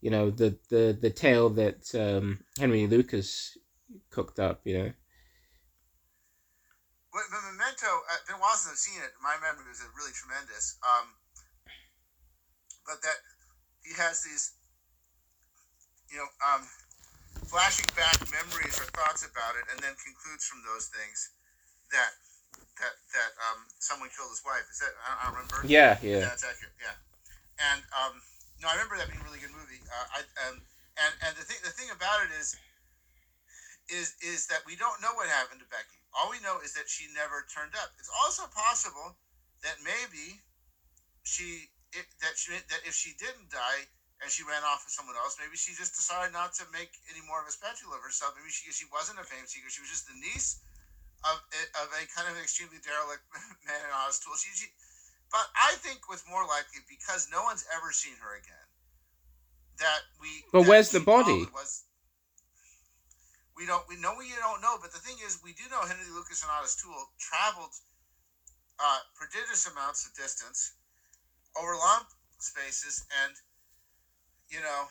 you 0.00 0.10
know 0.10 0.30
the 0.30 0.56
the 0.68 0.96
the 1.00 1.10
tale 1.10 1.50
that 1.50 1.94
um, 1.94 2.40
Henry 2.58 2.86
Lucas 2.86 3.56
cooked 4.10 4.38
up. 4.38 4.60
You 4.64 4.78
know. 4.78 4.92
But, 7.12 7.32
but 7.32 7.40
Memento, 7.48 7.88
uh, 7.88 8.20
been 8.28 8.36
while 8.36 8.52
since 8.60 8.76
I've 8.76 8.84
seen 8.92 9.00
it. 9.00 9.16
My 9.24 9.40
memory 9.40 9.64
was 9.72 9.80
really 9.96 10.12
tremendous. 10.12 10.76
Um, 10.84 11.16
but 12.84 13.00
that 13.00 13.18
he 13.80 13.96
has 13.96 14.20
these, 14.20 14.52
you 16.12 16.20
know, 16.20 16.28
um, 16.44 16.62
flashing 17.48 17.88
back 17.96 18.20
memories 18.28 18.76
or 18.78 18.86
thoughts 18.92 19.24
about 19.24 19.56
it, 19.56 19.64
and 19.72 19.80
then 19.80 19.96
concludes 19.96 20.44
from 20.44 20.60
those 20.62 20.92
things 20.92 21.32
that 21.90 22.12
that 22.80 22.94
that 23.12 23.32
um, 23.50 23.64
someone 23.80 24.12
killed 24.12 24.32
his 24.32 24.44
wife. 24.44 24.64
Is 24.68 24.80
that 24.84 24.92
I 25.00 25.28
don't 25.28 25.40
remember? 25.40 25.64
Yeah, 25.64 25.96
yeah. 26.04 26.28
That's 26.28 26.44
accurate. 26.44 26.76
Yeah, 26.80 26.96
and 27.72 27.80
um, 27.92 28.14
no, 28.60 28.68
I 28.68 28.76
remember 28.76 29.00
that 29.00 29.08
being 29.08 29.20
a 29.20 29.26
really 29.26 29.40
good 29.40 29.52
movie. 29.52 29.80
Uh, 29.88 30.06
I, 30.16 30.18
um, 30.48 30.56
and 31.00 31.12
and 31.24 31.32
the 31.36 31.44
thing 31.44 31.60
the 31.64 31.72
thing 31.72 31.88
about 31.92 32.24
it 32.28 32.32
is 32.36 32.56
is 33.88 34.16
is 34.20 34.46
that 34.48 34.64
we 34.66 34.76
don't 34.76 35.00
know 35.00 35.12
what 35.16 35.28
happened 35.28 35.60
to 35.64 35.68
Becky. 35.68 36.00
All 36.16 36.32
we 36.32 36.40
know 36.40 36.60
is 36.64 36.72
that 36.76 36.88
she 36.88 37.08
never 37.12 37.44
turned 37.52 37.76
up. 37.76 37.92
It's 38.00 38.12
also 38.24 38.48
possible 38.48 39.16
that 39.64 39.76
maybe 39.84 40.40
she 41.24 41.68
it, 41.92 42.08
that 42.20 42.36
she 42.36 42.52
that 42.56 42.82
if 42.84 42.92
she 42.96 43.16
didn't 43.16 43.52
die 43.52 43.88
and 44.24 44.32
she 44.32 44.40
ran 44.48 44.64
off 44.64 44.80
with 44.84 44.96
someone 44.96 45.16
else, 45.20 45.36
maybe 45.36 45.60
she 45.60 45.76
just 45.76 45.92
decided 45.92 46.32
not 46.32 46.56
to 46.56 46.64
make 46.72 46.88
any 47.12 47.20
more 47.28 47.40
of 47.40 47.46
a 47.48 47.52
spectacle 47.52 47.92
of 47.92 48.00
herself. 48.00 48.32
Maybe 48.36 48.52
she 48.52 48.68
she 48.72 48.88
wasn't 48.88 49.20
a 49.20 49.26
fame 49.28 49.44
seeker. 49.44 49.68
She 49.68 49.84
was 49.84 49.92
just 49.92 50.08
the 50.08 50.16
niece 50.16 50.60
of 51.24 51.36
of 51.80 51.88
a 51.96 52.02
kind 52.12 52.28
of 52.28 52.36
extremely 52.36 52.82
derelict 52.84 53.24
man 53.66 53.80
in 53.80 53.90
a 53.90 53.98
hospital. 54.04 54.36
She, 54.36 54.52
she 54.52 54.68
but 55.30 55.46
I 55.58 55.74
think 55.82 56.06
what's 56.08 56.24
more 56.28 56.46
likely 56.46 56.82
because 56.86 57.28
no 57.32 57.42
one's 57.42 57.66
ever 57.74 57.90
seen 57.90 58.14
her 58.22 58.38
again. 58.38 58.66
That 59.78 60.00
we. 60.20 60.28
But 60.52 60.64
that 60.64 60.68
where's 60.68 60.90
the 60.90 61.02
body? 61.02 61.44
Was, 61.52 61.84
we 63.56 63.66
don't. 63.66 63.82
We 63.88 64.00
know 64.00 64.14
we 64.16 64.32
don't 64.38 64.62
know. 64.62 64.78
But 64.80 64.92
the 64.92 65.02
thing 65.02 65.18
is, 65.20 65.42
we 65.44 65.52
do 65.52 65.68
know 65.68 65.82
Henry 65.84 66.08
Lucas 66.14 66.40
and 66.40 66.50
Ottis 66.50 66.80
Toole 66.80 67.10
traveled 67.18 67.74
uh, 68.80 69.00
prodigious 69.12 69.66
amounts 69.68 70.06
of 70.06 70.14
distance 70.14 70.78
over 71.58 71.76
long 71.76 72.08
spaces, 72.38 73.04
and 73.24 73.34
you 74.48 74.62
know, 74.62 74.88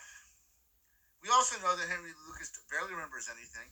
we 1.23 1.30
also 1.34 1.57
know 1.64 1.73
that 1.73 1.88
Henry 1.89 2.14
Lucas 2.30 2.52
barely 2.69 2.93
remembers 2.93 3.31
anything. 3.31 3.72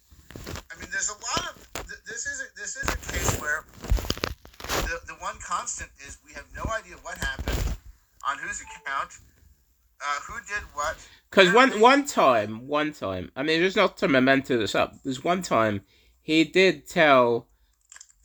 I 0.74 0.80
mean, 0.80 0.90
there's 0.92 1.10
a 1.10 1.14
lot 1.14 1.50
of 1.52 1.68
this 2.06 2.26
is 2.26 2.42
a, 2.42 2.60
this 2.60 2.76
is 2.76 2.90
a 2.90 2.98
case 3.12 3.40
where 3.40 3.64
the, 4.60 5.00
the 5.08 5.14
one 5.20 5.36
constant 5.46 5.90
is 6.06 6.18
we 6.26 6.34
have 6.34 6.46
no 6.56 6.64
idea 6.74 6.96
what 7.04 7.18
happened, 7.18 7.76
on 8.28 8.38
whose 8.40 8.62
account, 8.62 9.12
uh, 10.02 10.20
who 10.28 10.34
did 10.48 10.64
what. 10.74 10.96
Because 11.30 11.54
one 11.54 11.80
one 11.80 12.06
time, 12.06 12.68
one 12.68 12.92
time, 12.92 13.32
I 13.36 13.44
mean, 13.44 13.60
just 13.60 13.76
not 13.76 13.98
to 13.98 14.08
memento 14.08 14.58
this 14.58 14.76
up. 14.76 14.96
There's 15.04 15.24
one 15.24 15.42
time 15.42 15.82
he 16.22 16.44
did 16.44 16.88
tell 16.88 17.48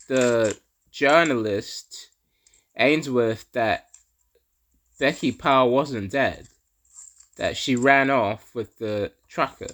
the 0.07 0.57
journalist 0.91 2.09
Aynesworth 2.79 3.45
that 3.51 3.87
Becky 4.99 5.31
Powell 5.31 5.69
wasn't 5.69 6.11
dead, 6.11 6.47
that 7.37 7.57
she 7.57 7.75
ran 7.75 8.09
off 8.09 8.55
with 8.55 8.77
the 8.79 9.11
trucker. 9.27 9.67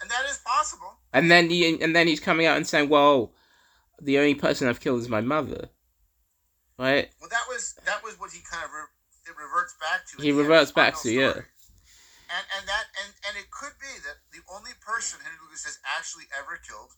And 0.00 0.10
that 0.10 0.24
is 0.28 0.40
possible. 0.44 0.93
And 1.14 1.30
then 1.30 1.48
he, 1.48 1.80
and 1.80 1.94
then 1.94 2.06
he's 2.06 2.20
coming 2.20 2.44
out 2.44 2.56
and 2.56 2.66
saying, 2.66 2.88
"Well, 2.88 3.32
the 4.02 4.18
only 4.18 4.34
person 4.34 4.68
I've 4.68 4.80
killed 4.80 5.00
is 5.00 5.08
my 5.08 5.20
mother." 5.20 5.70
Right. 6.78 7.08
Well, 7.20 7.30
that 7.30 7.44
was 7.48 7.78
that 7.86 8.02
was 8.02 8.18
what 8.18 8.32
he 8.32 8.40
kind 8.50 8.64
of 8.64 8.70
re- 8.70 9.30
it 9.30 9.36
reverts 9.38 9.74
back 9.80 10.06
to. 10.10 10.22
He 10.22 10.32
reverts 10.32 10.72
back 10.72 10.94
to 10.94 10.98
story. 10.98 11.14
yeah. 11.14 11.32
And 12.34 12.44
and 12.58 12.66
that 12.66 12.84
and 13.04 13.12
and 13.28 13.36
it 13.38 13.48
could 13.50 13.72
be 13.80 13.94
that 14.02 14.16
the 14.32 14.42
only 14.52 14.72
person 14.84 15.20
Henry 15.22 15.38
Lucas 15.44 15.64
has 15.64 15.78
actually 15.96 16.24
ever 16.36 16.58
killed 16.68 16.90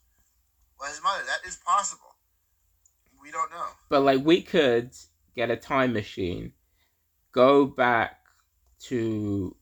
was 0.79 0.89
his 0.89 1.03
mother. 1.03 1.23
That 1.27 1.47
is 1.47 1.57
possible. 1.57 2.15
We 3.21 3.31
don't 3.31 3.51
know. 3.51 3.67
But 3.89 4.01
like 4.01 4.25
we 4.25 4.41
could 4.41 4.91
get 5.35 5.51
a 5.51 5.57
time 5.57 5.93
machine, 5.93 6.53
go 7.31 7.65
back 7.65 8.17
to 8.85 9.55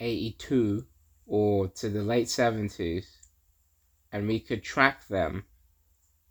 eighty 0.00 0.32
two 0.38 0.86
or 1.26 1.68
to 1.68 1.90
the 1.90 2.02
late 2.02 2.30
seventies, 2.30 3.06
and 4.14 4.28
we 4.28 4.38
could 4.38 4.62
track 4.62 5.08
them. 5.08 5.44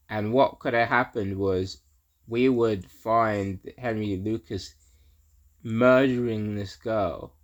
And 0.10 0.32
what 0.32 0.60
could 0.60 0.74
have 0.74 0.88
happened 0.88 1.38
was 1.38 1.82
we 2.26 2.48
would 2.48 2.90
find 2.90 3.60
Henry 3.78 4.16
Lucas 4.16 4.74
murdering 5.62 6.56
this 6.56 6.78
girl. 6.78 7.36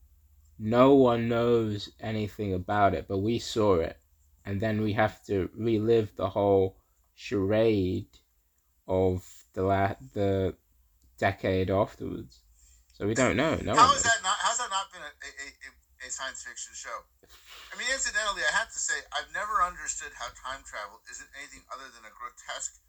No 0.58 0.96
one 0.96 1.28
knows 1.28 1.90
anything 2.00 2.54
about 2.54 2.94
it, 2.94 3.06
but 3.10 3.18
we 3.18 3.38
saw 3.38 3.76
it. 3.76 3.98
And 4.46 4.62
then 4.62 4.82
we 4.82 4.94
have 4.94 5.22
to 5.26 5.50
relive 5.54 6.16
the 6.16 6.30
whole 6.30 6.78
charade 7.16 8.08
of 8.88 9.28
the 9.54 9.64
la- 9.64 9.96
the 10.14 10.56
decade 11.18 11.70
afterwards. 11.70 12.40
So 12.94 13.06
we 13.06 13.14
don't 13.14 13.36
know. 13.36 13.56
No 13.56 13.76
How 13.76 13.94
is 13.94 14.04
that 14.04 14.20
not? 14.24 14.38
How's 14.40 14.58
that 14.58 14.70
not 14.70 14.90
been 14.94 15.02
a, 15.02 15.06
a, 15.06 16.08
a, 16.08 16.10
science 16.10 16.44
fiction 16.44 16.72
show? 16.74 17.00
I 17.70 17.78
mean, 17.78 17.90
incidentally, 17.94 18.42
I 18.42 18.54
have 18.58 18.74
to 18.74 18.82
say 18.82 18.98
I've 19.14 19.30
never 19.30 19.62
understood 19.62 20.10
how 20.18 20.34
time 20.34 20.66
travel 20.66 21.00
isn't 21.06 21.30
anything 21.38 21.62
other 21.70 21.86
than 21.94 22.02
a 22.02 22.14
grotesque 22.14 22.82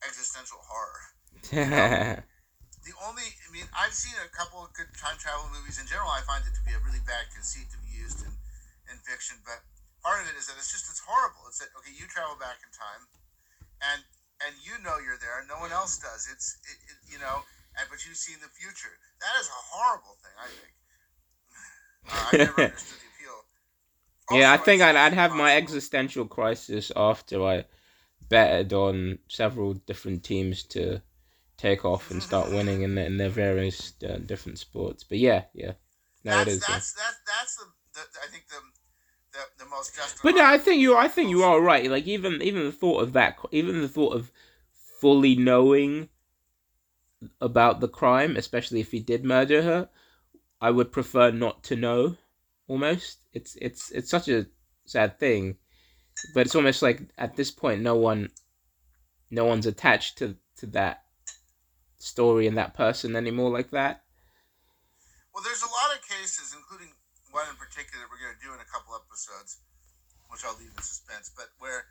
existential 0.00 0.60
horror. 0.64 1.04
the 2.84 2.94
only, 3.04 3.28
I 3.44 3.48
mean, 3.52 3.68
I've 3.76 3.96
seen 3.96 4.16
a 4.20 4.28
couple 4.32 4.64
of 4.64 4.72
good 4.72 4.92
time 4.96 5.20
travel 5.20 5.48
movies. 5.52 5.76
In 5.76 5.88
general, 5.88 6.08
I 6.08 6.24
find 6.24 6.44
it 6.44 6.56
to 6.56 6.64
be 6.64 6.72
a 6.72 6.80
really 6.84 7.04
bad 7.04 7.28
conceit 7.32 7.68
to 7.72 7.78
be 7.80 7.92
used 7.92 8.24
in, 8.24 8.32
in 8.88 8.96
fiction. 9.04 9.40
But 9.44 9.60
part 10.00 10.20
of 10.20 10.28
it 10.28 10.36
is 10.36 10.48
that 10.48 10.56
it's 10.56 10.72
just 10.72 10.88
it's 10.88 11.04
horrible. 11.04 11.44
It's 11.48 11.60
that 11.60 11.72
okay, 11.80 11.92
you 11.92 12.08
travel 12.08 12.36
back 12.36 12.60
in 12.64 12.70
time, 12.72 13.08
and 13.80 14.00
and 14.44 14.52
you 14.60 14.76
know 14.84 15.00
you're 15.00 15.20
there, 15.20 15.40
and 15.40 15.48
no 15.48 15.60
one 15.60 15.72
else 15.72 15.96
does. 15.96 16.28
It's 16.28 16.60
it, 16.68 16.78
it, 16.88 16.96
you 17.08 17.20
know, 17.20 17.44
and 17.80 17.88
but 17.88 18.04
you 18.04 18.12
see 18.12 18.36
in 18.36 18.40
the 18.44 18.52
future. 18.52 18.92
That 19.20 19.34
is 19.40 19.48
a 19.48 19.60
horrible 19.72 20.16
thing. 20.20 20.36
I 20.36 20.48
think. 20.48 20.72
Uh, 22.04 22.12
I 22.12 22.36
never 22.36 22.60
understood 22.68 23.00
the 23.00 23.08
appeal. 23.08 23.13
Also, 23.13 23.13
yeah, 24.30 24.52
I 24.52 24.56
think 24.56 24.82
I'd, 24.82 24.96
I'd 24.96 25.12
have 25.12 25.32
my 25.32 25.56
existential 25.56 26.26
crisis 26.26 26.90
after 26.94 27.44
I 27.44 27.64
betted 28.28 28.72
on 28.72 29.18
several 29.28 29.74
different 29.74 30.24
teams 30.24 30.62
to 30.64 31.02
take 31.56 31.84
off 31.84 32.10
and 32.10 32.22
start 32.22 32.50
winning 32.50 32.82
in, 32.82 32.96
in 32.98 33.16
their 33.16 33.28
various 33.28 33.92
uh, 34.08 34.18
different 34.24 34.58
sports. 34.58 35.04
But 35.04 35.18
yeah, 35.18 35.44
yeah, 35.52 35.72
no, 36.24 36.32
that's, 36.32 36.48
it 36.48 36.52
is. 36.52 36.60
That's 36.60 36.96
yeah. 36.96 37.04
that's 37.04 37.20
that's 37.26 37.56
the 37.56 37.64
the, 37.94 38.00
I 38.22 38.30
think 38.30 38.44
the 38.48 38.60
the, 39.32 39.64
the 39.64 39.70
most 39.70 39.94
justified. 39.94 40.22
But 40.22 40.34
no, 40.36 40.44
I 40.44 40.58
think 40.58 40.80
you. 40.80 40.96
I 40.96 41.08
think 41.08 41.30
you 41.30 41.42
are 41.42 41.60
right. 41.60 41.90
Like 41.90 42.06
even 42.06 42.40
even 42.42 42.64
the 42.64 42.72
thought 42.72 43.02
of 43.02 43.12
that, 43.12 43.38
even 43.50 43.80
the 43.82 43.88
thought 43.88 44.14
of 44.14 44.32
fully 45.00 45.36
knowing 45.36 46.08
about 47.40 47.80
the 47.80 47.88
crime, 47.88 48.36
especially 48.36 48.80
if 48.80 48.90
he 48.90 49.00
did 49.00 49.24
murder 49.24 49.62
her, 49.62 49.88
I 50.60 50.70
would 50.70 50.92
prefer 50.92 51.30
not 51.30 51.62
to 51.64 51.76
know. 51.76 52.16
Almost, 52.66 53.18
it's 53.34 53.56
it's 53.60 53.90
it's 53.90 54.10
such 54.10 54.28
a 54.28 54.46
sad 54.86 55.18
thing, 55.18 55.56
but 56.32 56.46
it's 56.46 56.54
almost 56.54 56.82
like 56.82 57.02
at 57.18 57.36
this 57.36 57.50
point, 57.50 57.82
no 57.82 57.96
one, 57.96 58.30
no 59.30 59.44
one's 59.44 59.66
attached 59.66 60.18
to 60.18 60.36
to 60.62 60.66
that 60.66 61.02
story 61.98 62.46
and 62.46 62.56
that 62.56 62.74
person 62.74 63.16
anymore 63.16 63.50
like 63.50 63.70
that. 63.70 64.04
Well, 65.34 65.42
there's 65.42 65.66
a 65.66 65.74
lot 65.74 65.90
of 65.90 65.98
cases, 66.06 66.54
including 66.54 66.94
one 67.34 67.50
in 67.50 67.58
particular 67.58 68.06
we're 68.06 68.22
going 68.22 68.38
to 68.38 68.44
do 68.44 68.54
in 68.54 68.62
a 68.62 68.70
couple 68.70 68.94
episodes, 68.94 69.58
which 70.30 70.46
I'll 70.46 70.54
leave 70.54 70.70
in 70.70 70.78
suspense. 70.78 71.34
But 71.34 71.50
where, 71.58 71.90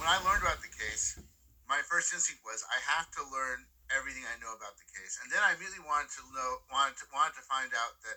when 0.00 0.08
I 0.08 0.16
learned 0.24 0.40
about 0.40 0.64
the 0.64 0.72
case, 0.72 1.20
my 1.68 1.84
first 1.84 2.16
instinct 2.16 2.40
was 2.48 2.64
I 2.72 2.80
have 2.96 3.12
to 3.12 3.22
learn 3.28 3.68
everything 3.92 4.24
I 4.24 4.40
know 4.40 4.56
about 4.56 4.80
the 4.80 4.88
case, 4.88 5.20
and 5.20 5.28
then 5.28 5.44
I 5.44 5.52
immediately 5.52 5.84
wanted 5.84 6.08
to 6.16 6.24
know 6.32 6.64
wanted 6.72 6.96
to 7.00 7.04
wanted 7.12 7.36
to 7.36 7.44
find 7.44 7.68
out 7.76 8.00
that 8.08 8.16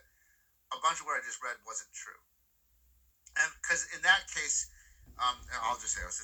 a 0.72 0.80
bunch 0.80 1.04
of 1.04 1.06
what 1.08 1.20
I 1.20 1.22
just 1.28 1.44
read 1.44 1.60
wasn't 1.68 1.92
true. 1.92 2.16
And 3.40 3.48
because 3.62 3.88
in 3.96 4.02
that 4.04 4.28
case, 4.28 4.68
um, 5.20 5.38
I'll 5.64 5.80
just 5.80 5.96
say 5.96 6.04
it 6.04 6.10
was 6.10 6.24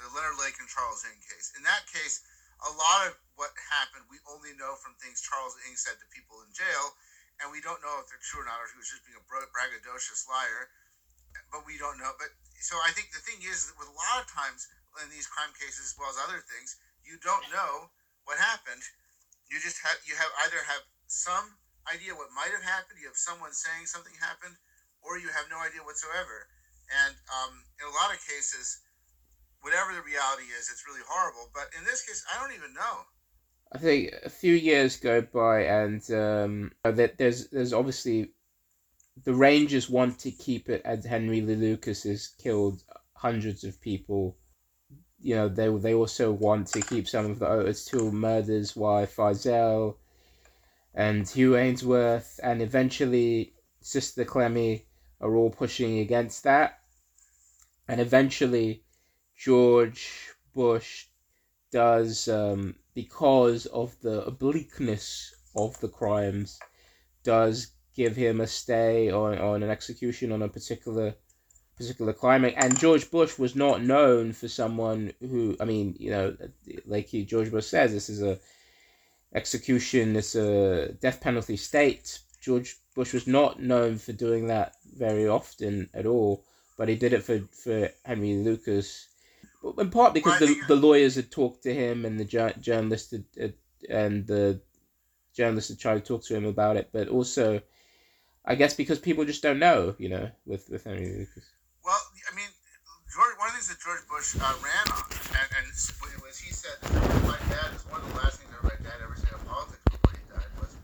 the 0.00 0.08
Leonard 0.16 0.40
Lake 0.40 0.56
and 0.58 0.70
Charles 0.70 1.04
Ng 1.06 1.20
case. 1.22 1.52
In 1.54 1.62
that 1.62 1.86
case, 1.86 2.24
a 2.64 2.72
lot 2.72 3.08
of 3.08 3.16
what 3.36 3.52
happened 3.72 4.04
we 4.12 4.20
only 4.28 4.52
know 4.56 4.76
from 4.76 4.96
things 5.00 5.24
Charles 5.24 5.56
Ng 5.68 5.76
said 5.76 5.96
to 6.00 6.06
people 6.12 6.44
in 6.44 6.50
jail, 6.52 6.96
and 7.40 7.48
we 7.48 7.64
don't 7.64 7.80
know 7.80 8.00
if 8.00 8.08
they're 8.08 8.20
true 8.20 8.44
or 8.44 8.48
not, 8.48 8.60
or 8.60 8.68
if 8.68 8.76
he 8.76 8.80
was 8.80 8.90
just 8.92 9.04
being 9.06 9.16
a 9.16 9.24
braggadocious 9.24 10.28
liar. 10.28 10.68
But 11.54 11.64
we 11.64 11.78
don't 11.78 11.96
know. 11.96 12.12
But 12.18 12.34
so 12.58 12.76
I 12.82 12.90
think 12.92 13.14
the 13.14 13.22
thing 13.22 13.40
is 13.46 13.70
that 13.70 13.78
with 13.78 13.88
a 13.88 13.96
lot 13.96 14.20
of 14.20 14.26
times 14.28 14.66
in 14.98 15.08
these 15.08 15.30
crime 15.30 15.54
cases 15.54 15.94
as 15.94 15.96
well 15.96 16.10
as 16.10 16.18
other 16.18 16.42
things, 16.42 16.76
you 17.06 17.16
don't 17.22 17.46
know 17.54 17.88
what 18.26 18.36
happened. 18.36 18.82
You 19.48 19.62
just 19.62 19.78
have 19.86 19.98
you 20.04 20.18
have 20.18 20.30
either 20.46 20.60
have 20.66 20.84
some 21.06 21.58
idea 21.88 22.14
what 22.14 22.30
might 22.34 22.52
have 22.52 22.66
happened, 22.66 23.00
you 23.00 23.08
have 23.08 23.18
someone 23.18 23.54
saying 23.54 23.86
something 23.88 24.14
happened, 24.20 24.54
or 25.02 25.18
you 25.18 25.28
have 25.28 25.46
no 25.50 25.58
idea 25.58 25.82
whatsoever. 25.82 26.46
And 26.90 27.14
um, 27.30 27.54
in 27.78 27.86
a 27.86 27.94
lot 27.94 28.12
of 28.12 28.18
cases, 28.26 28.80
whatever 29.62 29.92
the 29.94 30.02
reality 30.02 30.50
is, 30.58 30.68
it's 30.70 30.84
really 30.86 31.04
horrible. 31.06 31.50
But 31.54 31.70
in 31.78 31.84
this 31.84 32.02
case, 32.04 32.24
I 32.30 32.40
don't 32.40 32.54
even 32.54 32.74
know. 32.74 33.06
I 33.72 33.78
think 33.78 34.12
a 34.24 34.30
few 34.30 34.54
years 34.54 34.96
go 34.96 35.22
by, 35.22 35.62
and 35.62 36.02
um, 36.10 36.72
that 36.82 37.18
there's 37.18 37.48
there's 37.50 37.72
obviously 37.72 38.32
the 39.24 39.34
Rangers 39.34 39.88
want 39.88 40.18
to 40.20 40.30
keep 40.30 40.68
it 40.68 40.82
as 40.84 41.04
Henry 41.04 41.40
Lee 41.40 41.54
Lucas 41.54 42.02
has 42.02 42.28
killed 42.28 42.82
hundreds 43.14 43.62
of 43.64 43.80
people. 43.80 44.36
You 45.20 45.36
know, 45.36 45.48
they 45.48 45.68
they 45.68 45.94
also 45.94 46.32
want 46.32 46.66
to 46.68 46.80
keep 46.80 47.06
some 47.06 47.26
of 47.26 47.38
the 47.38 47.46
Ottis 47.46 47.88
Toole 47.88 48.10
murders, 48.10 48.74
wife 48.74 49.14
Feazell, 49.14 49.96
and 50.94 51.28
Hugh 51.28 51.52
Aynesworth, 51.52 52.40
and 52.42 52.60
eventually 52.62 53.54
Sister 53.82 54.24
Clemmy 54.24 54.86
are 55.20 55.34
all 55.36 55.50
pushing 55.50 55.98
against 55.98 56.44
that. 56.44 56.80
And 57.88 58.00
eventually, 58.00 58.84
George 59.36 60.30
Bush 60.54 61.06
does, 61.70 62.28
um, 62.28 62.76
because 62.94 63.66
of 63.66 63.96
the 64.00 64.24
obliqueness 64.24 65.32
of 65.56 65.78
the 65.80 65.88
crimes, 65.88 66.58
does 67.22 67.72
give 67.94 68.16
him 68.16 68.40
a 68.40 68.46
stay 68.46 69.10
on, 69.10 69.38
on 69.38 69.62
an 69.62 69.70
execution 69.70 70.32
on 70.32 70.42
a 70.42 70.48
particular 70.48 71.14
particular 71.76 72.12
climate. 72.12 72.54
And 72.58 72.78
George 72.78 73.10
Bush 73.10 73.38
was 73.38 73.56
not 73.56 73.82
known 73.82 74.34
for 74.34 74.48
someone 74.48 75.12
who, 75.20 75.56
I 75.60 75.64
mean, 75.64 75.96
you 75.98 76.10
know, 76.10 76.36
like 76.84 77.06
he, 77.06 77.24
George 77.24 77.50
Bush 77.50 77.66
says, 77.66 77.92
this 77.92 78.10
is 78.10 78.22
a 78.22 78.38
execution, 79.34 80.14
it's 80.14 80.34
a 80.34 80.92
death 81.00 81.22
penalty 81.22 81.56
state. 81.56 82.18
George 82.38 82.76
Bush 83.00 83.14
was 83.14 83.26
not 83.26 83.62
known 83.62 83.96
for 83.96 84.12
doing 84.12 84.48
that 84.48 84.74
very 84.94 85.26
often 85.26 85.88
at 85.94 86.04
all, 86.04 86.44
but 86.76 86.86
he 86.86 86.96
did 86.96 87.14
it 87.14 87.24
for, 87.24 87.38
for 87.64 87.88
Henry 88.04 88.34
Lucas. 88.34 89.08
In 89.78 89.88
part 89.88 90.12
because 90.12 90.38
the, 90.38 90.54
the 90.68 90.76
lawyers 90.76 91.14
had 91.14 91.30
talked 91.30 91.62
to 91.62 91.72
him 91.72 92.04
and 92.04 92.20
the 92.20 92.26
journalist 92.60 93.14
had, 93.38 93.54
and 93.88 94.26
the 94.26 94.60
journalist 95.34 95.70
had 95.70 95.78
tried 95.78 95.94
to 95.94 96.00
talk 96.02 96.22
to 96.24 96.36
him 96.36 96.44
about 96.44 96.76
it, 96.76 96.90
but 96.92 97.08
also, 97.08 97.62
I 98.44 98.54
guess 98.54 98.74
because 98.74 98.98
people 98.98 99.24
just 99.24 99.42
don't 99.42 99.58
know, 99.58 99.94
you 99.96 100.10
know, 100.10 100.30
with, 100.44 100.68
with 100.68 100.84
Henry 100.84 101.06
Lucas. 101.06 101.44
Well, 101.82 101.96
I 102.30 102.36
mean, 102.36 102.52
George, 103.08 103.32
one 103.38 103.48
of 103.48 103.54
the 103.54 103.64
things 103.64 103.68
that 103.68 103.80
George 103.80 104.04
Bush 104.12 104.36
uh, 104.36 104.54
ran 104.60 104.86
on, 104.92 105.04
and, 105.40 105.48
and 105.56 105.66
was 106.20 106.36
he 106.36 106.52
said, 106.52 106.76
my 107.24 107.40
dad 107.48 107.72
is 107.74 107.80
one 107.88 108.02
of 108.02 108.12
the 108.12 108.20
last 108.20 108.44
things 108.44 108.52
that 108.52 108.62
my 108.62 108.76
dad 108.84 109.00
ever 109.00 109.16
said 109.16 109.32
in 109.32 109.46
politics 109.48 109.80
before 109.88 110.12
he 110.12 110.20
died 110.28 110.52
was 110.60 110.76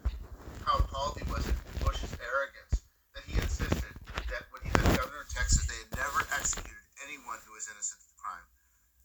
how 0.65 0.81
appalled 0.83 1.15
he 1.15 1.23
was 1.31 1.47
at 1.47 1.55
Bush's 1.79 2.11
arrogance. 2.19 2.83
That 3.15 3.23
he 3.31 3.39
insisted 3.39 3.95
that 4.11 4.43
when 4.51 4.67
he 4.67 4.75
was 4.75 4.83
governor 4.99 5.23
of 5.23 5.31
Texas, 5.31 5.63
they 5.71 5.79
had 5.79 5.95
never 5.95 6.27
executed 6.35 6.83
anyone 7.07 7.39
who 7.47 7.55
was 7.55 7.71
innocent 7.71 8.03
of 8.03 8.11
the 8.11 8.19
crime. 8.19 8.47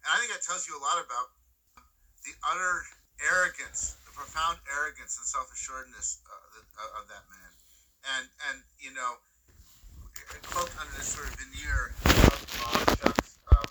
And 0.02 0.10
I 0.10 0.10
think 0.22 0.38
that 0.38 0.46
tells 0.46 0.70
you 0.70 0.78
a 0.78 0.84
lot 0.86 1.02
about 1.02 1.34
the 2.30 2.38
utter 2.46 2.86
arrogance, 3.26 3.98
the 4.06 4.14
profound 4.14 4.62
arrogance 4.70 5.18
and 5.18 5.26
self-assuredness 5.26 6.22
uh, 6.30 7.02
of 7.02 7.10
that 7.10 7.26
man. 7.26 7.52
And 8.06 8.26
and 8.54 8.58
you 8.78 8.94
know, 8.94 9.18
cloaked 10.46 10.78
under 10.78 10.94
this 10.94 11.10
sort 11.10 11.26
of 11.26 11.34
veneer 11.42 11.98
of 12.06 12.86
just 13.02 13.42
um, 13.50 13.70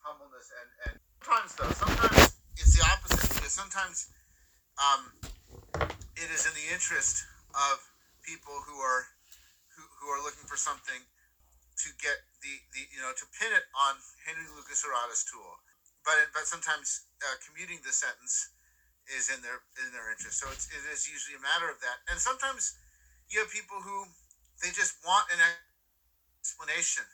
humbleness 0.00 0.48
and 0.56 0.68
and 0.88 0.94
sometimes 1.20 1.52
though, 1.60 1.72
sometimes 1.76 2.32
it's 2.56 2.72
the 2.72 2.84
opposite 2.88 3.28
because 3.36 3.52
sometimes 3.52 4.08
um, 4.80 5.12
it 6.16 6.32
is 6.32 6.48
in 6.48 6.56
the 6.56 6.64
interest 6.72 7.28
of 7.52 7.76
people 8.24 8.56
who 8.64 8.80
are 8.80 9.04
who, 9.76 9.84
who 10.00 10.08
are 10.08 10.24
looking 10.24 10.48
for 10.48 10.56
something 10.56 11.04
to 11.76 11.88
get 12.00 12.24
the, 12.40 12.52
the 12.72 12.88
you 12.88 13.00
know 13.04 13.12
to 13.12 13.24
pin 13.36 13.52
it 13.52 13.68
on 13.76 14.00
Henry 14.24 14.48
Lucas 14.56 14.80
or 14.84 14.96
Ottis 14.96 15.28
Toole, 15.28 15.60
but 16.04 16.16
but 16.34 16.46
sometimes 16.48 17.06
uh, 17.22 17.36
commuting 17.44 17.80
the 17.84 17.92
sentence 17.92 18.50
is 19.10 19.30
in 19.30 19.42
their 19.42 19.62
in 19.80 19.92
their 19.92 20.10
interest. 20.10 20.40
So 20.40 20.50
it's, 20.52 20.68
it 20.70 20.84
is 20.90 21.08
usually 21.08 21.36
a 21.36 21.42
matter 21.42 21.68
of 21.70 21.80
that, 21.80 22.02
and 22.10 22.20
sometimes 22.20 22.74
you 23.30 23.40
have 23.40 23.50
people 23.50 23.82
who 23.82 24.06
they 24.62 24.70
just 24.72 24.98
want 25.04 25.28
an 25.32 25.40
explanation, 26.42 27.06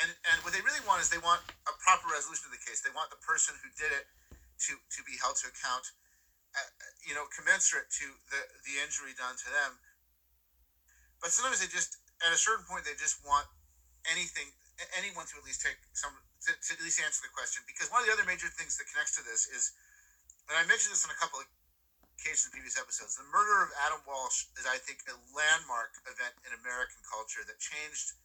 and 0.00 0.14
and 0.32 0.42
what 0.44 0.52
they 0.54 0.62
really 0.64 0.82
want 0.84 1.00
is 1.02 1.10
they 1.10 1.22
want 1.22 1.42
a 1.68 1.74
proper 1.80 2.08
resolution 2.12 2.48
of 2.48 2.54
the 2.54 2.62
case. 2.62 2.82
They 2.82 2.94
want 2.94 3.10
the 3.12 3.20
person 3.22 3.56
who 3.62 3.70
did 3.74 3.92
it 3.94 4.06
to 4.68 4.78
to 4.80 5.00
be 5.04 5.18
held 5.20 5.36
to 5.44 5.50
account, 5.52 5.92
uh, 6.56 6.70
you 7.04 7.14
know, 7.14 7.26
commensurate 7.30 7.90
to 8.02 8.20
the 8.32 8.42
the 8.66 8.80
injury 8.82 9.14
done 9.16 9.36
to 9.40 9.48
them 9.50 9.78
but 11.20 11.30
sometimes 11.32 11.60
they 11.60 11.68
just, 11.68 11.96
at 12.24 12.32
a 12.32 12.38
certain 12.38 12.64
point, 12.64 12.84
they 12.84 12.96
just 12.96 13.18
want 13.24 13.46
anything, 14.10 14.52
anyone 14.96 15.26
to 15.32 15.38
at 15.40 15.44
least 15.44 15.62
take 15.64 15.78
some, 15.92 16.12
to, 16.44 16.50
to 16.52 16.68
at 16.76 16.82
least 16.84 17.00
answer 17.00 17.24
the 17.24 17.32
question. 17.32 17.64
Because 17.64 17.88
one 17.88 18.04
of 18.04 18.06
the 18.10 18.14
other 18.14 18.28
major 18.28 18.50
things 18.52 18.76
that 18.76 18.90
connects 18.92 19.16
to 19.16 19.22
this 19.24 19.48
is, 19.48 19.72
and 20.50 20.58
I 20.58 20.64
mentioned 20.68 20.92
this 20.92 21.06
in 21.06 21.12
a 21.12 21.20
couple 21.20 21.40
of 21.40 21.48
cases 22.20 22.50
in 22.50 22.56
previous 22.56 22.76
episodes, 22.76 23.16
the 23.16 23.28
murder 23.32 23.64
of 23.64 23.70
Adam 23.86 24.02
Walsh 24.04 24.50
is, 24.56 24.66
I 24.68 24.78
think, 24.82 25.04
a 25.08 25.16
landmark 25.32 25.96
event 26.04 26.36
in 26.44 26.52
American 26.60 27.00
culture 27.06 27.44
that 27.46 27.58
changed 27.60 28.16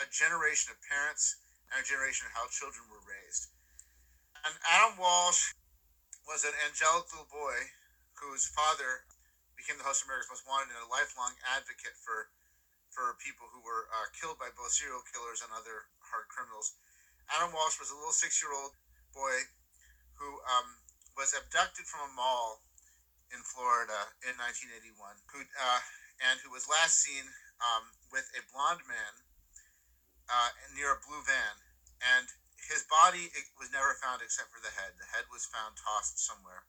a 0.00 0.06
generation 0.08 0.72
of 0.72 0.78
parents 0.84 1.40
and 1.72 1.80
a 1.80 1.86
generation 1.86 2.28
of 2.28 2.32
how 2.36 2.46
children 2.52 2.84
were 2.88 3.02
raised. 3.04 3.50
And 4.44 4.54
Adam 4.68 5.00
Walsh 5.00 5.56
was 6.28 6.46
an 6.46 6.54
angelic 6.68 7.08
little 7.10 7.30
boy 7.30 7.56
whose 8.18 8.46
father 8.52 9.06
became 9.58 9.80
the 9.80 9.88
host 9.88 10.04
of 10.04 10.12
America's 10.12 10.30
Most 10.30 10.46
Wanted 10.46 10.70
and 10.76 10.84
a 10.84 10.90
lifelong 10.92 11.34
advocate 11.56 11.96
for 11.98 12.30
for 12.94 13.12
people 13.20 13.44
who 13.52 13.60
were 13.60 13.92
uh, 13.92 14.08
killed 14.16 14.40
by 14.40 14.48
both 14.56 14.72
serial 14.72 15.04
killers 15.12 15.44
and 15.44 15.52
other 15.52 15.84
hard 16.00 16.24
criminals. 16.32 16.80
Adam 17.34 17.50
Walsh 17.50 17.78
was 17.78 17.90
a 17.90 17.96
little 17.98 18.14
six-year-old 18.14 18.74
boy 19.14 19.50
who 20.16 20.38
um, 20.46 20.78
was 21.16 21.34
abducted 21.34 21.84
from 21.88 22.06
a 22.08 22.16
mall 22.16 22.62
in 23.34 23.42
Florida 23.42 24.14
in 24.22 24.38
1981, 24.38 24.94
who 25.32 25.42
uh, 25.42 25.82
and 26.22 26.38
who 26.40 26.54
was 26.54 26.70
last 26.70 27.02
seen 27.02 27.26
um, 27.60 27.90
with 28.14 28.30
a 28.38 28.42
blonde 28.52 28.84
man 28.86 29.12
uh, 30.30 30.50
near 30.72 30.94
a 30.94 31.02
blue 31.02 31.20
van, 31.26 31.56
and 32.16 32.30
his 32.56 32.86
body 32.88 33.28
was 33.58 33.68
never 33.74 33.98
found 33.98 34.22
except 34.22 34.50
for 34.54 34.62
the 34.62 34.72
head. 34.72 34.94
The 34.96 35.10
head 35.10 35.28
was 35.28 35.46
found 35.50 35.76
tossed 35.76 36.22
somewhere, 36.22 36.64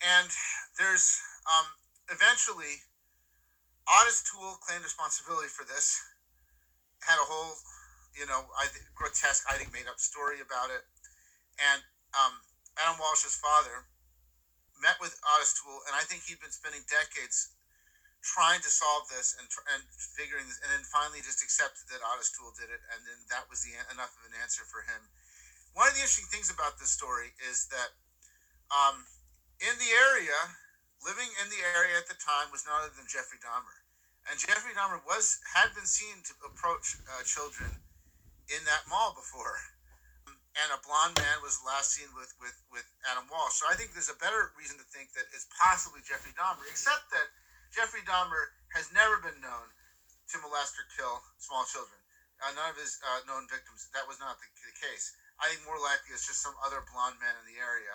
and 0.00 0.28
there's 0.76 1.18
um, 1.48 1.66
eventually, 2.12 2.84
Ottis 3.88 4.22
Toole 4.22 4.60
claimed 4.62 4.84
responsibility 4.84 5.48
for 5.48 5.64
this. 5.64 5.98
Had 7.02 7.18
a 7.18 7.26
whole, 7.26 7.58
you 8.12 8.28
know, 8.28 8.44
I 8.56 8.68
think, 8.68 8.84
grotesque, 8.94 9.44
I 9.48 9.56
think, 9.56 9.72
made 9.72 9.88
up 9.88 9.98
story 9.98 10.40
about 10.44 10.68
it. 10.68 10.84
And 11.60 11.80
um, 12.16 12.40
Adam 12.76 13.00
Walsh's 13.00 13.36
father 13.36 13.88
met 14.80 14.96
with 15.00 15.14
Toole, 15.14 15.82
and 15.86 15.94
I 15.94 16.02
think 16.04 16.26
he'd 16.26 16.40
been 16.40 16.52
spending 16.52 16.82
decades 16.88 17.52
trying 18.22 18.62
to 18.62 18.70
solve 18.70 19.10
this 19.10 19.34
and 19.34 19.50
and 19.74 19.82
figuring 20.14 20.46
this, 20.46 20.62
and 20.62 20.70
then 20.70 20.86
finally 20.86 21.18
just 21.22 21.42
accepted 21.42 21.90
that 21.90 22.02
Toole 22.34 22.54
did 22.54 22.70
it, 22.70 22.82
and 22.94 23.02
then 23.02 23.18
that 23.34 23.50
was 23.50 23.66
the 23.66 23.74
enough 23.90 24.14
of 24.14 24.22
an 24.30 24.34
answer 24.38 24.62
for 24.66 24.86
him. 24.86 25.10
One 25.74 25.90
of 25.90 25.94
the 25.98 26.04
interesting 26.04 26.30
things 26.30 26.52
about 26.52 26.78
this 26.78 26.92
story 26.92 27.34
is 27.42 27.66
that 27.72 27.90
um, 28.70 29.02
in 29.58 29.74
the 29.80 29.90
area, 30.14 30.38
living 31.02 31.28
in 31.42 31.50
the 31.50 31.62
area 31.74 31.98
at 31.98 32.06
the 32.06 32.18
time, 32.18 32.52
was 32.54 32.62
none 32.62 32.78
other 32.78 32.94
than 32.94 33.10
Jeffrey 33.10 33.42
Dahmer, 33.42 33.74
and 34.30 34.38
Jeffrey 34.38 34.74
Dahmer 34.74 35.02
was 35.02 35.42
had 35.50 35.74
been 35.74 35.88
seen 35.88 36.22
to 36.22 36.32
approach 36.46 36.94
uh, 37.10 37.26
children 37.26 37.81
in 38.50 38.62
that 38.66 38.88
mall 38.90 39.14
before. 39.14 39.58
And 40.52 40.68
a 40.68 40.80
blonde 40.84 41.16
man 41.16 41.40
was 41.40 41.56
last 41.64 41.96
seen 41.96 42.12
with, 42.12 42.28
with, 42.36 42.56
with 42.68 42.84
Adam 43.08 43.24
Walsh. 43.32 43.56
So 43.56 43.64
I 43.72 43.74
think 43.78 43.96
there's 43.96 44.12
a 44.12 44.20
better 44.20 44.52
reason 44.52 44.76
to 44.76 44.86
think 44.92 45.16
that 45.16 45.24
it's 45.32 45.48
possibly 45.56 46.04
Jeffrey 46.04 46.36
Dahmer, 46.36 46.68
except 46.68 47.08
that 47.08 47.32
Jeffrey 47.72 48.04
Dahmer 48.04 48.52
has 48.76 48.92
never 48.92 49.16
been 49.24 49.40
known 49.40 49.72
to 50.28 50.36
molest 50.44 50.76
or 50.76 50.84
kill 50.92 51.24
small 51.40 51.64
children. 51.64 51.96
Uh, 52.44 52.52
none 52.52 52.68
of 52.68 52.76
his 52.76 53.00
uh, 53.00 53.24
known 53.24 53.48
victims, 53.48 53.88
that 53.96 54.04
was 54.04 54.20
not 54.20 54.36
the, 54.42 54.48
the, 54.66 54.74
case. 54.76 55.14
I 55.38 55.48
think 55.48 55.62
more 55.62 55.78
likely 55.78 56.12
it's 56.12 56.26
just 56.26 56.42
some 56.42 56.58
other 56.60 56.82
blonde 56.90 57.16
man 57.22 57.38
in 57.38 57.46
the 57.46 57.56
area. 57.62 57.94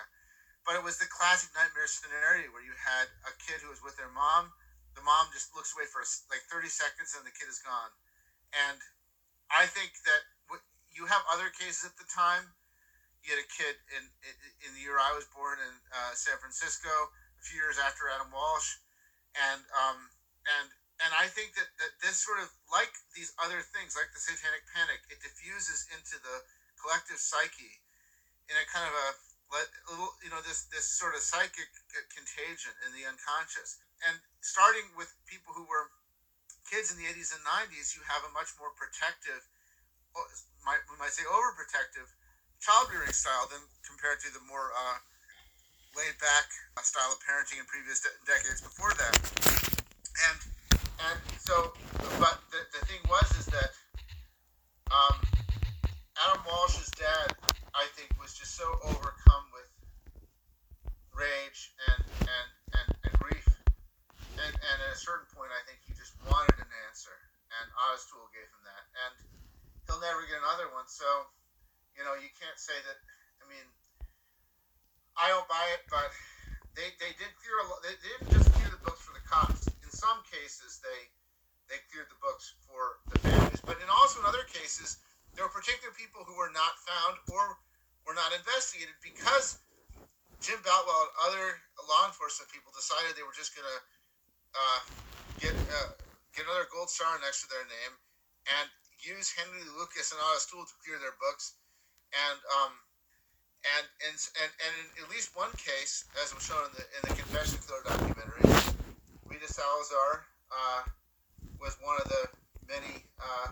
But 0.63 0.79
it 0.79 0.83
was 0.83 0.97
the 0.97 1.09
classic 1.11 1.51
nightmare 1.51 1.87
scenario 1.87 2.49
where 2.55 2.63
you 2.63 2.73
had 2.73 3.11
a 3.27 3.33
kid 3.43 3.59
who 3.59 3.69
was 3.69 3.83
with 3.83 3.99
their 3.99 4.11
mom. 4.11 4.49
The 4.95 5.03
mom 5.03 5.29
just 5.35 5.51
looks 5.51 5.75
away 5.75 5.85
for 5.91 6.01
like 6.31 6.43
30 6.47 6.71
seconds 6.71 7.13
and 7.13 7.27
the 7.27 7.35
kid 7.35 7.51
is 7.51 7.59
gone. 7.59 7.91
And 8.55 8.79
I 9.51 9.67
think 9.67 9.95
that 10.07 10.23
you 10.97 11.05
have 11.05 11.21
other 11.29 11.53
cases 11.53 11.85
at 11.85 11.95
the 12.01 12.09
time. 12.09 12.57
You 13.21 13.37
had 13.37 13.41
a 13.45 13.49
kid 13.53 13.77
in 13.93 14.09
in 14.65 14.73
the 14.73 14.81
year 14.81 14.97
I 14.97 15.13
was 15.13 15.29
born 15.29 15.61
in 15.61 15.73
uh, 15.93 16.17
San 16.17 16.41
Francisco, 16.41 16.89
a 17.37 17.43
few 17.45 17.61
years 17.61 17.77
after 17.77 18.09
Adam 18.09 18.33
Walsh 18.33 18.81
and 19.37 19.61
um, 19.73 20.09
and 20.49 20.67
and 20.97 21.11
I 21.13 21.29
think 21.29 21.53
that, 21.53 21.69
that 21.77 22.01
this 22.01 22.17
sort 22.17 22.41
of 22.41 22.49
like 22.73 22.89
these 23.13 23.29
other 23.37 23.61
things, 23.61 23.93
like 23.93 24.09
the 24.09 24.21
satanic 24.21 24.65
panic, 24.73 25.05
it 25.13 25.21
diffuses 25.21 25.85
into 25.93 26.17
the 26.17 26.41
collective 26.81 27.21
psyche 27.21 27.77
in 28.49 28.57
a 28.57 28.65
kind 28.65 28.89
of 28.89 28.95
a 28.97 29.09
little, 29.87 30.17
you 30.25 30.33
know, 30.33 30.41
this 30.41 30.65
this 30.73 30.89
sort 30.89 31.13
of 31.13 31.21
psychic 31.21 31.69
contagion 32.09 32.73
in 32.81 32.97
the 32.97 33.05
unconscious. 33.05 33.77
And 34.01 34.17
starting 34.41 34.93
with 34.97 35.13
people 35.29 35.53
who 35.53 35.69
were 35.69 35.93
kids 36.65 36.89
in 36.91 36.97
the 36.97 37.07
80s 37.07 37.33
and 37.33 37.45
90s, 37.45 37.93
you 37.95 38.01
have 38.09 38.25
a 38.25 38.31
much 38.33 38.53
more 38.57 38.73
protective, 38.73 39.45
might 40.67 40.83
we 40.91 40.99
might 40.99 41.15
say 41.15 41.23
overprotective, 41.31 42.11
child 42.59 42.91
rearing 42.91 43.15
style 43.15 43.47
than 43.47 43.63
compared 43.87 44.19
to 44.19 44.29
the 44.35 44.43
more 44.51 44.75
uh, 44.75 44.99
laid 45.95 46.11
back 46.19 46.51
style 46.83 47.15
of 47.15 47.19
parenting 47.23 47.63
in 47.63 47.65
previous 47.71 48.03
de- 48.03 48.11
decades 48.27 48.59
before 48.59 48.91
that. 48.99 49.15
And 50.27 50.37
and 51.07 51.17
so, 51.39 51.71
but 52.19 52.43
the, 52.51 52.59
the 52.75 52.83
thing 52.83 52.99
was 53.07 53.31
is 53.39 53.47
that 53.47 53.71
um, 54.91 55.23
Adam 56.19 56.43
Walsh's 56.43 56.91
dad, 56.99 57.31
I 57.71 57.87
think, 57.95 58.11
was 58.19 58.35
just 58.35 58.59
so 58.59 58.67
overcome 58.83 59.45
with 59.55 59.71
rage 61.15 61.71
and 61.95 62.03
and, 62.27 62.49
and, 62.75 62.87
and 63.07 63.13
grief. 63.23 63.47
And, 64.37 64.53
and 64.53 64.77
at 64.83 64.91
a 64.93 64.99
certain 64.99 65.25
point, 65.33 65.49
I 65.49 65.63
think 65.65 65.79
he 65.87 65.95
just 65.95 66.13
wanted 66.27 66.59
an 66.59 66.69
answer, 66.91 67.15
and 67.55 67.65
Ottis 67.87 68.05
Toole 68.11 68.29
gave 68.35 68.45
him 68.45 68.61
that. 68.69 68.83
And 68.93 69.36
he'll 69.97 70.05
never 70.05 70.21
get 70.29 70.37
another 70.37 70.69
one. 70.77 70.85
So, 70.85 71.05
you 71.97 72.05
know, 72.05 72.13
you 72.13 72.29
can't 72.37 72.61
say 72.61 72.77
that. 72.85 72.97
I 73.41 73.49
mean, 73.49 73.65
I 75.17 75.33
don't 75.33 75.49
buy 75.49 75.65
it, 75.73 75.81
but 75.89 76.13
they, 76.77 76.93
they 77.01 77.17
did 77.17 77.33
clear 77.41 77.57
a 77.57 77.65
they, 77.81 77.97
didn't 77.97 78.29
just 78.29 78.53
clear 78.53 78.69
the 78.69 78.77
books 78.85 79.01
for 79.01 79.17
the 79.17 79.25
cops. 79.25 79.73
In 79.81 79.89
some 79.89 80.21
cases, 80.29 80.77
they 80.85 81.09
they 81.73 81.81
cleared 81.89 82.13
the 82.13 82.21
books 82.21 82.53
for 82.61 83.01
the 83.09 83.17
families, 83.17 83.65
but 83.65 83.81
in 83.81 83.89
also 83.89 84.21
in 84.21 84.29
other 84.29 84.45
cases, 84.45 85.01
there 85.33 85.41
were 85.41 85.51
particular 85.51 85.89
people 85.97 86.21
who 86.21 86.37
were 86.37 86.53
not 86.53 86.77
found 86.85 87.17
or 87.33 87.57
were 88.05 88.13
not 88.13 88.29
investigated 88.31 88.93
because 89.01 89.65
Jim 90.39 90.61
Boutwell 90.61 91.09
and 91.09 91.15
other 91.27 91.59
law 91.89 92.05
enforcement 92.05 92.53
people 92.53 92.69
decided 92.71 93.17
they 93.17 93.25
were 93.25 93.35
just 93.35 93.57
going 93.57 93.65
to 93.65 93.79
uh, 94.53 94.81
get 95.41 95.57
uh, 95.65 95.89
get 96.37 96.45
another 96.45 96.69
gold 96.69 96.93
star 96.93 97.17
next 97.25 97.41
to 97.41 97.49
their 97.49 97.65
name 97.65 97.97
and 98.53 98.69
use 99.01 99.29
Henry 99.33 99.63
Lucas 99.77 100.11
and 100.11 100.19
Ottis 100.31 100.49
Toole 100.49 100.65
to 100.65 100.75
clear 100.83 100.97
their 100.97 101.15
books. 101.21 101.57
And 102.13 102.39
um, 102.61 102.73
and 103.75 103.85
and 104.07 104.15
and, 104.15 104.51
and 104.63 104.73
in 104.79 105.03
at 105.03 105.07
least 105.11 105.35
one 105.35 105.51
case, 105.59 106.07
as 106.23 106.31
was 106.31 106.45
shown 106.45 106.61
in 106.71 106.73
the 106.77 106.85
in 106.87 107.01
the 107.11 107.15
Confession 107.19 107.59
Killer 107.67 107.83
documentary, 107.83 108.47
Rita 109.27 109.49
Salazar 109.49 110.23
uh, 110.53 110.81
was 111.59 111.75
one 111.83 111.99
of 111.99 112.07
the 112.07 112.23
many 112.71 113.03
uh, 113.19 113.49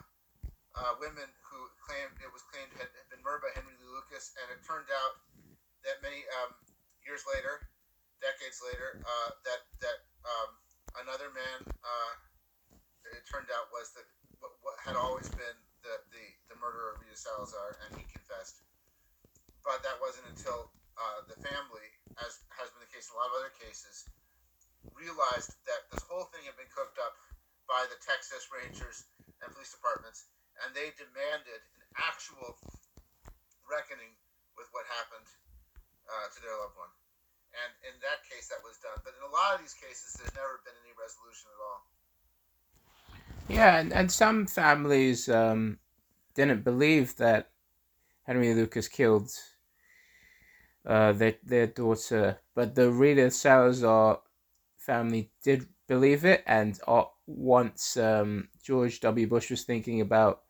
uh, 0.75 0.93
women 0.99 1.27
who 1.43 1.59
claimed 1.83 2.15
it 2.23 2.31
was 2.31 2.43
claimed 2.47 2.71
had, 2.79 2.91
been 3.11 3.19
murdered 3.23 3.47
by 3.47 3.51
Henry 3.55 3.75
Lucas, 3.91 4.35
and 4.39 4.47
it 4.51 4.59
turned 4.63 4.87
out 4.91 5.19
that 5.83 5.99
many 5.99 6.23
um, 6.41 6.55
years 7.03 7.23
later, 7.31 7.67
decades 8.23 8.63
later, 8.63 9.03
uh, 9.03 9.29
that 9.43 9.67
that 9.83 9.99
um, 10.23 10.49
another 11.03 11.31
man, 11.35 11.59
uh, 11.83 12.13
it 13.11 13.23
turned 13.27 13.51
out 13.51 13.67
was 13.75 13.91
that 13.99 14.07
what, 14.61 14.77
had 14.81 14.97
always 14.97 15.29
been 15.33 15.57
the, 15.81 15.95
the, 16.13 16.25
the 16.53 16.57
murderer 16.61 16.95
of 16.95 17.01
Rita 17.01 17.17
Salazar, 17.17 17.77
and 17.85 17.89
he 17.97 18.05
confessed 18.09 18.65
but 19.65 19.81
that 19.81 19.97
wasn't 19.97 20.29
until 20.29 20.69
uh, 20.93 21.25
the 21.25 21.35
family, 21.41 21.89
as 22.21 22.37
has 22.53 22.69
been 22.69 22.85
the 22.85 22.93
case 22.93 23.09
in 23.09 23.17
a 23.17 23.19
lot 23.19 23.33
of 23.33 23.41
other 23.41 23.51
cases, 23.57 24.05
realized 24.93 25.57
that 25.65 25.89
this 25.89 26.05
whole 26.05 26.29
thing 26.29 26.45
had 26.45 26.55
been 26.55 26.69
cooked 26.69 27.01
up 27.01 27.17
by 27.65 27.81
the 27.89 27.97
Texas 28.05 28.45
Rangers 28.53 29.09
and 29.41 29.49
police 29.51 29.73
departments, 29.73 30.29
and 30.63 30.71
they 30.77 30.93
demanded 30.95 31.59
an 31.81 31.83
actual 31.97 32.61
reckoning 33.65 34.13
with 34.53 34.69
what 34.71 34.85
happened 35.01 35.27
uh, 36.05 36.29
to 36.29 36.37
their 36.45 36.55
loved 36.61 36.77
one. 36.77 36.93
And 37.57 37.71
in 37.89 37.95
that 38.05 38.21
case, 38.29 38.47
that 38.53 38.61
was 38.61 38.77
done. 38.79 39.01
But 39.01 39.17
in 39.17 39.23
a 39.25 39.33
lot 39.33 39.57
of 39.57 39.65
these 39.65 39.75
cases, 39.75 40.15
there's 40.15 40.35
never 40.37 40.61
been 40.61 40.77
any 40.85 40.93
resolution 40.93 41.49
at 41.49 41.59
all. 41.59 41.81
Yeah, 43.47 43.77
and, 43.79 43.93
and 43.93 44.11
some 44.11 44.47
families 44.47 45.29
um, 45.29 45.79
didn't 46.35 46.63
believe 46.63 47.15
that 47.17 47.51
Henry 48.23 48.53
Lucas 48.53 48.87
killed 48.87 49.31
uh, 50.85 51.11
their 51.13 51.35
their 51.43 51.67
daughter, 51.67 52.39
but 52.55 52.75
the 52.75 52.91
Rita 52.91 53.31
Salazar 53.31 54.19
family 54.77 55.31
did 55.43 55.67
believe 55.87 56.25
it, 56.25 56.43
and 56.45 56.79
uh, 56.87 57.05
once 57.27 57.97
um, 57.97 58.49
George 58.63 58.99
W. 59.01 59.27
Bush 59.27 59.49
was 59.51 59.63
thinking 59.63 60.01
about 60.01 60.41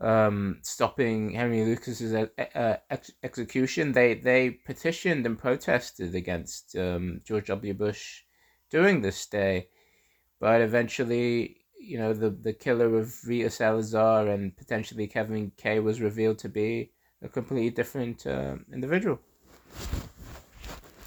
um, 0.00 0.58
stopping 0.62 1.30
Henry 1.32 1.64
Lucas's 1.64 2.12
uh, 2.14 2.26
uh, 2.54 2.76
ex- 2.90 3.12
execution, 3.22 3.92
they 3.92 4.14
they 4.14 4.50
petitioned 4.50 5.26
and 5.26 5.38
protested 5.38 6.14
against 6.14 6.76
um, 6.76 7.20
George 7.24 7.46
W. 7.46 7.74
Bush 7.74 8.22
during 8.70 9.00
this 9.02 9.26
day, 9.26 9.68
but 10.40 10.60
eventually. 10.60 11.61
You 11.82 11.98
know 11.98 12.14
the 12.14 12.30
the 12.30 12.52
killer 12.52 12.94
of 12.94 13.10
Rita 13.26 13.50
Salazar 13.50 14.28
and 14.28 14.56
potentially 14.56 15.08
Kevin 15.08 15.50
Kay 15.56 15.80
was 15.80 16.00
revealed 16.00 16.38
to 16.38 16.48
be 16.48 16.92
a 17.22 17.28
completely 17.28 17.70
different 17.70 18.24
uh, 18.24 18.54
individual. 18.72 19.18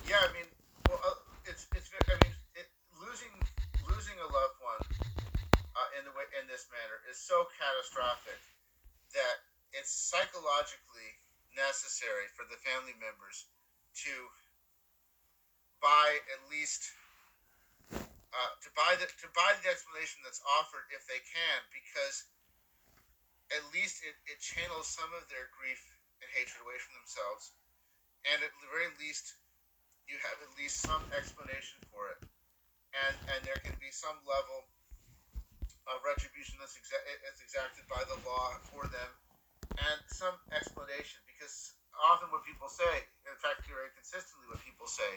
Yeah, 0.03 0.19
I 0.19 0.29
mean, 0.35 0.51
well, 0.91 0.99
uh, 0.99 1.15
it's 1.47 1.71
it's. 1.71 1.87
I 1.95 2.19
mean, 2.27 2.35
it, 2.59 2.67
losing 2.99 3.31
losing 3.87 4.19
a 4.19 4.27
loved 4.27 4.59
one 4.59 4.83
uh, 5.79 5.97
in 5.99 6.03
the 6.03 6.11
way 6.11 6.27
in 6.43 6.47
this 6.51 6.67
manner 6.67 6.99
is 7.07 7.23
so 7.23 7.47
catastrophic 7.55 8.43
that 9.15 9.47
it's 9.71 9.95
psychologically 9.95 11.23
necessary 11.55 12.27
for 12.35 12.43
the 12.51 12.59
family 12.67 12.99
members 12.99 13.47
to 13.95 14.11
buy 15.79 16.19
at 16.35 16.41
least 16.51 16.91
uh, 18.35 18.51
to 18.59 18.69
buy 18.75 18.99
the 18.99 19.07
to 19.23 19.27
buy 19.31 19.55
the 19.63 19.71
explanation 19.71 20.19
that's 20.27 20.43
offered 20.59 20.83
if 20.91 21.07
they 21.07 21.23
can 21.23 21.59
because 21.71 22.27
at 23.53 23.63
least 23.71 24.01
it, 24.03 24.17
it 24.27 24.41
channels 24.41 24.89
some 24.89 25.09
of 25.15 25.23
their 25.31 25.47
grief 25.55 25.79
and 26.19 26.27
hatred 26.35 26.59
away 26.65 26.75
from 26.81 26.97
themselves, 26.99 27.53
and 28.27 28.41
at 28.41 28.51
the 28.59 28.69
very 28.73 28.89
least, 28.99 29.37
you 30.09 30.17
have 30.19 30.39
at 30.41 30.51
least 30.57 30.81
some 30.83 31.03
explanation 31.13 31.79
for 31.93 32.09
it, 32.11 32.19
and 32.91 33.15
and 33.35 33.39
there 33.47 33.61
can 33.63 33.77
be 33.79 33.93
some 33.93 34.17
level 34.25 34.67
of 35.85 36.01
retribution 36.01 36.57
that's, 36.57 36.73
exa- 36.73 37.05
that's 37.21 37.41
exacted 37.45 37.85
by 37.85 38.01
the 38.09 38.17
law 38.25 38.47
for 38.73 38.89
them, 38.89 39.11
and 39.93 39.97
some 40.09 40.33
explanation 40.57 41.21
because 41.29 41.77
often 42.09 42.27
what 42.33 42.41
people 42.41 42.67
say, 42.67 43.05
in 43.29 43.37
fact, 43.37 43.69
very 43.69 43.93
consistently 43.93 44.49
what 44.49 44.61
people 44.65 44.89
say, 44.89 45.13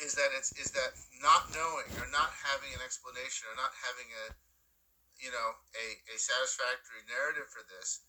is 0.00 0.16
that 0.16 0.32
it's 0.32 0.52
is 0.56 0.72
that 0.72 0.96
not 1.20 1.48
knowing 1.52 1.88
or 2.00 2.08
not 2.08 2.32
having 2.40 2.72
an 2.72 2.82
explanation 2.82 3.46
or 3.52 3.56
not 3.56 3.72
having 3.84 4.08
a 4.08 4.24
you 5.20 5.30
know 5.30 5.48
a, 5.76 5.86
a 6.12 6.16
satisfactory 6.16 7.04
narrative 7.06 7.48
for 7.52 7.62
this 7.68 8.04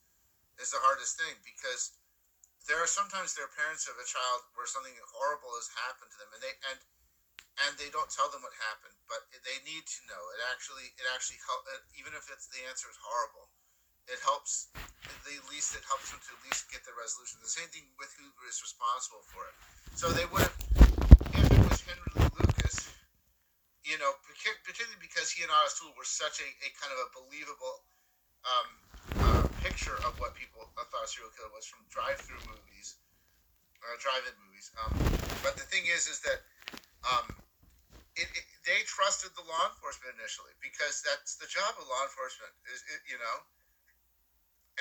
is 0.59 0.71
the 0.71 0.81
hardest 0.81 1.19
thing 1.19 1.35
because 1.43 1.95
there 2.69 2.79
are 2.79 2.87
sometimes 2.87 3.35
there 3.35 3.47
are 3.47 3.55
parents 3.57 3.89
of 3.89 3.97
a 3.97 4.07
child 4.07 4.45
where 4.55 4.69
something 4.69 4.93
horrible 5.11 5.51
has 5.57 5.67
happened 5.73 6.11
to 6.13 6.17
them 6.21 6.31
and 6.31 6.41
they 6.41 6.55
and 6.71 6.79
and 7.67 7.75
they 7.77 7.91
don't 7.91 8.09
tell 8.09 8.31
them 8.31 8.41
what 8.41 8.55
happened, 8.71 8.95
but 9.11 9.27
they 9.43 9.57
need 9.67 9.83
to 9.83 9.99
know. 10.07 10.21
It 10.37 10.41
actually, 10.49 10.87
it 10.95 11.05
actually 11.11 11.41
help. 11.43 11.67
Even 11.99 12.15
if 12.15 12.31
it's 12.31 12.47
the 12.47 12.63
answer 12.65 12.87
is 12.87 12.97
horrible, 12.97 13.51
it 14.07 14.17
helps. 14.23 14.71
At 15.05 15.45
least 15.51 15.75
it 15.77 15.85
helps 15.85 16.09
them 16.09 16.21
to 16.23 16.31
at 16.33 16.41
least 16.47 16.71
get 16.71 16.81
the 16.87 16.95
resolution. 16.95 17.43
The 17.43 17.51
same 17.51 17.69
thing 17.69 17.85
with 17.99 18.09
who 18.17 18.25
is 18.47 18.57
responsible 18.63 19.21
for 19.29 19.45
it. 19.45 19.55
So 19.93 20.09
they 20.09 20.25
would 20.31 20.47
have, 20.47 20.57
if 21.35 21.45
it 21.51 21.61
was 21.67 21.79
Henry 21.83 22.09
Lee 22.17 22.31
Lucas, 22.39 22.89
you 23.91 23.99
know, 23.99 24.15
particularly 24.23 24.95
because 25.03 25.27
he 25.35 25.43
and 25.43 25.51
Ottis 25.51 25.75
Toole 25.75 25.91
were 25.99 26.07
such 26.07 26.39
a, 26.39 26.47
a 26.63 26.69
kind 26.79 26.95
of 26.95 26.99
a 27.03 27.09
believable 27.11 27.83
um, 28.47 28.69
uh, 29.19 29.43
picture 29.59 29.99
of 30.07 30.15
what 30.15 30.31
people 30.31 30.63
thought 30.79 31.03
a 31.03 31.11
serial 31.11 31.27
killer 31.35 31.51
was 31.51 31.67
from 31.67 31.83
drive-through 31.91 32.39
movies, 32.47 32.95
uh, 33.83 33.99
drive-in 33.99 34.31
movies. 34.47 34.71
Um, 34.79 34.95
but 35.43 35.59
the 35.59 35.67
thing 35.67 35.83
is, 35.91 36.07
is 36.07 36.23
that 36.23 36.39
um, 37.03 37.35
it, 38.15 38.31
it, 38.31 38.47
they 38.63 38.79
trusted 38.87 39.35
the 39.35 39.43
law 39.43 39.67
enforcement 39.67 40.15
initially 40.15 40.55
because 40.63 41.03
that's 41.03 41.35
the 41.35 41.51
job 41.51 41.75
of 41.75 41.83
law 41.83 42.07
enforcement 42.07 42.55
is 42.71 42.87
it, 42.87 43.03
you 43.11 43.19
know? 43.19 43.37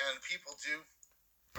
And 0.07 0.23
people 0.23 0.55
do 0.63 0.79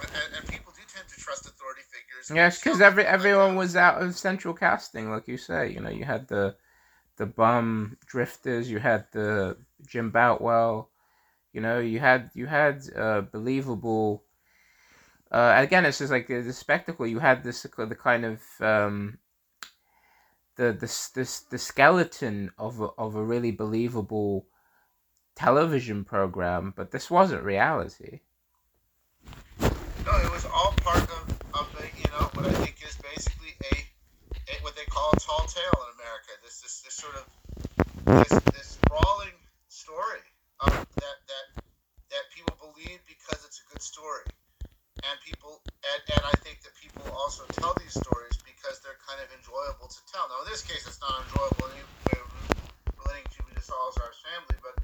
and, 0.01 0.41
and, 0.41 0.45
people 0.49 0.73
do 0.73 0.81
tend 0.89 1.05
to 1.05 1.17
trust 1.21 1.45
authority 1.45 1.85
figures. 1.85 2.33
Yes 2.33 2.57
because 2.57 2.81
every 2.81 3.05
everyone 3.05 3.55
was 3.55 3.75
out 3.75 4.01
of 4.01 4.17
central 4.17 4.55
casting 4.55 5.11
like 5.11 5.27
you 5.27 5.37
say 5.37 5.69
you 5.69 5.79
know 5.79 5.91
you 5.91 6.03
had 6.03 6.27
the 6.27 6.57
the 7.23 7.31
bum 7.31 7.97
drifters 8.05 8.69
you 8.69 8.79
had 8.79 9.05
the 9.13 9.55
jim 9.87 10.11
boutwell 10.11 10.89
you 11.53 11.61
know 11.61 11.79
you 11.79 11.99
had 11.99 12.29
you 12.33 12.45
had 12.45 12.81
uh 12.97 13.21
believable 13.21 14.23
uh, 15.33 15.55
again, 15.57 15.83
it's 15.83 15.97
just 15.97 16.11
like 16.11 16.27
the 16.27 16.53
spectacle. 16.53 17.07
You 17.07 17.17
had 17.17 17.43
this 17.43 17.63
the 17.63 17.95
kind 17.95 18.23
of 18.23 18.41
um, 18.61 19.17
the 20.57 20.71
the 20.73 20.85
the, 21.15 21.41
the 21.49 21.57
skeleton 21.57 22.51
of 22.59 22.79
a, 22.79 22.89
of 22.99 23.15
a 23.15 23.23
really 23.23 23.49
believable 23.49 24.45
television 25.35 26.05
program, 26.05 26.71
but 26.77 26.91
this 26.91 27.09
wasn't 27.09 27.41
reality. 27.43 28.19
No, 29.59 30.11
it 30.17 30.31
was 30.31 30.45
all 30.45 30.73
part 30.77 31.01
of, 31.01 31.29
of 31.55 31.75
the 31.77 31.87
you 31.97 32.05
know 32.11 32.29
what 32.35 32.45
I 32.45 32.53
think 32.53 32.77
is 32.85 32.95
basically 33.01 33.55
a, 33.71 33.93
a 35.11 35.17
tall 35.19 35.45
tale 35.51 35.79
in 35.87 35.89
America. 35.99 36.31
This 36.43 36.61
this, 36.61 36.81
this 36.81 36.95
sort 36.95 37.15
of 37.15 37.25
this, 38.23 38.33
this 38.53 38.69
sprawling 38.79 39.37
story 39.69 40.23
of, 40.61 40.71
that 40.99 41.17
that 41.27 41.47
that 42.11 42.25
people 42.35 42.55
believe 42.59 43.01
because 43.07 43.45
it's 43.45 43.61
a 43.61 43.67
good 43.71 43.81
story, 43.81 44.29
and 45.07 45.19
people 45.21 45.63
and, 45.83 46.01
and 46.17 46.23
I 46.27 46.35
think 46.43 46.61
that 46.63 46.75
people 46.79 47.05
also 47.11 47.47
tell 47.51 47.75
these 47.75 47.95
stories 47.95 48.39
because 48.45 48.81
they're 48.81 48.99
kind 49.03 49.21
of 49.21 49.31
enjoyable 49.33 49.89
to 49.89 50.01
tell. 50.11 50.27
Now, 50.29 50.43
in 50.45 50.49
this 50.51 50.63
case, 50.63 50.87
it's 50.87 51.01
not 51.01 51.23
enjoyable 51.25 51.71
anyway 51.73 52.19
relating 52.99 53.27
to 53.37 53.41
the 53.55 53.63
Salazar's 53.63 54.19
family, 54.23 54.57
but 54.63 54.75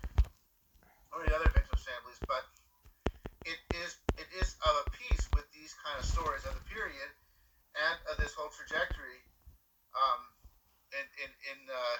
or 1.13 1.25
the 1.25 1.33
other 1.35 1.49
victims' 1.53 1.85
families. 1.85 2.21
But 2.27 2.45
it 3.45 3.59
is 3.75 3.97
it 4.17 4.27
is 4.39 4.57
of 4.67 4.75
a 4.85 4.91
piece 4.97 5.29
with 5.33 5.47
these 5.53 5.75
kind 5.83 5.97
of 5.99 6.05
stories 6.05 6.45
of 6.45 6.55
the 6.55 6.65
period 6.67 7.09
and 7.77 7.97
of 8.11 8.17
this 8.19 8.33
whole 8.35 8.49
trajectory 8.51 9.21
um, 9.95 10.21
in 10.93 11.05
in 11.23 11.31
in, 11.51 11.59
uh, 11.69 11.97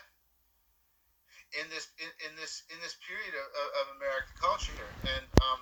in 1.64 1.66
this 1.70 1.88
in, 2.00 2.10
in 2.30 2.36
this 2.36 2.64
in 2.70 2.78
this 2.82 2.98
period 3.06 3.34
of, 3.34 3.48
of 3.82 3.86
American 3.98 4.36
culture 4.40 4.90
and 5.18 5.26
um, 5.42 5.62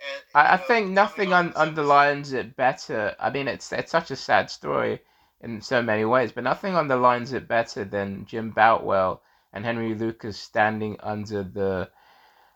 and, 0.00 0.22
I, 0.34 0.54
I 0.54 0.56
know, 0.56 0.64
think 0.64 0.90
nothing 0.90 1.32
un- 1.32 1.52
underlines 1.56 2.32
it 2.32 2.56
better. 2.56 3.16
I 3.18 3.30
mean, 3.30 3.48
it's 3.48 3.72
it's 3.72 3.92
such 3.92 4.10
a 4.10 4.16
sad 4.16 4.50
story, 4.50 5.00
in 5.40 5.60
so 5.60 5.82
many 5.82 6.04
ways, 6.04 6.32
but 6.32 6.44
nothing 6.44 6.76
underlines 6.76 7.32
it 7.32 7.48
better 7.48 7.84
than 7.84 8.26
Jim 8.26 8.50
Boutwell 8.50 9.22
and 9.52 9.64
Henry 9.64 9.94
Lucas 9.94 10.38
standing 10.38 10.96
under 11.00 11.42
the 11.42 11.90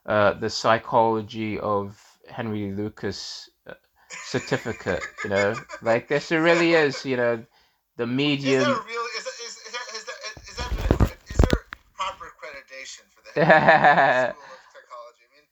uh, 0.07 0.35
the 0.35 0.51
psychology 0.51 1.59
of 1.59 2.01
Henry 2.29 2.73
Lucas 2.73 3.51
uh, 3.67 3.75
certificate. 4.25 5.03
You 5.25 5.31
know, 5.31 5.55
like 5.83 6.09
this, 6.09 6.31
it 6.31 6.37
really 6.37 6.75
is. 6.75 7.05
You 7.05 7.17
know, 7.17 7.45
the 7.97 8.07
medium. 8.07 8.61
Is 8.61 8.67
that 8.67 8.85
real? 8.87 9.07
Is 9.19 9.25
that, 9.25 9.37
is, 9.47 9.55
is 9.57 9.73
that, 9.73 9.87
is 9.95 10.05
that, 10.05 10.19
is 10.49 10.57
that 10.57 10.71
is 11.31 11.37
there 11.37 11.61
proper 11.95 12.27
accreditation 12.27 13.05
for 13.15 13.23
the 13.23 13.45
Henry 13.45 14.33
School 14.33 14.43
of 14.43 14.65
Psychology? 14.73 15.25
I 15.25 15.31
mean, 15.35 15.47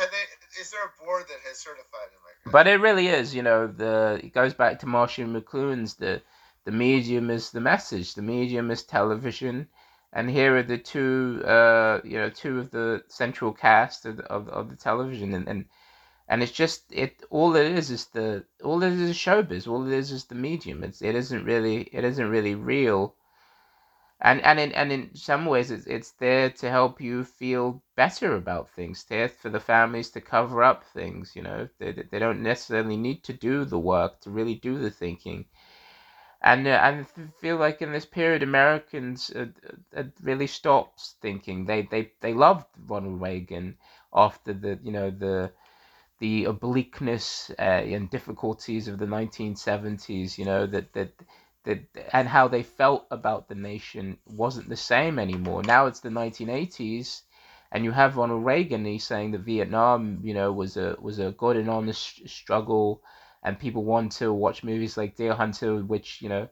have 0.00 0.10
they, 0.10 0.60
is 0.60 0.70
there 0.70 0.84
a 0.84 1.04
board 1.04 1.24
that 1.28 1.38
has 1.48 1.58
certified 1.58 2.10
him? 2.10 2.20
Like 2.24 2.52
but 2.52 2.66
it 2.66 2.80
really 2.80 3.08
is. 3.08 3.34
You 3.34 3.42
know, 3.42 3.66
the 3.66 4.20
it 4.22 4.32
goes 4.32 4.54
back 4.54 4.80
to 4.80 4.86
Marshall 4.86 5.26
McLuhan's 5.26 5.94
the 5.94 6.22
the 6.64 6.72
medium 6.72 7.30
is 7.30 7.50
the 7.50 7.60
message. 7.60 8.14
The 8.14 8.22
medium 8.22 8.70
is 8.70 8.82
television, 8.84 9.68
and 10.12 10.30
here 10.30 10.56
are 10.56 10.62
the 10.62 10.78
two, 10.78 11.42
uh, 11.44 12.00
you 12.04 12.18
know, 12.18 12.30
two 12.30 12.60
of 12.60 12.70
the 12.70 13.02
central 13.08 13.52
cast 13.52 14.06
of, 14.06 14.20
of, 14.20 14.48
of 14.48 14.70
the 14.70 14.76
television, 14.76 15.34
and, 15.34 15.48
and 15.48 15.64
and 16.28 16.42
it's 16.42 16.52
just 16.52 16.84
it. 16.92 17.22
All 17.30 17.54
it 17.56 17.66
is 17.66 17.90
is 17.90 18.06
the 18.06 18.44
all 18.64 18.82
it 18.82 18.92
is 18.92 19.00
is 19.10 19.16
showbiz. 19.16 19.66
All 19.68 19.86
it 19.86 19.92
is 19.92 20.12
is 20.12 20.24
the 20.26 20.34
medium. 20.34 20.84
It's 20.84 21.02
it 21.02 21.14
isn't 21.14 21.44
really 21.44 21.82
it 21.92 22.04
isn't 22.04 22.30
really 22.30 22.54
real. 22.54 23.16
And 24.20 24.40
and 24.42 24.58
in 24.60 24.72
and 24.72 24.92
in 24.92 25.14
some 25.14 25.46
ways, 25.46 25.70
it's 25.70 25.86
it's 25.86 26.12
there 26.12 26.48
to 26.50 26.70
help 26.70 27.00
you 27.00 27.24
feel 27.24 27.82
better 27.96 28.34
about 28.36 28.70
things. 28.70 29.04
There 29.04 29.28
for 29.28 29.50
the 29.50 29.60
families 29.60 30.10
to 30.12 30.20
cover 30.20 30.62
up 30.62 30.84
things. 30.84 31.36
You 31.36 31.42
know, 31.42 31.68
they 31.78 31.92
they 31.92 32.18
don't 32.18 32.42
necessarily 32.42 32.96
need 32.96 33.24
to 33.24 33.32
do 33.34 33.64
the 33.64 33.78
work 33.78 34.20
to 34.22 34.30
really 34.30 34.54
do 34.54 34.78
the 34.78 34.90
thinking 34.90 35.46
and 36.42 36.66
uh, 36.66 36.78
I 36.82 37.04
feel 37.40 37.56
like 37.56 37.82
in 37.82 37.92
this 37.92 38.04
period, 38.06 38.42
Americans 38.42 39.28
had, 39.28 39.54
had 39.94 40.12
really 40.22 40.46
stopped 40.46 41.00
thinking. 41.20 41.66
They 41.66 41.82
they 41.82 42.12
they 42.20 42.34
loved 42.34 42.66
Ronald 42.86 43.20
Reagan 43.20 43.76
after 44.12 44.52
the 44.52 44.78
you 44.82 44.92
know 44.92 45.10
the 45.10 45.52
the 46.22 46.44
obliqueness 46.44 47.50
uh, 47.58 47.82
and 47.94 48.08
difficulties 48.08 48.86
of 48.86 48.96
the 49.00 49.06
1970s. 49.06 50.38
You 50.38 50.44
know 50.44 50.66
that 50.66 50.92
that 50.92 51.10
that 51.64 51.80
and 52.12 52.28
how 52.28 52.46
they 52.46 52.62
felt 52.62 53.06
about 53.10 53.48
the 53.48 53.56
nation 53.56 54.18
wasn't 54.26 54.68
the 54.68 54.76
same 54.76 55.18
anymore. 55.18 55.62
Now 55.64 55.86
it's 55.86 56.00
the 56.00 56.10
1980s. 56.10 57.22
And 57.72 57.84
you 57.84 57.90
have 57.90 58.18
Ronald 58.18 58.44
Reagan. 58.44 58.84
He's 58.84 59.02
saying 59.04 59.32
that 59.32 59.40
Vietnam, 59.40 60.20
you 60.22 60.34
know, 60.34 60.52
was 60.52 60.76
a 60.76 60.96
was 61.00 61.18
a 61.18 61.32
good 61.32 61.56
and 61.56 61.70
honest 61.70 62.28
struggle, 62.28 63.02
and 63.42 63.58
people 63.58 63.82
want 63.82 64.12
to 64.12 64.32
watch 64.32 64.62
movies 64.62 64.96
like 64.96 65.16
Deer 65.16 65.34
Hunter, 65.34 65.82
which 65.82 66.22
you 66.22 66.28
know 66.28 66.48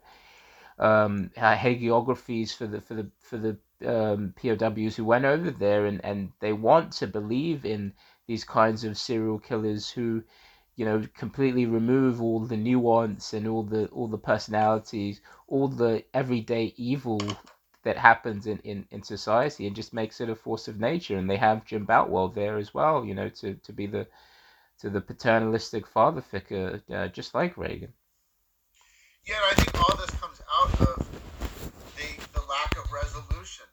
um, 0.81 1.31
hagiographies 1.37 2.57
for 2.57 2.67
the 2.67 2.81
for 2.81 2.95
the 2.95 3.11
for 3.21 3.37
the 3.37 3.59
um, 3.87 4.35
POWs 4.41 4.97
who 4.97 5.05
went 5.05 5.27
over 5.27 5.51
there, 5.51 5.87
and 5.87 6.05
and 6.05 6.33
they 6.41 6.55
want 6.55 6.93
to 6.95 7.07
believe 7.07 7.65
in 7.65 7.93
these 8.31 8.44
kinds 8.44 8.85
of 8.85 8.97
serial 8.97 9.39
killers 9.39 9.90
who 9.90 10.23
you 10.77 10.85
know 10.85 10.98
completely 11.16 11.66
remove 11.66 12.23
all 12.23 12.40
the 12.40 12.57
nuance 12.57 13.32
and 13.36 13.47
all 13.52 13.65
the 13.74 13.82
all 13.89 14.09
the 14.09 14.24
personalities 14.32 15.20
all 15.48 15.69
the 15.69 16.05
everyday 16.15 16.66
evil 16.77 17.20
that 17.82 17.97
happens 17.97 18.47
in, 18.47 18.59
in, 18.59 18.86
in 18.90 19.02
society 19.02 19.66
and 19.66 19.74
just 19.74 19.93
makes 20.01 20.20
it 20.20 20.28
a 20.28 20.35
force 20.44 20.69
of 20.69 20.78
nature 20.78 21.16
and 21.19 21.28
they 21.28 21.40
have 21.48 21.65
jim 21.70 21.85
boutwell 21.85 22.28
there 22.28 22.57
as 22.59 22.73
well 22.73 23.05
you 23.05 23.15
know 23.15 23.28
to, 23.28 23.55
to 23.66 23.73
be 23.73 23.86
the 23.86 24.07
to 24.81 24.89
the 24.89 25.01
paternalistic 25.01 25.86
father 25.86 26.23
figure, 26.23 26.82
uh, 26.90 27.09
just 27.09 27.35
like 27.35 27.57
Reagan. 27.59 27.93
Yeah, 29.27 29.36
I 29.44 29.55
think 29.55 29.78
all 29.78 29.97
this 29.97 30.11
comes 30.19 30.40
out 30.48 30.73
of 30.81 30.97
the 31.97 32.09
the 32.32 32.44
lack 32.48 32.77
of 32.78 32.90
resolution, 32.90 33.66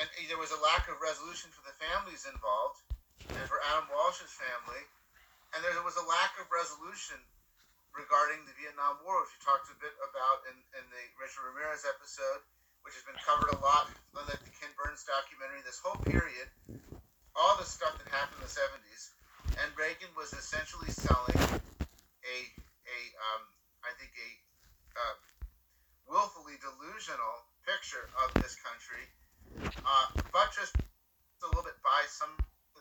and 0.00 0.08
there 0.28 0.38
was 0.38 0.50
a 0.50 0.60
lack 0.60 0.88
of 0.88 1.00
resolution 1.00 1.50
for 1.54 1.62
the 1.62 1.74
families 1.78 2.26
involved, 2.26 2.82
and 3.36 3.46
for 3.48 3.60
Adam 3.74 3.88
Walsh's 3.92 4.32
family, 4.32 4.82
and 5.52 5.60
there 5.64 5.74
was 5.84 5.96
a 5.96 6.06
lack 6.06 6.36
of 6.40 6.48
resolution 6.48 7.18
regarding 7.96 8.44
the 8.44 8.54
Vietnam 8.56 9.00
War, 9.04 9.24
which 9.24 9.32
we 9.36 9.40
talked 9.42 9.68
a 9.72 9.76
bit 9.80 9.92
about 10.12 10.44
in, 10.48 10.56
in 10.78 10.84
the 10.88 11.04
Richard 11.18 11.48
Ramirez 11.50 11.88
episode, 11.88 12.40
which 12.86 12.94
has 12.94 13.04
been 13.04 13.18
covered 13.20 13.52
a 13.56 13.58
lot, 13.64 13.90
like 14.14 14.28
the 14.28 14.54
Ken 14.60 14.70
Burns 14.76 15.02
documentary. 15.04 15.64
This 15.64 15.80
whole 15.82 15.98
period, 16.04 16.48
all 17.34 17.56
the 17.58 17.66
stuff 17.66 17.96
that 17.98 18.08
happened 18.12 18.40
in 18.40 18.46
the 18.46 18.52
70s 18.52 19.18
and 19.56 19.70
Reagan 19.74 20.10
was 20.14 20.34
essentially 20.36 20.90
selling 20.92 21.38
a 21.40 22.36
a 22.84 22.98
um, 23.16 23.42
I 23.80 23.90
think 23.96 24.12
a 24.12 24.30
uh, 24.94 25.14
willfully 26.06 26.60
delusional 26.60 27.48
picture 27.64 28.06
of 28.24 28.34
this 28.42 28.56
country, 28.60 29.04
uh, 29.82 30.06
but 30.32 30.52
just 30.52 30.76
a 30.76 31.46
little 31.48 31.64
bit 31.64 31.78
by 31.80 32.04
some 32.08 32.32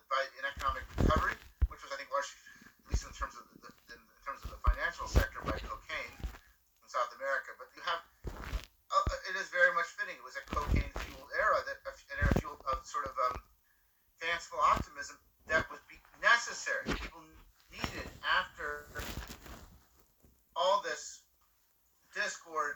by 0.07 0.21
an 0.39 0.45
economic 0.47 0.83
recovery, 0.95 1.35
which 1.67 1.81
was 1.83 1.91
I 1.91 1.97
think 1.99 2.11
largely, 2.11 2.39
at 2.39 2.85
least 2.87 3.03
in 3.07 3.13
terms 3.15 3.35
of 3.35 3.43
the 3.63 3.71
in, 3.91 3.99
in 3.99 4.21
terms 4.23 4.41
of 4.43 4.49
the 4.51 4.59
financial 4.63 5.07
sector, 5.07 5.39
by 5.43 5.59
cocaine 5.59 6.15
in 6.23 6.87
South 6.87 7.11
America. 7.19 7.55
But 7.59 7.69
you 7.75 7.83
have 7.83 8.01
uh, 8.31 8.95
uh 8.95 9.29
it 9.29 9.35
is 9.35 9.51
very 9.51 9.71
much 9.75 9.91
fitting. 9.99 10.15
It 10.15 10.25
was 10.25 10.39
a 10.39 10.45
cocaine 10.47 10.91
fueled 11.03 11.31
era 11.35 11.59
that 11.67 11.79
uh, 11.83 12.11
an 12.11 12.17
era 12.23 12.33
fueled 12.39 12.63
of 12.71 12.83
sort 12.87 13.05
of 13.05 13.15
um, 13.31 13.37
fanciful 14.19 14.59
optimism 14.63 15.19
that 15.47 15.67
was 15.69 15.79
necessary. 16.21 16.85
People 16.87 17.21
needed 17.71 18.07
after 18.23 18.87
all 20.55 20.81
this 20.81 21.21
discord 22.15 22.75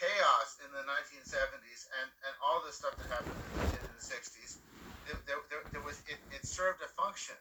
chaos 0.00 0.56
in 0.64 0.70
the 0.72 0.80
1970s 0.88 1.84
and, 2.00 2.08
and 2.24 2.34
all 2.40 2.64
the 2.64 2.72
stuff 2.72 2.96
that 2.96 3.12
happened 3.12 3.36
in, 3.76 3.84
the 3.84 4.00
60s, 4.00 4.56
there, 5.04 5.44
there, 5.52 5.60
there 5.76 5.84
was 5.84 6.00
it, 6.08 6.16
it, 6.32 6.40
served 6.48 6.80
a 6.80 6.88
function. 6.96 7.36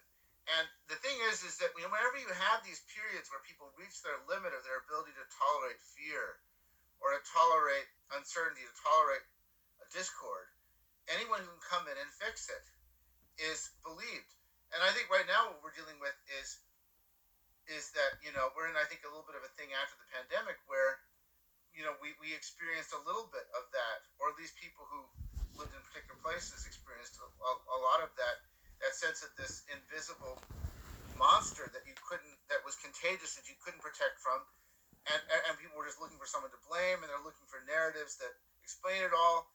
And 0.59 0.65
the 0.91 0.99
thing 0.99 1.15
is, 1.31 1.47
is 1.47 1.55
that 1.63 1.71
whenever 1.71 2.19
you 2.19 2.27
have 2.27 2.59
these 2.67 2.83
periods 2.91 3.31
where 3.31 3.39
people 3.47 3.71
reach 3.79 4.03
their 4.03 4.19
limit 4.27 4.51
of 4.51 4.67
their 4.67 4.83
ability 4.83 5.15
to 5.15 5.25
tolerate 5.31 5.79
fear, 5.95 6.35
or 6.99 7.15
to 7.15 7.21
tolerate 7.31 7.87
uncertainty, 8.19 8.67
to 8.67 8.75
tolerate 8.83 9.23
a 9.79 9.87
discord, 9.95 10.51
anyone 11.07 11.39
who 11.39 11.51
can 11.55 11.63
come 11.63 11.85
in 11.87 11.95
and 11.95 12.11
fix 12.19 12.51
it 12.51 12.65
is 13.39 13.71
believed. 13.87 14.35
And 14.75 14.83
I 14.83 14.91
think 14.91 15.07
right 15.07 15.25
now 15.25 15.47
what 15.49 15.63
we're 15.63 15.77
dealing 15.79 15.97
with 16.03 16.13
is 16.43 16.59
is 17.69 17.93
that 17.93 18.17
you 18.25 18.33
know 18.33 18.49
we're 18.57 18.65
in 18.65 18.75
I 18.75 18.85
think 18.89 19.05
a 19.05 19.09
little 19.09 19.25
bit 19.25 19.37
of 19.37 19.45
a 19.45 19.51
thing 19.53 19.69
after 19.77 19.93
the 20.01 20.09
pandemic 20.09 20.57
where 20.65 20.97
you 21.79 21.87
know 21.87 21.95
we, 22.03 22.11
we 22.19 22.35
experienced 22.35 22.91
a 22.91 22.99
little 23.07 23.31
bit 23.31 23.47
of 23.55 23.63
that, 23.71 24.03
or 24.19 24.27
at 24.27 24.35
least 24.35 24.59
people 24.59 24.83
who 24.91 24.99
lived 25.55 25.71
in 25.71 25.79
particular 25.87 26.19
places 26.19 26.67
experienced 26.67 27.15
a, 27.23 27.23
a, 27.23 27.51
a 27.55 27.79
lot 27.79 28.03
of 28.03 28.11
that 28.19 28.43
that 28.83 28.91
sense 28.91 29.23
of 29.23 29.31
this 29.39 29.63
invisible 29.71 30.35
monster 31.15 31.71
that 31.71 31.87
you 31.87 31.95
couldn't 32.03 32.35
that 32.51 32.59
was 32.67 32.75
contagious 32.83 33.39
that 33.39 33.47
you 33.47 33.55
couldn't 33.63 33.79
protect 33.79 34.19
from 34.19 34.43
and, 35.07 35.19
and, 35.31 35.41
and 35.47 35.53
people 35.55 35.79
were 35.79 35.87
just 35.87 36.03
looking 36.03 36.19
for 36.19 36.27
someone 36.27 36.51
to 36.51 36.59
blame 36.67 36.99
and 36.99 37.07
they're 37.07 37.23
looking 37.23 37.47
for 37.47 37.63
narratives 37.63 38.19
that 38.19 38.31
explain 38.63 38.99
it 38.99 39.15
all 39.15 39.47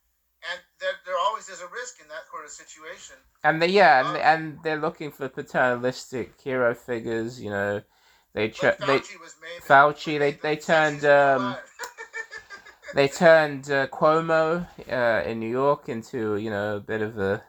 and 0.51 0.61
there, 0.81 0.93
there 1.07 1.17
always 1.19 1.49
is 1.49 1.61
a 1.61 1.69
risk 1.69 2.01
in 2.01 2.09
that 2.09 2.29
sort 2.31 2.45
of 2.45 2.51
situation. 2.51 3.17
And 3.43 3.63
they, 3.63 3.69
yeah, 3.69 4.01
um, 4.01 4.17
and, 4.17 4.17
and 4.19 4.59
they're 4.63 4.81
looking 4.81 5.11
for 5.11 5.29
paternalistic 5.29 6.41
hero 6.41 6.75
figures. 6.75 7.41
You 7.41 7.51
know, 7.51 7.83
they 8.35 8.51
ch- 8.51 8.61
they 8.61 9.01
Fauci 9.67 10.19
they 10.19 10.33
they 10.33 10.57
turned 10.57 11.05
um 11.05 11.57
they 12.93 13.09
turned 13.09 13.71
uh, 13.71 13.87
Cuomo 13.89 14.69
uh, 14.91 15.23
in 15.29 15.41
New 15.41 15.49
York 15.49 15.89
into 15.89 16.37
you 16.37 16.51
know 16.51 16.77
a 16.77 16.81
bit 16.81 17.01
of 17.01 17.19
a 17.19 17.43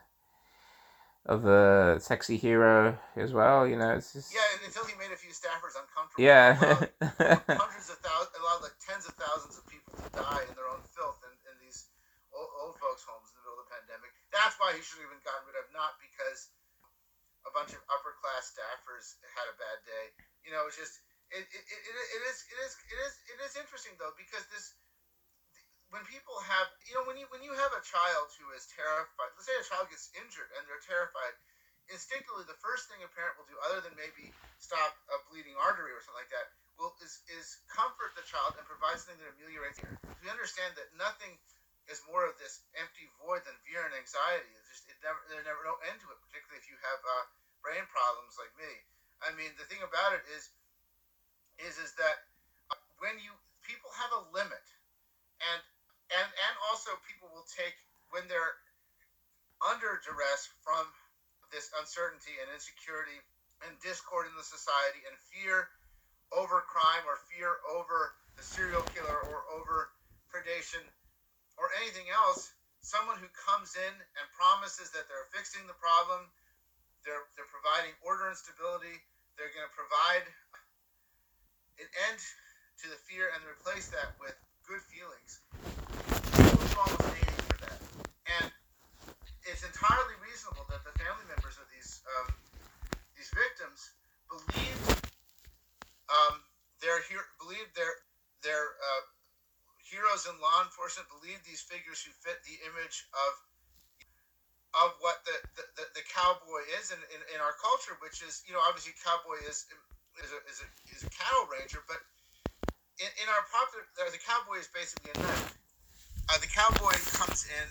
of 1.26 1.46
a 1.46 2.00
sexy 2.00 2.38
hero 2.38 2.98
as 3.18 3.34
well. 3.34 3.66
You 3.68 3.76
know, 3.76 3.98
it's 3.98 4.14
just 4.14 4.34
yeah. 4.34 4.46
Until 4.64 4.86
he 4.86 4.94
made 4.96 5.12
a 5.12 5.18
few 5.18 5.34
staffers 5.34 5.74
uncomfortable. 5.74 6.22
Yeah. 6.22 6.54
hundreds 7.58 7.90
of 7.90 7.98
thousands, 8.00 8.38
a 8.38 8.44
lot 8.46 8.62
like 8.62 8.78
tens 8.78 9.10
of 9.10 9.18
thousands 9.18 9.58
of 9.58 9.66
people 9.66 9.98
to 9.98 10.08
die 10.14 10.46
in 10.46 10.54
their 10.54 10.70
own 10.70 10.86
filth 10.94 11.20
in, 11.26 11.34
in 11.50 11.56
these 11.60 11.90
old, 12.30 12.50
old 12.62 12.78
folks' 12.78 13.04
homes 13.04 13.34
in 13.34 13.42
the 13.42 13.44
middle 13.44 13.58
of 13.58 13.66
the 13.66 13.72
pandemic. 13.74 14.14
That's 14.30 14.54
why 14.62 14.78
he 14.78 14.86
should 14.86 15.02
have 15.02 15.10
been 15.10 15.26
gotten 15.26 15.50
rid 15.50 15.58
of, 15.58 15.66
not 15.74 15.98
because 15.98 16.54
a 17.50 17.52
bunch 17.54 17.74
of 17.74 17.82
upper 17.90 18.14
class 18.22 18.54
staffers 18.54 19.18
had 19.34 19.50
a 19.50 19.56
bad 19.58 19.82
day. 19.86 20.06
You 20.46 20.54
know, 20.54 20.70
it's 20.70 20.78
just 20.78 21.02
it, 21.34 21.42
it, 21.42 21.64
it, 21.66 21.82
it 21.90 22.22
is 22.30 22.38
it 22.54 22.58
is 22.62 22.74
it 22.86 23.00
is 23.02 23.14
it 23.34 23.40
is 23.42 23.54
interesting 23.58 23.98
though 23.98 24.14
because 24.14 24.46
this 24.54 24.78
when 25.94 26.04
people 26.10 26.36
have 26.46 26.68
you 26.88 26.94
know 26.98 27.06
when 27.06 27.18
you 27.20 27.28
when 27.30 27.44
you 27.46 27.54
have 27.54 27.74
a 27.76 27.84
child 27.86 28.28
who 28.40 28.50
is 28.54 28.66
terrified 28.74 29.32
let's 29.38 29.46
say 29.46 29.56
a 29.58 29.66
child 29.66 29.86
gets 29.90 30.10
injured 30.18 30.50
and 30.58 30.66
they're 30.66 30.84
terrified 30.84 31.36
instinctively 31.94 32.46
the 32.50 32.64
first 32.64 32.90
thing 32.90 33.02
a 33.06 33.10
parent 33.14 33.38
will 33.38 33.50
do 33.50 33.58
other 33.70 33.82
than 33.86 33.94
maybe 33.94 34.34
stop 34.58 34.98
a 35.14 35.18
bleeding 35.30 35.54
artery 35.62 35.94
or 35.94 36.02
something 36.02 36.22
like 36.26 36.34
that 36.34 36.50
will 36.78 36.96
is, 37.00 37.24
is 37.32 37.60
comfort 37.72 38.12
the 38.16 38.26
child 38.28 38.56
and 38.60 38.68
provide 38.68 39.00
something 39.00 39.20
that 39.24 39.36
ameliorates 39.36 39.80
it. 39.80 39.92
We 40.20 40.32
understand 40.32 40.76
that 40.76 40.92
nothing 40.96 41.40
is 41.88 42.02
more 42.10 42.26
of 42.26 42.36
this 42.42 42.66
empty 42.76 43.08
void 43.22 43.46
than 43.46 43.56
fear 43.64 43.86
and 43.86 43.94
anxiety. 43.96 44.50
It's 44.58 44.68
just 44.68 44.90
it 44.90 44.98
never 45.06 45.20
there's 45.30 45.46
never 45.46 45.62
no 45.64 45.78
end 45.86 46.02
to 46.02 46.12
it 46.12 46.20
particularly 46.20 46.60
if 46.60 46.68
you 46.68 46.78
have 46.82 47.00
uh, 47.00 47.26
brain 47.62 47.86
problems 47.88 48.36
like 48.36 48.52
me. 48.58 48.72
I 49.24 49.32
mean 49.38 49.54
the 49.56 49.68
thing 49.70 49.86
about 49.86 50.18
it 50.18 50.26
is 50.34 50.50
is 51.62 51.78
is 51.80 51.94
that 51.96 52.26
uh, 52.74 52.80
when 53.00 53.22
you 53.22 53.32
people 53.64 53.94
have 53.96 54.12
a 54.12 54.26
limit 54.34 54.66
and 55.40 55.62
and 56.22 56.30
and 56.48 56.56
also 56.72 56.96
people 57.04 57.28
will 57.36 57.48
take 57.52 57.76
when 58.16 58.24
they're 58.32 58.56
under 59.64 60.00
duress 60.04 60.48
from 60.64 60.88
this 61.52 61.72
uncertainty 61.80 62.36
and 62.44 62.48
insecurity 62.52 63.20
and 63.68 63.72
discord 63.84 64.28
in 64.28 64.36
the 64.36 64.44
society 64.46 65.04
and 65.08 65.16
fear 65.32 65.68
over 66.36 66.64
crime 66.68 67.04
or 67.08 67.20
fear 67.32 67.60
over 67.72 68.16
the 68.36 68.44
serial 68.44 68.84
killer 68.92 69.20
or 69.32 69.48
over 69.56 69.92
predation 70.28 70.84
or 71.60 71.72
anything 71.80 72.08
else 72.12 72.52
someone 72.84 73.18
who 73.18 73.30
comes 73.34 73.74
in 73.80 73.94
and 74.20 74.26
promises 74.36 74.92
that 74.92 75.08
they're 75.08 75.30
fixing 75.32 75.64
the 75.68 75.78
problem 75.80 76.28
they're 77.08 77.24
they're 77.40 77.50
providing 77.54 77.96
order 78.04 78.28
and 78.28 78.38
stability 78.38 79.00
they're 79.40 79.54
going 79.56 79.68
to 79.68 79.76
provide 79.78 80.26
an 81.80 81.90
end 82.12 82.20
to 82.80 82.88
the 82.92 83.00
fear 83.08 83.32
and 83.36 83.42
replace 83.48 83.88
that 83.92 84.16
with 84.20 84.36
good 84.68 84.82
feelings 84.90 85.42
for 87.50 87.58
that. 87.62 87.80
And 88.42 88.50
it's 89.46 89.64
entirely 89.64 90.18
reasonable 90.26 90.66
that 90.74 90.82
the 90.84 90.94
family 90.98 91.26
members 91.30 91.56
of 91.62 91.68
these 91.70 92.02
um, 92.18 92.34
these 93.16 93.30
victims 93.32 93.94
believed 94.28 94.90
um, 96.10 96.42
their 96.82 97.02
hero, 97.06 97.24
believed 97.40 97.74
their 97.78 97.94
their 98.42 98.78
uh, 98.78 99.04
heroes 99.82 100.26
in 100.26 100.34
law 100.42 100.66
enforcement 100.66 101.06
believed 101.14 101.46
these 101.46 101.62
figures 101.62 102.02
who 102.02 102.12
fit 102.26 102.42
the 102.46 102.58
image 102.66 103.06
of 103.14 103.32
of 104.76 104.92
what 105.00 105.24
the, 105.24 105.32
the, 105.56 105.64
the, 105.80 105.86
the 105.96 106.06
cowboy 106.12 106.60
is 106.76 106.92
in, 106.92 107.00
in, 107.16 107.22
in, 107.32 107.40
our 107.40 107.56
culture, 107.64 107.96
which 108.04 108.20
is, 108.20 108.44
you 108.44 108.52
know, 108.52 108.60
obviously 108.60 108.92
cowboy 109.00 109.40
is 109.48 109.64
is 110.20 110.36
a, 110.36 110.40
is 110.52 110.60
a, 110.60 110.68
is 110.92 111.02
a 111.08 111.12
cattle 111.16 111.48
ranger, 111.48 111.80
but 111.88 112.04
in, 113.00 113.10
in 113.22 113.28
our 113.28 113.44
popular, 113.52 113.84
the 114.12 114.22
cowboy 114.24 114.60
is 114.60 114.70
basically 114.72 115.12
a 115.16 115.20
knight 115.20 115.56
uh, 116.30 116.38
the 116.42 116.50
cowboy 116.50 116.96
comes 117.22 117.46
in 117.46 117.68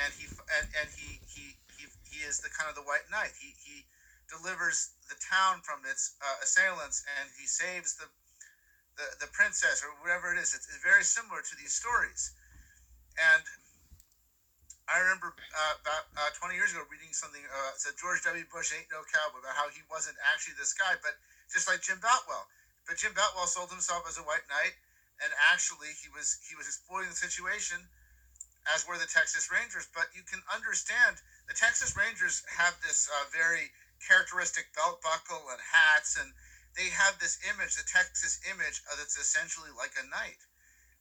and 0.00 0.10
he 0.16 0.24
and, 0.56 0.66
and 0.80 0.88
he, 0.96 1.20
he 1.28 1.52
he 1.76 1.84
he 2.08 2.18
is 2.24 2.40
the 2.40 2.48
kind 2.48 2.68
of 2.72 2.76
the 2.76 2.86
white 2.88 3.04
knight. 3.12 3.32
He 3.36 3.52
he 3.60 3.84
delivers 4.30 4.94
the 5.10 5.18
town 5.20 5.60
from 5.66 5.84
its 5.84 6.16
uh, 6.22 6.38
assailants 6.40 7.04
and 7.20 7.28
he 7.36 7.44
saves 7.44 7.98
the, 8.00 8.08
the 8.96 9.26
the 9.26 9.28
princess 9.36 9.84
or 9.84 9.92
whatever 10.00 10.32
it 10.32 10.40
is. 10.40 10.56
It's, 10.56 10.64
it's 10.70 10.80
very 10.80 11.04
similar 11.04 11.44
to 11.44 11.54
these 11.60 11.76
stories, 11.76 12.32
and 13.20 13.44
I 14.88 14.98
remember 15.04 15.36
uh, 15.36 15.74
about 15.84 16.04
uh, 16.18 16.30
20 16.40 16.56
years 16.56 16.72
ago 16.72 16.82
reading 16.88 17.12
something 17.12 17.42
uh, 17.46 17.72
said 17.76 17.94
George 18.00 18.24
W. 18.24 18.42
Bush 18.48 18.72
ain't 18.72 18.88
no 18.88 19.04
cowboy 19.06 19.44
about 19.44 19.54
how 19.60 19.68
he 19.70 19.84
wasn't 19.92 20.16
actually 20.32 20.56
this 20.56 20.72
guy, 20.72 20.96
but 21.04 21.20
just 21.52 21.68
like 21.68 21.84
Jim 21.84 22.00
Boutwell. 22.00 22.48
But 22.86 22.98
Jim 22.98 23.12
Boutwell 23.14 23.46
sold 23.46 23.70
himself 23.70 24.04
as 24.08 24.18
a 24.18 24.22
white 24.22 24.48
knight 24.48 24.74
and 25.20 25.32
actually 25.36 25.92
he 26.00 26.08
was 26.08 26.40
he 26.48 26.56
was 26.56 26.66
exploiting 26.66 27.12
the 27.12 27.16
situation 27.16 27.88
as 28.68 28.84
were 28.84 28.98
the 28.98 29.08
Texas 29.08 29.48
Rangers. 29.52 29.88
But 29.88 30.12
you 30.12 30.24
can 30.24 30.40
understand 30.48 31.20
the 31.48 31.54
Texas 31.56 31.96
Rangers 31.96 32.42
have 32.56 32.80
this 32.80 33.08
uh, 33.08 33.28
very 33.28 33.72
characteristic 34.00 34.72
belt 34.72 35.00
buckle 35.04 35.52
and 35.52 35.60
hats, 35.60 36.16
and 36.16 36.32
they 36.76 36.88
have 36.88 37.20
this 37.20 37.36
image, 37.44 37.76
the 37.76 37.84
Texas 37.84 38.40
image, 38.48 38.80
that's 38.96 39.16
essentially 39.16 39.70
like 39.72 39.92
a 40.00 40.08
knight. 40.08 40.40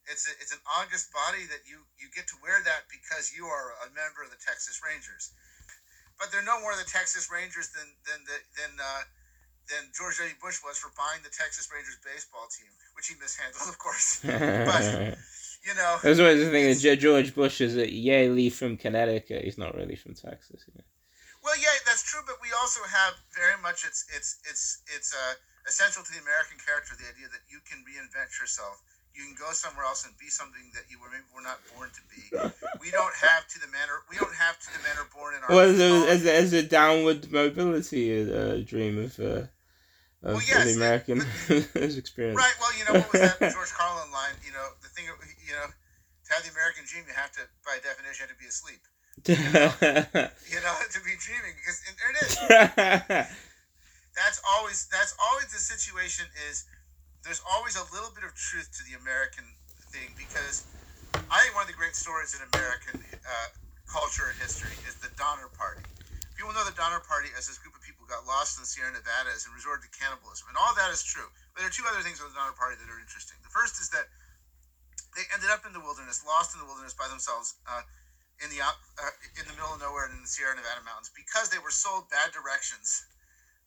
It's 0.08 0.28
a, 0.28 0.32
it's 0.40 0.52
an 0.52 0.64
august 0.68 1.12
body 1.12 1.48
that 1.48 1.64
you 1.64 1.88
you 1.96 2.12
get 2.12 2.28
to 2.36 2.38
wear 2.42 2.60
that 2.64 2.92
because 2.92 3.32
you 3.32 3.48
are 3.48 3.76
a 3.80 3.88
member 3.92 4.24
of 4.24 4.32
the 4.32 4.42
Texas 4.42 4.80
Rangers. 4.84 5.32
But 6.20 6.32
they're 6.32 6.44
no 6.44 6.60
more 6.60 6.76
the 6.76 6.88
Texas 6.88 7.32
Rangers 7.32 7.72
than 7.72 7.96
than 8.04 8.28
the, 8.28 8.44
than 8.58 8.72
uh, 8.80 9.08
than 9.70 9.94
George 9.94 10.18
W. 10.18 10.34
Bush 10.42 10.60
was 10.66 10.82
for 10.82 10.90
buying 10.98 11.22
the 11.22 11.30
Texas 11.30 11.70
Rangers 11.70 12.02
baseball 12.02 12.50
team, 12.50 12.68
which 12.98 13.08
he 13.08 13.16
mishandled, 13.22 13.70
of 13.74 13.78
course. 13.78 14.20
but 14.26 14.84
you 15.62 15.74
know, 15.78 16.02
that's 16.02 16.20
always 16.20 16.42
the 16.42 16.50
thing 16.50 16.66
that 16.74 17.00
George 17.00 17.34
Bush 17.38 17.62
is 17.62 17.78
a 17.78 17.86
Yaley 17.86 18.52
from 18.52 18.76
Connecticut. 18.76 19.46
He's 19.46 19.62
not 19.62 19.78
really 19.78 19.96
from 19.96 20.18
Texas. 20.18 20.66
You 20.66 20.74
know? 20.76 20.88
Well, 21.46 21.56
yeah, 21.62 21.72
that's 21.86 22.04
true, 22.04 22.26
but 22.26 22.42
we 22.42 22.50
also 22.58 22.82
have 22.84 23.14
very 23.32 23.56
much 23.62 23.86
it's 23.86 24.10
it's 24.12 24.42
it's 24.50 24.82
it's 24.90 25.14
uh, 25.14 25.34
essential 25.70 26.04
to 26.04 26.12
the 26.12 26.20
American 26.20 26.58
character 26.60 26.98
the 26.98 27.08
idea 27.08 27.30
that 27.30 27.46
you 27.48 27.62
can 27.64 27.86
reinvent 27.86 28.34
yourself. 28.42 28.82
You 29.14 29.26
can 29.26 29.36
go 29.36 29.52
somewhere 29.52 29.84
else 29.84 30.06
and 30.06 30.16
be 30.18 30.30
something 30.30 30.72
that 30.76 30.88
you 30.88 30.96
were 31.02 31.12
maybe 31.12 31.28
were 31.36 31.44
not 31.44 31.60
born 31.76 31.90
to 31.92 32.02
be. 32.08 32.24
We 32.80 32.92
don't 32.92 33.16
have 33.20 33.48
to 33.52 33.60
the 33.60 33.68
manner 33.68 34.00
we 34.08 34.16
don't 34.16 34.36
have 34.36 34.60
to 34.60 34.68
the 34.72 34.80
manner 34.80 35.04
born 35.12 35.36
in 35.36 35.44
our. 35.44 35.50
Well, 35.52 35.70
as, 35.70 36.24
as, 36.24 36.26
as 36.26 36.54
a 36.54 36.64
downward 36.64 37.32
mobility 37.32 38.16
uh, 38.16 38.64
dream 38.64 38.98
of. 39.04 39.20
Uh 39.20 39.52
of 40.24 40.36
well, 40.36 40.44
yes, 40.44 40.66
the 40.68 40.76
American 40.80 41.24
it, 41.48 41.98
experience. 41.98 42.38
Right. 42.38 42.56
Well, 42.60 42.74
you 42.78 42.84
know 42.86 43.00
what 43.00 43.12
was 43.12 43.22
that 43.22 43.40
George 43.56 43.72
Carlin 43.72 44.12
line? 44.12 44.36
You 44.46 44.52
know, 44.52 44.76
the 44.82 44.90
thing. 44.90 45.06
You 45.08 45.56
know, 45.56 45.68
to 45.72 46.30
have 46.34 46.44
the 46.44 46.52
American 46.52 46.84
dream, 46.86 47.06
you 47.08 47.16
have 47.16 47.32
to, 47.40 47.44
by 47.66 47.80
definition, 47.82 48.28
have 48.28 48.36
to 48.36 48.40
be 48.40 48.48
asleep. 48.48 48.84
You 49.28 49.36
know, 49.52 49.72
you 50.48 50.60
know 50.64 50.76
to 50.80 51.00
be 51.04 51.16
dreaming 51.20 51.56
because 51.60 51.84
there 51.84 52.12
it 52.12 52.18
is. 52.24 52.34
that's 54.16 54.40
always 54.48 54.88
that's 54.92 55.16
always 55.20 55.52
the 55.52 55.60
situation. 55.60 56.28
Is 56.52 56.68
there's 57.24 57.42
always 57.44 57.76
a 57.76 57.84
little 57.92 58.12
bit 58.16 58.24
of 58.24 58.36
truth 58.36 58.72
to 58.80 58.82
the 58.88 58.96
American 59.00 59.44
thing 59.92 60.14
because 60.16 60.64
I 61.32 61.42
think 61.44 61.56
one 61.56 61.64
of 61.66 61.72
the 61.72 61.78
great 61.78 61.96
stories 61.96 62.38
in 62.38 62.42
American 62.54 63.04
uh, 63.26 63.50
culture 63.90 64.30
and 64.30 64.38
history 64.40 64.72
is 64.88 64.96
the 65.02 65.10
Donner 65.18 65.50
Party. 65.58 65.84
People 66.38 66.54
know 66.54 66.64
the 66.64 66.78
Donner 66.78 67.02
Party 67.04 67.28
as 67.36 67.50
this 67.50 67.58
group 67.58 67.76
of 67.76 67.79
got 68.10 68.26
lost 68.26 68.58
in 68.58 68.66
the 68.66 68.70
Sierra 68.70 68.92
Nevadas 68.92 69.46
and 69.46 69.54
resorted 69.54 69.88
to 69.88 69.92
cannibalism, 69.94 70.50
and 70.50 70.58
all 70.58 70.74
that 70.76 70.90
is 70.90 71.06
true. 71.06 71.30
But 71.54 71.64
there 71.64 71.70
are 71.70 71.76
two 71.78 71.86
other 71.86 72.02
things 72.02 72.20
with 72.20 72.34
the 72.34 72.38
Donner 72.38 72.58
Party 72.58 72.76
that 72.76 72.90
are 72.90 73.00
interesting. 73.00 73.38
The 73.46 73.54
first 73.54 73.78
is 73.78 73.94
that 73.94 74.10
they 75.14 75.26
ended 75.32 75.54
up 75.54 75.64
in 75.64 75.74
the 75.74 75.82
wilderness, 75.82 76.26
lost 76.26 76.58
in 76.58 76.60
the 76.60 76.68
wilderness 76.68 76.98
by 76.98 77.08
themselves, 77.08 77.56
uh, 77.70 77.86
in 78.42 78.50
the 78.50 78.60
uh, 78.66 78.76
in 79.38 79.46
the 79.46 79.56
middle 79.56 79.72
of 79.72 79.80
nowhere 79.80 80.10
in 80.10 80.20
the 80.20 80.30
Sierra 80.30 80.58
Nevada 80.58 80.82
mountains, 80.82 81.14
because 81.14 81.54
they 81.54 81.62
were 81.62 81.74
sold 81.74 82.10
bad 82.10 82.34
directions 82.34 83.06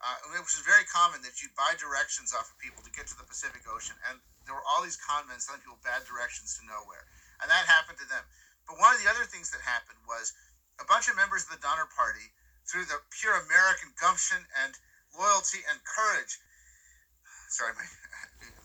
uh, 0.02 0.18
which 0.34 0.58
is 0.58 0.66
very 0.66 0.82
common 0.90 1.22
that 1.22 1.38
you'd 1.38 1.54
buy 1.54 1.78
directions 1.78 2.34
off 2.34 2.50
of 2.50 2.58
people 2.58 2.82
to 2.82 2.90
get 2.90 3.06
to 3.06 3.14
the 3.14 3.22
Pacific 3.22 3.62
Ocean, 3.70 3.94
and 4.10 4.18
there 4.44 4.54
were 4.54 4.66
all 4.66 4.82
these 4.82 4.98
con 4.98 5.30
men 5.30 5.38
telling 5.38 5.62
people 5.62 5.78
bad 5.86 6.02
directions 6.02 6.58
to 6.58 6.66
nowhere, 6.66 7.06
and 7.38 7.46
that 7.46 7.70
happened 7.70 8.02
to 8.02 8.08
them. 8.10 8.26
But 8.66 8.82
one 8.82 8.90
of 8.90 8.98
the 8.98 9.06
other 9.06 9.22
things 9.22 9.54
that 9.54 9.62
happened 9.62 10.02
was 10.02 10.34
a 10.82 10.86
bunch 10.90 11.06
of 11.06 11.14
members 11.14 11.46
of 11.46 11.54
the 11.54 11.62
Donner 11.62 11.86
Party, 11.94 12.34
through 12.68 12.86
the 12.86 12.98
pure 13.20 13.34
American 13.46 13.90
gumption 14.00 14.38
and 14.64 14.72
loyalty 15.18 15.60
and 15.70 15.78
courage. 15.84 16.38
Sorry, 17.50 17.72
my 17.76 17.84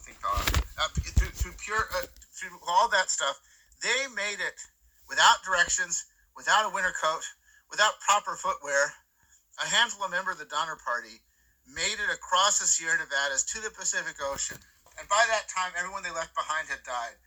thing 0.06 0.16
fell 0.22 0.32
off. 0.32 0.48
Uh, 0.80 0.88
through, 0.96 1.34
through 1.36 1.56
pure, 1.60 1.84
uh, 1.98 2.08
through 2.32 2.56
all 2.68 2.88
that 2.90 3.10
stuff, 3.10 3.40
they 3.84 4.08
made 4.16 4.40
it 4.40 4.58
without 5.10 5.44
directions, 5.44 6.06
without 6.36 6.70
a 6.70 6.74
winter 6.74 6.94
coat, 6.96 7.24
without 7.70 8.00
proper 8.00 8.36
footwear. 8.36 8.94
A 9.64 9.68
handful 9.68 10.06
of 10.06 10.12
members 10.12 10.40
of 10.40 10.48
the 10.48 10.54
Donner 10.54 10.78
Party 10.78 11.20
made 11.68 11.98
it 12.00 12.14
across 12.14 12.60
the 12.60 12.66
Sierra 12.66 12.98
Nevadas 12.98 13.44
to 13.52 13.60
the 13.60 13.72
Pacific 13.72 14.16
Ocean. 14.24 14.58
And 15.00 15.10
by 15.10 15.26
that 15.30 15.50
time, 15.50 15.74
everyone 15.78 16.04
they 16.04 16.14
left 16.14 16.34
behind 16.34 16.70
had 16.70 16.82
died. 16.86 17.18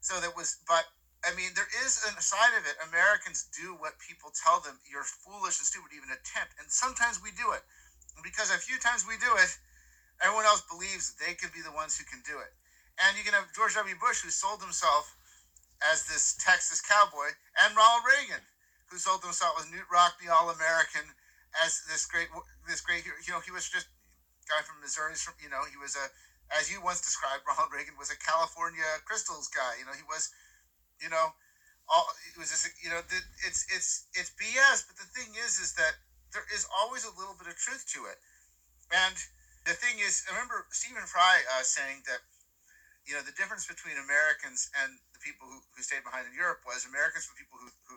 So 0.00 0.18
that 0.20 0.34
was, 0.34 0.58
but 0.66 0.86
I 1.22 1.30
mean, 1.38 1.54
there 1.54 1.70
is 1.86 2.02
a 2.02 2.18
side 2.18 2.54
of 2.58 2.66
it. 2.66 2.74
Americans 2.82 3.46
do 3.54 3.78
what 3.78 3.94
people 4.02 4.34
tell 4.34 4.58
them. 4.58 4.78
You're 4.82 5.06
foolish 5.06 5.62
and 5.62 5.66
stupid 5.66 5.94
to 5.94 5.98
even 5.98 6.10
attempt. 6.10 6.58
And 6.58 6.66
sometimes 6.66 7.22
we 7.22 7.30
do 7.30 7.54
it. 7.54 7.62
Because 8.26 8.50
a 8.50 8.58
few 8.58 8.76
times 8.82 9.06
we 9.06 9.14
do 9.22 9.30
it, 9.38 9.54
everyone 10.18 10.44
else 10.44 10.66
believes 10.66 11.14
they 11.14 11.38
could 11.38 11.54
be 11.54 11.62
the 11.62 11.72
ones 11.72 11.94
who 11.94 12.04
can 12.04 12.20
do 12.26 12.42
it. 12.42 12.50
And 12.98 13.14
you 13.16 13.22
can 13.22 13.38
have 13.38 13.54
George 13.54 13.78
W. 13.78 13.94
Bush, 13.96 14.20
who 14.20 14.34
sold 14.34 14.60
himself 14.60 15.14
as 15.90 16.06
this 16.06 16.34
Texas 16.38 16.82
cowboy, 16.82 17.34
and 17.58 17.74
Ronald 17.74 18.06
Reagan, 18.06 18.42
who 18.90 18.98
sold 18.98 19.22
himself 19.22 19.58
as 19.58 19.66
Knute 19.66 19.90
Rockne, 19.90 20.30
All 20.30 20.50
American, 20.50 21.14
as 21.58 21.82
this 21.88 22.06
great, 22.06 22.28
this 22.68 22.80
great, 22.80 23.02
you 23.06 23.32
know, 23.32 23.40
he 23.42 23.50
was 23.50 23.66
just 23.66 23.86
guy 24.46 24.62
from 24.62 24.80
Missouri. 24.80 25.14
From 25.14 25.34
you 25.42 25.50
know, 25.50 25.64
he 25.70 25.78
was 25.78 25.96
a, 25.96 26.06
as 26.54 26.70
you 26.70 26.82
once 26.82 27.00
described, 27.00 27.42
Ronald 27.48 27.72
Reagan 27.72 27.96
was 27.98 28.10
a 28.10 28.18
California 28.18 28.84
crystals 29.04 29.48
guy. 29.48 29.80
You 29.80 29.86
know, 29.86 29.96
he 29.96 30.06
was 30.06 30.30
you 31.02 31.10
know, 31.10 31.34
all 31.90 32.06
it 32.30 32.38
was 32.38 32.54
just 32.54 32.64
you 32.78 32.88
know 32.88 33.02
it's 33.42 33.66
it's 33.68 34.06
it's 34.14 34.30
BS. 34.38 34.86
But 34.86 34.96
the 34.96 35.10
thing 35.10 35.34
is, 35.34 35.58
is 35.58 35.74
that 35.74 35.98
there 36.30 36.46
is 36.54 36.64
always 36.70 37.04
a 37.04 37.12
little 37.18 37.34
bit 37.34 37.50
of 37.50 37.58
truth 37.58 37.84
to 37.98 38.06
it. 38.06 38.16
And 38.94 39.16
the 39.66 39.74
thing 39.74 39.98
is, 39.98 40.22
I 40.30 40.38
remember 40.38 40.64
Stephen 40.70 41.04
Fry 41.04 41.42
uh, 41.58 41.66
saying 41.66 42.06
that 42.06 42.22
you 43.04 43.18
know 43.18 43.22
the 43.26 43.34
difference 43.34 43.66
between 43.66 43.98
Americans 43.98 44.70
and 44.78 44.94
the 45.12 45.20
people 45.20 45.50
who, 45.50 45.58
who 45.74 45.82
stayed 45.82 46.06
behind 46.06 46.30
in 46.30 46.34
Europe 46.38 46.62
was 46.62 46.86
Americans 46.86 47.26
were 47.26 47.34
people 47.34 47.58
who, 47.58 47.68
who 47.90 47.96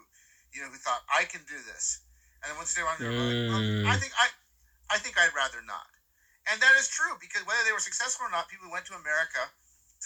you 0.49 0.65
know 0.65 0.69
who 0.73 0.81
thought 0.81 1.05
I 1.07 1.29
can 1.29 1.45
do 1.45 1.61
this, 1.69 2.01
and 2.41 2.49
then 2.49 2.57
once 2.57 2.73
they 2.73 2.81
were 2.81 2.89
on, 2.89 2.97
like, 2.97 3.13
well, 3.13 3.61
I 3.85 3.95
mm. 3.95 4.01
think 4.01 4.13
I 4.17 4.27
I 4.89 4.97
think 4.97 5.21
I'd 5.21 5.37
rather 5.37 5.61
not. 5.61 5.87
And 6.45 6.61
that 6.61 6.77
is 6.77 6.85
true 6.85 7.17
because 7.17 7.41
whether 7.49 7.65
they 7.65 7.73
were 7.73 7.81
successful 7.81 8.29
or 8.29 8.33
not, 8.33 8.45
people 8.53 8.69
who 8.69 8.73
went 8.73 8.85
to 8.93 8.93
America 8.93 9.49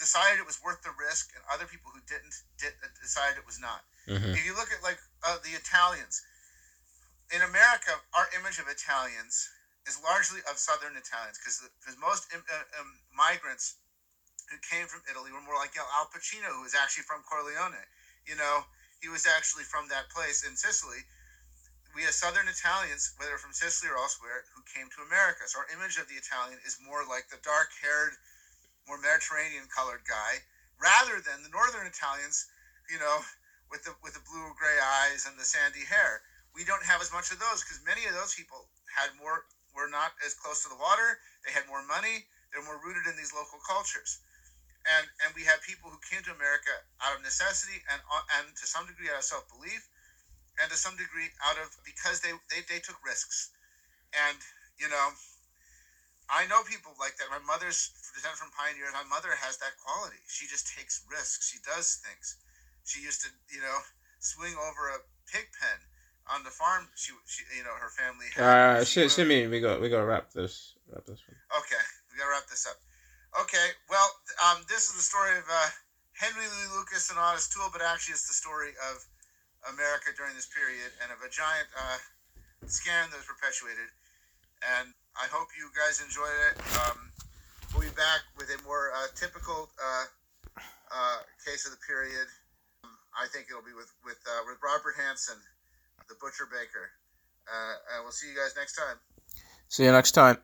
decided 0.00 0.40
it 0.40 0.48
was 0.48 0.58
worth 0.64 0.80
the 0.80 0.96
risk, 0.96 1.36
and 1.36 1.44
other 1.52 1.68
people 1.68 1.92
who 1.92 2.00
didn't 2.08 2.32
did, 2.56 2.72
uh, 2.80 2.88
decided 3.04 3.36
it 3.36 3.44
was 3.44 3.60
not. 3.60 3.84
Mm-hmm. 4.08 4.32
If 4.32 4.42
you 4.48 4.56
look 4.56 4.72
at 4.72 4.80
like 4.80 4.98
uh, 5.22 5.36
the 5.44 5.52
Italians 5.52 6.24
in 7.30 7.44
America, 7.44 7.94
our 8.16 8.26
image 8.34 8.58
of 8.58 8.66
Italians 8.66 9.52
is 9.84 10.00
largely 10.00 10.40
of 10.48 10.56
Southern 10.56 10.96
Italians 10.96 11.36
because 11.36 11.60
because 11.78 12.00
most 12.00 12.32
uh, 12.32 12.40
um, 12.80 12.96
migrants 13.12 13.76
who 14.50 14.58
came 14.66 14.88
from 14.90 15.04
Italy 15.06 15.30
were 15.30 15.44
more 15.44 15.60
like 15.60 15.76
you 15.78 15.84
know, 15.84 15.90
Al 15.94 16.10
Pacino, 16.10 16.50
who 16.50 16.66
was 16.66 16.74
actually 16.74 17.06
from 17.06 17.22
Corleone. 17.22 17.86
You 18.26 18.34
know, 18.34 18.66
he 18.98 19.08
was 19.08 19.24
actually 19.24 19.64
from 19.64 19.86
that 19.88 20.10
place 20.10 20.42
in 20.42 20.58
Sicily. 20.58 21.06
We 21.94 22.06
have 22.06 22.14
Southern 22.14 22.46
Italians, 22.46 23.14
whether 23.18 23.34
from 23.38 23.50
Sicily 23.54 23.90
or 23.90 23.98
elsewhere, 23.98 24.46
who 24.54 24.62
came 24.66 24.86
to 24.94 25.06
America. 25.06 25.46
So 25.46 25.62
our 25.62 25.70
image 25.74 25.98
of 25.98 26.06
the 26.06 26.18
Italian 26.18 26.58
is 26.62 26.78
more 26.78 27.02
like 27.02 27.26
the 27.30 27.42
dark-haired 27.42 28.14
more 28.90 28.98
Mediterranean 28.98 29.70
colored 29.70 30.02
guy, 30.02 30.42
rather 30.74 31.22
than 31.22 31.46
the 31.46 31.54
northern 31.54 31.86
Italians, 31.86 32.50
you 32.90 32.98
know, 32.98 33.22
with 33.70 33.86
the 33.86 33.94
with 34.02 34.18
the 34.18 34.26
blue 34.26 34.50
gray 34.58 34.82
eyes 34.82 35.22
and 35.30 35.38
the 35.38 35.46
sandy 35.46 35.86
hair. 35.86 36.18
We 36.50 36.66
don't 36.66 36.82
have 36.82 36.98
as 36.98 37.14
much 37.14 37.30
of 37.30 37.38
those 37.38 37.62
because 37.62 37.78
many 37.86 38.10
of 38.10 38.18
those 38.18 38.34
people 38.34 38.66
had 38.90 39.14
more 39.14 39.46
were 39.70 39.86
not 39.86 40.18
as 40.26 40.34
close 40.34 40.66
to 40.66 40.68
the 40.68 40.74
water. 40.74 41.22
They 41.46 41.54
had 41.54 41.70
more 41.70 41.86
money. 41.86 42.26
They're 42.50 42.66
more 42.66 42.82
rooted 42.82 43.06
in 43.06 43.14
these 43.14 43.30
local 43.30 43.62
cultures. 43.62 44.18
And 44.98 45.06
and 45.22 45.30
we 45.38 45.46
have 45.46 45.62
people 45.62 45.94
who 45.94 46.02
came 46.02 46.26
to 46.26 46.34
America 46.34 46.82
out 46.98 47.14
of 47.14 47.22
necessity 47.22 47.78
and 47.86 48.02
and 48.42 48.50
to 48.58 48.66
some 48.66 48.90
degree 48.90 49.06
out 49.06 49.22
of 49.22 49.28
self 49.30 49.46
belief, 49.46 49.86
and 50.58 50.66
to 50.66 50.76
some 50.76 50.98
degree 50.98 51.30
out 51.46 51.62
of 51.62 51.70
because 51.86 52.18
they, 52.26 52.34
they 52.50 52.66
they 52.66 52.82
took 52.82 52.98
risks, 53.06 53.54
and 54.10 54.42
you 54.82 54.90
know 54.90 55.14
I 56.30 56.46
know 56.46 56.62
people 56.62 56.94
like 56.98 57.16
that. 57.18 57.26
My 57.28 57.42
mother's 57.42 57.90
descended 58.14 58.38
from 58.38 58.50
pioneers. 58.54 58.92
My 58.94 59.06
mother 59.06 59.34
has 59.34 59.58
that 59.58 59.74
quality. 59.80 60.20
She 60.28 60.46
just 60.46 60.70
takes 60.70 61.04
risks. 61.10 61.50
She 61.50 61.58
does 61.62 62.00
things. 62.04 62.36
She 62.84 63.02
used 63.02 63.22
to, 63.22 63.28
you 63.52 63.60
know, 63.60 63.78
swing 64.18 64.54
over 64.56 64.94
a 64.96 64.98
pig 65.28 65.46
pen 65.56 65.78
on 66.30 66.44
the 66.44 66.50
farm. 66.50 66.88
She, 66.94 67.12
she 67.26 67.44
you 67.56 67.64
know, 67.64 67.74
her 67.76 67.92
family. 67.92 68.26
Had. 68.34 68.44
Uh, 68.44 68.84
she, 68.84 69.08
Simeon, 69.08 69.50
we 69.50 69.60
got, 69.60 69.80
we 69.80 69.88
got 69.88 70.02
to 70.02 70.08
wrap 70.08 70.32
this, 70.32 70.74
wrap 70.88 71.04
this 71.06 71.22
one. 71.26 71.38
Okay, 71.60 71.82
we 72.10 72.18
got 72.18 72.26
to 72.26 72.32
wrap 72.34 72.46
this 72.48 72.66
up. 72.66 72.78
Okay, 73.38 73.78
well, 73.86 74.10
um, 74.50 74.66
this 74.66 74.90
is 74.90 74.98
the 74.98 75.06
story 75.06 75.38
of 75.38 75.46
uh, 75.46 75.70
Henry 76.18 76.42
Lee 76.42 76.68
Lucas 76.74 77.10
and 77.10 77.18
Ottis 77.18 77.46
Toole, 77.46 77.70
but 77.70 77.78
actually, 77.80 78.18
it's 78.18 78.26
the 78.26 78.34
story 78.34 78.74
of 78.90 79.06
America 79.70 80.10
during 80.16 80.34
this 80.34 80.50
period 80.50 80.90
and 80.98 81.12
of 81.14 81.22
a 81.22 81.30
giant 81.30 81.68
uh, 81.78 81.98
scam 82.66 83.06
that 83.12 83.22
was 83.22 83.28
perpetuated. 83.28 83.86
And 84.60 84.92
I 85.14 85.30
hope 85.30 85.48
you 85.56 85.70
guys 85.72 86.02
enjoyed 86.02 86.34
it. 86.50 86.58
Um, 86.84 87.09
we'll 87.72 87.82
be 87.82 87.94
back 87.94 88.20
with 88.36 88.48
a 88.50 88.58
more 88.64 88.90
uh, 88.94 89.06
typical 89.14 89.68
uh, 89.78 90.04
uh, 90.92 91.18
case 91.44 91.66
of 91.66 91.72
the 91.72 91.82
period. 91.86 92.26
Um, 92.84 92.90
I 93.14 93.26
think 93.28 93.46
it'll 93.50 93.62
be 93.62 93.74
with 93.74 93.92
with 94.04 94.18
uh, 94.26 94.42
with 94.46 94.58
Robert 94.62 94.94
Hansen, 94.96 95.36
the 96.08 96.14
butcher 96.20 96.46
baker. 96.50 96.90
And 97.50 98.04
we'll 98.04 98.12
see 98.12 98.28
you 98.28 98.36
guys 98.36 98.54
next 98.56 98.76
time. 98.76 98.96
See 99.68 99.84
you 99.84 99.90
next 99.90 100.12
time. 100.12 100.38